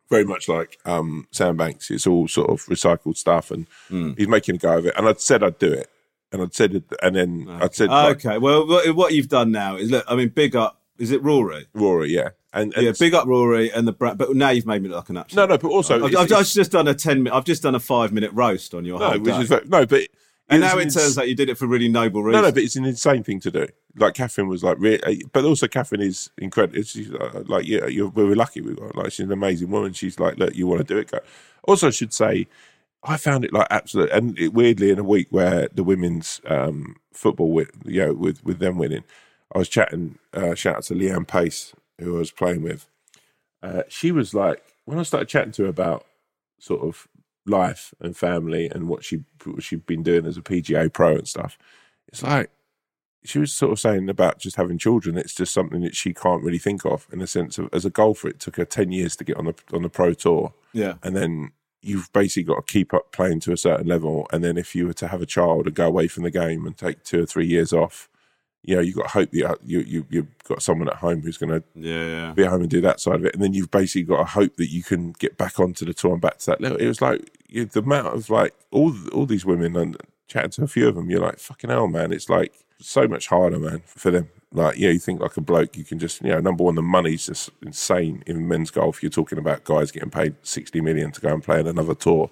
very 0.10 0.26
much 0.26 0.50
like 0.50 0.80
um 0.86 1.28
Sandbanks. 1.32 1.90
It's 1.90 2.06
all 2.06 2.28
sort 2.28 2.50
of 2.50 2.66
recycled 2.66 3.16
stuff, 3.16 3.52
and 3.52 3.68
Hmm. 3.88 4.12
he's 4.18 4.28
making 4.28 4.56
a 4.56 4.58
go 4.58 4.78
of 4.80 4.86
it. 4.86 4.96
And 4.98 5.08
I'd 5.08 5.22
said 5.22 5.44
I'd 5.44 5.60
do 5.60 5.72
it, 5.72 5.90
and 6.32 6.42
I'd 6.42 6.54
said 6.54 6.76
it, 6.76 6.84
and 7.02 7.16
then 7.16 7.48
I'd 7.50 7.76
said 7.76 7.90
like, 7.90 8.26
okay, 8.26 8.38
well, 8.38 8.66
what, 8.94 9.14
you've 9.14 9.28
done 9.28 9.52
now 9.52 9.76
is 9.76 9.92
look. 9.92 10.06
I 10.08 10.16
mean, 10.16 10.30
big 10.30 10.56
up. 10.56 10.80
Is 10.98 11.12
it 11.12 11.22
Rory? 11.24 11.68
Rory, 11.74 12.12
yeah, 12.12 12.30
and, 12.54 12.74
and 12.76 12.86
Yeah, 12.86 12.94
big 13.00 13.14
up 13.16 13.26
Rory 13.28 13.72
and 13.72 13.88
the 13.88 13.92
brand. 13.92 14.18
But 14.20 14.36
now 14.36 14.50
you've 14.52 14.68
made 14.68 14.84
me 14.84 14.90
look 14.90 14.98
like 14.98 15.10
an 15.10 15.18
absolute. 15.18 15.42
No, 15.48 15.56
no, 15.56 15.58
but 15.58 15.70
also 15.70 15.96
I've, 15.96 16.12
it's- 16.14 16.32
I've, 16.32 16.48
just 16.48 16.72
done 16.72 16.88
a 16.88 16.94
ten. 16.94 17.24
minute 17.24 17.36
I've 17.36 17.46
just 17.46 17.64
done 17.64 17.76
a 17.76 17.80
five 17.80 18.12
minute 18.12 18.32
roast 18.34 18.74
on 18.74 18.86
your 18.86 19.00
no, 19.00 19.12
which 19.12 19.24
day. 19.24 19.42
is 19.42 19.48
very, 19.50 19.66
no, 19.68 19.86
but 19.86 20.08
and 20.48 20.62
now 20.62 20.78
it 20.78 20.84
ins- 20.84 20.96
turns 20.96 21.18
out 21.18 21.28
you 21.30 21.36
did 21.36 21.50
it 21.50 21.58
for 21.58 21.66
really 21.66 21.88
noble 21.88 22.22
reasons. 22.22 22.42
no, 22.42 22.48
no, 22.50 22.54
but 22.54 22.62
it's 22.64 22.76
an 22.76 22.86
insane 22.86 23.24
thing 23.24 23.40
to 23.40 23.52
do. 23.52 23.68
Like 23.96 24.14
Catherine 24.14 24.48
was 24.48 24.64
like, 24.64 24.78
really, 24.80 25.24
but 25.32 25.44
also 25.44 25.68
Catherine 25.68 26.02
is 26.02 26.30
incredible. 26.38 26.82
She's 26.84 27.12
uh, 27.12 27.44
like, 27.48 27.66
yeah, 27.66 27.88
you're, 27.88 28.10
we're 28.10 28.36
lucky 28.36 28.62
we 28.62 28.76
got 28.76 28.96
like 28.96 29.12
she's 29.12 29.26
an 29.26 29.32
amazing 29.32 29.70
woman. 29.72 29.94
She's 29.94 30.20
like, 30.20 30.38
look, 30.38 30.54
you 30.56 30.68
want 30.68 30.80
to 30.80 30.94
do 30.94 31.00
it? 31.00 31.10
Go. 31.10 31.20
Also, 31.64 31.88
I 31.88 31.92
should 31.92 32.14
say, 32.14 32.48
I 33.04 33.18
found 33.18 33.44
it 33.44 33.54
like 33.54 33.68
absolute, 33.70 34.12
and 34.12 34.38
it, 34.38 34.54
weirdly 34.54 34.92
in 34.92 35.00
a 35.00 35.04
week 35.04 35.28
where 35.32 35.68
the 35.74 35.84
women's 35.84 36.40
um, 36.46 36.98
football, 37.14 37.52
with, 37.52 37.72
you 37.86 38.06
know, 38.06 38.14
with 38.14 38.44
with 38.46 38.60
them 38.60 38.78
winning, 38.78 39.04
I 39.54 39.60
was 39.60 39.70
chatting. 39.70 40.20
Uh, 40.34 40.56
shout 40.56 40.78
out 40.78 40.84
to 40.84 40.96
Lee-Anne 40.96 41.26
Pace, 41.26 41.74
who 42.00 42.16
I 42.16 42.20
was 42.20 42.32
playing 42.32 42.62
with. 42.62 42.88
Uh, 43.64 43.84
she 43.88 44.12
was 44.12 44.34
like, 44.34 44.64
when 44.86 45.00
I 45.00 45.04
started 45.04 45.30
chatting 45.30 45.52
to 45.54 45.64
her 45.64 45.70
about 45.70 46.06
sort 46.60 46.82
of 46.82 47.08
life 47.46 47.94
and 48.00 48.16
family 48.16 48.70
and 48.70 48.88
what 48.88 49.04
she 49.04 49.24
what 49.44 49.64
she'd 49.64 49.86
been 49.86 50.04
doing 50.04 50.26
as 50.26 50.38
a 50.38 50.42
PGA 50.42 50.92
pro 50.92 51.16
and 51.16 51.28
stuff. 51.28 51.58
It's 52.08 52.24
like 52.24 52.52
she 53.24 53.40
was 53.40 53.54
sort 53.54 53.72
of 53.72 53.80
saying 53.80 54.10
about 54.10 54.40
just 54.40 54.56
having 54.56 54.78
children. 54.78 55.18
It's 55.18 55.34
just 55.34 55.54
something 55.54 55.82
that 55.82 55.96
she 55.96 56.14
can't 56.14 56.44
really 56.44 56.58
think 56.58 56.86
of 56.86 57.08
in 57.12 57.20
the 57.20 57.28
sense 57.28 57.58
of 57.58 57.70
as 57.74 57.86
a 57.86 57.90
golfer. 57.90 58.28
It 58.28 58.40
took 58.40 58.58
her 58.58 58.66
ten 58.66 58.92
years 58.92 59.16
to 59.18 59.24
get 59.24 59.38
on 59.38 59.46
the 59.46 59.56
on 59.74 59.82
the 59.84 59.90
pro 59.90 60.14
tour, 60.14 60.54
yeah, 60.74 60.96
and 61.04 61.16
then 61.16 61.52
you've 61.82 62.12
basically 62.14 62.44
got 62.44 62.68
to 62.68 62.74
keep 62.74 62.94
up 62.94 63.12
playing 63.12 63.40
to 63.42 63.52
a 63.52 63.58
certain 63.58 63.88
level. 63.88 64.28
And 64.32 64.44
then 64.44 64.58
if 64.58 64.76
you 64.76 64.88
were 64.88 64.94
to 64.94 65.08
have 65.08 65.22
a 65.22 65.26
child 65.26 65.66
and 65.66 65.76
go 65.76 65.88
away 65.88 66.08
from 66.08 66.24
the 66.24 66.32
game 66.32 66.66
and 66.66 66.78
take 66.78 67.04
two 67.04 67.24
or 67.24 67.26
three 67.26 67.48
years 67.48 67.74
off, 67.74 68.08
you 68.64 68.76
know, 68.76 68.82
you've 68.82 68.96
got 68.96 69.04
to 69.04 69.10
hope 69.10 69.32
that 69.32 69.58
you, 69.66 69.80
you, 69.80 70.06
you've 70.10 70.44
got 70.48 70.62
someone 70.62 70.88
at 70.88 70.98
home 70.98 71.22
who's 71.22 71.38
going 71.38 71.50
to 71.50 71.64
yeah, 71.74 72.06
yeah. 72.06 72.32
be 72.34 72.44
at 72.44 72.52
home 72.52 72.62
and 72.62 72.70
do 72.70 72.82
that 72.82 73.00
side 73.00 73.16
of 73.16 73.26
it. 73.26 73.34
And 73.34 73.44
then 73.44 73.54
you've 73.54 73.72
basically 73.72 74.04
got 74.04 74.18
to 74.18 74.26
hope 74.26 74.58
that 74.58 74.70
you 74.70 74.84
can 74.84 75.14
get 75.14 75.38
back 75.38 75.60
onto 75.60 75.84
the 75.84 75.94
tour 75.94 76.14
and 76.14 76.22
back 76.22 76.38
to 76.40 76.46
that 76.48 76.62
level. 76.62 76.78
It 76.78 76.88
was 76.88 77.02
like 77.02 77.32
you, 77.48 77.66
the 77.66 77.80
amount 77.80 78.16
of 78.16 78.30
like 78.30 78.54
all 78.70 78.94
all 79.12 79.26
these 79.26 79.46
women 79.46 79.76
and 79.76 79.98
chatting 80.28 80.52
to 80.52 80.64
a 80.64 80.68
few 80.68 80.88
of 80.88 80.96
them, 80.96 81.10
you're 81.10 81.20
like, 81.20 81.40
fucking 81.40 81.72
hell, 81.72 81.88
man. 81.88 82.14
It's 82.14 82.30
like 82.30 82.54
so 82.80 83.08
much 83.08 83.28
harder, 83.28 83.60
man, 83.60 83.82
for 83.86 84.12
them. 84.12 84.30
Like, 84.54 84.78
yeah, 84.78 84.90
you 84.90 85.00
think 85.00 85.22
like 85.22 85.38
a 85.38 85.42
bloke, 85.42 85.78
you 85.78 85.86
can 85.86 85.98
just, 85.98 86.22
you 86.22 86.30
know, 86.30 86.40
number 86.40 86.64
one, 86.64 86.76
the 86.76 86.82
money's 86.82 87.28
just 87.28 87.50
insane 87.62 88.24
in 88.28 88.48
men's 88.48 88.70
golf. 88.70 89.02
You're 89.02 89.10
talking 89.10 89.38
about 89.38 89.64
guys 89.64 89.92
getting 89.92 90.10
paid 90.10 90.36
60 90.44 90.82
million 90.82 91.12
to 91.12 91.22
go 91.22 91.34
and 91.34 91.44
play 91.44 91.60
on 91.60 91.68
another 91.68 91.96
tour. 91.96 92.30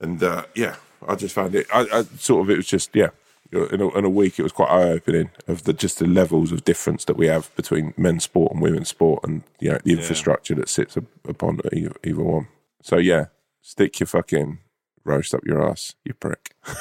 And 0.00 0.22
uh, 0.22 0.44
yeah, 0.54 0.76
I 1.06 1.16
just 1.16 1.34
found 1.34 1.54
it, 1.54 1.66
I, 1.72 1.86
I 1.92 2.02
sort 2.16 2.42
of, 2.42 2.50
it 2.50 2.56
was 2.56 2.66
just, 2.66 2.96
yeah, 2.96 3.10
in 3.52 3.80
a, 3.80 3.88
in 3.98 4.04
a 4.04 4.10
week, 4.10 4.38
it 4.38 4.42
was 4.42 4.52
quite 4.52 4.70
eye 4.70 4.88
opening 4.90 5.30
of 5.48 5.64
the 5.64 5.72
just 5.72 5.98
the 5.98 6.06
levels 6.06 6.52
of 6.52 6.64
difference 6.64 7.04
that 7.06 7.16
we 7.16 7.26
have 7.26 7.54
between 7.56 7.92
men's 7.96 8.24
sport 8.24 8.52
and 8.52 8.62
women's 8.62 8.88
sport, 8.88 9.24
and 9.24 9.42
you 9.58 9.70
know 9.70 9.78
the 9.82 9.92
infrastructure 9.92 10.54
that 10.54 10.68
sits 10.68 10.96
upon 10.96 11.60
either, 11.72 11.92
either 12.04 12.22
one. 12.22 12.46
So 12.82 12.96
yeah, 12.98 13.26
stick 13.60 13.98
your 13.98 14.06
fucking 14.06 14.58
roast 15.04 15.34
up 15.34 15.44
your 15.44 15.68
ass, 15.68 15.94
you 16.04 16.14
prick. 16.14 16.54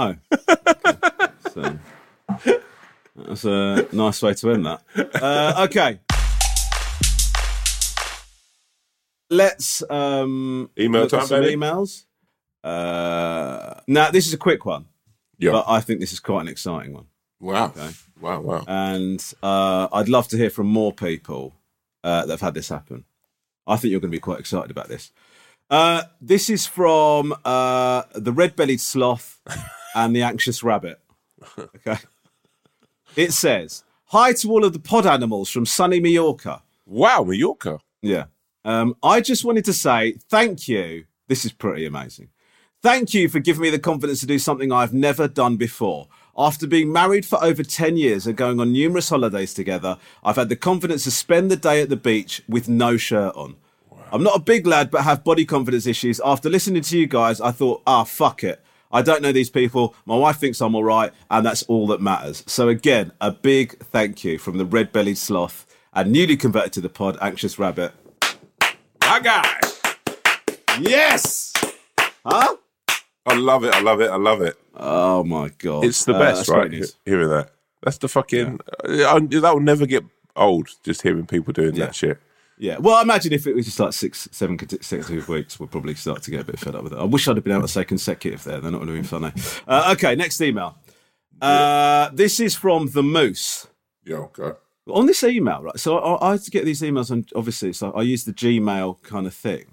Oh, 0.00 0.14
so 1.52 1.76
that's 3.26 3.44
a 3.44 3.86
nice 3.92 4.22
way 4.22 4.34
to 4.34 4.50
end 4.52 4.66
that. 4.66 4.82
Uh, 5.20 5.66
okay, 5.68 5.98
let's 9.30 9.82
um, 9.90 10.70
Email 10.78 11.02
look 11.02 11.10
time, 11.10 11.26
some 11.26 11.40
baby. 11.42 11.56
emails. 11.56 12.04
Uh, 12.64 13.74
now 13.86 14.10
this 14.10 14.26
is 14.26 14.32
a 14.34 14.38
quick 14.38 14.64
one, 14.64 14.86
Yeah. 15.38 15.52
but 15.52 15.64
I 15.68 15.80
think 15.80 16.00
this 16.00 16.12
is 16.12 16.20
quite 16.20 16.42
an 16.42 16.48
exciting 16.48 16.92
one. 16.94 17.06
wow. 17.40 17.72
Wow. 18.20 18.40
Wow. 18.40 18.64
and 18.66 19.24
uh, 19.44 19.86
I'd 19.92 20.08
love 20.08 20.26
to 20.28 20.36
hear 20.36 20.50
from 20.50 20.66
more 20.66 20.92
people 20.92 21.54
uh, 22.02 22.22
that 22.26 22.32
have 22.32 22.40
had 22.40 22.54
this 22.54 22.68
happen. 22.68 23.04
I 23.66 23.76
think 23.76 23.92
you're 23.92 24.00
going 24.00 24.10
to 24.10 24.16
be 24.16 24.20
quite 24.20 24.40
excited 24.40 24.70
about 24.72 24.88
this. 24.88 25.12
Uh, 25.70 26.02
this 26.20 26.48
is 26.50 26.66
from 26.66 27.32
uh, 27.44 28.02
the 28.14 28.32
red-bellied 28.32 28.80
sloth 28.80 29.40
and 29.94 30.16
the 30.16 30.22
anxious 30.22 30.62
rabbit. 30.64 30.98
Okay, 31.58 31.98
it 33.16 33.32
says, 33.32 33.84
"Hi 34.06 34.32
to 34.34 34.50
all 34.50 34.64
of 34.64 34.72
the 34.72 34.78
pod 34.78 35.06
animals 35.06 35.50
from 35.50 35.66
sunny 35.66 36.00
Mallorca." 36.00 36.62
Wow, 36.86 37.24
Mallorca. 37.24 37.80
Yeah. 38.02 38.24
Um, 38.64 38.96
I 39.02 39.20
just 39.20 39.44
wanted 39.44 39.64
to 39.66 39.72
say 39.72 40.16
thank 40.28 40.68
you. 40.68 41.04
This 41.28 41.44
is 41.44 41.52
pretty 41.52 41.84
amazing. 41.84 42.28
Thank 42.80 43.12
you 43.12 43.28
for 43.28 43.40
giving 43.40 43.62
me 43.62 43.70
the 43.70 43.78
confidence 43.78 44.20
to 44.20 44.26
do 44.26 44.38
something 44.38 44.70
I've 44.70 44.94
never 44.94 45.26
done 45.26 45.56
before. 45.56 46.06
After 46.36 46.68
being 46.68 46.92
married 46.92 47.26
for 47.26 47.42
over 47.42 47.64
10 47.64 47.96
years 47.96 48.24
and 48.26 48.36
going 48.36 48.60
on 48.60 48.72
numerous 48.72 49.08
holidays 49.08 49.52
together, 49.52 49.98
I've 50.22 50.36
had 50.36 50.48
the 50.48 50.54
confidence 50.54 51.02
to 51.04 51.10
spend 51.10 51.50
the 51.50 51.56
day 51.56 51.82
at 51.82 51.88
the 51.88 51.96
beach 51.96 52.40
with 52.48 52.68
no 52.68 52.96
shirt 52.96 53.34
on. 53.34 53.56
I'm 54.12 54.22
not 54.22 54.36
a 54.36 54.40
big 54.40 54.64
lad, 54.64 54.92
but 54.92 55.02
have 55.02 55.24
body 55.24 55.44
confidence 55.44 55.86
issues. 55.86 56.20
After 56.24 56.48
listening 56.48 56.82
to 56.82 56.98
you 56.98 57.08
guys, 57.08 57.40
I 57.40 57.50
thought, 57.50 57.82
ah, 57.86 58.04
fuck 58.04 58.44
it. 58.44 58.62
I 58.90 59.02
don't 59.02 59.20
know 59.22 59.32
these 59.32 59.50
people. 59.50 59.94
My 60.06 60.16
wife 60.16 60.38
thinks 60.38 60.60
I'm 60.60 60.74
all 60.74 60.84
right, 60.84 61.12
and 61.30 61.44
that's 61.44 61.62
all 61.64 61.86
that 61.88 62.00
matters. 62.00 62.42
So, 62.46 62.68
again, 62.68 63.12
a 63.20 63.30
big 63.30 63.78
thank 63.84 64.24
you 64.24 64.38
from 64.38 64.56
the 64.58 64.64
red 64.64 64.92
bellied 64.92 65.18
sloth 65.18 65.66
and 65.92 66.10
newly 66.12 66.36
converted 66.36 66.72
to 66.74 66.80
the 66.80 66.88
pod, 66.88 67.18
Anxious 67.20 67.58
Rabbit. 67.58 67.92
My 69.02 69.20
guy. 69.20 69.60
Yes! 70.80 71.52
Huh? 72.24 72.56
I 73.26 73.34
love 73.34 73.64
it. 73.64 73.74
I 73.74 73.80
love 73.80 74.00
it. 74.00 74.10
I 74.10 74.16
love 74.16 74.40
it. 74.42 74.56
Oh, 74.74 75.24
my 75.24 75.50
God. 75.58 75.84
It's 75.84 76.04
the 76.04 76.14
Uh, 76.14 76.18
best, 76.18 76.48
right? 76.48 76.70
Hearing 77.04 77.28
that. 77.28 77.50
That's 77.82 77.98
the 77.98 78.08
fucking. 78.08 78.60
uh, 78.88 79.06
I- 79.14 79.20
that 79.20 79.52
will 79.54 79.60
never 79.60 79.86
get 79.86 80.04
old. 80.36 80.68
Just 80.82 81.02
hearing 81.02 81.26
people 81.26 81.52
doing 81.52 81.74
Yeah. 81.74 81.86
that 81.86 81.94
shit. 81.94 82.18
Yeah. 82.58 82.78
Well, 82.78 82.96
I 82.96 83.02
imagine 83.02 83.32
if 83.32 83.46
it 83.46 83.54
was 83.54 83.66
just 83.66 83.78
like 83.78 83.92
six, 83.92 84.28
seven 84.32 84.58
consecutive 84.58 85.28
weeks, 85.28 85.60
we'll 85.60 85.68
probably 85.68 85.94
start 85.94 86.22
to 86.22 86.30
get 86.30 86.40
a 86.40 86.44
bit 86.44 86.58
fed 86.58 86.74
up 86.74 86.82
with 86.82 86.92
it. 86.92 86.98
I 86.98 87.04
wish 87.04 87.28
I'd 87.28 87.36
have 87.36 87.44
been 87.44 87.52
able 87.52 87.62
to 87.62 87.68
say 87.68 87.84
consecutive 87.84 88.42
there. 88.44 88.60
They're 88.60 88.72
not 88.72 88.84
going 88.84 88.96
to 88.96 89.00
be 89.00 89.06
funny. 89.06 89.32
Uh, 89.66 89.94
okay, 89.96 90.14
next 90.16 90.40
email. 90.40 90.76
Uh, 91.40 92.10
this 92.12 92.40
is 92.40 92.56
from 92.56 92.90
the 92.90 93.02
Moose. 93.02 93.68
Yeah. 94.04 94.16
Okay. 94.16 94.52
On 94.90 95.06
this 95.06 95.22
email, 95.22 95.62
right? 95.62 95.78
So 95.78 95.98
I, 95.98 96.32
I 96.32 96.38
get 96.50 96.64
these 96.64 96.80
emails, 96.80 97.10
and 97.10 97.30
obviously, 97.36 97.72
so 97.72 97.92
I 97.92 98.02
use 98.02 98.24
the 98.24 98.32
Gmail 98.32 99.02
kind 99.02 99.26
of 99.26 99.34
thing, 99.34 99.66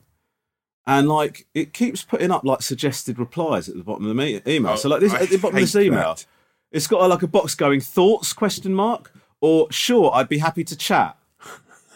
and 0.86 1.08
like 1.08 1.48
it 1.54 1.74
keeps 1.74 2.04
putting 2.04 2.32
up 2.32 2.44
like 2.44 2.62
suggested 2.62 3.18
replies 3.18 3.70
at 3.70 3.78
the 3.78 3.84
bottom 3.84 4.04
of 4.06 4.10
the 4.10 4.16
me- 4.16 4.42
email. 4.46 4.78
so 4.78 4.90
like 4.90 5.00
this 5.00 5.14
I 5.14 5.22
at 5.22 5.30
the 5.30 5.38
bottom 5.38 5.58
of 5.58 5.62
this 5.62 5.76
email, 5.76 6.16
that. 6.16 6.26
it's 6.72 6.88
got 6.88 7.10
like 7.10 7.24
a 7.24 7.28
box 7.28 7.56
going 7.56 7.80
thoughts 7.80 8.34
question 8.34 8.74
mark 8.74 9.14
or 9.40 9.72
sure 9.72 10.12
I'd 10.14 10.30
be 10.30 10.40
happy 10.40 10.64
to 10.66 10.76
chat. 10.76 11.18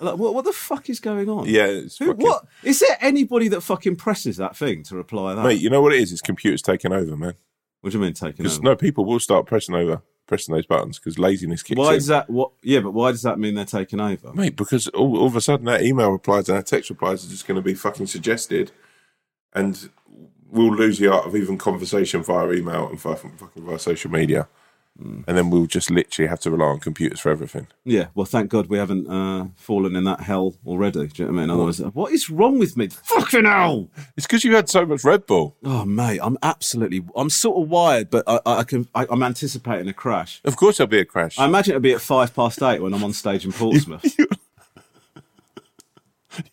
Like, 0.02 0.18
what, 0.18 0.34
what 0.34 0.46
the 0.46 0.54
fuck 0.54 0.90
is 0.90 1.00
going 1.00 1.30
on? 1.30 1.46
Yeah, 1.48 1.66
it's 1.66 1.98
Who, 1.98 2.08
fucking- 2.08 2.26
what 2.26 2.46
is 2.64 2.80
there 2.80 2.98
anybody 3.02 3.48
that 3.50 3.62
fucking 3.62 3.96
presses 3.98 4.38
that 4.38 4.56
thing 4.56 4.84
to 4.84 4.96
reply 4.96 5.36
that? 5.36 5.44
Mate, 5.44 5.62
you 5.62 5.70
know 5.70 5.82
what 5.82 5.94
it 5.94 6.02
is? 6.02 6.12
It's 6.12 6.22
computers 6.22 6.62
taking 6.62 6.92
over, 6.94 7.16
man. 7.18 7.34
what 7.82 7.92
do 7.92 7.98
you 7.98 8.04
mean 8.04 8.14
taking 8.14 8.38
Because 8.44 8.58
over? 8.58 8.64
no, 8.64 8.76
people 8.76 9.06
will 9.06 9.20
start 9.20 9.46
pressing 9.46 9.76
over, 9.76 10.02
pressing 10.28 10.54
those 10.54 10.66
buttons 10.66 11.00
because 11.00 11.18
laziness 11.20 11.64
kicks 11.64 11.78
why 11.78 11.90
in. 11.90 11.94
does 11.96 12.08
that? 12.08 12.30
What? 12.30 12.52
Yeah, 12.62 12.80
but 12.82 12.92
why 12.92 13.12
does 13.12 13.24
that 13.24 13.40
mean 13.40 13.56
they're 13.56 13.66
taking 13.66 14.00
over? 14.00 14.34
Mate, 14.34 14.56
because 14.56 14.88
all, 14.90 15.18
all 15.18 15.28
of 15.28 15.36
a 15.36 15.42
sudden 15.42 15.68
our 15.68 15.82
email 15.82 16.12
replies 16.12 16.50
and 16.50 16.56
our 16.58 16.64
text 16.64 16.90
replies 16.90 17.26
are 17.26 17.30
just 17.30 17.48
going 17.48 17.56
to 17.56 17.62
be 17.62 17.74
fucking 17.74 18.08
suggested, 18.08 18.72
and 19.54 19.90
we'll 20.52 20.74
lose 20.76 20.98
the 21.00 21.12
art 21.12 21.26
of 21.28 21.36
even 21.36 21.58
conversation 21.58 22.24
via 22.24 22.52
email 22.52 22.88
and 22.90 23.00
via, 23.00 23.16
fucking 23.16 23.64
via 23.66 23.80
social 23.80 24.12
media, 24.12 24.48
Hmm. 25.02 25.22
and 25.28 25.38
then 25.38 25.50
we'll 25.50 25.66
just 25.66 25.90
literally 25.90 26.28
have 26.28 26.42
to 26.42 26.52
rely 26.52 26.66
on 26.66 26.80
computers 26.82 27.22
for 27.22 27.30
everything. 27.30 27.68
Yeah, 27.86 28.08
well, 28.16 28.26
thank 28.26 28.50
God 28.50 28.68
we 28.68 28.78
haven't 28.78 29.08
uh, 29.10 29.48
fallen 29.56 29.96
in 29.96 30.04
that 30.04 30.20
hell 30.22 30.56
already. 30.66 31.08
Do 31.08 31.24
you 31.24 31.26
know 31.26 31.34
what 31.34 31.38
I 31.40 31.42
mean? 31.44 31.50
Otherwise, 31.52 31.80
what 31.94 32.12
is 32.12 32.30
wrong 32.30 32.60
with 32.60 32.76
me? 32.76 32.88
Fucking 32.90 33.46
hell! 33.46 33.90
It's 34.18 34.28
because 34.28 34.44
you 34.44 34.56
had 34.56 34.68
so 34.68 34.86
much 34.86 35.06
Red 35.06 35.26
Bull. 35.26 35.56
Oh, 35.64 35.86
mate, 35.86 36.20
I'm 36.22 36.38
absolutely. 36.44 37.06
I'm 37.16 37.30
sort 37.30 37.64
of 37.64 37.70
wired, 37.70 38.10
but 38.10 38.24
I, 38.28 38.40
I 38.46 38.58
I 38.58 38.64
can. 38.66 38.88
I, 38.94 39.08
I'm 39.10 39.24
anticipating 39.24 39.88
a 39.88 39.94
crash. 39.94 40.42
Of 40.44 40.58
course, 40.58 40.78
there'll 40.78 40.90
be 40.90 41.00
a 41.00 41.06
crash. 41.06 41.40
I 41.40 41.46
imagine 41.46 41.72
it'll 41.72 41.82
be 41.82 41.94
at 41.94 42.02
five 42.02 42.36
past 42.36 42.62
eight 42.62 42.82
when 42.82 42.94
I'm 42.94 43.04
on 43.04 43.14
stage 43.14 43.46
in 43.46 43.54
Portsmouth. 43.54 44.04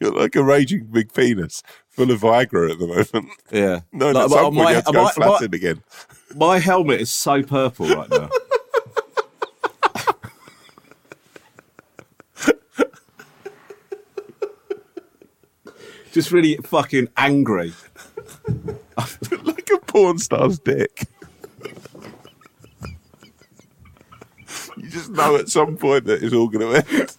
You're 0.01 0.12
like 0.12 0.34
a 0.34 0.42
raging 0.42 0.84
big 0.86 1.12
penis 1.12 1.62
full 1.88 2.11
of 2.11 2.20
Viagra 2.20 2.70
at 2.72 2.78
the 2.78 2.86
moment. 2.86 3.30
yeah. 3.53 3.80
No, 3.92 4.11
Like, 4.11 4.24
at 4.24 4.30
some 4.30 4.44
point 4.44 4.55
my- 4.57 4.70
you 4.70 4.74
have 4.76 4.84
to 4.86 4.92
go 4.92 5.03
my- 5.05 5.11
flaccid 5.11 5.55
again. 5.55 5.82
My 6.35 6.59
helmet 6.59 7.01
is 7.01 7.11
so 7.11 7.43
purple 7.43 7.89
right 7.89 8.11
now. 8.11 8.29
Just 16.12 16.33
really 16.33 16.57
fucking 16.57 17.09
angry. 17.18 17.74
like 18.97 19.68
a 19.74 19.79
porn 19.87 20.18
star's 20.18 20.59
dick. 20.59 21.07
you 24.77 24.89
just 24.89 25.11
know 25.11 25.37
at 25.37 25.49
some 25.51 25.77
point 25.77 26.07
that 26.07 26.22
it's 26.22 26.35
all 26.35 26.49
going 26.49 26.83
to 26.85 26.95
end. 27.01 27.16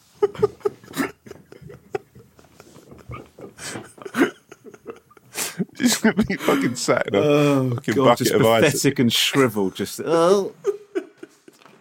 Going 6.02 6.16
to 6.16 6.26
be 6.26 6.36
fucking 6.36 6.76
sat 6.76 7.08
in 7.08 7.16
a 7.16 7.76
fucking 7.76 7.96
God, 7.96 8.06
bucket 8.06 8.28
just 8.28 8.34
of 8.34 8.46
ice. 8.46 8.72
pathetic 8.72 9.00
and 9.00 9.14
shriveled. 9.14 9.76
Just 9.76 10.02
oh, 10.04 10.54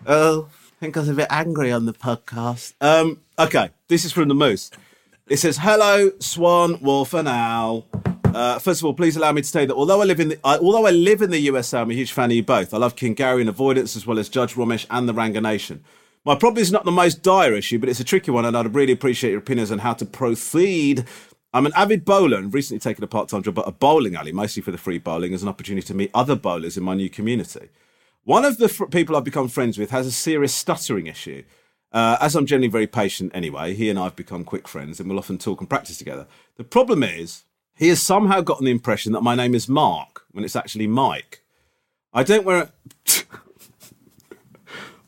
oh. 0.06 0.48
I 0.50 0.78
think 0.80 0.96
I 0.96 1.00
was 1.00 1.08
a 1.08 1.14
bit 1.14 1.28
angry 1.30 1.72
on 1.72 1.86
the 1.86 1.94
podcast. 1.94 2.74
Um, 2.82 3.20
okay, 3.38 3.70
this 3.88 4.04
is 4.04 4.12
from 4.12 4.28
the 4.28 4.34
Moose. 4.34 4.70
It 5.26 5.38
says, 5.38 5.58
"Hello, 5.58 6.12
Swan, 6.20 6.78
Wolf, 6.82 7.14
and 7.14 7.26
Owl. 7.26 7.86
Uh, 8.26 8.58
first 8.58 8.82
of 8.82 8.84
all, 8.84 8.92
please 8.92 9.16
allow 9.16 9.32
me 9.32 9.40
to 9.40 9.48
say 9.48 9.64
that 9.64 9.74
although 9.74 10.02
I 10.02 10.04
live 10.04 10.20
in 10.20 10.28
the 10.28 10.38
I, 10.44 10.58
although 10.58 10.86
I 10.86 10.90
live 10.90 11.22
in 11.22 11.30
the 11.30 11.38
USA, 11.38 11.80
I'm 11.80 11.90
a 11.90 11.94
huge 11.94 12.12
fan 12.12 12.30
of 12.30 12.36
you 12.36 12.42
both. 12.42 12.74
I 12.74 12.76
love 12.76 12.94
King 12.94 13.14
Gary 13.14 13.40
and 13.40 13.48
Avoidance 13.48 13.96
as 13.96 14.06
well 14.06 14.18
as 14.18 14.28
Judge 14.28 14.54
Romesh 14.54 14.84
and 14.90 15.08
the 15.08 15.14
Ranganation. 15.14 15.82
My 16.26 16.34
problem 16.34 16.60
is 16.60 16.70
not 16.70 16.84
the 16.84 16.90
most 16.90 17.22
dire 17.22 17.54
issue, 17.54 17.78
but 17.78 17.88
it's 17.88 18.00
a 18.00 18.04
tricky 18.04 18.30
one, 18.32 18.44
and 18.44 18.56
I'd 18.56 18.74
really 18.74 18.92
appreciate 18.92 19.30
your 19.30 19.38
opinions 19.38 19.70
on 19.72 19.78
how 19.78 19.94
to 19.94 20.04
proceed. 20.04 21.06
I'm 21.56 21.64
an 21.64 21.72
avid 21.74 22.04
bowler 22.04 22.36
and 22.36 22.52
recently 22.52 22.80
taken 22.80 23.02
a 23.02 23.06
part-time 23.06 23.42
job 23.42 23.58
at 23.58 23.66
a 23.66 23.72
bowling 23.72 24.14
alley, 24.14 24.30
mostly 24.30 24.62
for 24.62 24.72
the 24.72 24.76
free 24.76 24.98
bowling, 24.98 25.32
as 25.32 25.42
an 25.42 25.48
opportunity 25.48 25.86
to 25.86 25.94
meet 25.94 26.10
other 26.12 26.36
bowlers 26.36 26.76
in 26.76 26.84
my 26.84 26.92
new 26.92 27.08
community. 27.08 27.70
One 28.24 28.44
of 28.44 28.58
the 28.58 28.68
fr- 28.68 28.84
people 28.84 29.16
I've 29.16 29.24
become 29.24 29.48
friends 29.48 29.78
with 29.78 29.88
has 29.88 30.06
a 30.06 30.12
serious 30.12 30.54
stuttering 30.54 31.06
issue. 31.06 31.44
Uh, 31.92 32.18
as 32.20 32.36
I'm 32.36 32.44
generally 32.44 32.68
very 32.68 32.86
patient 32.86 33.32
anyway, 33.34 33.72
he 33.72 33.88
and 33.88 33.98
I 33.98 34.04
have 34.04 34.16
become 34.16 34.44
quick 34.44 34.68
friends 34.68 35.00
and 35.00 35.08
we'll 35.08 35.18
often 35.18 35.38
talk 35.38 35.60
and 35.60 35.70
practice 35.70 35.96
together. 35.96 36.26
The 36.58 36.64
problem 36.64 37.02
is, 37.02 37.44
he 37.74 37.88
has 37.88 38.02
somehow 38.02 38.42
gotten 38.42 38.66
the 38.66 38.70
impression 38.70 39.12
that 39.12 39.22
my 39.22 39.34
name 39.34 39.54
is 39.54 39.66
Mark 39.66 40.26
when 40.32 40.44
it's 40.44 40.56
actually 40.56 40.86
Mike. 40.86 41.42
I 42.12 42.22
don't 42.22 42.44
wear 42.44 42.64
a. 42.64 42.70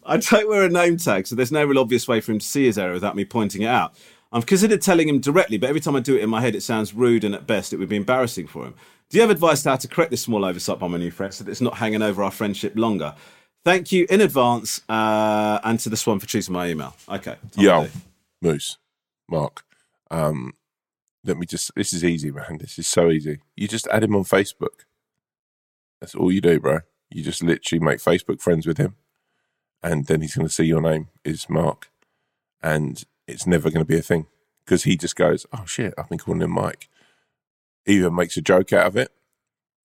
I 0.07 0.17
don't 0.17 0.49
wear 0.49 0.65
a 0.65 0.71
name 0.71 0.97
tag, 0.97 1.27
so 1.27 1.35
there's 1.35 1.53
no 1.53 1.67
real 1.67 1.79
obvious 1.79 2.09
way 2.09 2.23
for 2.23 2.33
him 2.33 2.39
to 2.39 2.47
see 2.47 2.65
his 2.65 2.79
error 2.79 2.95
without 2.95 3.17
me 3.17 3.27
pointing 3.27 3.61
it 3.61 3.69
out. 3.69 3.93
I've 4.31 4.47
considered 4.47 4.83
telling 4.83 5.09
him 5.09 5.21
directly, 5.21 5.57
but 5.57 5.69
every 5.69 5.81
time 5.81 5.97
I 5.97 6.01
do 6.01 6.17
it 6.17 6.23
in 6.23 6.29
my 6.29 6.41
head, 6.41 6.55
it 6.55 6.63
sounds 6.63 6.93
rude 6.93 7.25
and 7.25 7.35
at 7.35 7.47
best 7.47 7.73
it 7.73 7.79
would 7.79 7.89
be 7.89 7.97
embarrassing 7.97 8.47
for 8.47 8.65
him. 8.67 8.75
Do 9.09 9.17
you 9.17 9.23
have 9.23 9.31
advice 9.31 9.63
to 9.63 9.71
how 9.71 9.77
to 9.77 9.89
correct 9.89 10.11
this 10.11 10.23
small 10.23 10.45
oversight 10.45 10.79
by 10.79 10.87
my 10.87 10.99
new 10.99 11.11
friend 11.11 11.33
so 11.33 11.45
that 11.45 11.51
it's 11.51 11.63
not 11.63 11.79
hanging 11.79 12.03
over 12.03 12.23
our 12.23 12.31
friendship 12.31 12.75
longer? 12.77 13.15
Thank 13.65 13.91
you 13.91 14.07
in 14.11 14.21
advance 14.21 14.83
uh, 14.89 15.61
and 15.65 15.81
to 15.81 15.89
the 15.89 15.97
Swan 15.97 16.21
for 16.21 16.27
choosing 16.27 16.53
my 16.53 16.69
email. 16.69 16.95
Okay. 17.09 17.37
Yo, 17.57 17.89
Moose, 18.43 18.77
Mark. 19.29 19.65
Um, 20.11 20.53
let 21.25 21.39
me 21.39 21.47
just. 21.47 21.75
This 21.75 21.93
is 21.93 22.05
easy, 22.05 22.31
man. 22.31 22.59
This 22.59 22.79
is 22.79 22.87
so 22.87 23.11
easy. 23.11 23.41
You 23.57 23.67
just 23.67 23.87
add 23.89 24.05
him 24.05 24.15
on 24.15 24.25
Facebook. 24.25 24.85
That's 26.01 26.15
all 26.15 26.31
you 26.31 26.41
do, 26.41 26.61
bro. 26.61 26.81
You 27.11 27.23
just 27.23 27.43
literally 27.43 27.85
make 27.85 27.99
Facebook 27.99 28.41
friends 28.41 28.67
with 28.67 28.79
him, 28.79 28.95
and 29.83 30.07
then 30.07 30.21
he's 30.21 30.37
going 30.37 30.47
to 30.47 30.53
see 30.53 30.65
your 30.65 30.81
name 30.81 31.09
is 31.25 31.49
Mark, 31.49 31.91
and 32.63 33.05
it's 33.29 33.47
never 33.47 33.71
going 33.71 33.85
to 33.85 33.89
be 33.89 33.99
a 33.99 34.03
thing 34.03 34.27
because 34.65 34.85
he 34.85 34.97
just 34.97 35.17
goes, 35.17 35.47
"Oh 35.53 35.65
shit, 35.67 35.95
I've 35.97 36.09
been 36.09 36.19
calling 36.19 36.43
him 36.43 36.53
Mike." 36.53 36.89
Either 37.87 38.11
makes 38.11 38.37
a 38.37 38.43
joke 38.43 38.73
out 38.73 38.87
of 38.87 38.97
it, 38.97 39.11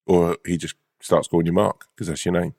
or 0.06 0.38
he 0.46 0.58
just 0.58 0.76
starts 1.00 1.28
calling 1.28 1.46
you 1.46 1.54
Mark 1.54 1.86
because 1.96 2.08
that's 2.08 2.26
your 2.26 2.34
name 2.34 2.56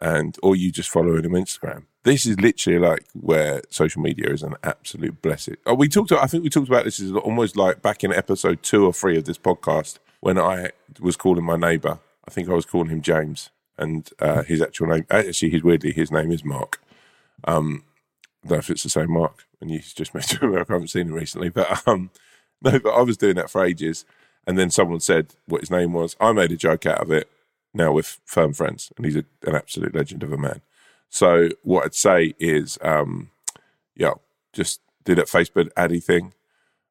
and 0.00 0.36
or 0.42 0.54
you 0.54 0.70
just 0.70 0.90
follow 0.90 1.16
him 1.16 1.34
on 1.34 1.42
Instagram. 1.42 1.84
This 2.04 2.24
is 2.26 2.40
literally 2.40 2.78
like 2.78 3.04
where 3.14 3.62
social 3.70 4.00
media 4.00 4.30
is 4.30 4.42
an 4.42 4.54
absolute 4.62 5.20
blessing. 5.20 5.56
Oh, 5.66 5.74
we 5.74 5.88
talked. 5.88 6.12
I 6.12 6.26
think 6.26 6.44
we 6.44 6.50
talked 6.50 6.68
about 6.68 6.84
this 6.84 7.00
is 7.00 7.12
almost 7.12 7.56
like 7.56 7.82
back 7.82 8.04
in 8.04 8.12
episode 8.12 8.62
two 8.62 8.86
or 8.86 8.92
three 8.92 9.18
of 9.18 9.24
this 9.24 9.38
podcast 9.38 9.98
when 10.20 10.38
I 10.38 10.70
was 11.00 11.16
calling 11.16 11.44
my 11.44 11.56
neighbour. 11.56 11.98
I 12.26 12.30
think 12.30 12.48
I 12.48 12.54
was 12.54 12.66
calling 12.66 12.90
him 12.90 13.02
James, 13.02 13.50
and 13.76 14.08
uh, 14.20 14.42
his 14.42 14.62
actual 14.62 14.86
name 14.86 15.06
actually, 15.10 15.50
his 15.50 15.62
weirdly 15.62 15.92
his 15.92 16.12
name 16.12 16.30
is 16.30 16.44
Mark. 16.44 16.80
Um, 17.44 17.84
I 18.44 18.48
don't 18.48 18.56
know 18.56 18.58
if 18.60 18.70
it's 18.70 18.84
the 18.84 18.90
same 18.90 19.12
Mark, 19.12 19.44
and 19.60 19.70
you 19.70 19.80
just 19.80 20.14
moved 20.14 20.30
to 20.30 20.44
America. 20.44 20.72
I 20.72 20.74
haven't 20.74 20.88
seen 20.88 21.08
him 21.08 21.14
recently, 21.14 21.48
but 21.48 21.86
um, 21.86 22.10
no, 22.62 22.78
but 22.78 22.90
I 22.90 23.02
was 23.02 23.16
doing 23.16 23.36
that 23.36 23.50
for 23.50 23.64
ages, 23.64 24.04
and 24.46 24.58
then 24.58 24.70
someone 24.70 25.00
said 25.00 25.34
what 25.46 25.60
his 25.62 25.70
name 25.70 25.92
was. 25.92 26.16
I 26.20 26.32
made 26.32 26.52
a 26.52 26.56
joke 26.56 26.86
out 26.86 27.00
of 27.00 27.10
it. 27.10 27.30
Now 27.74 27.92
with 27.92 28.18
firm 28.24 28.54
friends, 28.54 28.90
and 28.96 29.04
he's 29.04 29.14
a, 29.14 29.24
an 29.46 29.54
absolute 29.54 29.94
legend 29.94 30.22
of 30.22 30.32
a 30.32 30.38
man. 30.38 30.62
So 31.10 31.50
what 31.62 31.84
I'd 31.84 31.94
say 31.94 32.34
is, 32.38 32.78
um, 32.80 33.30
yeah, 33.94 34.14
just 34.54 34.80
do 35.04 35.14
that 35.14 35.26
Facebook 35.26 35.68
addy 35.76 36.00
thing, 36.00 36.32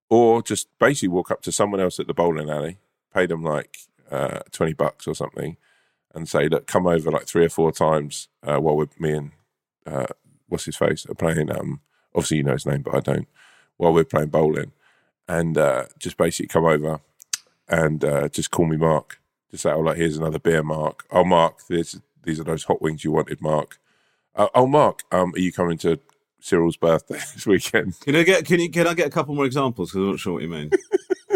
or 0.07 0.43
just 0.43 0.68
basically 0.80 1.07
walk 1.09 1.32
up 1.32 1.41
to 1.41 1.51
someone 1.51 1.82
else 1.82 1.99
at 1.99 2.05
the 2.05 2.13
bowling 2.13 2.51
alley, 2.51 2.78
pay 3.11 3.26
them 3.26 3.43
like 3.43 3.76
uh, 4.11 4.41
twenty 4.51 4.74
bucks 4.74 5.07
or 5.07 5.15
something, 5.15 5.57
and 6.13 6.30
say, 6.30 6.47
look, 6.47 6.68
come 6.68 6.86
over 6.86 7.09
like 7.09 7.26
three 7.26 7.45
or 7.45 7.49
four 7.49 7.72
times 7.72 8.28
uh, 8.43 8.59
while 8.59 8.78
we're 8.78 8.88
me 8.99 9.13
and 9.13 9.32
uh, 9.88 10.05
what's 10.47 10.65
his 10.65 10.78
face 10.78 11.07
are 11.09 11.15
playing. 11.15 11.51
Um, 11.51 11.82
obviously 12.18 12.38
you 12.38 12.43
know 12.43 12.53
his 12.53 12.65
name, 12.65 12.82
but 12.82 12.95
I 12.95 12.99
don't. 12.99 13.28
While 13.78 13.93
we're 13.93 14.03
playing 14.03 14.30
bowling, 14.30 14.72
and 15.28 15.57
uh, 15.57 15.86
just 15.99 16.18
basically 16.18 16.47
come 16.47 16.65
over 16.65 16.99
and 17.70 18.03
uh, 18.03 18.28
just 18.30 18.51
call 18.51 18.65
me 18.65 18.78
Mark. 18.78 19.20
Just 19.51 19.63
say, 19.63 19.72
oh, 19.72 19.80
like 19.80 19.97
here's 19.97 20.18
another 20.18 20.39
beer, 20.39 20.63
Mark. 20.63 21.05
Oh, 21.11 21.24
Mark, 21.24 21.68
this 21.68 21.99
these 22.24 22.39
are 22.39 22.43
those 22.43 22.63
hot 22.63 22.82
wings 22.82 23.03
you 23.03 23.11
wanted, 23.11 23.41
Mark. 23.41 23.80
Uh, 24.36 24.47
oh, 24.55 24.68
Mark, 24.68 25.03
um, 25.11 25.34
are 25.36 25.39
you 25.39 25.51
coming 25.51 25.78
to 25.80 25.99
Cyril's 26.39 26.78
birthday 26.78 27.15
this 27.34 27.45
weekend? 27.45 27.99
Can 28.01 28.15
I 28.15 28.24
get 28.24 28.45
can 28.45 28.59
you 28.59 28.70
can 28.70 28.88
I 28.88 28.93
get 28.93 29.07
a 29.07 29.11
couple 29.11 29.36
more 29.36 29.45
examples? 29.45 29.91
Because 29.91 30.01
I'm 30.01 30.11
not 30.11 30.20
sure 30.20 30.34
what 30.34 30.43
you 30.43 30.49
mean. 30.49 30.72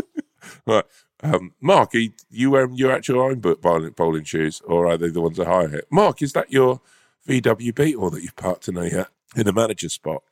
right. 0.65 0.85
Um, 1.23 1.53
Mark, 1.61 1.93
are 1.93 1.99
you, 1.99 2.11
you 2.31 2.49
wearing 2.49 2.73
your 2.73 2.91
actual 2.91 3.21
own 3.21 3.39
bowling, 3.39 3.91
bowling 3.91 4.23
shoes, 4.23 4.59
or 4.65 4.87
are 4.87 4.97
they 4.97 5.09
the 5.09 5.21
ones 5.21 5.39
I 5.39 5.45
hire? 5.45 5.83
Mark, 5.91 6.23
is 6.23 6.33
that 6.33 6.51
your 6.51 6.81
VW 7.27 7.75
Beetle 7.75 8.09
that 8.09 8.23
you've 8.23 8.35
parked 8.35 8.67
in 8.67 8.77
a 8.77 9.01
uh, 9.01 9.05
in 9.35 9.47
a 9.47 9.53
manager's 9.53 9.93
spot? 9.93 10.23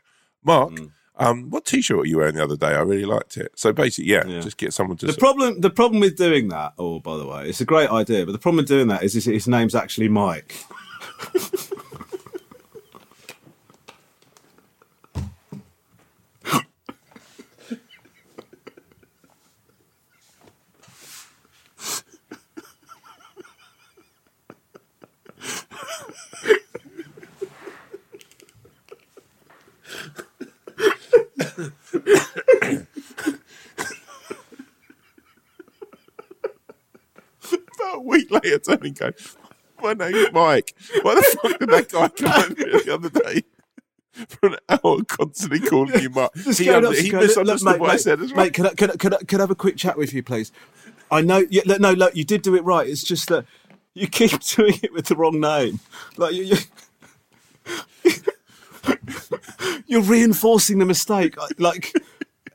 Mark, 0.43 0.73
um, 1.17 1.49
what 1.49 1.65
T-shirt 1.65 1.97
were 1.97 2.05
you 2.05 2.17
wearing 2.17 2.35
the 2.35 2.43
other 2.43 2.55
day? 2.55 2.67
I 2.67 2.79
really 2.81 3.05
liked 3.05 3.37
it. 3.37 3.51
So 3.55 3.73
basically, 3.73 4.11
yeah, 4.11 4.25
Yeah. 4.25 4.39
just 4.39 4.57
get 4.57 4.73
someone 4.73 4.97
to. 4.97 5.05
The 5.07 5.13
problem, 5.13 5.59
the 5.61 5.69
problem 5.69 5.99
with 5.99 6.15
doing 6.17 6.47
that, 6.49 6.73
oh, 6.77 6.99
by 6.99 7.17
the 7.17 7.25
way, 7.25 7.49
it's 7.49 7.61
a 7.61 7.65
great 7.65 7.89
idea, 7.89 8.25
but 8.25 8.31
the 8.31 8.39
problem 8.39 8.57
with 8.57 8.67
doing 8.67 8.87
that 8.87 9.03
is 9.03 9.13
his, 9.13 9.25
his 9.25 9.47
name's 9.47 9.75
actually 9.75 10.07
Mike. 10.09 10.55
about 37.75 37.95
a 37.95 37.99
week 38.01 38.29
later, 38.31 38.59
turning 38.59 38.93
go, 38.93 39.11
my 39.81 39.93
name's 39.93 40.31
Mike. 40.33 40.75
Why 41.01 41.15
the 41.15 41.37
fuck 41.41 41.59
did 41.59 41.69
that 41.69 41.89
guy 41.89 42.07
come 42.09 42.51
over 42.51 42.55
here 42.55 42.81
the 42.83 42.93
other 42.93 43.09
day? 43.09 43.43
for 44.27 44.47
an 44.47 44.55
hour, 44.67 45.03
constantly 45.07 45.59
calling 45.61 46.01
you 46.01 46.09
Mark. 46.09 46.33
Just 46.35 46.59
he 46.59 46.69
under- 46.69 46.89
up 46.89 46.95
he 46.95 47.09
go, 47.09 47.19
look, 47.19 47.27
misunderstood 47.27 47.71
mate, 47.71 47.79
what 47.79 47.89
I 47.89 47.93
mate, 47.93 48.01
said 48.01 48.19
as 48.21 48.33
well. 48.33 48.43
Mate, 48.45 48.53
can 48.53 48.65
I, 48.65 48.73
can, 48.73 48.91
I, 48.91 48.95
can, 48.95 49.13
I, 49.13 49.17
can 49.17 49.39
I 49.39 49.43
have 49.43 49.51
a 49.51 49.55
quick 49.55 49.77
chat 49.77 49.97
with 49.97 50.13
you, 50.13 50.23
please? 50.23 50.51
I 51.11 51.21
know. 51.21 51.45
Yeah, 51.49 51.61
look, 51.65 51.79
no, 51.79 51.93
look, 51.93 52.15
you 52.15 52.23
did 52.23 52.41
do 52.41 52.55
it 52.55 52.63
right. 52.63 52.87
It's 52.87 53.03
just 53.03 53.29
that 53.29 53.45
you 53.93 54.07
keep 54.07 54.39
doing 54.55 54.79
it 54.83 54.93
with 54.93 55.05
the 55.05 55.15
wrong 55.15 55.39
name. 55.39 55.79
Like 56.17 56.33
you, 56.33 56.43
you 56.43 58.11
you're 59.87 60.01
reinforcing 60.01 60.79
the 60.79 60.85
mistake. 60.85 61.35
Like, 61.57 61.93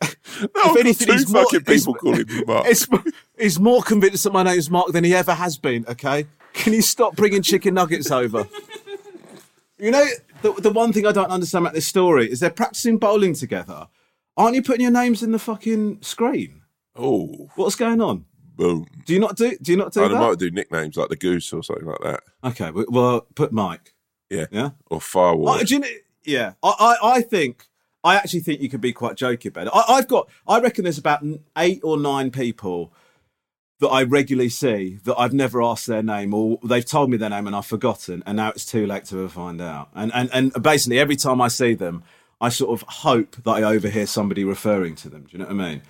if 0.03 0.77
anything, 0.77 1.07
two 1.07 1.13
he's 1.13 1.33
more, 1.33 1.45
fucking 1.45 1.65
people 1.65 1.95
calling 1.95 2.27
me 2.27 2.45
Mark. 2.45 2.67
He's, 2.67 2.87
he's 3.39 3.61
more 3.61 3.83
convinced 3.83 4.25
that 4.25 4.33
my 4.33 4.43
name's 4.43 4.71
Mark 4.71 4.93
than 4.93 5.05
he 5.05 5.15
ever 5.15 5.35
has 5.35 5.59
been. 5.59 5.85
Okay, 5.89 6.27
can 6.53 6.73
you 6.73 6.83
stop 6.83 7.17
bringing 7.17 7.43
chicken 7.43 7.75
nuggets 7.75 8.11
over? 8.11 8.47
You 9.79 9.91
know, 9.91 10.07
the, 10.43 10.53
the 10.53 10.71
one 10.71 10.93
thing 10.93 11.07
I 11.07 11.13
don't 11.13 11.31
understand 11.31 11.65
about 11.65 11.75
this 11.75 11.87
story 11.87 12.31
is 12.31 12.41
they're 12.41 12.51
practicing 12.51 12.99
bowling 12.99 13.35
together. 13.35 13.89
Aren't 14.37 14.55
you 14.55 14.63
putting 14.63 14.83
your 14.83 14.91
names 14.91 15.23
in 15.23 15.33
the 15.33 15.39
fucking 15.39 16.03
screen? 16.03 16.63
Oh, 16.97 17.51
What's 17.57 17.77
going 17.77 18.01
on? 18.01 18.25
boom. 18.57 18.87
Do 19.05 19.13
you 19.13 19.21
not 19.21 19.37
do? 19.37 19.57
Do 19.61 19.73
you 19.73 19.79
not 19.79 19.93
do 19.93 20.05
I 20.05 20.09
that? 20.09 20.15
might 20.15 20.39
do 20.39 20.51
nicknames 20.51 20.97
like 20.97 21.09
the 21.09 21.17
Goose 21.17 21.53
or 21.53 21.63
something 21.63 21.87
like 21.87 22.01
that. 22.03 22.21
Okay, 22.45 22.71
well, 22.71 22.85
well, 22.89 23.27
put 23.35 23.53
Mike. 23.53 23.95
Yeah. 24.31 24.47
Yeah. 24.51 24.71
Or 24.87 25.01
Firewall. 25.01 25.51
Oh, 25.51 25.63
do 25.63 25.75
you 25.75 25.81
know, 25.81 25.89
yeah, 26.25 26.53
I, 26.63 26.97
I, 27.03 27.09
I 27.17 27.21
think 27.23 27.67
I 28.03 28.17
actually 28.17 28.41
think 28.41 28.61
you 28.61 28.69
could 28.69 28.81
be 28.81 28.93
quite 28.93 29.17
jokey 29.17 29.47
about 29.47 29.67
it. 29.69 29.73
I, 29.75 29.95
I've 29.95 30.09
got, 30.09 30.29
I 30.47 30.61
reckon 30.61 30.85
there's 30.85 30.99
about 30.99 31.25
eight 31.57 31.81
or 31.83 31.99
nine 31.99 32.31
people 32.31 32.93
that 33.81 33.89
I 33.89 34.03
regularly 34.05 34.49
see 34.51 34.99
that 35.05 35.17
I've 35.19 35.33
never 35.33 35.63
asked 35.63 35.87
their 35.87 36.03
name, 36.03 36.33
or 36.33 36.59
they've 36.63 36.85
told 36.85 37.11
me 37.11 37.17
their 37.17 37.31
name 37.31 37.47
and 37.47 37.57
I've 37.57 37.67
forgotten, 37.67 38.23
and 38.27 38.37
now 38.37 38.51
it's 38.51 38.65
too 38.65 38.87
late 38.87 39.05
to 39.07 39.19
ever 39.19 39.29
find 39.29 39.61
out. 39.61 39.89
And 39.95 40.13
and 40.15 40.31
and 40.33 40.63
basically, 40.63 40.99
every 40.99 41.17
time 41.17 41.41
I 41.41 41.49
see 41.49 41.75
them, 41.75 42.05
I 42.41 42.51
sort 42.51 42.81
of 42.81 42.87
hope 42.89 43.37
that 43.37 43.51
I 43.51 43.63
overhear 43.63 44.07
somebody 44.07 44.45
referring 44.45 44.95
to 44.97 45.09
them. 45.09 45.23
Do 45.23 45.29
you 45.33 45.39
know 45.39 45.47
what 45.47 45.61
I 45.61 45.69
mean? 45.71 45.83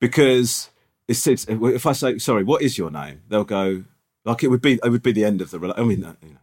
Because 0.00 0.70
it's, 1.08 1.26
it's 1.26 1.46
if 1.48 1.86
I 1.86 1.92
say 1.92 2.18
sorry, 2.18 2.44
what 2.44 2.62
is 2.62 2.76
your 2.76 2.90
name? 2.90 3.22
They'll 3.28 3.44
go 3.44 3.84
like 4.24 4.44
it 4.44 4.48
would 4.48 4.62
be. 4.62 4.78
It 4.84 4.90
would 4.90 5.02
be 5.02 5.12
the 5.12 5.24
end 5.24 5.40
of 5.40 5.50
the. 5.50 5.74
I 5.76 5.82
mean, 5.82 6.00
you 6.22 6.32
know, 6.32 6.38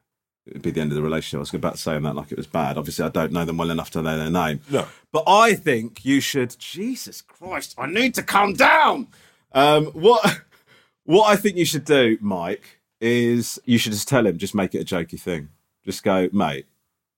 it 0.48 0.54
would 0.54 0.62
be 0.62 0.72
the 0.72 0.82
end 0.82 0.92
of 0.92 0.96
the 0.96 1.02
relationship. 1.02 1.38
I 1.38 1.40
was 1.42 1.54
about 1.54 1.74
to 1.74 1.78
say 1.78 2.00
that 2.00 2.16
like 2.16 2.32
it 2.32 2.38
was 2.38 2.48
bad. 2.48 2.78
Obviously, 2.78 3.06
I 3.06 3.10
don't 3.10 3.32
know 3.32 3.46
them 3.46 3.58
well 3.58 3.70
enough 3.70 3.92
to 3.92 4.02
know 4.02 4.18
their 4.18 4.30
name. 4.30 4.62
No. 4.72 4.88
But 5.12 5.24
I 5.28 5.56
think 5.56 6.06
you 6.06 6.20
should. 6.22 6.58
Jesus 6.58 7.22
Christ! 7.22 7.76
I 7.78 7.88
need 7.88 8.16
to 8.16 8.24
calm 8.24 8.54
down. 8.54 9.08
Um, 9.52 9.88
what 9.88 10.42
what 11.04 11.30
I 11.30 11.36
think 11.36 11.58
you 11.58 11.66
should 11.66 11.86
do, 11.86 12.18
Mike, 12.22 12.80
is 13.02 13.60
you 13.66 13.78
should 13.78 13.92
just 13.92 14.08
tell 14.08 14.26
him, 14.26 14.38
just 14.38 14.56
make 14.56 14.74
it 14.74 14.90
a 14.90 14.96
jokey 14.96 15.20
thing. 15.20 15.50
Just 15.84 16.04
go, 16.04 16.30
mate. 16.32 16.66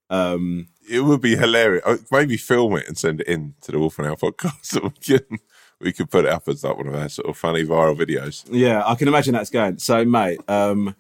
Um, 0.10 0.70
it 0.90 1.02
would 1.02 1.22
be 1.22 1.36
hilarious. 1.36 1.84
Uh, 1.86 1.98
Maybe 2.12 2.36
film 2.38 2.76
it 2.78 2.88
and 2.88 2.98
send 2.98 3.22
it 3.22 3.28
in 3.28 3.54
to 3.62 3.72
the 3.72 3.78
Wolf 3.80 4.00
and 4.00 4.08
Owl 4.08 4.16
podcast. 4.16 4.66
So 4.66 4.82
we 5.10 5.18
can 5.18 5.40
we 5.80 5.94
could 5.94 6.10
put 6.10 6.26
it 6.26 6.32
up 6.32 6.48
as 6.48 6.64
like 6.64 6.78
one 6.78 6.88
of 6.88 6.96
our 6.96 7.10
sort 7.10 7.30
of 7.30 7.38
funny 7.38 7.64
viral 7.64 7.98
videos. 7.98 8.44
yeah, 8.50 8.84
I 8.86 8.96
can 8.96 9.08
imagine 9.08 9.34
that's 9.34 9.52
going. 9.52 9.78
So, 9.78 10.04
mate. 10.04 10.40
Um, 10.50 10.96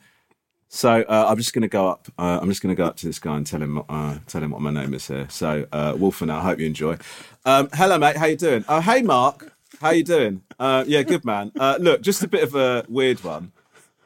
so 0.71 1.01
uh, 1.01 1.25
I'm 1.27 1.37
just 1.37 1.51
going 1.53 1.63
to 1.63 1.67
go 1.67 1.89
up. 1.89 2.07
Uh, 2.17 2.39
I'm 2.39 2.47
just 2.47 2.61
going 2.61 2.73
to 2.73 2.77
go 2.77 2.85
up 2.85 2.95
to 2.97 3.07
this 3.07 3.17
guy 3.17 3.35
and 3.35 3.45
tell 3.45 3.61
him, 3.61 3.81
uh, 3.89 4.19
tell 4.27 4.43
him 4.43 4.51
what 4.51 4.61
my 4.61 4.69
name 4.69 4.93
is 4.93 5.07
here. 5.07 5.27
So, 5.29 5.67
uh, 5.71 5.95
Wolf 5.97 6.21
and 6.21 6.31
I 6.31 6.41
hope 6.41 6.59
you 6.59 6.67
enjoy. 6.67 6.97
Um, 7.43 7.69
hello, 7.73 7.97
mate. 7.97 8.17
How 8.17 8.27
you 8.27 8.37
doing? 8.37 8.63
Oh, 8.69 8.79
hey, 8.79 9.01
Mark. 9.01 9.51
How 9.81 9.89
you 9.89 10.03
doing? 10.03 10.43
Uh, 10.59 10.83
yeah, 10.85 11.01
good 11.01 11.25
man. 11.25 11.51
Uh, 11.59 11.77
look, 11.79 12.01
just 12.01 12.21
a 12.21 12.27
bit 12.27 12.43
of 12.43 12.53
a 12.53 12.85
weird 12.87 13.23
one. 13.23 13.51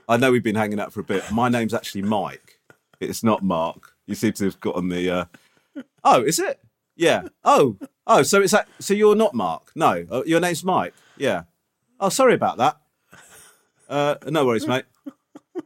I 0.07 0.17
know 0.17 0.31
we've 0.31 0.43
been 0.43 0.55
hanging 0.55 0.79
out 0.79 0.93
for 0.93 1.01
a 1.01 1.03
bit. 1.03 1.29
My 1.31 1.49
name's 1.49 1.73
actually 1.73 2.03
Mike. 2.03 2.59
It's 2.99 3.23
not 3.23 3.43
Mark. 3.43 3.93
You 4.05 4.15
seem 4.15 4.33
to 4.33 4.45
have 4.45 4.59
gotten 4.61 4.87
the. 4.87 5.09
Uh... 5.09 5.25
Oh, 6.03 6.23
is 6.23 6.39
it? 6.39 6.61
Yeah. 6.95 7.27
Oh, 7.43 7.77
oh. 8.07 8.23
So 8.23 8.41
it's 8.41 8.53
that. 8.53 8.67
So 8.79 8.93
you're 8.93 9.15
not 9.15 9.33
Mark? 9.33 9.71
No. 9.75 10.05
Uh, 10.09 10.23
your 10.25 10.39
name's 10.39 10.63
Mike. 10.63 10.93
Yeah. 11.17 11.43
Oh, 11.99 12.09
sorry 12.09 12.35
about 12.35 12.57
that. 12.57 12.77
No 14.29 14.45
worries, 14.45 14.67
mate. 14.67 14.85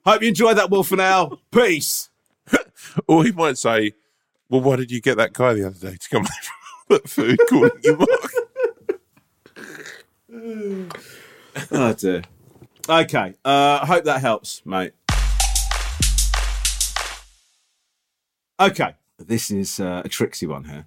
Hope 0.05 0.21
you 0.21 0.29
enjoyed 0.29 0.57
that, 0.57 0.69
Wolf 0.69 0.87
for 0.87 0.95
now. 0.95 1.39
Peace. 1.51 2.09
Or 3.07 3.23
he 3.23 3.31
might 3.31 3.57
say, 3.57 3.93
"Well, 4.49 4.61
why 4.61 4.75
did 4.77 4.91
you 4.91 5.01
get 5.01 5.17
that 5.17 5.33
guy 5.33 5.53
the 5.53 5.65
other 5.67 5.91
day 5.91 5.97
to 5.97 6.09
come 6.09 6.25
for 6.87 6.99
food 6.99 7.39
calling 7.49 7.71
you 7.83 7.97
Mark?" 7.97 8.31
Oh 11.71 11.93
dear. 11.93 12.21
Okay. 12.87 13.33
Uh, 13.43 13.85
hope 13.85 14.05
that 14.05 14.21
helps, 14.21 14.61
mate. 14.65 14.93
Okay. 18.59 18.95
This 19.19 19.51
is 19.51 19.79
uh, 19.79 20.03
a 20.05 20.09
tricksy 20.09 20.47
one 20.47 20.63
here. 20.65 20.85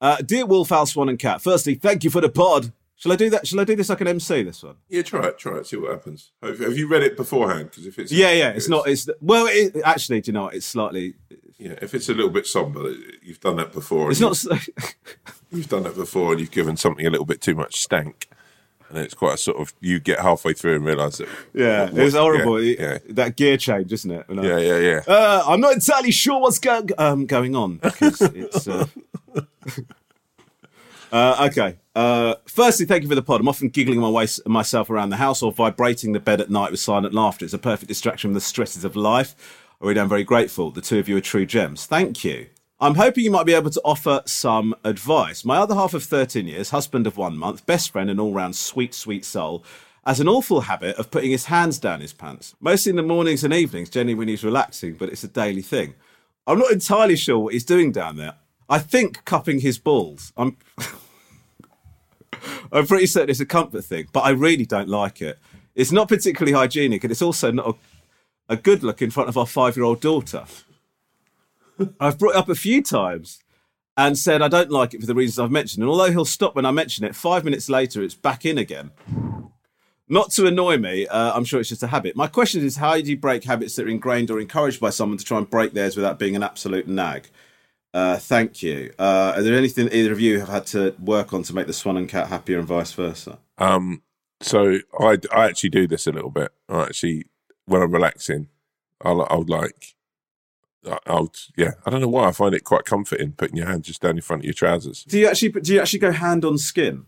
Uh, 0.00 0.16
dear 0.18 0.46
Wolf, 0.46 0.70
Owl, 0.70 0.86
Swan, 0.86 1.08
and 1.08 1.18
Cat. 1.18 1.42
Firstly, 1.42 1.74
thank 1.74 2.04
you 2.04 2.10
for 2.10 2.20
the 2.20 2.28
pod. 2.28 2.72
Shall 3.02 3.10
I 3.10 3.16
do 3.16 3.30
that? 3.30 3.48
Shall 3.48 3.58
I 3.58 3.64
do 3.64 3.74
this 3.74 3.88
like 3.88 4.00
an 4.00 4.06
MC? 4.06 4.44
This 4.44 4.62
one? 4.62 4.76
Yeah, 4.88 5.02
try 5.02 5.26
it. 5.26 5.36
Try 5.36 5.58
it. 5.58 5.66
See 5.66 5.76
what 5.76 5.90
happens. 5.90 6.30
Have, 6.40 6.60
have 6.60 6.78
you 6.78 6.86
read 6.86 7.02
it 7.02 7.16
beforehand? 7.16 7.70
Because 7.70 7.84
if 7.84 7.98
it's 7.98 8.12
Yeah, 8.12 8.30
yeah. 8.30 8.50
It's 8.50 8.68
not. 8.68 8.86
It's 8.86 9.08
well. 9.20 9.46
It, 9.48 9.76
actually, 9.84 10.20
do 10.20 10.28
you 10.28 10.34
know? 10.34 10.42
what? 10.44 10.54
It's 10.54 10.66
slightly. 10.66 11.14
Yeah, 11.58 11.74
if 11.82 11.94
it's 11.94 12.08
a 12.08 12.14
little 12.14 12.30
bit 12.30 12.46
somber, 12.46 12.92
you've 13.20 13.40
done 13.40 13.56
that 13.56 13.72
before. 13.72 14.12
It's 14.12 14.20
not. 14.20 14.32
s- 14.32 14.46
You've 15.50 15.68
done 15.68 15.82
that 15.82 15.96
before, 15.96 16.30
and 16.30 16.40
you've 16.40 16.52
given 16.52 16.76
something 16.76 17.04
a 17.04 17.10
little 17.10 17.26
bit 17.26 17.40
too 17.40 17.54
much 17.56 17.80
stank, 17.80 18.28
and 18.88 18.98
it's 18.98 19.14
quite 19.14 19.34
a 19.34 19.36
sort 19.36 19.58
of 19.58 19.74
you 19.80 19.98
get 19.98 20.20
halfway 20.20 20.52
through 20.54 20.76
and 20.76 20.84
realise 20.84 21.18
that. 21.18 21.28
Yeah, 21.52 21.90
what- 21.90 21.98
it 22.06 22.12
horrible. 22.14 22.62
Yeah, 22.62 22.98
That 23.10 23.36
gear 23.36 23.56
change, 23.56 23.92
isn't 23.92 24.10
it? 24.12 24.26
I- 24.28 24.32
yeah, 24.34 24.58
yeah, 24.58 24.78
yeah. 24.78 25.00
yeah. 25.08 25.12
Uh, 25.12 25.42
I'm 25.48 25.60
not 25.60 25.72
entirely 25.74 26.12
sure 26.12 26.40
what's 26.40 26.60
go- 26.60 26.86
um, 26.98 27.26
going 27.26 27.56
on 27.56 27.78
because 27.78 28.20
it's. 28.22 28.68
Uh... 28.68 28.86
uh, 31.12 31.48
okay. 31.50 31.76
Uh, 31.94 32.34
firstly, 32.46 32.86
thank 32.86 33.02
you 33.02 33.08
for 33.08 33.14
the 33.14 33.22
pod. 33.22 33.40
I'm 33.40 33.48
often 33.48 33.68
giggling 33.68 34.00
my 34.00 34.08
way- 34.08 34.26
myself 34.46 34.90
around 34.90 35.10
the 35.10 35.16
house 35.16 35.42
or 35.42 35.52
vibrating 35.52 36.12
the 36.12 36.20
bed 36.20 36.40
at 36.40 36.50
night 36.50 36.70
with 36.70 36.80
silent 36.80 37.14
laughter. 37.14 37.44
It's 37.44 37.54
a 37.54 37.58
perfect 37.58 37.88
distraction 37.88 38.30
from 38.30 38.34
the 38.34 38.40
stresses 38.40 38.84
of 38.84 38.96
life. 38.96 39.34
I 39.80 39.86
really 39.86 40.00
am 40.00 40.08
very 40.08 40.24
grateful. 40.24 40.70
The 40.70 40.80
two 40.80 40.98
of 40.98 41.08
you 41.08 41.16
are 41.16 41.20
true 41.20 41.44
gems. 41.44 41.86
Thank 41.86 42.24
you. 42.24 42.46
I'm 42.80 42.96
hoping 42.96 43.22
you 43.22 43.30
might 43.30 43.46
be 43.46 43.54
able 43.54 43.70
to 43.70 43.80
offer 43.84 44.22
some 44.26 44.74
advice. 44.82 45.44
My 45.44 45.58
other 45.58 45.74
half 45.74 45.94
of 45.94 46.02
13 46.02 46.48
years, 46.48 46.70
husband 46.70 47.06
of 47.06 47.16
one 47.16 47.36
month, 47.36 47.64
best 47.66 47.90
friend, 47.92 48.10
and 48.10 48.18
all 48.18 48.32
round 48.32 48.56
sweet, 48.56 48.92
sweet 48.94 49.24
soul, 49.24 49.64
has 50.04 50.18
an 50.18 50.26
awful 50.28 50.62
habit 50.62 50.96
of 50.96 51.10
putting 51.10 51.30
his 51.30 51.44
hands 51.44 51.78
down 51.78 52.00
his 52.00 52.12
pants. 52.12 52.56
Mostly 52.60 52.90
in 52.90 52.96
the 52.96 53.02
mornings 53.02 53.44
and 53.44 53.54
evenings, 53.54 53.88
generally 53.88 54.14
when 54.14 54.28
he's 54.28 54.42
relaxing, 54.42 54.94
but 54.94 55.10
it's 55.10 55.22
a 55.22 55.28
daily 55.28 55.62
thing. 55.62 55.94
I'm 56.46 56.58
not 56.58 56.72
entirely 56.72 57.14
sure 57.14 57.38
what 57.38 57.52
he's 57.52 57.64
doing 57.64 57.92
down 57.92 58.16
there. 58.16 58.34
I 58.68 58.78
think 58.80 59.24
cupping 59.24 59.60
his 59.60 59.78
balls. 59.78 60.32
I'm 60.36 60.56
I'm 62.72 62.86
pretty 62.86 63.06
certain 63.06 63.30
it's 63.30 63.40
a 63.40 63.46
comfort 63.46 63.84
thing, 63.84 64.08
but 64.12 64.20
I 64.20 64.30
really 64.30 64.66
don't 64.66 64.88
like 64.88 65.20
it. 65.20 65.38
It's 65.74 65.92
not 65.92 66.08
particularly 66.08 66.52
hygienic, 66.52 67.04
and 67.04 67.10
it's 67.10 67.22
also 67.22 67.50
not 67.50 67.68
a, 68.48 68.54
a 68.54 68.56
good 68.56 68.82
look 68.82 69.00
in 69.00 69.10
front 69.10 69.28
of 69.28 69.38
our 69.38 69.46
five 69.46 69.76
year 69.76 69.84
old 69.84 70.00
daughter. 70.00 70.44
I've 72.00 72.18
brought 72.18 72.34
it 72.34 72.36
up 72.36 72.48
a 72.48 72.54
few 72.54 72.82
times 72.82 73.38
and 73.96 74.16
said 74.16 74.42
I 74.42 74.48
don't 74.48 74.70
like 74.70 74.94
it 74.94 75.00
for 75.00 75.06
the 75.06 75.14
reasons 75.14 75.38
I've 75.38 75.50
mentioned. 75.50 75.82
And 75.82 75.90
although 75.90 76.10
he'll 76.10 76.24
stop 76.24 76.54
when 76.54 76.66
I 76.66 76.70
mention 76.70 77.04
it, 77.04 77.14
five 77.14 77.44
minutes 77.44 77.68
later 77.68 78.02
it's 78.02 78.14
back 78.14 78.44
in 78.44 78.58
again. 78.58 78.90
Not 80.08 80.30
to 80.32 80.46
annoy 80.46 80.76
me, 80.76 81.06
uh, 81.06 81.32
I'm 81.32 81.44
sure 81.44 81.60
it's 81.60 81.70
just 81.70 81.82
a 81.82 81.86
habit. 81.86 82.16
My 82.16 82.26
question 82.26 82.64
is 82.64 82.76
how 82.76 82.94
do 82.96 83.08
you 83.08 83.16
break 83.16 83.44
habits 83.44 83.76
that 83.76 83.86
are 83.86 83.90
ingrained 83.90 84.30
or 84.30 84.40
encouraged 84.40 84.80
by 84.80 84.90
someone 84.90 85.18
to 85.18 85.24
try 85.24 85.38
and 85.38 85.48
break 85.48 85.72
theirs 85.72 85.96
without 85.96 86.18
being 86.18 86.36
an 86.36 86.42
absolute 86.42 86.86
nag? 86.86 87.28
Uh, 87.94 88.16
thank 88.16 88.62
you. 88.62 88.92
Uh, 88.98 89.34
are 89.36 89.42
there 89.42 89.56
anything 89.56 89.88
either 89.92 90.12
of 90.12 90.20
you 90.20 90.38
have 90.40 90.48
had 90.48 90.66
to 90.66 90.94
work 90.98 91.32
on 91.32 91.42
to 91.44 91.54
make 91.54 91.66
the 91.66 91.72
swan 91.72 91.96
and 91.96 92.08
cat 92.08 92.28
happier 92.28 92.58
and 92.58 92.66
vice 92.66 92.92
versa? 92.92 93.38
Um, 93.58 94.02
so 94.40 94.78
I, 94.98 95.18
I 95.34 95.44
actually 95.44 95.70
do 95.70 95.86
this 95.86 96.06
a 96.06 96.12
little 96.12 96.30
bit. 96.30 96.52
I 96.68 96.82
actually, 96.84 97.26
when 97.66 97.82
I'm 97.82 97.92
relaxing, 97.92 98.48
I'll, 99.02 99.22
I'll 99.30 99.44
like, 99.46 99.94
I- 100.90 100.98
I'll, 101.06 101.30
yeah, 101.56 101.72
I 101.84 101.90
don't 101.90 102.00
know 102.00 102.08
why 102.08 102.28
I 102.28 102.32
find 102.32 102.54
it 102.54 102.64
quite 102.64 102.84
comforting 102.86 103.32
putting 103.32 103.56
your 103.56 103.66
hand 103.66 103.84
just 103.84 104.00
down 104.00 104.16
in 104.16 104.22
front 104.22 104.40
of 104.40 104.44
your 104.46 104.54
trousers. 104.54 105.04
Do 105.04 105.18
you 105.18 105.28
actually 105.28 105.50
do 105.50 105.74
you 105.74 105.80
actually 105.80 105.98
go 106.00 106.12
hand 106.12 106.44
on 106.44 106.56
skin? 106.58 107.04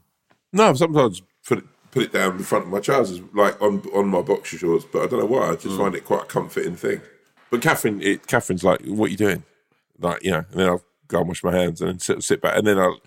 No, 0.53 0.73
sometimes 0.75 1.23
put 1.47 1.59
it, 1.59 1.65
put 1.91 2.03
it 2.05 2.13
down 2.13 2.37
in 2.37 2.43
front 2.45 2.67
of 2.67 2.71
my 2.71 2.79
trousers, 2.81 3.21
like 3.33 3.61
on 3.61 3.81
on 3.95 4.07
my 4.09 4.21
boxer 4.23 4.59
shorts, 4.59 4.85
but 4.85 5.03
I 5.03 5.07
don't 5.07 5.19
know 5.21 5.27
why. 5.27 5.49
I 5.51 5.57
just 5.57 5.77
find 5.77 5.95
it 5.95 6.05
quite 6.05 6.23
a 6.23 6.27
comforting 6.27 6.77
thing. 6.77 7.01
But 7.51 7.63
Catherine, 7.63 8.01
it, 8.03 8.27
Catherine's 8.29 8.63
like, 8.63 8.83
"What 8.85 9.07
are 9.07 9.11
you 9.11 9.17
doing?" 9.17 9.43
Like, 9.99 10.23
you 10.23 10.33
know, 10.33 10.45
and 10.51 10.61
then 10.61 10.69
I'll 10.69 10.85
go 11.09 11.19
and 11.21 11.29
wash 11.29 11.45
my 11.45 11.55
hands 11.55 11.81
and 11.81 11.91
then 11.91 11.99
sit, 11.99 12.23
sit 12.23 12.41
back, 12.41 12.57
and 12.57 12.67
then 12.67 12.79
I'll. 12.79 12.99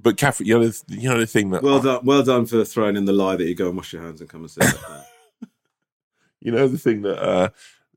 But 0.00 0.16
Catherine, 0.16 0.48
you 0.48 0.58
know, 0.58 0.66
the, 0.66 0.82
you 0.88 1.08
know 1.08 1.20
the 1.20 1.26
thing 1.26 1.50
that 1.50 1.62
Well 1.62 1.80
done, 1.80 2.04
well 2.04 2.24
done 2.24 2.46
for 2.46 2.64
throwing 2.64 2.96
in 2.96 3.04
the 3.04 3.12
lie 3.12 3.36
that 3.36 3.44
you 3.44 3.54
go 3.54 3.68
and 3.68 3.76
wash 3.76 3.92
your 3.92 4.02
hands 4.02 4.20
and 4.20 4.28
come 4.28 4.40
and 4.40 4.50
sit 4.50 4.64
back 4.64 4.76
you 6.42 6.52
know 6.52 6.68
the 6.68 6.78
thing 6.78 7.02
that 7.02 7.22
uh 7.22 7.48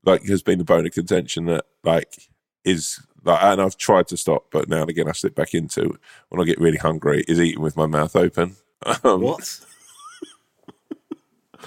like 0.04 0.24
has 0.24 0.42
been 0.42 0.60
a 0.60 0.64
bone 0.64 0.86
of 0.86 0.92
contention 0.92 1.46
that 1.46 1.66
like 1.82 2.28
is 2.64 3.00
like 3.24 3.42
and 3.42 3.60
I've 3.60 3.76
tried 3.76 4.06
to 4.08 4.16
stop 4.16 4.46
but 4.50 4.68
now 4.68 4.82
and 4.82 4.90
again 4.90 5.08
I 5.08 5.12
slip 5.12 5.34
back 5.34 5.52
into 5.52 5.98
when 6.28 6.40
I 6.40 6.44
get 6.44 6.60
really 6.60 6.78
hungry 6.78 7.24
is 7.28 7.40
eating 7.40 7.60
with 7.60 7.76
my 7.76 7.86
mouth 7.86 8.14
open 8.14 8.56
um, 9.02 9.20
what? 9.20 9.60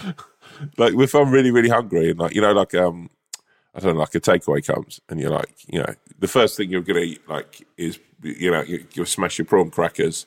like 0.77 0.93
if 0.93 1.13
I'm 1.13 1.31
really 1.31 1.51
really 1.51 1.69
hungry 1.69 2.11
and 2.11 2.19
like 2.19 2.33
you 2.33 2.41
know 2.41 2.53
like 2.53 2.73
um 2.75 3.09
I 3.75 3.79
don't 3.79 3.95
know 3.95 3.99
like 3.99 4.15
a 4.15 4.21
takeaway 4.21 4.65
comes 4.65 5.01
and 5.09 5.19
you're 5.19 5.31
like 5.31 5.53
you 5.67 5.79
know 5.79 5.93
the 6.19 6.27
first 6.27 6.57
thing 6.57 6.69
you're 6.69 6.81
going 6.81 7.01
to 7.01 7.07
eat, 7.07 7.27
like, 7.27 7.65
is 7.77 7.99
you 8.21 8.51
know 8.51 8.61
you, 8.61 9.05
smash 9.05 9.37
your 9.37 9.45
prawn 9.45 9.71
crackers 9.71 10.25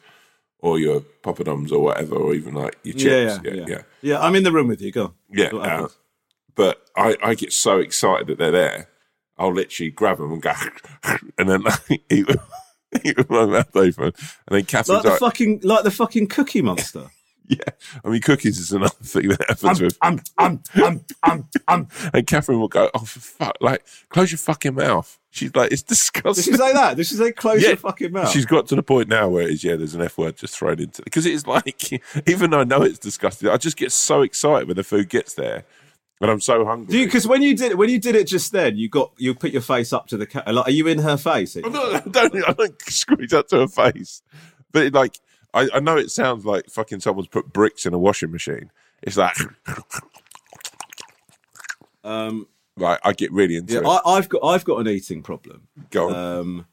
or 0.59 0.78
your 0.78 1.01
poppadoms 1.22 1.72
or 1.72 1.80
whatever, 1.80 2.16
or 2.16 2.34
even 2.34 2.55
like 2.55 2.78
your 2.82 2.95
chips. 2.95 3.40
yeah, 3.45 3.53
yeah, 3.53 3.64
yeah. 3.66 3.82
yeah. 4.01 4.20
I'm 4.20 4.34
in 4.36 4.45
the 4.45 4.53
room 4.53 4.68
with 4.68 4.80
you. 4.80 4.93
Go. 4.93 5.05
on. 5.05 5.14
Yeah, 5.30 5.49
uh, 5.49 5.88
but 6.55 6.86
I, 6.97 7.16
I 7.22 7.34
get 7.34 7.53
so 7.53 7.78
excited 7.78 8.26
that 8.28 8.38
they're 8.38 8.51
there. 8.51 8.88
I'll 9.38 9.53
literally 9.53 9.90
grab 9.90 10.18
them 10.18 10.32
and 10.32 10.43
go, 10.43 10.53
and 11.38 11.49
then 11.49 11.62
like, 11.62 11.80
eat, 12.11 12.26
them- 12.26 12.38
eat 13.05 13.16
with 13.16 13.30
my 13.30 13.47
mouth 13.47 13.74
open. 13.74 14.05
And 14.05 14.14
then 14.49 14.64
Catherine's 14.64 14.88
like 14.88 15.03
the 15.03 15.11
like, 15.11 15.20
fucking 15.20 15.61
like 15.62 15.84
the 15.84 15.90
fucking 15.90 16.28
Cookie 16.28 16.62
Monster. 16.62 17.11
Yeah. 17.59 18.00
I 18.05 18.09
mean, 18.09 18.20
cookies 18.20 18.59
is 18.59 18.72
another 18.72 18.94
thing 19.03 19.28
that 19.28 19.44
happens 19.48 19.80
with. 19.80 19.98
um, 20.03 20.20
um, 20.38 20.61
um, 20.82 21.05
um, 21.22 21.48
um. 21.68 21.88
And 22.12 22.26
Catherine 22.26 22.59
will 22.61 22.68
go, 22.68 22.90
oh, 22.94 23.00
for 23.00 23.20
fuck, 23.20 23.57
like, 23.61 23.84
close 24.09 24.30
your 24.32 24.38
fucking 24.38 24.74
mouth. 24.74 25.18
She's 25.30 25.55
like, 25.55 25.72
it's 25.72 25.82
Did 25.82 25.88
disgusting. 25.88 26.44
she 26.44 26.59
say 26.59 26.72
that? 26.72 26.96
Did 26.96 27.07
she 27.07 27.14
say 27.14 27.32
close 27.32 27.62
Yeah. 27.62 27.68
your 27.68 27.76
fucking 27.78 28.12
mouth? 28.12 28.30
She's 28.30 28.44
got 28.46 28.66
to 28.68 28.74
the 28.76 28.82
point 28.82 29.09
now 29.09 29.28
where 29.28 29.42
it 29.44 29.50
is, 29.50 29.64
yeah, 29.64 29.76
there's 29.76 29.94
an 29.94 30.03
F 30.03 30.18
word 30.18 30.36
just 30.36 30.57
thrown 30.57 30.78
into 30.80 31.03
it. 31.03 31.05
Because 31.05 31.24
it's 31.26 31.46
like, 31.46 31.90
even 32.28 32.50
though 32.50 32.61
I 32.61 32.64
know 32.64 32.82
it's 32.82 32.98
disgusting, 32.98 33.48
I 33.48 33.57
just 33.57 33.76
get 33.76 33.92
so 33.92 34.22
excited 34.22 34.68
when 34.68 34.76
the 34.76 34.84
food 34.84 35.09
gets 35.09 35.34
there. 35.34 35.64
And 36.20 36.30
I'm 36.30 36.40
so 36.40 36.64
hungry. 36.64 37.05
because 37.05 37.26
when 37.26 37.42
you 37.42 37.57
did 37.57 37.74
when 37.74 37.88
you 37.88 37.98
did 37.98 38.14
it 38.14 38.28
just 38.28 38.53
then, 38.53 38.76
you 38.76 38.88
got 38.88 39.11
you 39.18 39.34
put 39.34 39.50
your 39.50 39.61
face 39.61 39.92
up 39.92 40.07
to 40.07 40.16
the 40.16 40.24
cat. 40.24 40.46
Like, 40.55 40.68
are 40.68 40.70
you 40.70 40.86
in 40.86 41.00
her 41.00 41.16
face? 41.16 41.57
Not, 41.64 41.66
I 41.74 42.00
don't, 42.09 42.48
I 42.48 42.53
don't 42.53 42.80
squeeze 42.82 43.30
that 43.30 43.48
to 43.48 43.61
her 43.61 43.66
face. 43.66 44.22
But 44.70 44.84
it, 44.86 44.94
like, 44.94 45.18
I, 45.55 45.68
I 45.74 45.80
know 45.80 45.96
it 45.96 46.11
sounds 46.11 46.44
like 46.46 46.66
fucking 46.70 47.00
someone's 47.00 47.28
put 47.28 47.53
bricks 47.53 47.84
in 47.86 47.92
a 47.94 47.98
washing 47.98 48.30
machine. 48.32 48.70
It's 49.03 49.16
like, 49.16 49.36
Um, 52.05 52.48
like 52.76 52.98
I 53.05 53.12
get 53.12 53.30
really 53.32 53.57
into 53.57 53.74
yeah, 53.74 53.80
it. 53.80 53.86
I, 53.86 54.00
I've 54.12 54.28
got 54.28 54.40
I've 54.44 54.64
got 54.64 54.78
an 54.80 54.88
eating 54.88 55.22
problem 55.22 55.68
Go 55.90 56.09
on. 56.09 56.14
um, 56.14 56.66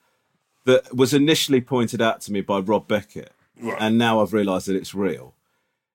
that 0.65 0.95
was 0.95 1.13
initially 1.13 1.61
pointed 1.61 2.01
out 2.01 2.21
to 2.21 2.31
me 2.31 2.41
by 2.41 2.59
Rob 2.59 2.87
Beckett, 2.87 3.31
Right. 3.61 3.77
and 3.79 3.97
now 3.97 4.21
I've 4.21 4.33
realised 4.33 4.67
that 4.67 4.75
it's 4.75 4.95
real, 4.95 5.35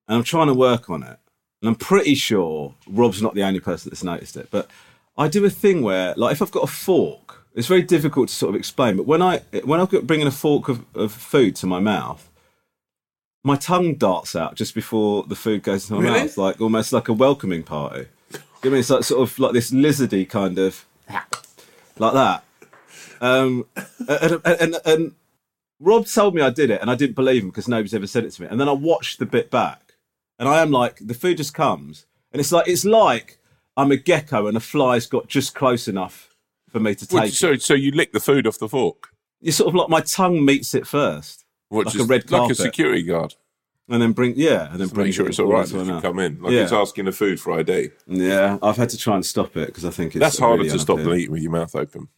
and 0.07 0.19
I'm 0.19 0.25
trying 0.25 0.49
to 0.49 0.55
work 0.55 0.89
on 0.91 1.03
it. 1.03 1.19
And 1.63 1.69
I'm 1.71 1.75
pretty 1.77 2.15
sure 2.15 2.75
Rob's 2.87 3.23
not 3.23 3.35
the 3.35 3.43
only 3.43 3.59
person 3.61 3.89
that's 3.91 4.05
noticed 4.05 4.37
it, 4.37 4.49
but 4.51 4.69
I 5.17 5.29
do 5.29 5.43
a 5.47 5.51
thing 5.51 5.81
where, 5.83 6.13
like, 6.17 6.33
if 6.33 6.43
I've 6.43 6.51
got 6.51 6.65
a 6.65 6.67
fork, 6.73 7.47
it's 7.55 7.67
very 7.69 7.81
difficult 7.83 8.29
to 8.29 8.35
sort 8.35 8.51
of 8.51 8.57
explain. 8.59 8.97
But 8.99 9.07
when 9.07 9.23
I 9.23 9.39
when 9.65 9.81
I've 9.81 9.89
got 9.91 10.07
bringing 10.07 10.27
a 10.27 10.31
fork 10.33 10.69
of, 10.69 10.85
of 10.95 11.11
food 11.13 11.57
to 11.57 11.67
my 11.67 11.81
mouth, 11.81 12.31
my 13.45 13.57
tongue 13.57 13.95
darts 13.95 14.35
out 14.35 14.57
just 14.57 14.75
before 14.75 15.23
the 15.25 15.37
food 15.37 15.63
goes 15.63 15.89
into 15.89 16.03
my 16.03 16.09
Really? 16.09 16.21
mouth, 16.23 16.37
like 16.39 16.61
almost 16.61 16.93
like 16.93 17.09
a 17.09 17.13
welcoming 17.13 17.63
party. 17.63 18.07
I 18.65 18.69
mean? 18.69 18.79
it's 18.79 18.91
like 18.91 19.05
sort 19.05 19.21
of 19.29 19.39
like 19.39 19.53
this 19.53 19.71
lizardy 19.71 20.29
kind 20.29 20.59
of 20.59 20.85
like 21.99 22.13
that. 22.15 22.45
Um, 23.21 23.67
and, 24.09 24.41
and, 24.45 24.61
and, 24.61 24.77
and 24.85 25.13
Rob 25.81 26.07
told 26.07 26.35
me 26.35 26.43
I 26.43 26.51
did 26.51 26.71
it, 26.71 26.81
and 26.81 26.91
I 26.91 26.95
didn't 26.95 27.15
believe 27.17 27.43
him 27.43 27.51
because 27.51 27.69
nobody's 27.69 27.95
ever 27.95 28.07
said 28.07 28.25
it 28.25 28.31
to 28.33 28.43
me. 28.43 28.49
And 28.51 28.61
then 28.61 28.69
I 28.69 28.73
watched 28.73 29.19
the 29.19 29.27
bit 29.27 29.51
back, 29.51 29.95
and 30.39 30.49
I 30.49 30.63
am 30.63 30.71
like, 30.71 30.99
the 31.01 31.15
food 31.15 31.37
just 31.37 31.55
comes, 31.55 32.07
and 32.33 32.41
it's 32.41 32.53
like 32.53 32.67
it's 32.69 32.85
like 32.85 33.39
I'm 33.77 33.91
a 33.93 33.97
gecko, 33.97 34.47
and 34.47 34.57
a 34.57 34.61
fly's 34.61 35.07
got 35.07 35.29
just 35.29 35.55
close 35.55 35.87
enough 35.89 36.31
for 36.71 36.81
me 36.81 36.95
to 36.95 37.07
take. 37.07 37.25
it. 37.29 37.35
so, 37.35 37.57
so 37.57 37.75
you 37.75 37.93
lick 37.93 38.13
the 38.13 38.21
food 38.21 38.47
off 38.47 38.59
the 38.59 38.69
fork, 38.69 39.09
You 39.41 39.53
sort 39.53 39.69
of 39.69 39.75
like 39.75 39.89
my 39.89 40.01
tongue 40.01 40.45
meets 40.45 40.75
it 40.75 40.87
first, 40.87 41.44
which 41.75 41.87
Like 41.87 41.95
is 41.97 42.01
a 42.01 42.05
red 42.05 42.31
like 42.31 42.51
a 42.51 42.55
security 42.55 43.03
guard. 43.03 43.35
and 43.89 44.01
then 44.01 44.13
bring 44.13 44.35
yeah, 44.37 44.71
and 44.71 44.81
then 44.81 44.89
To 44.89 44.95
bring 44.95 45.07
make 45.09 45.15
sure 45.15 45.27
it's 45.29 45.39
all 45.39 45.53
right 45.53 45.67
if 45.71 45.73
you 45.87 46.01
come 46.01 46.19
in. 46.19 46.41
Like 46.41 46.53
Yeah. 46.53 46.63
it's 46.63 46.73
asking 46.73 47.05
the 47.05 47.13
food 47.13 47.39
for 47.41 47.53
ID. 47.59 47.91
Yeah, 48.07 48.59
I've 48.63 48.77
had 48.77 48.89
to 48.91 48.97
try 48.99 49.15
and 49.15 49.25
stop 49.27 49.57
it 49.57 49.67
because 49.67 49.85
I 49.85 49.91
think 49.91 50.15
it's 50.15 50.21
That's 50.21 50.39
harder 50.39 50.63
really 50.63 50.71
to 50.71 50.79
stop 50.79 50.97
than 50.99 51.13
eating 51.19 51.33
with 51.33 51.43
your 51.43 51.53
mouth 51.53 51.75
open. 51.77 52.09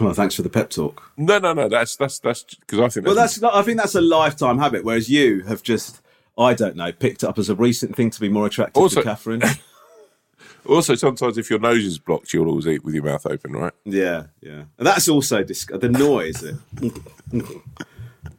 Well, 0.00 0.12
thanks 0.12 0.34
for 0.34 0.42
the 0.42 0.50
pep 0.50 0.70
talk. 0.70 1.02
No, 1.16 1.38
no, 1.38 1.52
no. 1.52 1.68
That's 1.68 1.94
that's 1.96 2.18
that's 2.18 2.42
because 2.42 2.80
I 2.80 2.88
think 2.88 3.06
Well, 3.06 3.14
that's, 3.14 3.36
that's 3.38 3.54
I 3.56 3.62
think 3.62 3.78
that's 3.78 3.94
a 3.94 4.00
lifetime 4.00 4.58
habit, 4.58 4.84
whereas 4.84 5.08
you 5.08 5.42
have 5.42 5.62
just, 5.62 6.00
I 6.36 6.52
don't 6.54 6.74
know, 6.74 6.90
picked 6.92 7.22
it 7.22 7.26
up 7.28 7.38
as 7.38 7.48
a 7.48 7.54
recent 7.54 7.94
thing 7.94 8.10
to 8.10 8.20
be 8.20 8.28
more 8.28 8.46
attractive 8.46 8.82
Also- 8.82 9.00
to 9.00 9.04
Catherine. 9.06 9.42
also 10.66 10.94
sometimes 10.94 11.38
if 11.38 11.48
your 11.48 11.58
nose 11.60 11.84
is 11.84 11.98
blocked, 11.98 12.32
you'll 12.32 12.48
always 12.48 12.66
eat 12.66 12.82
with 12.84 12.94
your 12.94 13.04
mouth 13.04 13.24
open, 13.26 13.52
right? 13.52 13.72
yeah, 13.84 14.24
yeah. 14.40 14.64
And 14.78 14.86
that's 14.86 15.08
also 15.08 15.44
dis- 15.44 15.66
the 15.66 15.88
noise. 15.88 16.42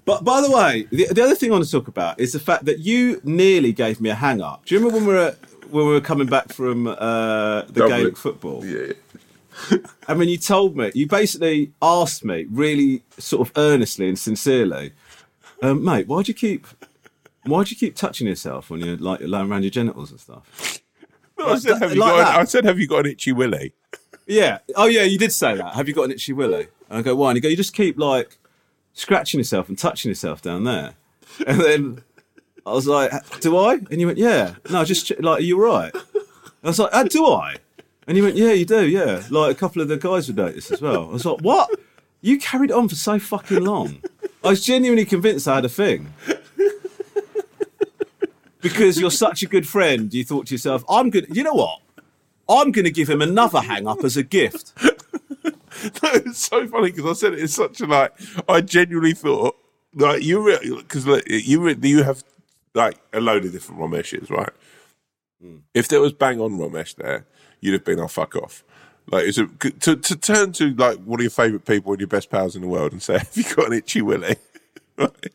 but 0.06 0.24
by 0.24 0.42
the 0.42 0.52
way, 0.52 0.88
the, 0.92 1.08
the 1.12 1.24
other 1.24 1.36
thing 1.36 1.50
I 1.50 1.54
want 1.54 1.66
to 1.66 1.72
talk 1.72 1.88
about 1.88 2.20
is 2.20 2.32
the 2.32 2.40
fact 2.40 2.66
that 2.66 2.80
you 2.80 3.20
nearly 3.24 3.74
gave 3.74 4.00
me 4.00 4.10
a 4.10 4.16
hang 4.16 4.42
up. 4.42 4.66
Do 4.66 4.76
you 4.76 4.80
remember 4.80 5.00
when 5.00 5.08
we 5.08 5.14
were 5.14 5.36
when 5.70 5.88
we 5.88 5.92
were 5.94 6.02
coming 6.02 6.28
back 6.28 6.54
from 6.54 6.88
uh, 6.88 7.62
the 7.64 7.74
Dublin. 7.74 7.90
Gaelic 7.90 8.18
football? 8.18 8.64
Yeah. 8.66 8.94
I 10.08 10.14
mean, 10.14 10.30
you 10.34 10.38
told 10.38 10.76
me, 10.76 10.92
you 10.94 11.08
basically 11.08 11.72
asked 11.82 12.24
me 12.24 12.46
really 12.52 13.04
sort 13.18 13.48
of 13.48 13.58
earnestly 13.58 14.08
and 14.08 14.18
sincerely, 14.18 14.94
um, 15.62 15.84
mate, 15.84 16.08
why 16.08 16.22
do 16.24 16.30
you 16.30 16.34
keep, 16.34 16.68
why 17.44 17.64
do 17.64 17.72
you 17.72 17.76
keep 17.76 17.96
touching 17.96 18.28
yourself 18.28 18.70
when 18.70 18.82
you're 18.82 18.98
like 18.98 19.22
laying 19.22 19.50
around 19.50 19.64
your 19.64 19.72
genitals 19.72 20.12
and 20.12 20.20
stuff? 20.20 20.82
No, 21.38 21.48
I 21.48 21.58
said, 21.58 21.76
that- 21.76 21.82
have 21.82 21.94
you 21.94 22.00
like 22.00 22.12
got? 22.12 22.36
An, 22.36 22.42
I 22.42 22.44
said, 22.46 22.66
have 22.66 22.80
you 22.80 22.88
got 22.88 23.06
an 23.06 23.12
itchy 23.12 23.32
willy? 23.32 23.74
Yeah. 24.28 24.60
Oh, 24.76 24.88
yeah, 24.88 25.04
you 25.04 25.18
did 25.18 25.32
say 25.32 25.56
that. 25.56 25.74
Have 25.76 25.88
you 25.88 25.94
got 25.94 26.04
an 26.04 26.12
itchy 26.12 26.34
willy? 26.34 26.68
And 26.90 27.00
I 27.00 27.02
go, 27.02 27.16
why? 27.16 27.30
And 27.32 27.38
you 27.38 27.42
go, 27.42 27.50
you 27.50 27.58
just 27.58 27.74
keep 27.74 27.98
like 27.98 28.38
scratching 28.96 29.40
yourself 29.40 29.70
and 29.70 29.78
touching 29.78 30.10
yourself 30.10 30.42
down 30.42 30.64
there. 30.64 30.96
And 31.46 31.62
then 31.62 32.04
I 32.66 32.72
was 32.72 32.88
like, 32.88 33.12
do 33.42 33.56
I? 33.58 33.76
And 33.92 34.00
you 34.02 34.08
went, 34.08 34.18
yeah. 34.18 34.56
No, 34.72 34.84
just 34.84 35.08
ch- 35.08 35.20
like, 35.20 35.40
are 35.40 35.44
you 35.44 35.64
right? 35.64 35.94
I 36.64 36.68
was 36.68 36.80
like, 36.80 36.90
oh, 36.94 37.08
do 37.08 37.28
I? 37.28 37.58
And 38.08 38.18
you 38.18 38.24
went, 38.24 38.38
yeah, 38.38 38.54
you 38.54 38.66
do, 38.66 38.88
yeah. 38.88 39.22
Like 39.30 39.52
a 39.52 39.60
couple 39.60 39.82
of 39.82 39.88
the 39.88 39.98
guys 39.98 40.28
would 40.28 40.38
notice 40.38 40.72
as 40.72 40.82
well. 40.82 41.10
I 41.10 41.14
was 41.14 41.26
like, 41.26 41.42
what? 41.42 41.70
You 42.22 42.40
carried 42.40 42.72
on 42.72 42.90
for 42.90 42.96
so 42.96 43.20
fucking 43.20 43.64
long. 43.64 44.02
I 44.44 44.50
was 44.50 44.66
genuinely 44.66 45.06
convinced 45.06 45.48
I 45.48 45.56
had 45.56 45.66
a 45.66 45.70
thing. 45.70 46.14
Because 48.62 49.00
you're 49.00 49.12
such 49.12 49.44
a 49.44 49.46
good 49.46 49.68
friend, 49.68 50.12
you 50.12 50.24
thought 50.24 50.48
to 50.48 50.54
yourself, 50.56 50.84
I'm 50.90 51.12
good. 51.12 51.28
You 51.36 51.44
know 51.44 51.54
what? 51.54 51.82
I'm 52.50 52.72
going 52.72 52.86
to 52.86 52.92
give 52.92 53.10
him 53.10 53.22
another 53.22 53.62
hang 53.62 53.88
up 53.88 54.04
as 54.04 54.18
a 54.18 54.24
gift. 54.24 54.74
it's 56.04 56.40
so 56.40 56.68
funny 56.68 56.92
because 56.92 57.06
I 57.06 57.14
said 57.14 57.34
it 57.34 57.40
in 57.40 57.48
such 57.48 57.82
a 57.82 57.86
like. 57.86 58.14
I 58.48 58.62
genuinely 58.62 59.14
thought 59.14 59.56
like 59.94 60.24
you 60.24 60.44
because 60.78 61.08
like, 61.08 61.24
you 61.28 61.68
you 61.82 62.04
have 62.04 62.24
like 62.74 63.00
a 63.14 63.22
load 63.22 63.46
of 63.46 63.52
different 63.52 63.82
Romeshes, 63.82 64.30
right? 64.30 64.50
Hmm. 65.42 65.58
If 65.74 65.88
there 65.88 66.02
was 66.02 66.14
bang 66.14 66.40
on 66.42 66.58
Romesh 66.58 66.96
there, 66.96 67.26
you'd 67.62 67.74
have 67.74 67.86
been, 67.86 68.00
oh 68.00 68.08
fuck 68.08 68.36
off. 68.36 68.64
Like 69.12 69.26
it's 69.26 69.38
a, 69.38 69.46
to 69.48 69.96
to 69.96 70.16
turn 70.16 70.52
to 70.54 70.74
like 70.74 70.98
one 70.98 71.20
of 71.20 71.24
your 71.24 71.32
favourite 71.32 71.66
people 71.66 71.92
and 71.92 72.02
your 72.02 72.08
best 72.08 72.30
pals 72.30 72.56
in 72.56 72.62
the 72.62 72.68
world 72.68 72.92
and 72.92 73.02
say, 73.02 73.14
"Have 73.20 73.32
you 73.36 73.56
got 73.56 73.68
an 73.68 73.74
itchy 73.74 74.02
willy?" 74.02 74.38
Right? 74.98 75.34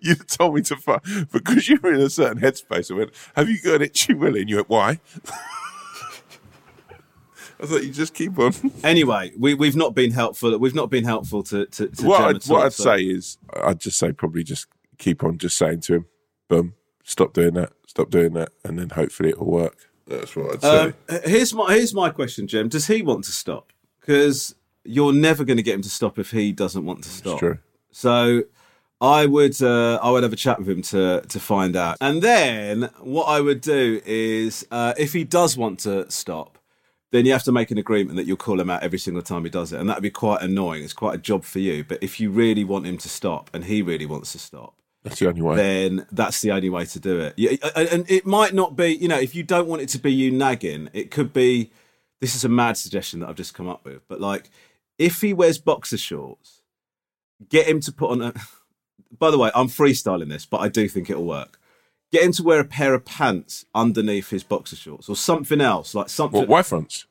You 0.00 0.14
told 0.14 0.56
me 0.56 0.62
to 0.62 0.76
fuck 0.76 1.06
because 1.32 1.68
you 1.68 1.78
were 1.82 1.94
in 1.94 2.00
a 2.00 2.10
certain 2.10 2.42
headspace. 2.42 2.90
I 2.90 2.94
went, 2.94 3.10
"Have 3.34 3.48
you 3.48 3.58
got 3.60 3.76
an 3.76 3.82
itchy 3.82 4.12
willy?" 4.12 4.40
And 4.40 4.50
you 4.50 4.56
went, 4.56 4.68
"Why?" 4.68 5.00
I 7.60 7.66
thought 7.66 7.82
you 7.84 7.92
just 7.92 8.14
keep 8.14 8.38
on. 8.38 8.52
Anyway, 8.84 9.32
we, 9.38 9.54
we've 9.54 9.76
not 9.76 9.94
been 9.94 10.12
helpful. 10.12 10.56
We've 10.58 10.74
not 10.74 10.90
been 10.90 11.04
helpful 11.04 11.42
to 11.44 11.66
to, 11.66 11.88
to 11.88 12.06
what 12.06 12.20
I'd, 12.22 12.36
at 12.36 12.50
all, 12.50 12.56
what 12.56 12.66
I'd 12.66 12.72
so- 12.72 12.84
say 12.84 13.02
is, 13.02 13.38
I'd 13.62 13.80
just 13.80 13.98
say 13.98 14.12
probably 14.12 14.44
just 14.44 14.66
keep 14.98 15.24
on 15.24 15.38
just 15.38 15.56
saying 15.58 15.80
to 15.82 15.94
him, 15.96 16.06
"Boom, 16.48 16.74
stop 17.04 17.32
doing 17.32 17.54
that, 17.54 17.72
stop 17.86 18.10
doing 18.10 18.32
that," 18.34 18.50
and 18.64 18.78
then 18.78 18.90
hopefully 18.90 19.30
it'll 19.30 19.46
work. 19.50 19.76
That's 20.06 20.34
what 20.36 20.54
I'd 20.54 20.62
say. 20.62 20.78
Um, 21.08 21.20
here's 21.24 21.52
my 21.52 21.74
here's 21.74 21.92
my 21.94 22.10
question, 22.10 22.46
Jim. 22.46 22.68
Does 22.68 22.86
he 22.86 23.02
want 23.02 23.24
to 23.24 23.32
stop? 23.32 23.72
Because 24.00 24.54
you're 24.84 25.12
never 25.12 25.44
going 25.44 25.58
to 25.58 25.62
get 25.62 25.74
him 25.74 25.82
to 25.82 25.90
stop 25.90 26.18
if 26.18 26.30
he 26.30 26.52
doesn't 26.52 26.84
want 26.84 27.02
to 27.04 27.10
stop. 27.10 27.38
true. 27.38 27.58
So 27.90 28.44
I 29.00 29.26
would 29.26 29.60
uh, 29.62 29.96
I 30.02 30.10
would 30.10 30.22
have 30.22 30.32
a 30.32 30.36
chat 30.36 30.58
with 30.58 30.68
him 30.68 30.82
to 30.82 31.22
to 31.28 31.40
find 31.40 31.76
out, 31.76 31.96
and 32.00 32.22
then 32.22 32.88
what 33.00 33.24
I 33.24 33.40
would 33.40 33.60
do 33.60 34.00
is 34.06 34.66
uh, 34.70 34.94
if 34.96 35.12
he 35.12 35.24
does 35.24 35.56
want 35.56 35.80
to 35.80 36.10
stop. 36.10 36.57
Then 37.10 37.24
you 37.24 37.32
have 37.32 37.44
to 37.44 37.52
make 37.52 37.70
an 37.70 37.78
agreement 37.78 38.16
that 38.16 38.26
you'll 38.26 38.36
call 38.36 38.60
him 38.60 38.68
out 38.68 38.82
every 38.82 38.98
single 38.98 39.22
time 39.22 39.44
he 39.44 39.50
does 39.50 39.72
it, 39.72 39.80
and 39.80 39.88
that'd 39.88 40.02
be 40.02 40.10
quite 40.10 40.42
annoying. 40.42 40.84
It's 40.84 40.92
quite 40.92 41.14
a 41.14 41.18
job 41.18 41.42
for 41.44 41.58
you. 41.58 41.82
But 41.82 42.02
if 42.02 42.20
you 42.20 42.30
really 42.30 42.64
want 42.64 42.86
him 42.86 42.98
to 42.98 43.08
stop, 43.08 43.48
and 43.54 43.64
he 43.64 43.80
really 43.80 44.04
wants 44.04 44.32
to 44.32 44.38
stop, 44.38 44.74
That's 45.04 45.18
the 45.18 45.28
only 45.28 45.40
way. 45.40 45.56
then 45.56 46.06
that's 46.12 46.42
the 46.42 46.52
only 46.52 46.68
way 46.68 46.84
to 46.84 47.00
do 47.00 47.18
it. 47.20 47.34
Yeah, 47.38 47.56
and 47.74 47.88
and 47.88 48.10
it 48.10 48.26
might 48.26 48.52
not 48.52 48.76
be, 48.76 48.88
you 48.94 49.08
know, 49.08 49.18
if 49.18 49.34
you 49.34 49.42
don't 49.42 49.68
want 49.68 49.80
it 49.80 49.88
to 49.90 49.98
be 49.98 50.12
you 50.12 50.30
nagging, 50.30 50.90
it 50.92 51.10
could 51.10 51.32
be. 51.32 51.70
This 52.20 52.34
is 52.34 52.44
a 52.44 52.48
mad 52.48 52.76
suggestion 52.76 53.20
that 53.20 53.28
I've 53.28 53.36
just 53.36 53.54
come 53.54 53.68
up 53.68 53.84
with, 53.84 54.06
but 54.08 54.20
like, 54.20 54.50
if 54.98 55.20
he 55.22 55.32
wears 55.32 55.56
boxer 55.58 55.96
shorts, 55.96 56.62
get 57.48 57.66
him 57.68 57.80
to 57.80 57.92
put 57.92 58.10
on 58.10 58.20
a. 58.22 58.34
By 59.18 59.30
the 59.30 59.38
way, 59.38 59.50
I'm 59.54 59.68
freestyling 59.68 60.28
this, 60.28 60.44
but 60.44 60.58
I 60.60 60.68
do 60.68 60.86
think 60.88 61.08
it'll 61.08 61.24
work. 61.24 61.58
Get 62.10 62.24
him 62.24 62.32
to 62.32 62.42
wear 62.42 62.60
a 62.60 62.64
pair 62.64 62.94
of 62.94 63.04
pants 63.04 63.66
underneath 63.74 64.30
his 64.30 64.42
boxer 64.42 64.76
shorts, 64.76 65.08
or 65.08 65.16
something 65.16 65.60
else, 65.60 65.94
like 65.94 66.08
something. 66.08 66.40
What, 66.40 66.48
Y 66.48 66.62
fronts? 66.62 67.06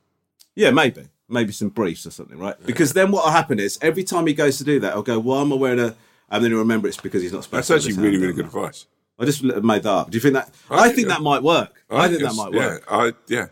Yeah, 0.56 0.72
maybe. 0.72 1.08
Maybe 1.30 1.52
some 1.52 1.70
briefs 1.70 2.06
or 2.06 2.12
something, 2.12 2.38
right? 2.38 2.56
Because 2.66 2.94
then 2.94 3.12
what 3.12 3.26
will 3.26 3.32
happen 3.32 3.60
is 3.60 3.78
every 3.82 4.04
time 4.04 4.28
he 4.28 4.34
goes 4.34 4.58
to 4.60 4.64
do 4.64 4.80
that, 4.80 4.94
I'll 4.94 5.04
go, 5.04 5.20
"Why 5.20 5.42
am 5.42 5.54
I 5.54 5.56
wearing 5.58 5.80
a?" 5.80 5.96
And 6.30 6.44
then 6.44 6.52
he'll 6.52 6.60
remember 6.60 6.88
it's 6.88 6.98
because 6.98 7.22
he's 7.22 7.34
not 7.34 7.44
supposed 7.44 7.70
That's 7.70 7.84
to. 7.84 7.90
have 7.90 7.98
actually 7.98 8.04
really, 8.04 8.18
really 8.18 8.34
good 8.34 8.46
advice. 8.46 8.86
I 9.20 9.26
just 9.26 9.44
made 9.44 9.84
that 9.84 9.90
up. 9.90 10.10
Do 10.10 10.18
you 10.18 10.22
think 10.22 10.36
that? 10.36 10.54
I 10.70 10.76
I, 10.76 10.84
think 10.84 10.96
think 10.96 11.08
that 11.10 11.22
might 11.22 11.44
work. 11.44 11.84
I, 11.90 12.08
think 12.08 12.22
that 12.22 12.36
might 12.36 12.54
yeah, 12.54 12.68
work. 12.68 12.86
I 12.90 13.14
yeah. 13.28 13.48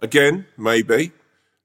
Again, 0.00 0.46
maybe 0.56 1.12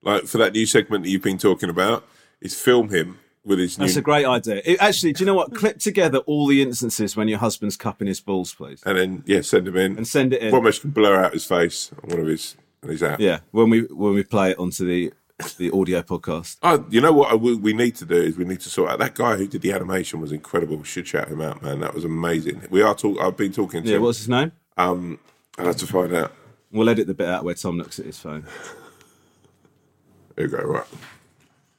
like 0.03 0.25
for 0.25 0.38
that 0.38 0.53
new 0.53 0.65
segment 0.65 1.03
that 1.03 1.09
you've 1.09 1.23
been 1.23 1.38
talking 1.38 1.69
about. 1.69 2.05
is 2.41 2.59
film 2.59 2.89
him 2.89 3.19
with 3.45 3.59
his 3.59 3.75
That's 3.75 3.95
new, 3.95 3.99
a 3.99 4.03
great 4.03 4.25
idea. 4.25 4.61
It- 4.63 4.81
actually, 4.81 5.13
do 5.13 5.21
you 5.21 5.25
know 5.25 5.33
what? 5.33 5.53
Clip 5.53 5.77
together 5.79 6.19
all 6.19 6.47
the 6.47 6.61
instances 6.61 7.15
when 7.15 7.27
your 7.27 7.39
husband's 7.39 7.75
cupping 7.77 8.07
his 8.07 8.19
balls, 8.21 8.53
please, 8.53 8.81
and 8.85 8.97
then 8.97 9.23
yeah, 9.25 9.41
send 9.41 9.67
him 9.67 9.75
in 9.77 9.97
and 9.97 10.07
send 10.07 10.33
it 10.33 10.41
in. 10.41 10.53
Romesh 10.53 10.81
can 10.81 10.91
blur 10.91 11.15
out 11.23 11.33
his 11.33 11.45
face 11.45 11.91
on 12.03 12.09
one 12.09 12.19
of 12.19 12.27
his, 12.27 12.55
and 12.81 12.91
he's 12.91 13.03
out. 13.03 13.19
Yeah, 13.19 13.39
when 13.51 13.69
we 13.69 13.81
when 13.81 14.13
we 14.13 14.23
play 14.23 14.51
it 14.51 14.59
onto 14.59 14.85
the 14.85 15.13
the 15.57 15.71
audio 15.71 16.01
podcast. 16.03 16.57
Oh, 16.63 16.85
you 16.89 17.01
know 17.01 17.11
what 17.11 17.31
I 17.31 17.35
will- 17.35 17.57
we 17.57 17.73
need 17.73 17.95
to 17.97 18.05
do 18.05 18.15
is 18.15 18.37
we 18.37 18.45
need 18.45 18.61
to 18.61 18.69
sort 18.69 18.91
out 18.91 18.99
that 18.99 19.15
guy 19.15 19.35
who 19.35 19.47
did 19.47 19.61
the 19.61 19.73
animation 19.73 20.21
was 20.21 20.31
incredible. 20.31 20.77
We 20.77 20.85
should 20.85 21.07
shout 21.07 21.27
him 21.27 21.41
out, 21.41 21.61
man. 21.61 21.79
That 21.81 21.93
was 21.93 22.05
amazing. 22.05 22.61
We 22.69 22.81
are 22.81 22.95
talk. 22.95 23.19
I've 23.19 23.35
been 23.35 23.51
talking 23.51 23.83
to 23.83 23.89
Yeah, 23.89 23.95
him. 23.97 24.03
what's 24.03 24.19
his 24.19 24.29
name? 24.29 24.51
Um, 24.77 25.19
I'll 25.57 25.65
have 25.65 25.77
to 25.77 25.87
find 25.87 26.13
out. 26.13 26.33
We'll 26.71 26.87
edit 26.89 27.07
the 27.07 27.13
bit 27.13 27.27
out 27.27 27.43
where 27.43 27.55
Tom 27.55 27.77
looks 27.77 27.99
at 27.99 28.05
his 28.05 28.17
phone. 28.19 28.45
There 30.35 30.45
you 30.45 30.51
go. 30.51 30.63
Right. 30.63 30.85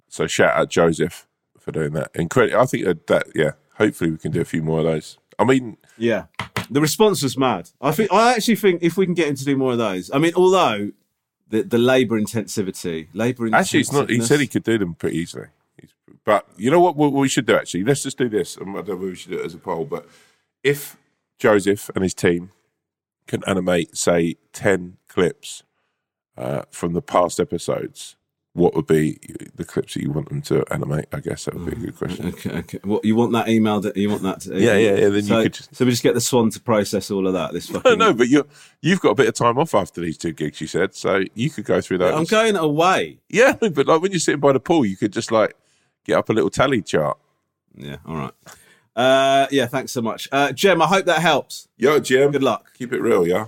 So 0.08 0.26
shout 0.26 0.56
out 0.56 0.68
Joseph 0.70 1.26
for 1.64 1.72
doing 1.72 1.92
that. 1.94 2.10
Incredible. 2.14 2.60
I 2.60 2.66
think 2.66 2.84
that, 2.84 3.06
that 3.06 3.26
yeah. 3.34 3.52
Hopefully 3.76 4.12
we 4.12 4.18
can 4.18 4.30
do 4.30 4.40
a 4.40 4.44
few 4.44 4.62
more 4.62 4.78
of 4.78 4.84
those. 4.84 5.18
I 5.38 5.44
mean, 5.44 5.78
Yeah, 5.98 6.26
the 6.70 6.80
response 6.80 7.22
was 7.22 7.36
mad. 7.36 7.70
I 7.80 7.90
think 7.90 8.12
I 8.12 8.34
actually 8.34 8.56
think 8.56 8.82
if 8.82 8.96
we 8.96 9.06
can 9.06 9.14
get 9.14 9.28
him 9.28 9.36
to 9.36 9.44
do 9.44 9.56
more 9.56 9.72
of 9.72 9.78
those. 9.78 10.10
I 10.12 10.18
mean, 10.18 10.32
although 10.36 10.92
the 11.48 11.62
the 11.62 11.78
labour 11.78 12.20
intensivity, 12.20 13.08
labour 13.14 13.52
actually, 13.52 13.80
it's 13.80 13.92
not. 13.92 14.10
He 14.10 14.20
said 14.20 14.40
he 14.40 14.46
could 14.46 14.62
do 14.62 14.78
them 14.78 14.94
pretty 14.94 15.18
easily. 15.18 15.48
He's, 15.80 15.90
but 16.24 16.46
you 16.56 16.70
know 16.70 16.80
what? 16.80 16.96
We 16.96 17.28
should 17.28 17.46
do 17.46 17.56
actually? 17.56 17.84
Let's 17.84 18.02
just 18.02 18.18
do 18.18 18.28
this. 18.28 18.56
I 18.56 18.64
don't 18.64 18.74
know 18.74 18.80
if 18.80 18.98
we 19.00 19.14
should 19.16 19.32
do 19.32 19.38
it 19.40 19.46
as 19.46 19.54
a 19.54 19.58
poll, 19.58 19.84
but 19.84 20.06
if 20.62 20.96
Joseph 21.38 21.90
and 21.94 22.04
his 22.04 22.14
team 22.14 22.50
can 23.26 23.42
animate, 23.46 23.96
say, 23.96 24.36
ten 24.52 24.98
clips 25.08 25.64
uh, 26.36 26.62
from 26.70 26.92
the 26.92 27.02
past 27.02 27.40
episodes, 27.40 28.16
what 28.54 28.74
would 28.74 28.86
be 28.86 29.18
the 29.56 29.64
clips 29.64 29.94
that 29.94 30.02
you 30.02 30.10
want 30.12 30.28
them 30.28 30.40
to 30.42 30.64
animate? 30.72 31.06
I 31.12 31.20
guess 31.20 31.44
that 31.44 31.54
would 31.54 31.66
be 31.66 31.72
a 31.72 31.86
good 31.86 31.96
question. 31.98 32.28
Okay, 32.28 32.50
okay. 32.58 32.78
What 32.84 33.04
you 33.04 33.16
want 33.16 33.32
that 33.32 33.48
email? 33.48 33.80
That 33.80 33.96
you 33.96 34.08
want 34.08 34.22
that? 34.22 34.40
To, 34.42 34.58
Yeah, 34.58 34.76
yeah, 34.76 34.90
yeah, 34.94 35.08
then 35.08 35.12
you 35.14 35.22
so, 35.22 35.42
could 35.42 35.54
just- 35.54 35.74
so 35.74 35.84
we 35.84 35.90
just 35.90 36.02
get 36.04 36.14
the 36.14 36.20
Swan 36.20 36.50
to 36.50 36.60
process 36.60 37.10
all 37.10 37.26
of 37.26 37.32
that. 37.34 37.52
This 37.52 37.68
fucking. 37.70 37.98
No, 37.98 38.06
no, 38.10 38.14
but 38.14 38.28
you 38.28 38.46
you've 38.80 39.00
got 39.00 39.10
a 39.10 39.14
bit 39.16 39.26
of 39.28 39.34
time 39.34 39.58
off 39.58 39.74
after 39.74 40.00
these 40.00 40.16
two 40.16 40.32
gigs. 40.32 40.60
You 40.60 40.66
said 40.68 40.94
so 40.94 41.24
you 41.34 41.50
could 41.50 41.64
go 41.64 41.80
through 41.80 41.98
that. 41.98 42.14
I'm 42.14 42.24
going 42.24 42.56
away. 42.56 43.18
Yeah, 43.28 43.52
but 43.60 43.86
like 43.86 44.00
when 44.00 44.12
you're 44.12 44.20
sitting 44.20 44.40
by 44.40 44.52
the 44.52 44.60
pool, 44.60 44.84
you 44.86 44.96
could 44.96 45.12
just 45.12 45.30
like 45.32 45.56
get 46.04 46.16
up 46.16 46.28
a 46.30 46.32
little 46.32 46.50
tally 46.50 46.80
chart. 46.82 47.18
Yeah. 47.76 47.96
All 48.06 48.14
right. 48.16 48.32
Uh, 48.94 49.48
yeah. 49.50 49.66
Thanks 49.66 49.90
so 49.90 50.00
much, 50.00 50.28
uh, 50.30 50.52
Jem. 50.52 50.80
I 50.80 50.86
hope 50.86 51.06
that 51.06 51.18
helps. 51.20 51.66
Yo, 51.76 51.98
Jim. 51.98 52.30
Good 52.30 52.44
luck. 52.44 52.72
Keep 52.78 52.92
it 52.92 53.00
real, 53.00 53.26
yeah. 53.26 53.46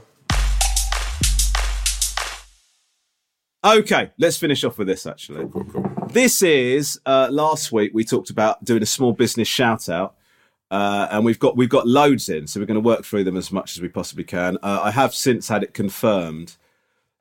Okay, 3.64 4.12
let's 4.18 4.36
finish 4.36 4.62
off 4.64 4.78
with 4.78 4.86
this. 4.86 5.06
Actually, 5.06 5.48
Cool, 5.48 5.64
cool. 5.64 5.90
this 6.12 6.40
is 6.42 7.00
uh, 7.06 7.28
last 7.30 7.72
week 7.72 7.90
we 7.94 8.04
talked 8.04 8.30
about 8.30 8.62
doing 8.64 8.82
a 8.82 8.86
small 8.86 9.12
business 9.12 9.48
shout 9.48 9.88
out. 9.88 10.14
Uh, 10.70 11.06
and 11.12 11.24
we've 11.24 11.38
got 11.38 11.56
we've 11.56 11.68
got 11.68 11.86
loads 11.86 12.28
in, 12.28 12.46
so 12.48 12.58
we're 12.58 12.66
going 12.66 12.74
to 12.74 12.80
work 12.80 13.04
through 13.04 13.22
them 13.22 13.36
as 13.36 13.52
much 13.52 13.76
as 13.76 13.80
we 13.82 13.88
possibly 13.88 14.24
can. 14.24 14.56
Uh, 14.64 14.80
I 14.84 14.90
have 14.90 15.14
since 15.14 15.46
had 15.46 15.62
it 15.62 15.74
confirmed 15.74 16.56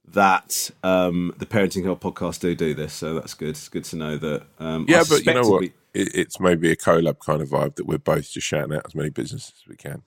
that 0.07 0.71
um, 0.83 1.31
the 1.37 1.45
Parenting 1.45 1.83
Hell 1.83 1.95
podcast 1.95 2.39
do 2.39 2.55
do 2.55 2.73
this, 2.73 2.91
so 2.93 3.13
that's 3.13 3.35
good. 3.35 3.49
It's 3.49 3.69
good 3.69 3.83
to 3.85 3.97
know 3.97 4.17
that. 4.17 4.43
Um, 4.59 4.85
I 4.89 4.93
Yeah, 4.93 5.03
but 5.07 5.23
you 5.25 5.33
know 5.35 5.47
what? 5.47 5.61
we- 5.61 5.73
It, 5.93 6.15
it's 6.15 6.39
maybe 6.39 6.71
a 6.71 6.75
collab 6.75 7.19
kind 7.19 7.39
of 7.41 7.49
vibe 7.49 7.75
that 7.75 7.85
we're 7.85 7.99
both 7.99 8.31
just 8.31 8.47
shouting 8.47 8.75
out 8.75 8.85
as 8.87 8.95
many 8.95 9.11
businesses 9.11 9.53
as 9.61 9.67
we 9.67 9.75
can. 9.75 10.01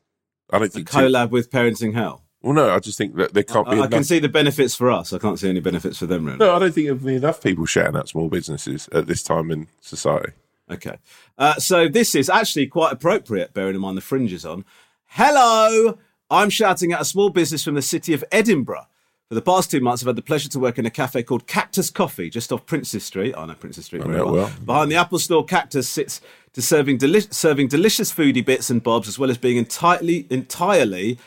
I 0.51 0.59
don't 0.59 0.73
think. 0.73 0.89
collab 0.91 1.31
with 1.31 1.49
Parenting 1.51 1.95
Hell. 1.95 2.25
Well, 2.43 2.53
no, 2.53 2.71
I 2.71 2.79
just 2.79 2.97
think 2.99 3.17
that 3.17 3.35
there 3.35 3.43
can't 3.43 3.67
be. 3.67 3.73
I, 3.73 3.75
I 3.75 3.79
enough, 3.79 3.91
can 3.91 4.05
see 4.05 4.21
the 4.21 4.29
benefits 4.29 4.75
for 4.75 4.91
us. 4.91 5.13
I 5.13 5.19
can't 5.19 5.39
see 5.39 5.49
any 5.49 5.61
benefits 5.61 5.99
for 5.99 6.07
them, 6.07 6.25
really. 6.25 6.39
No, 6.39 6.55
I 6.55 6.59
don't 6.59 6.73
think 6.73 6.87
there'll 6.87 7.01
be 7.01 7.17
enough 7.17 7.43
people 7.43 7.67
shouting 7.67 7.97
out 7.97 8.09
small 8.09 8.29
businesses 8.29 8.89
at 8.93 9.07
this 9.07 9.23
time 9.23 9.51
in 9.51 9.67
society. 9.81 10.33
Okay. 10.71 10.99
Uh, 11.37 11.55
so 11.55 11.89
this 11.89 12.15
is 12.15 12.29
actually 12.29 12.67
quite 12.67 12.93
appropriate, 12.93 13.55
bearing 13.55 13.75
in 13.75 13.81
mind 13.81 13.97
the 13.97 14.03
fringes 14.03 14.45
on. 14.45 14.65
Hello! 15.07 15.99
I'm 16.31 16.51
shouting 16.51 16.93
at 16.93 17.01
a 17.01 17.05
small 17.05 17.31
business 17.31 17.65
from 17.65 17.75
the 17.75 17.83
city 17.83 18.13
of 18.13 18.23
Edinburgh. 18.31 18.87
For 19.29 19.35
the 19.35 19.43
past 19.43 19.71
two 19.71 19.81
months, 19.81 20.03
I've 20.03 20.07
had 20.07 20.17
the 20.17 20.23
pleasure 20.23 20.49
to 20.49 20.59
work 20.59 20.79
in 20.79 20.87
a 20.87 20.91
cafe 20.91 21.23
called 21.23 21.47
Cactus 21.47 21.91
Coffee, 21.91 22.31
just 22.31 22.51
off 22.53 22.65
Princes 22.65 23.05
Street. 23.05 23.35
I 23.37 23.45
know 23.45 23.55
Princes 23.55 23.87
Street 23.87 24.05
very 24.05 24.23
well. 24.23 24.33
well. 24.33 24.53
Behind 24.65 24.91
the 24.91 24.97
Apple 24.97 25.19
Store, 25.19 25.45
Cactus 25.45 25.89
sits 25.89 26.23
to 26.55 26.63
serving, 26.63 26.97
deli- 26.97 27.21
serving 27.31 27.69
delicious 27.69 28.13
foodie 28.13 28.45
bits 28.45 28.71
and 28.71 28.83
bobs, 28.83 29.07
as 29.07 29.19
well 29.19 29.31
as 29.31 29.37
being 29.37 29.59
entirely, 29.59 30.27
entirely 30.31 31.19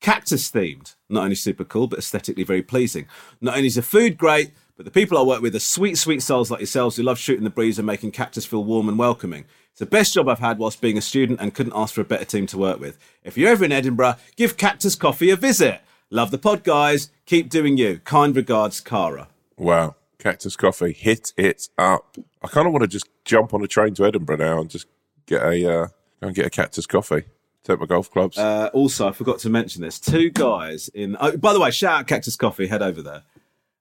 cactus 0.00 0.50
themed. 0.50 0.94
Not 1.08 1.24
only 1.24 1.34
super 1.34 1.64
cool, 1.64 1.86
but 1.86 1.98
aesthetically 1.98 2.44
very 2.44 2.62
pleasing. 2.62 3.06
Not 3.40 3.54
only 3.56 3.66
is 3.66 3.74
the 3.76 3.82
food 3.82 4.18
great, 4.18 4.52
but 4.76 4.84
the 4.84 4.90
people 4.90 5.18
I 5.18 5.22
work 5.22 5.42
with 5.42 5.54
are 5.54 5.60
sweet, 5.60 5.98
sweet 5.98 6.22
souls 6.22 6.50
like 6.50 6.60
yourselves 6.60 6.96
who 6.96 7.02
love 7.02 7.18
shooting 7.18 7.44
the 7.44 7.50
breeze 7.50 7.78
and 7.78 7.86
making 7.86 8.12
cactus 8.12 8.46
feel 8.46 8.64
warm 8.64 8.88
and 8.88 8.98
welcoming. 8.98 9.44
It's 9.70 9.80
the 9.80 9.86
best 9.86 10.14
job 10.14 10.28
I've 10.28 10.38
had 10.38 10.58
whilst 10.58 10.80
being 10.80 10.96
a 10.98 11.02
student 11.02 11.40
and 11.40 11.54
couldn't 11.54 11.74
ask 11.76 11.94
for 11.94 12.00
a 12.00 12.04
better 12.04 12.24
team 12.24 12.46
to 12.46 12.58
work 12.58 12.80
with. 12.80 12.98
If 13.22 13.36
you're 13.36 13.50
ever 13.50 13.64
in 13.64 13.72
Edinburgh, 13.72 14.16
give 14.36 14.56
Cactus 14.56 14.94
Coffee 14.94 15.30
a 15.30 15.36
visit. 15.36 15.82
Love 16.10 16.30
the 16.30 16.38
pod, 16.38 16.64
guys. 16.64 17.10
Keep 17.26 17.50
doing 17.50 17.76
you. 17.76 17.98
Kind 18.04 18.34
regards, 18.34 18.80
Cara. 18.80 19.28
Wow, 19.56 19.96
Cactus 20.18 20.56
Coffee, 20.56 20.92
hit 20.92 21.32
it 21.36 21.68
up. 21.76 22.16
I 22.42 22.48
kind 22.48 22.66
of 22.66 22.72
want 22.72 22.82
to 22.82 22.88
just 22.88 23.08
jump 23.24 23.52
on 23.52 23.62
a 23.62 23.68
train 23.68 23.94
to 23.94 24.06
Edinburgh 24.06 24.38
now 24.38 24.60
and 24.60 24.70
just 24.70 24.86
get 25.26 25.42
a 25.42 25.82
uh, 25.82 25.88
and 26.20 26.34
get 26.34 26.46
a 26.46 26.50
Cactus 26.50 26.86
Coffee. 26.86 27.24
Take 27.62 27.78
my 27.80 27.86
golf 27.86 28.10
clubs. 28.10 28.38
Uh, 28.38 28.70
also, 28.72 29.08
I 29.08 29.12
forgot 29.12 29.38
to 29.40 29.50
mention 29.50 29.82
this. 29.82 29.98
Two 30.00 30.30
guys 30.30 30.88
in. 30.94 31.16
Oh, 31.20 31.36
by 31.36 31.52
the 31.52 31.60
way, 31.60 31.70
shout 31.70 32.00
out 32.00 32.06
Cactus 32.06 32.36
Coffee. 32.36 32.66
Head 32.66 32.80
over 32.82 33.02
there. 33.02 33.22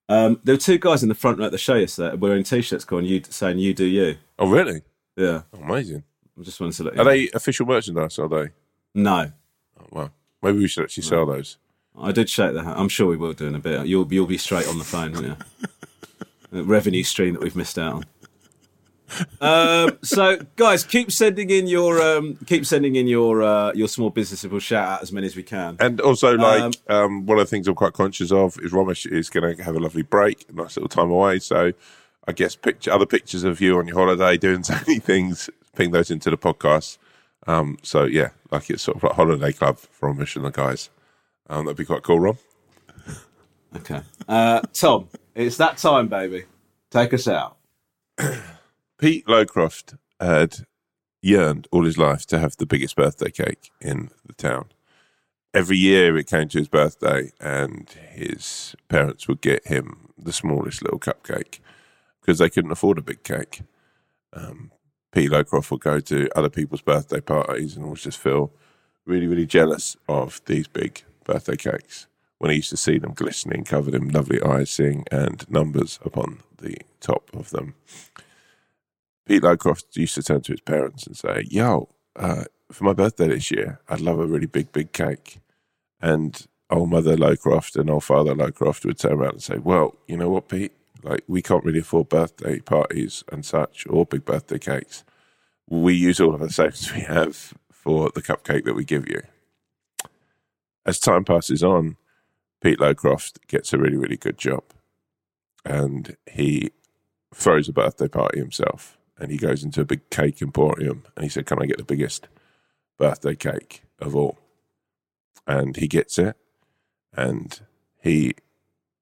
Um, 0.09 0.41
there 0.43 0.55
were 0.55 0.59
two 0.59 0.77
guys 0.79 1.01
in 1.03 1.09
the 1.09 1.15
front 1.15 1.39
row 1.39 1.45
at 1.45 1.51
the 1.51 1.57
show 1.57 1.75
yesterday 1.75 2.15
wearing 2.15 2.43
t-shirts 2.43 2.83
calling 2.83 3.05
you 3.05 3.21
saying 3.29 3.59
"You 3.59 3.73
do 3.73 3.85
you." 3.85 4.17
oh, 4.39 4.49
really? 4.49 4.81
Yeah, 5.15 5.43
Amazing. 5.53 6.03
I 6.39 6.43
just 6.43 6.59
wanted 6.59 6.75
to 6.77 6.83
let 6.85 6.95
you. 6.95 7.01
Are 7.01 7.03
know. 7.05 7.11
they 7.11 7.29
official 7.33 7.65
merchandise? 7.65 8.17
Are 8.19 8.27
they? 8.27 8.49
No, 8.95 9.31
Oh, 9.79 9.85
well, 9.91 10.11
maybe 10.41 10.59
we 10.59 10.67
should 10.67 10.83
actually 10.83 11.03
sell 11.03 11.25
those. 11.25 11.57
I 11.97 12.11
did 12.11 12.29
shake 12.29 12.53
the 12.53 12.63
hand. 12.63 12.79
I'm 12.79 12.89
sure 12.89 13.07
we 13.07 13.17
will 13.17 13.33
do 13.33 13.47
in 13.47 13.55
a 13.55 13.59
bit. 13.59 13.85
You'll 13.85 14.11
you'll 14.11 14.25
be 14.25 14.37
straight 14.37 14.67
on 14.67 14.77
the 14.77 14.83
phone, 14.83 15.13
won't 15.13 15.25
you? 15.27 15.35
Revenue 16.63 17.03
stream 17.03 17.33
that 17.35 17.43
we've 17.43 17.55
missed 17.55 17.77
out 17.77 17.93
on. 17.93 18.05
Um, 19.41 19.97
so, 20.01 20.37
guys, 20.55 20.83
keep 20.83 21.11
sending 21.11 21.49
in 21.49 21.67
your 21.67 22.01
um, 22.01 22.37
keep 22.45 22.65
sending 22.65 22.95
in 22.95 23.07
your 23.07 23.41
uh, 23.41 23.73
your 23.73 23.87
small 23.87 24.09
businesses. 24.09 24.49
We'll 24.49 24.59
shout 24.59 24.87
out 24.87 25.01
as 25.01 25.11
many 25.11 25.27
as 25.27 25.35
we 25.35 25.43
can. 25.43 25.77
And 25.79 25.99
also, 26.01 26.35
like, 26.35 26.73
um, 26.89 27.25
one 27.25 27.37
of 27.39 27.45
the 27.45 27.49
things 27.49 27.67
I'm 27.67 27.75
quite 27.75 27.93
conscious 27.93 28.31
of 28.31 28.57
is 28.59 28.71
Romesh 28.71 29.11
is 29.11 29.29
going 29.29 29.55
to 29.55 29.63
have 29.63 29.75
a 29.75 29.79
lovely 29.79 30.03
break, 30.03 30.45
a 30.49 30.53
nice 30.53 30.77
little 30.77 30.89
time 30.89 31.11
away. 31.11 31.39
So, 31.39 31.73
I 32.27 32.31
guess 32.31 32.55
picture 32.55 32.91
other 32.91 33.07
pictures 33.07 33.43
of 33.43 33.59
you 33.59 33.79
on 33.79 33.87
your 33.87 33.97
holiday 33.97 34.37
doing 34.37 34.63
so 34.63 34.75
many 34.87 34.99
things, 34.99 35.49
ping 35.75 35.91
those 35.91 36.11
into 36.11 36.29
the 36.29 36.37
podcast. 36.37 36.97
Um, 37.47 37.79
so 37.81 38.03
yeah, 38.03 38.29
like 38.51 38.69
it's 38.69 38.83
sort 38.83 38.97
of 38.97 39.03
like 39.03 39.13
holiday 39.13 39.51
club 39.51 39.79
for 39.79 40.13
Romesh 40.13 40.35
and 40.35 40.45
the 40.45 40.51
guys. 40.51 40.89
Um, 41.49 41.65
that'd 41.65 41.77
be 41.77 41.85
quite 41.85 42.03
cool, 42.03 42.19
Rom. 42.19 42.37
Okay, 43.75 44.01
uh, 44.27 44.61
Tom, 44.73 45.09
it's 45.33 45.57
that 45.57 45.77
time, 45.77 46.07
baby. 46.07 46.45
Take 46.91 47.13
us 47.13 47.27
out. 47.27 47.57
Pete 48.99 49.25
Lowcroft 49.27 49.97
had 50.19 50.65
yearned 51.21 51.69
all 51.71 51.85
his 51.85 51.97
life 51.97 52.25
to 52.25 52.37
have 52.37 52.57
the 52.57 52.65
biggest 52.65 52.97
birthday 52.97 53.31
cake 53.31 53.71
in 53.79 54.09
the 54.25 54.33
town. 54.33 54.65
Every 55.53 55.77
year 55.77 56.17
it 56.17 56.27
came 56.27 56.49
to 56.49 56.59
his 56.59 56.67
birthday, 56.67 57.31
and 57.39 57.89
his 58.11 58.75
parents 58.89 59.25
would 59.29 59.39
get 59.39 59.65
him 59.65 60.09
the 60.17 60.33
smallest 60.33 60.83
little 60.83 60.99
cupcake 60.99 61.59
because 62.19 62.39
they 62.39 62.49
couldn't 62.49 62.73
afford 62.73 62.97
a 62.97 63.01
big 63.01 63.23
cake. 63.23 63.61
Um, 64.33 64.71
Pete 65.13 65.31
Lowcroft 65.31 65.71
would 65.71 65.79
go 65.79 66.01
to 66.01 66.27
other 66.37 66.49
people's 66.49 66.81
birthday 66.81 67.21
parties 67.21 67.77
and 67.77 67.85
always 67.85 68.03
just 68.03 68.17
feel 68.19 68.51
really, 69.05 69.27
really 69.27 69.45
jealous 69.45 69.95
of 70.09 70.41
these 70.45 70.67
big 70.67 71.03
birthday 71.23 71.55
cakes 71.55 72.07
when 72.37 72.51
he 72.51 72.57
used 72.57 72.69
to 72.71 72.77
see 72.77 72.97
them 72.97 73.13
glistening, 73.13 73.63
covered 73.63 73.95
in 73.95 74.09
lovely 74.09 74.41
icing 74.41 75.05
and 75.09 75.49
numbers 75.49 75.99
upon 76.03 76.39
the 76.57 76.77
top 76.99 77.29
of 77.33 77.49
them. 77.51 77.75
Pete 79.29 79.43
Lowcroft 79.43 79.95
used 79.95 80.15
to 80.15 80.23
turn 80.23 80.41
to 80.41 80.53
his 80.53 80.61
parents 80.61 81.05
and 81.05 81.15
say, 81.15 81.45
Yo, 81.51 81.87
uh, 82.15 82.45
for 82.71 82.83
my 82.83 82.93
birthday 82.93 83.27
this 83.27 83.51
year, 83.51 83.79
I'd 83.87 84.01
love 84.01 84.19
a 84.19 84.25
really 84.25 84.47
big, 84.47 84.71
big 84.71 84.91
cake. 84.91 85.37
And 86.01 86.47
old 86.71 86.89
mother 86.89 87.15
Lowcroft 87.15 87.75
and 87.75 87.91
old 87.91 88.03
father 88.05 88.33
Lowcroft 88.33 88.85
would 88.85 88.97
turn 88.97 89.19
around 89.19 89.33
and 89.33 89.43
say, 89.43 89.59
Well, 89.59 89.95
you 90.07 90.17
know 90.17 90.31
what, 90.31 90.49
Pete? 90.49 90.71
Like, 91.03 91.25
we 91.27 91.43
can't 91.43 91.63
really 91.63 91.81
afford 91.81 92.09
birthday 92.09 92.57
parties 92.57 93.23
and 93.31 93.45
such 93.45 93.85
or 93.87 94.03
big 94.03 94.25
birthday 94.25 94.57
cakes. 94.57 95.03
We 95.69 95.93
use 95.93 96.19
all 96.19 96.33
of 96.33 96.39
the 96.39 96.49
savings 96.49 96.91
we 96.91 97.01
have 97.01 97.53
for 97.71 98.09
the 98.15 98.23
cupcake 98.23 98.65
that 98.65 98.73
we 98.73 98.83
give 98.83 99.07
you. 99.07 99.21
As 100.87 100.99
time 100.99 101.23
passes 101.23 101.63
on, 101.63 101.97
Pete 102.61 102.79
Lowcroft 102.79 103.45
gets 103.47 103.73
a 103.73 103.77
really, 103.77 103.97
really 103.97 104.17
good 104.17 104.39
job. 104.39 104.63
And 105.63 106.17
he 106.25 106.71
throws 107.31 107.69
a 107.69 107.73
birthday 107.73 108.07
party 108.07 108.39
himself 108.39 108.95
and 109.19 109.31
he 109.31 109.37
goes 109.37 109.63
into 109.63 109.81
a 109.81 109.85
big 109.85 110.09
cake 110.09 110.41
emporium 110.41 111.03
and 111.15 111.23
he 111.23 111.29
said, 111.29 111.45
Can 111.45 111.61
I 111.61 111.65
get 111.65 111.77
the 111.77 111.83
biggest 111.83 112.27
birthday 112.97 113.35
cake 113.35 113.83
of 113.99 114.15
all? 114.15 114.39
And 115.45 115.75
he 115.75 115.87
gets 115.87 116.17
it 116.17 116.35
and 117.13 117.59
he 118.01 118.33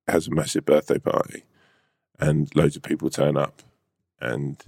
has 0.08 0.28
a 0.28 0.32
massive 0.32 0.66
birthday 0.66 0.98
party 0.98 1.44
and 2.20 2.54
loads 2.56 2.76
of 2.76 2.84
people 2.84 3.10
turn 3.10 3.38
up 3.38 3.62
and 4.20 4.64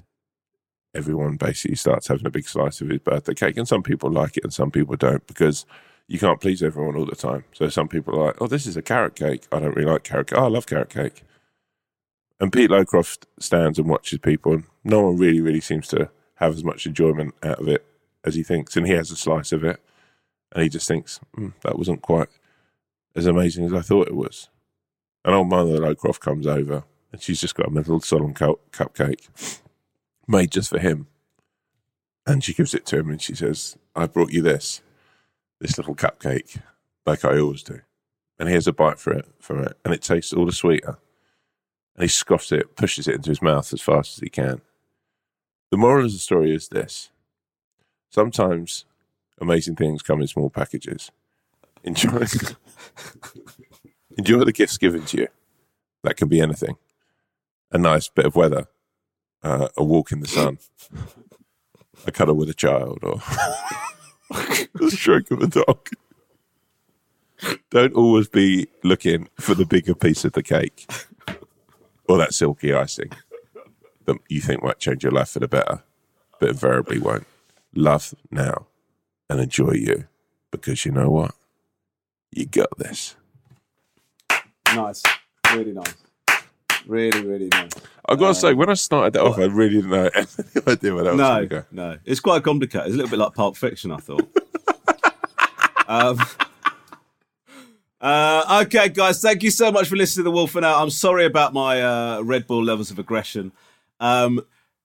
everyone 0.93 1.37
basically 1.37 1.75
starts 1.75 2.07
having 2.07 2.27
a 2.27 2.31
big 2.31 2.47
slice 2.47 2.81
of 2.81 2.89
his 2.89 2.99
birthday 2.99 3.33
cake. 3.33 3.57
And 3.57 3.67
some 3.67 3.83
people 3.83 4.11
like 4.11 4.37
it 4.37 4.43
and 4.43 4.53
some 4.53 4.71
people 4.71 4.95
don't 4.95 5.25
because 5.27 5.65
you 6.07 6.19
can't 6.19 6.41
please 6.41 6.61
everyone 6.61 6.95
all 6.95 7.05
the 7.05 7.15
time. 7.15 7.45
So 7.53 7.69
some 7.69 7.87
people 7.87 8.19
are 8.19 8.27
like, 8.27 8.41
oh, 8.41 8.47
this 8.47 8.65
is 8.65 8.75
a 8.75 8.81
carrot 8.81 9.15
cake. 9.15 9.43
I 9.51 9.59
don't 9.59 9.75
really 9.75 9.89
like 9.89 10.03
carrot 10.03 10.27
cake. 10.27 10.39
Oh, 10.39 10.45
I 10.45 10.49
love 10.49 10.65
carrot 10.65 10.89
cake. 10.89 11.23
And 12.39 12.53
Pete 12.53 12.69
Lowcroft 12.69 13.25
stands 13.37 13.77
and 13.79 13.89
watches 13.89 14.19
people, 14.19 14.53
and 14.53 14.63
no 14.83 15.01
one 15.01 15.17
really, 15.17 15.41
really 15.41 15.59
seems 15.59 15.87
to 15.89 16.09
have 16.35 16.53
as 16.53 16.63
much 16.63 16.85
enjoyment 16.85 17.35
out 17.43 17.59
of 17.59 17.67
it 17.67 17.85
as 18.23 18.35
he 18.35 18.43
thinks. 18.43 18.77
And 18.77 18.87
he 18.87 18.93
has 18.93 19.11
a 19.11 19.17
slice 19.17 19.51
of 19.51 19.63
it, 19.63 19.81
and 20.53 20.63
he 20.63 20.69
just 20.69 20.87
thinks, 20.87 21.19
mm, 21.37 21.53
that 21.61 21.77
wasn't 21.77 22.01
quite 22.01 22.29
as 23.15 23.25
amazing 23.25 23.65
as 23.65 23.73
I 23.73 23.81
thought 23.81 24.07
it 24.07 24.15
was. 24.15 24.49
And 25.25 25.35
old 25.35 25.49
mother 25.49 25.79
Lowcroft 25.79 26.21
comes 26.21 26.47
over, 26.47 26.83
and 27.11 27.21
she's 27.21 27.41
just 27.41 27.55
got 27.55 27.67
a 27.67 27.71
little 27.71 27.99
solemn 27.99 28.33
cu- 28.33 28.59
cupcake 28.71 29.59
made 30.27 30.51
just 30.51 30.69
for 30.69 30.79
him. 30.79 31.07
And 32.25 32.43
she 32.43 32.53
gives 32.53 32.73
it 32.73 32.85
to 32.87 32.99
him, 32.99 33.09
and 33.09 33.21
she 33.21 33.35
says, 33.35 33.77
I 33.95 34.07
brought 34.07 34.31
you 34.31 34.41
this, 34.41 34.81
this 35.59 35.77
little 35.77 35.95
cupcake, 35.95 36.61
like 37.05 37.25
I 37.25 37.37
always 37.37 37.63
do. 37.63 37.81
And 38.37 38.47
he 38.47 38.55
has 38.55 38.67
a 38.67 38.71
bite 38.71 38.99
for 38.99 39.11
it, 39.11 39.25
from 39.39 39.59
it, 39.63 39.77
and 39.83 39.93
it 39.93 40.01
tastes 40.01 40.31
all 40.31 40.45
the 40.45 40.53
sweeter 40.53 40.97
and 41.99 42.05
he 42.05 42.07
scoffs 42.07 42.53
it, 42.53 42.77
pushes 42.77 43.09
it 43.09 43.15
into 43.15 43.29
his 43.29 43.41
mouth 43.41 43.73
as 43.73 43.81
fast 43.81 44.17
as 44.17 44.19
he 44.21 44.29
can. 44.29 44.61
The 45.69 45.77
moral 45.77 46.05
of 46.05 46.13
the 46.13 46.17
story 46.17 46.55
is 46.55 46.69
this 46.69 47.11
sometimes 48.09 48.85
amazing 49.41 49.75
things 49.75 50.01
come 50.01 50.21
in 50.21 50.27
small 50.27 50.49
packages. 50.49 51.11
Enjoy, 51.83 52.25
enjoy 54.17 54.45
the 54.45 54.53
gifts 54.53 54.77
given 54.77 55.05
to 55.07 55.17
you. 55.17 55.27
That 56.03 56.15
can 56.15 56.29
be 56.29 56.39
anything 56.39 56.77
a 57.69 57.77
nice 57.77 58.07
bit 58.07 58.25
of 58.25 58.35
weather, 58.35 58.67
uh, 59.43 59.67
a 59.75 59.83
walk 59.83 60.13
in 60.13 60.21
the 60.21 60.27
sun, 60.27 60.57
a 62.07 62.11
cuddle 62.13 62.35
with 62.35 62.49
a 62.49 62.53
child, 62.53 62.99
or 63.03 63.17
the 64.73 64.89
stroke 64.89 65.31
of 65.31 65.41
a 65.41 65.47
dog. 65.47 65.89
Don't 67.69 67.93
always 67.93 68.29
be 68.29 68.69
looking 68.83 69.27
for 69.37 69.53
the 69.53 69.65
bigger 69.65 69.93
piece 69.93 70.23
of 70.23 70.31
the 70.31 70.43
cake 70.43 70.87
or 72.09 72.17
that 72.17 72.33
silky 72.33 72.73
icing 72.73 73.09
that 74.05 74.17
you 74.27 74.41
think 74.41 74.63
might 74.63 74.79
change 74.79 75.03
your 75.03 75.11
life 75.11 75.29
for 75.29 75.39
the 75.39 75.47
better, 75.47 75.83
but 76.39 76.49
invariably 76.49 76.99
won't. 76.99 77.27
Love 77.75 78.15
now 78.31 78.65
and 79.29 79.39
enjoy 79.39 79.71
you 79.73 80.07
because 80.51 80.83
you 80.85 80.91
know 80.91 81.09
what? 81.09 81.35
You 82.31 82.47
got 82.47 82.75
this. 82.79 83.15
Nice, 84.73 85.03
really 85.53 85.71
nice, 85.71 85.93
really, 86.87 87.25
really 87.25 87.47
nice. 87.51 87.71
I've 88.07 88.17
got 88.19 88.29
to 88.29 88.35
say, 88.35 88.53
when 88.55 88.69
I 88.69 88.73
started 88.73 89.13
that 89.13 89.21
off, 89.21 89.37
I 89.37 89.45
really 89.45 89.75
didn't 89.81 89.91
know 89.91 90.09
any 90.15 90.25
idea 90.67 90.95
where 90.95 91.03
that 91.03 91.13
was 91.13 91.17
No, 91.17 91.27
going 91.35 91.41
to 91.41 91.55
go. 91.55 91.65
no, 91.71 91.97
it's 92.05 92.19
quite 92.19 92.43
complicated. 92.43 92.87
It's 92.87 92.95
a 92.95 92.97
little 92.97 93.09
bit 93.11 93.19
like 93.19 93.33
Pulp 93.35 93.55
Fiction, 93.55 93.91
I 93.91 93.97
thought. 93.97 94.27
um, 95.87 96.19
uh, 98.01 98.63
okay, 98.65 98.89
guys, 98.89 99.21
thank 99.21 99.43
you 99.43 99.51
so 99.51 99.71
much 99.71 99.87
for 99.87 99.95
listening 99.95 100.23
to 100.23 100.29
the 100.29 100.31
Wolf 100.31 100.55
and 100.55 100.65
Owl. 100.65 100.83
I'm 100.83 100.89
sorry 100.89 101.25
about 101.25 101.53
my 101.53 101.81
uh, 101.81 102.21
Red 102.21 102.47
Bull 102.47 102.63
levels 102.63 102.91
of 102.91 102.99
aggression. 102.99 103.51
Um, 103.99 104.41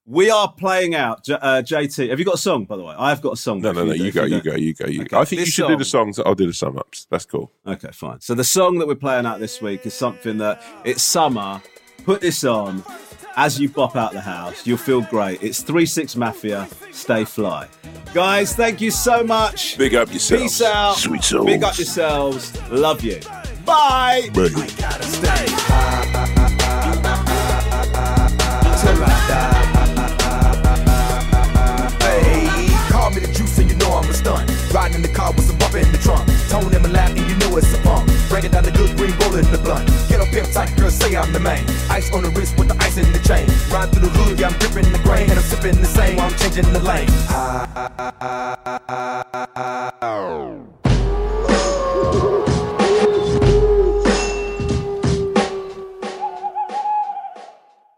we 0.06 0.30
are 0.30 0.52
playing 0.52 0.94
out. 0.94 1.24
J- 1.24 1.34
uh, 1.34 1.62
JT, 1.62 2.10
have 2.10 2.18
you 2.18 2.24
got 2.24 2.34
a 2.34 2.38
song, 2.38 2.64
by 2.64 2.76
the 2.76 2.82
way? 2.82 2.94
I've 2.98 3.22
got 3.22 3.34
a 3.34 3.36
song. 3.36 3.60
No, 3.60 3.72
no, 3.72 3.84
no. 3.84 3.92
if 3.92 4.00
You 4.00 4.12
go, 4.12 4.24
you 4.24 4.40
go, 4.40 4.54
you 4.54 4.74
go, 4.74 4.86
you 4.86 5.00
Okay, 5.02 5.08
go. 5.08 5.20
I 5.20 5.24
think 5.24 5.40
you 5.40 5.46
should 5.46 5.68
do 5.68 5.76
the 5.76 5.84
songs. 5.84 6.18
I'll 6.18 6.34
do 6.34 6.46
the 6.46 6.52
sum 6.52 6.76
ups. 6.76 7.06
That's 7.10 7.24
cool. 7.24 7.52
Okay, 7.66 7.88
fine. 7.92 8.20
So 8.20 8.34
the 8.34 8.44
song 8.44 8.78
that 8.80 8.88
we're 8.88 8.96
playing 8.96 9.24
out 9.26 9.40
this 9.40 9.62
week 9.62 9.86
is 9.86 9.94
something 9.94 10.38
that 10.38 10.62
it's 10.84 11.02
summer. 11.02 11.62
Put 12.04 12.20
this 12.20 12.44
on 12.44 12.84
as 13.36 13.60
you 13.60 13.68
bop 13.68 13.96
out 13.96 14.12
the 14.12 14.20
house. 14.20 14.66
You'll 14.66 14.78
feel 14.78 15.02
great. 15.02 15.42
It's 15.42 15.62
Three 15.62 15.86
Six 15.86 16.16
Mafia. 16.16 16.68
Stay 16.92 17.24
fly, 17.24 17.68
guys. 18.12 18.54
Thank 18.54 18.80
you 18.80 18.90
so 18.90 19.22
much. 19.24 19.76
Big 19.78 19.94
up 19.94 20.10
yourselves. 20.10 20.42
Peace 20.42 20.62
out. 20.62 20.96
Sweet 20.96 21.22
souls. 21.22 21.46
Big 21.46 21.62
up 21.64 21.76
yourselves. 21.76 22.70
Love 22.70 23.02
you. 23.02 23.20
Bye. 23.64 24.28
Bye. 24.34 24.48
Hey, 32.00 32.68
call 32.90 33.10
me 33.10 33.20
the 33.20 33.32
juice 33.32 33.58
and 33.58 33.70
you 33.70 33.76
know 33.76 33.92
I'm 33.92 34.08
a 34.08 34.12
stunt. 34.14 34.50
Riding 34.72 34.96
in 34.96 35.02
the 35.02 35.08
car 35.08 35.32
with 35.32 35.44
some 35.46 35.58
bump 35.58 35.74
in 35.74 35.90
the 35.90 35.98
trunk. 35.98 36.28
Tone 36.48 36.74
in 36.74 36.82
my 36.82 36.88
lap 36.88 37.10
and 37.10 37.28
you 37.28 37.36
know 37.36 37.56
it's 37.56 37.72
a 37.74 37.78
pump. 37.82 38.13
The 38.34 38.72
good 38.72 38.96
green 38.96 39.12
roll 39.20 39.36
in 39.36 39.44
the. 39.52 39.58
Get 40.08 40.20
up 40.20 40.26
pimp 40.28 40.50
tight, 40.50 40.76
girl, 40.76 40.90
say 40.90 41.16
I'm 41.16 41.32
the. 41.32 41.38
Ice 41.88 42.12
on 42.12 42.24
the 42.24 42.30
wrist 42.30 42.58
with 42.58 42.66
the 42.66 42.74
ice 42.82 42.96
in 42.96 43.12
the 43.12 43.20
chain. 43.20 43.46
Ride 43.72 43.92
through 43.92 44.08
the 44.08 44.08
hood, 44.08 44.40
yeah, 44.40 44.48
I'm 44.48 44.58
the 44.58 44.98
grain. 45.04 45.30
And 45.30 45.38
I'm 45.38 45.44
sipping 45.44 45.80
the 45.80 45.86
same 45.86 46.16
while 46.16 46.26
I'm 46.26 46.36
changing 46.38 46.72
the 46.72 46.80
lane. 46.80 47.08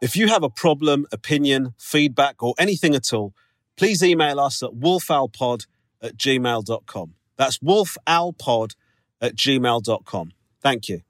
If 0.03 0.17
you 0.17 0.29
have 0.29 0.43
a 0.43 0.51
problem, 0.51 1.07
opinion, 1.13 1.75
feedback, 1.79 2.43
or 2.43 2.55
anything 2.59 2.95
at 2.95 3.11
all, 3.15 3.33
please 3.79 4.03
email 4.03 4.39
us 4.39 4.63
at 4.63 4.73
wolfowlpod 4.73 5.67
at 6.03 6.19
gmail.com. 6.19 7.15
That's 7.39 7.59
wolfowlpod 7.59 8.75
at 9.21 9.37
gmail.com. 9.37 10.33
Thank 10.61 10.89
you. 10.89 11.01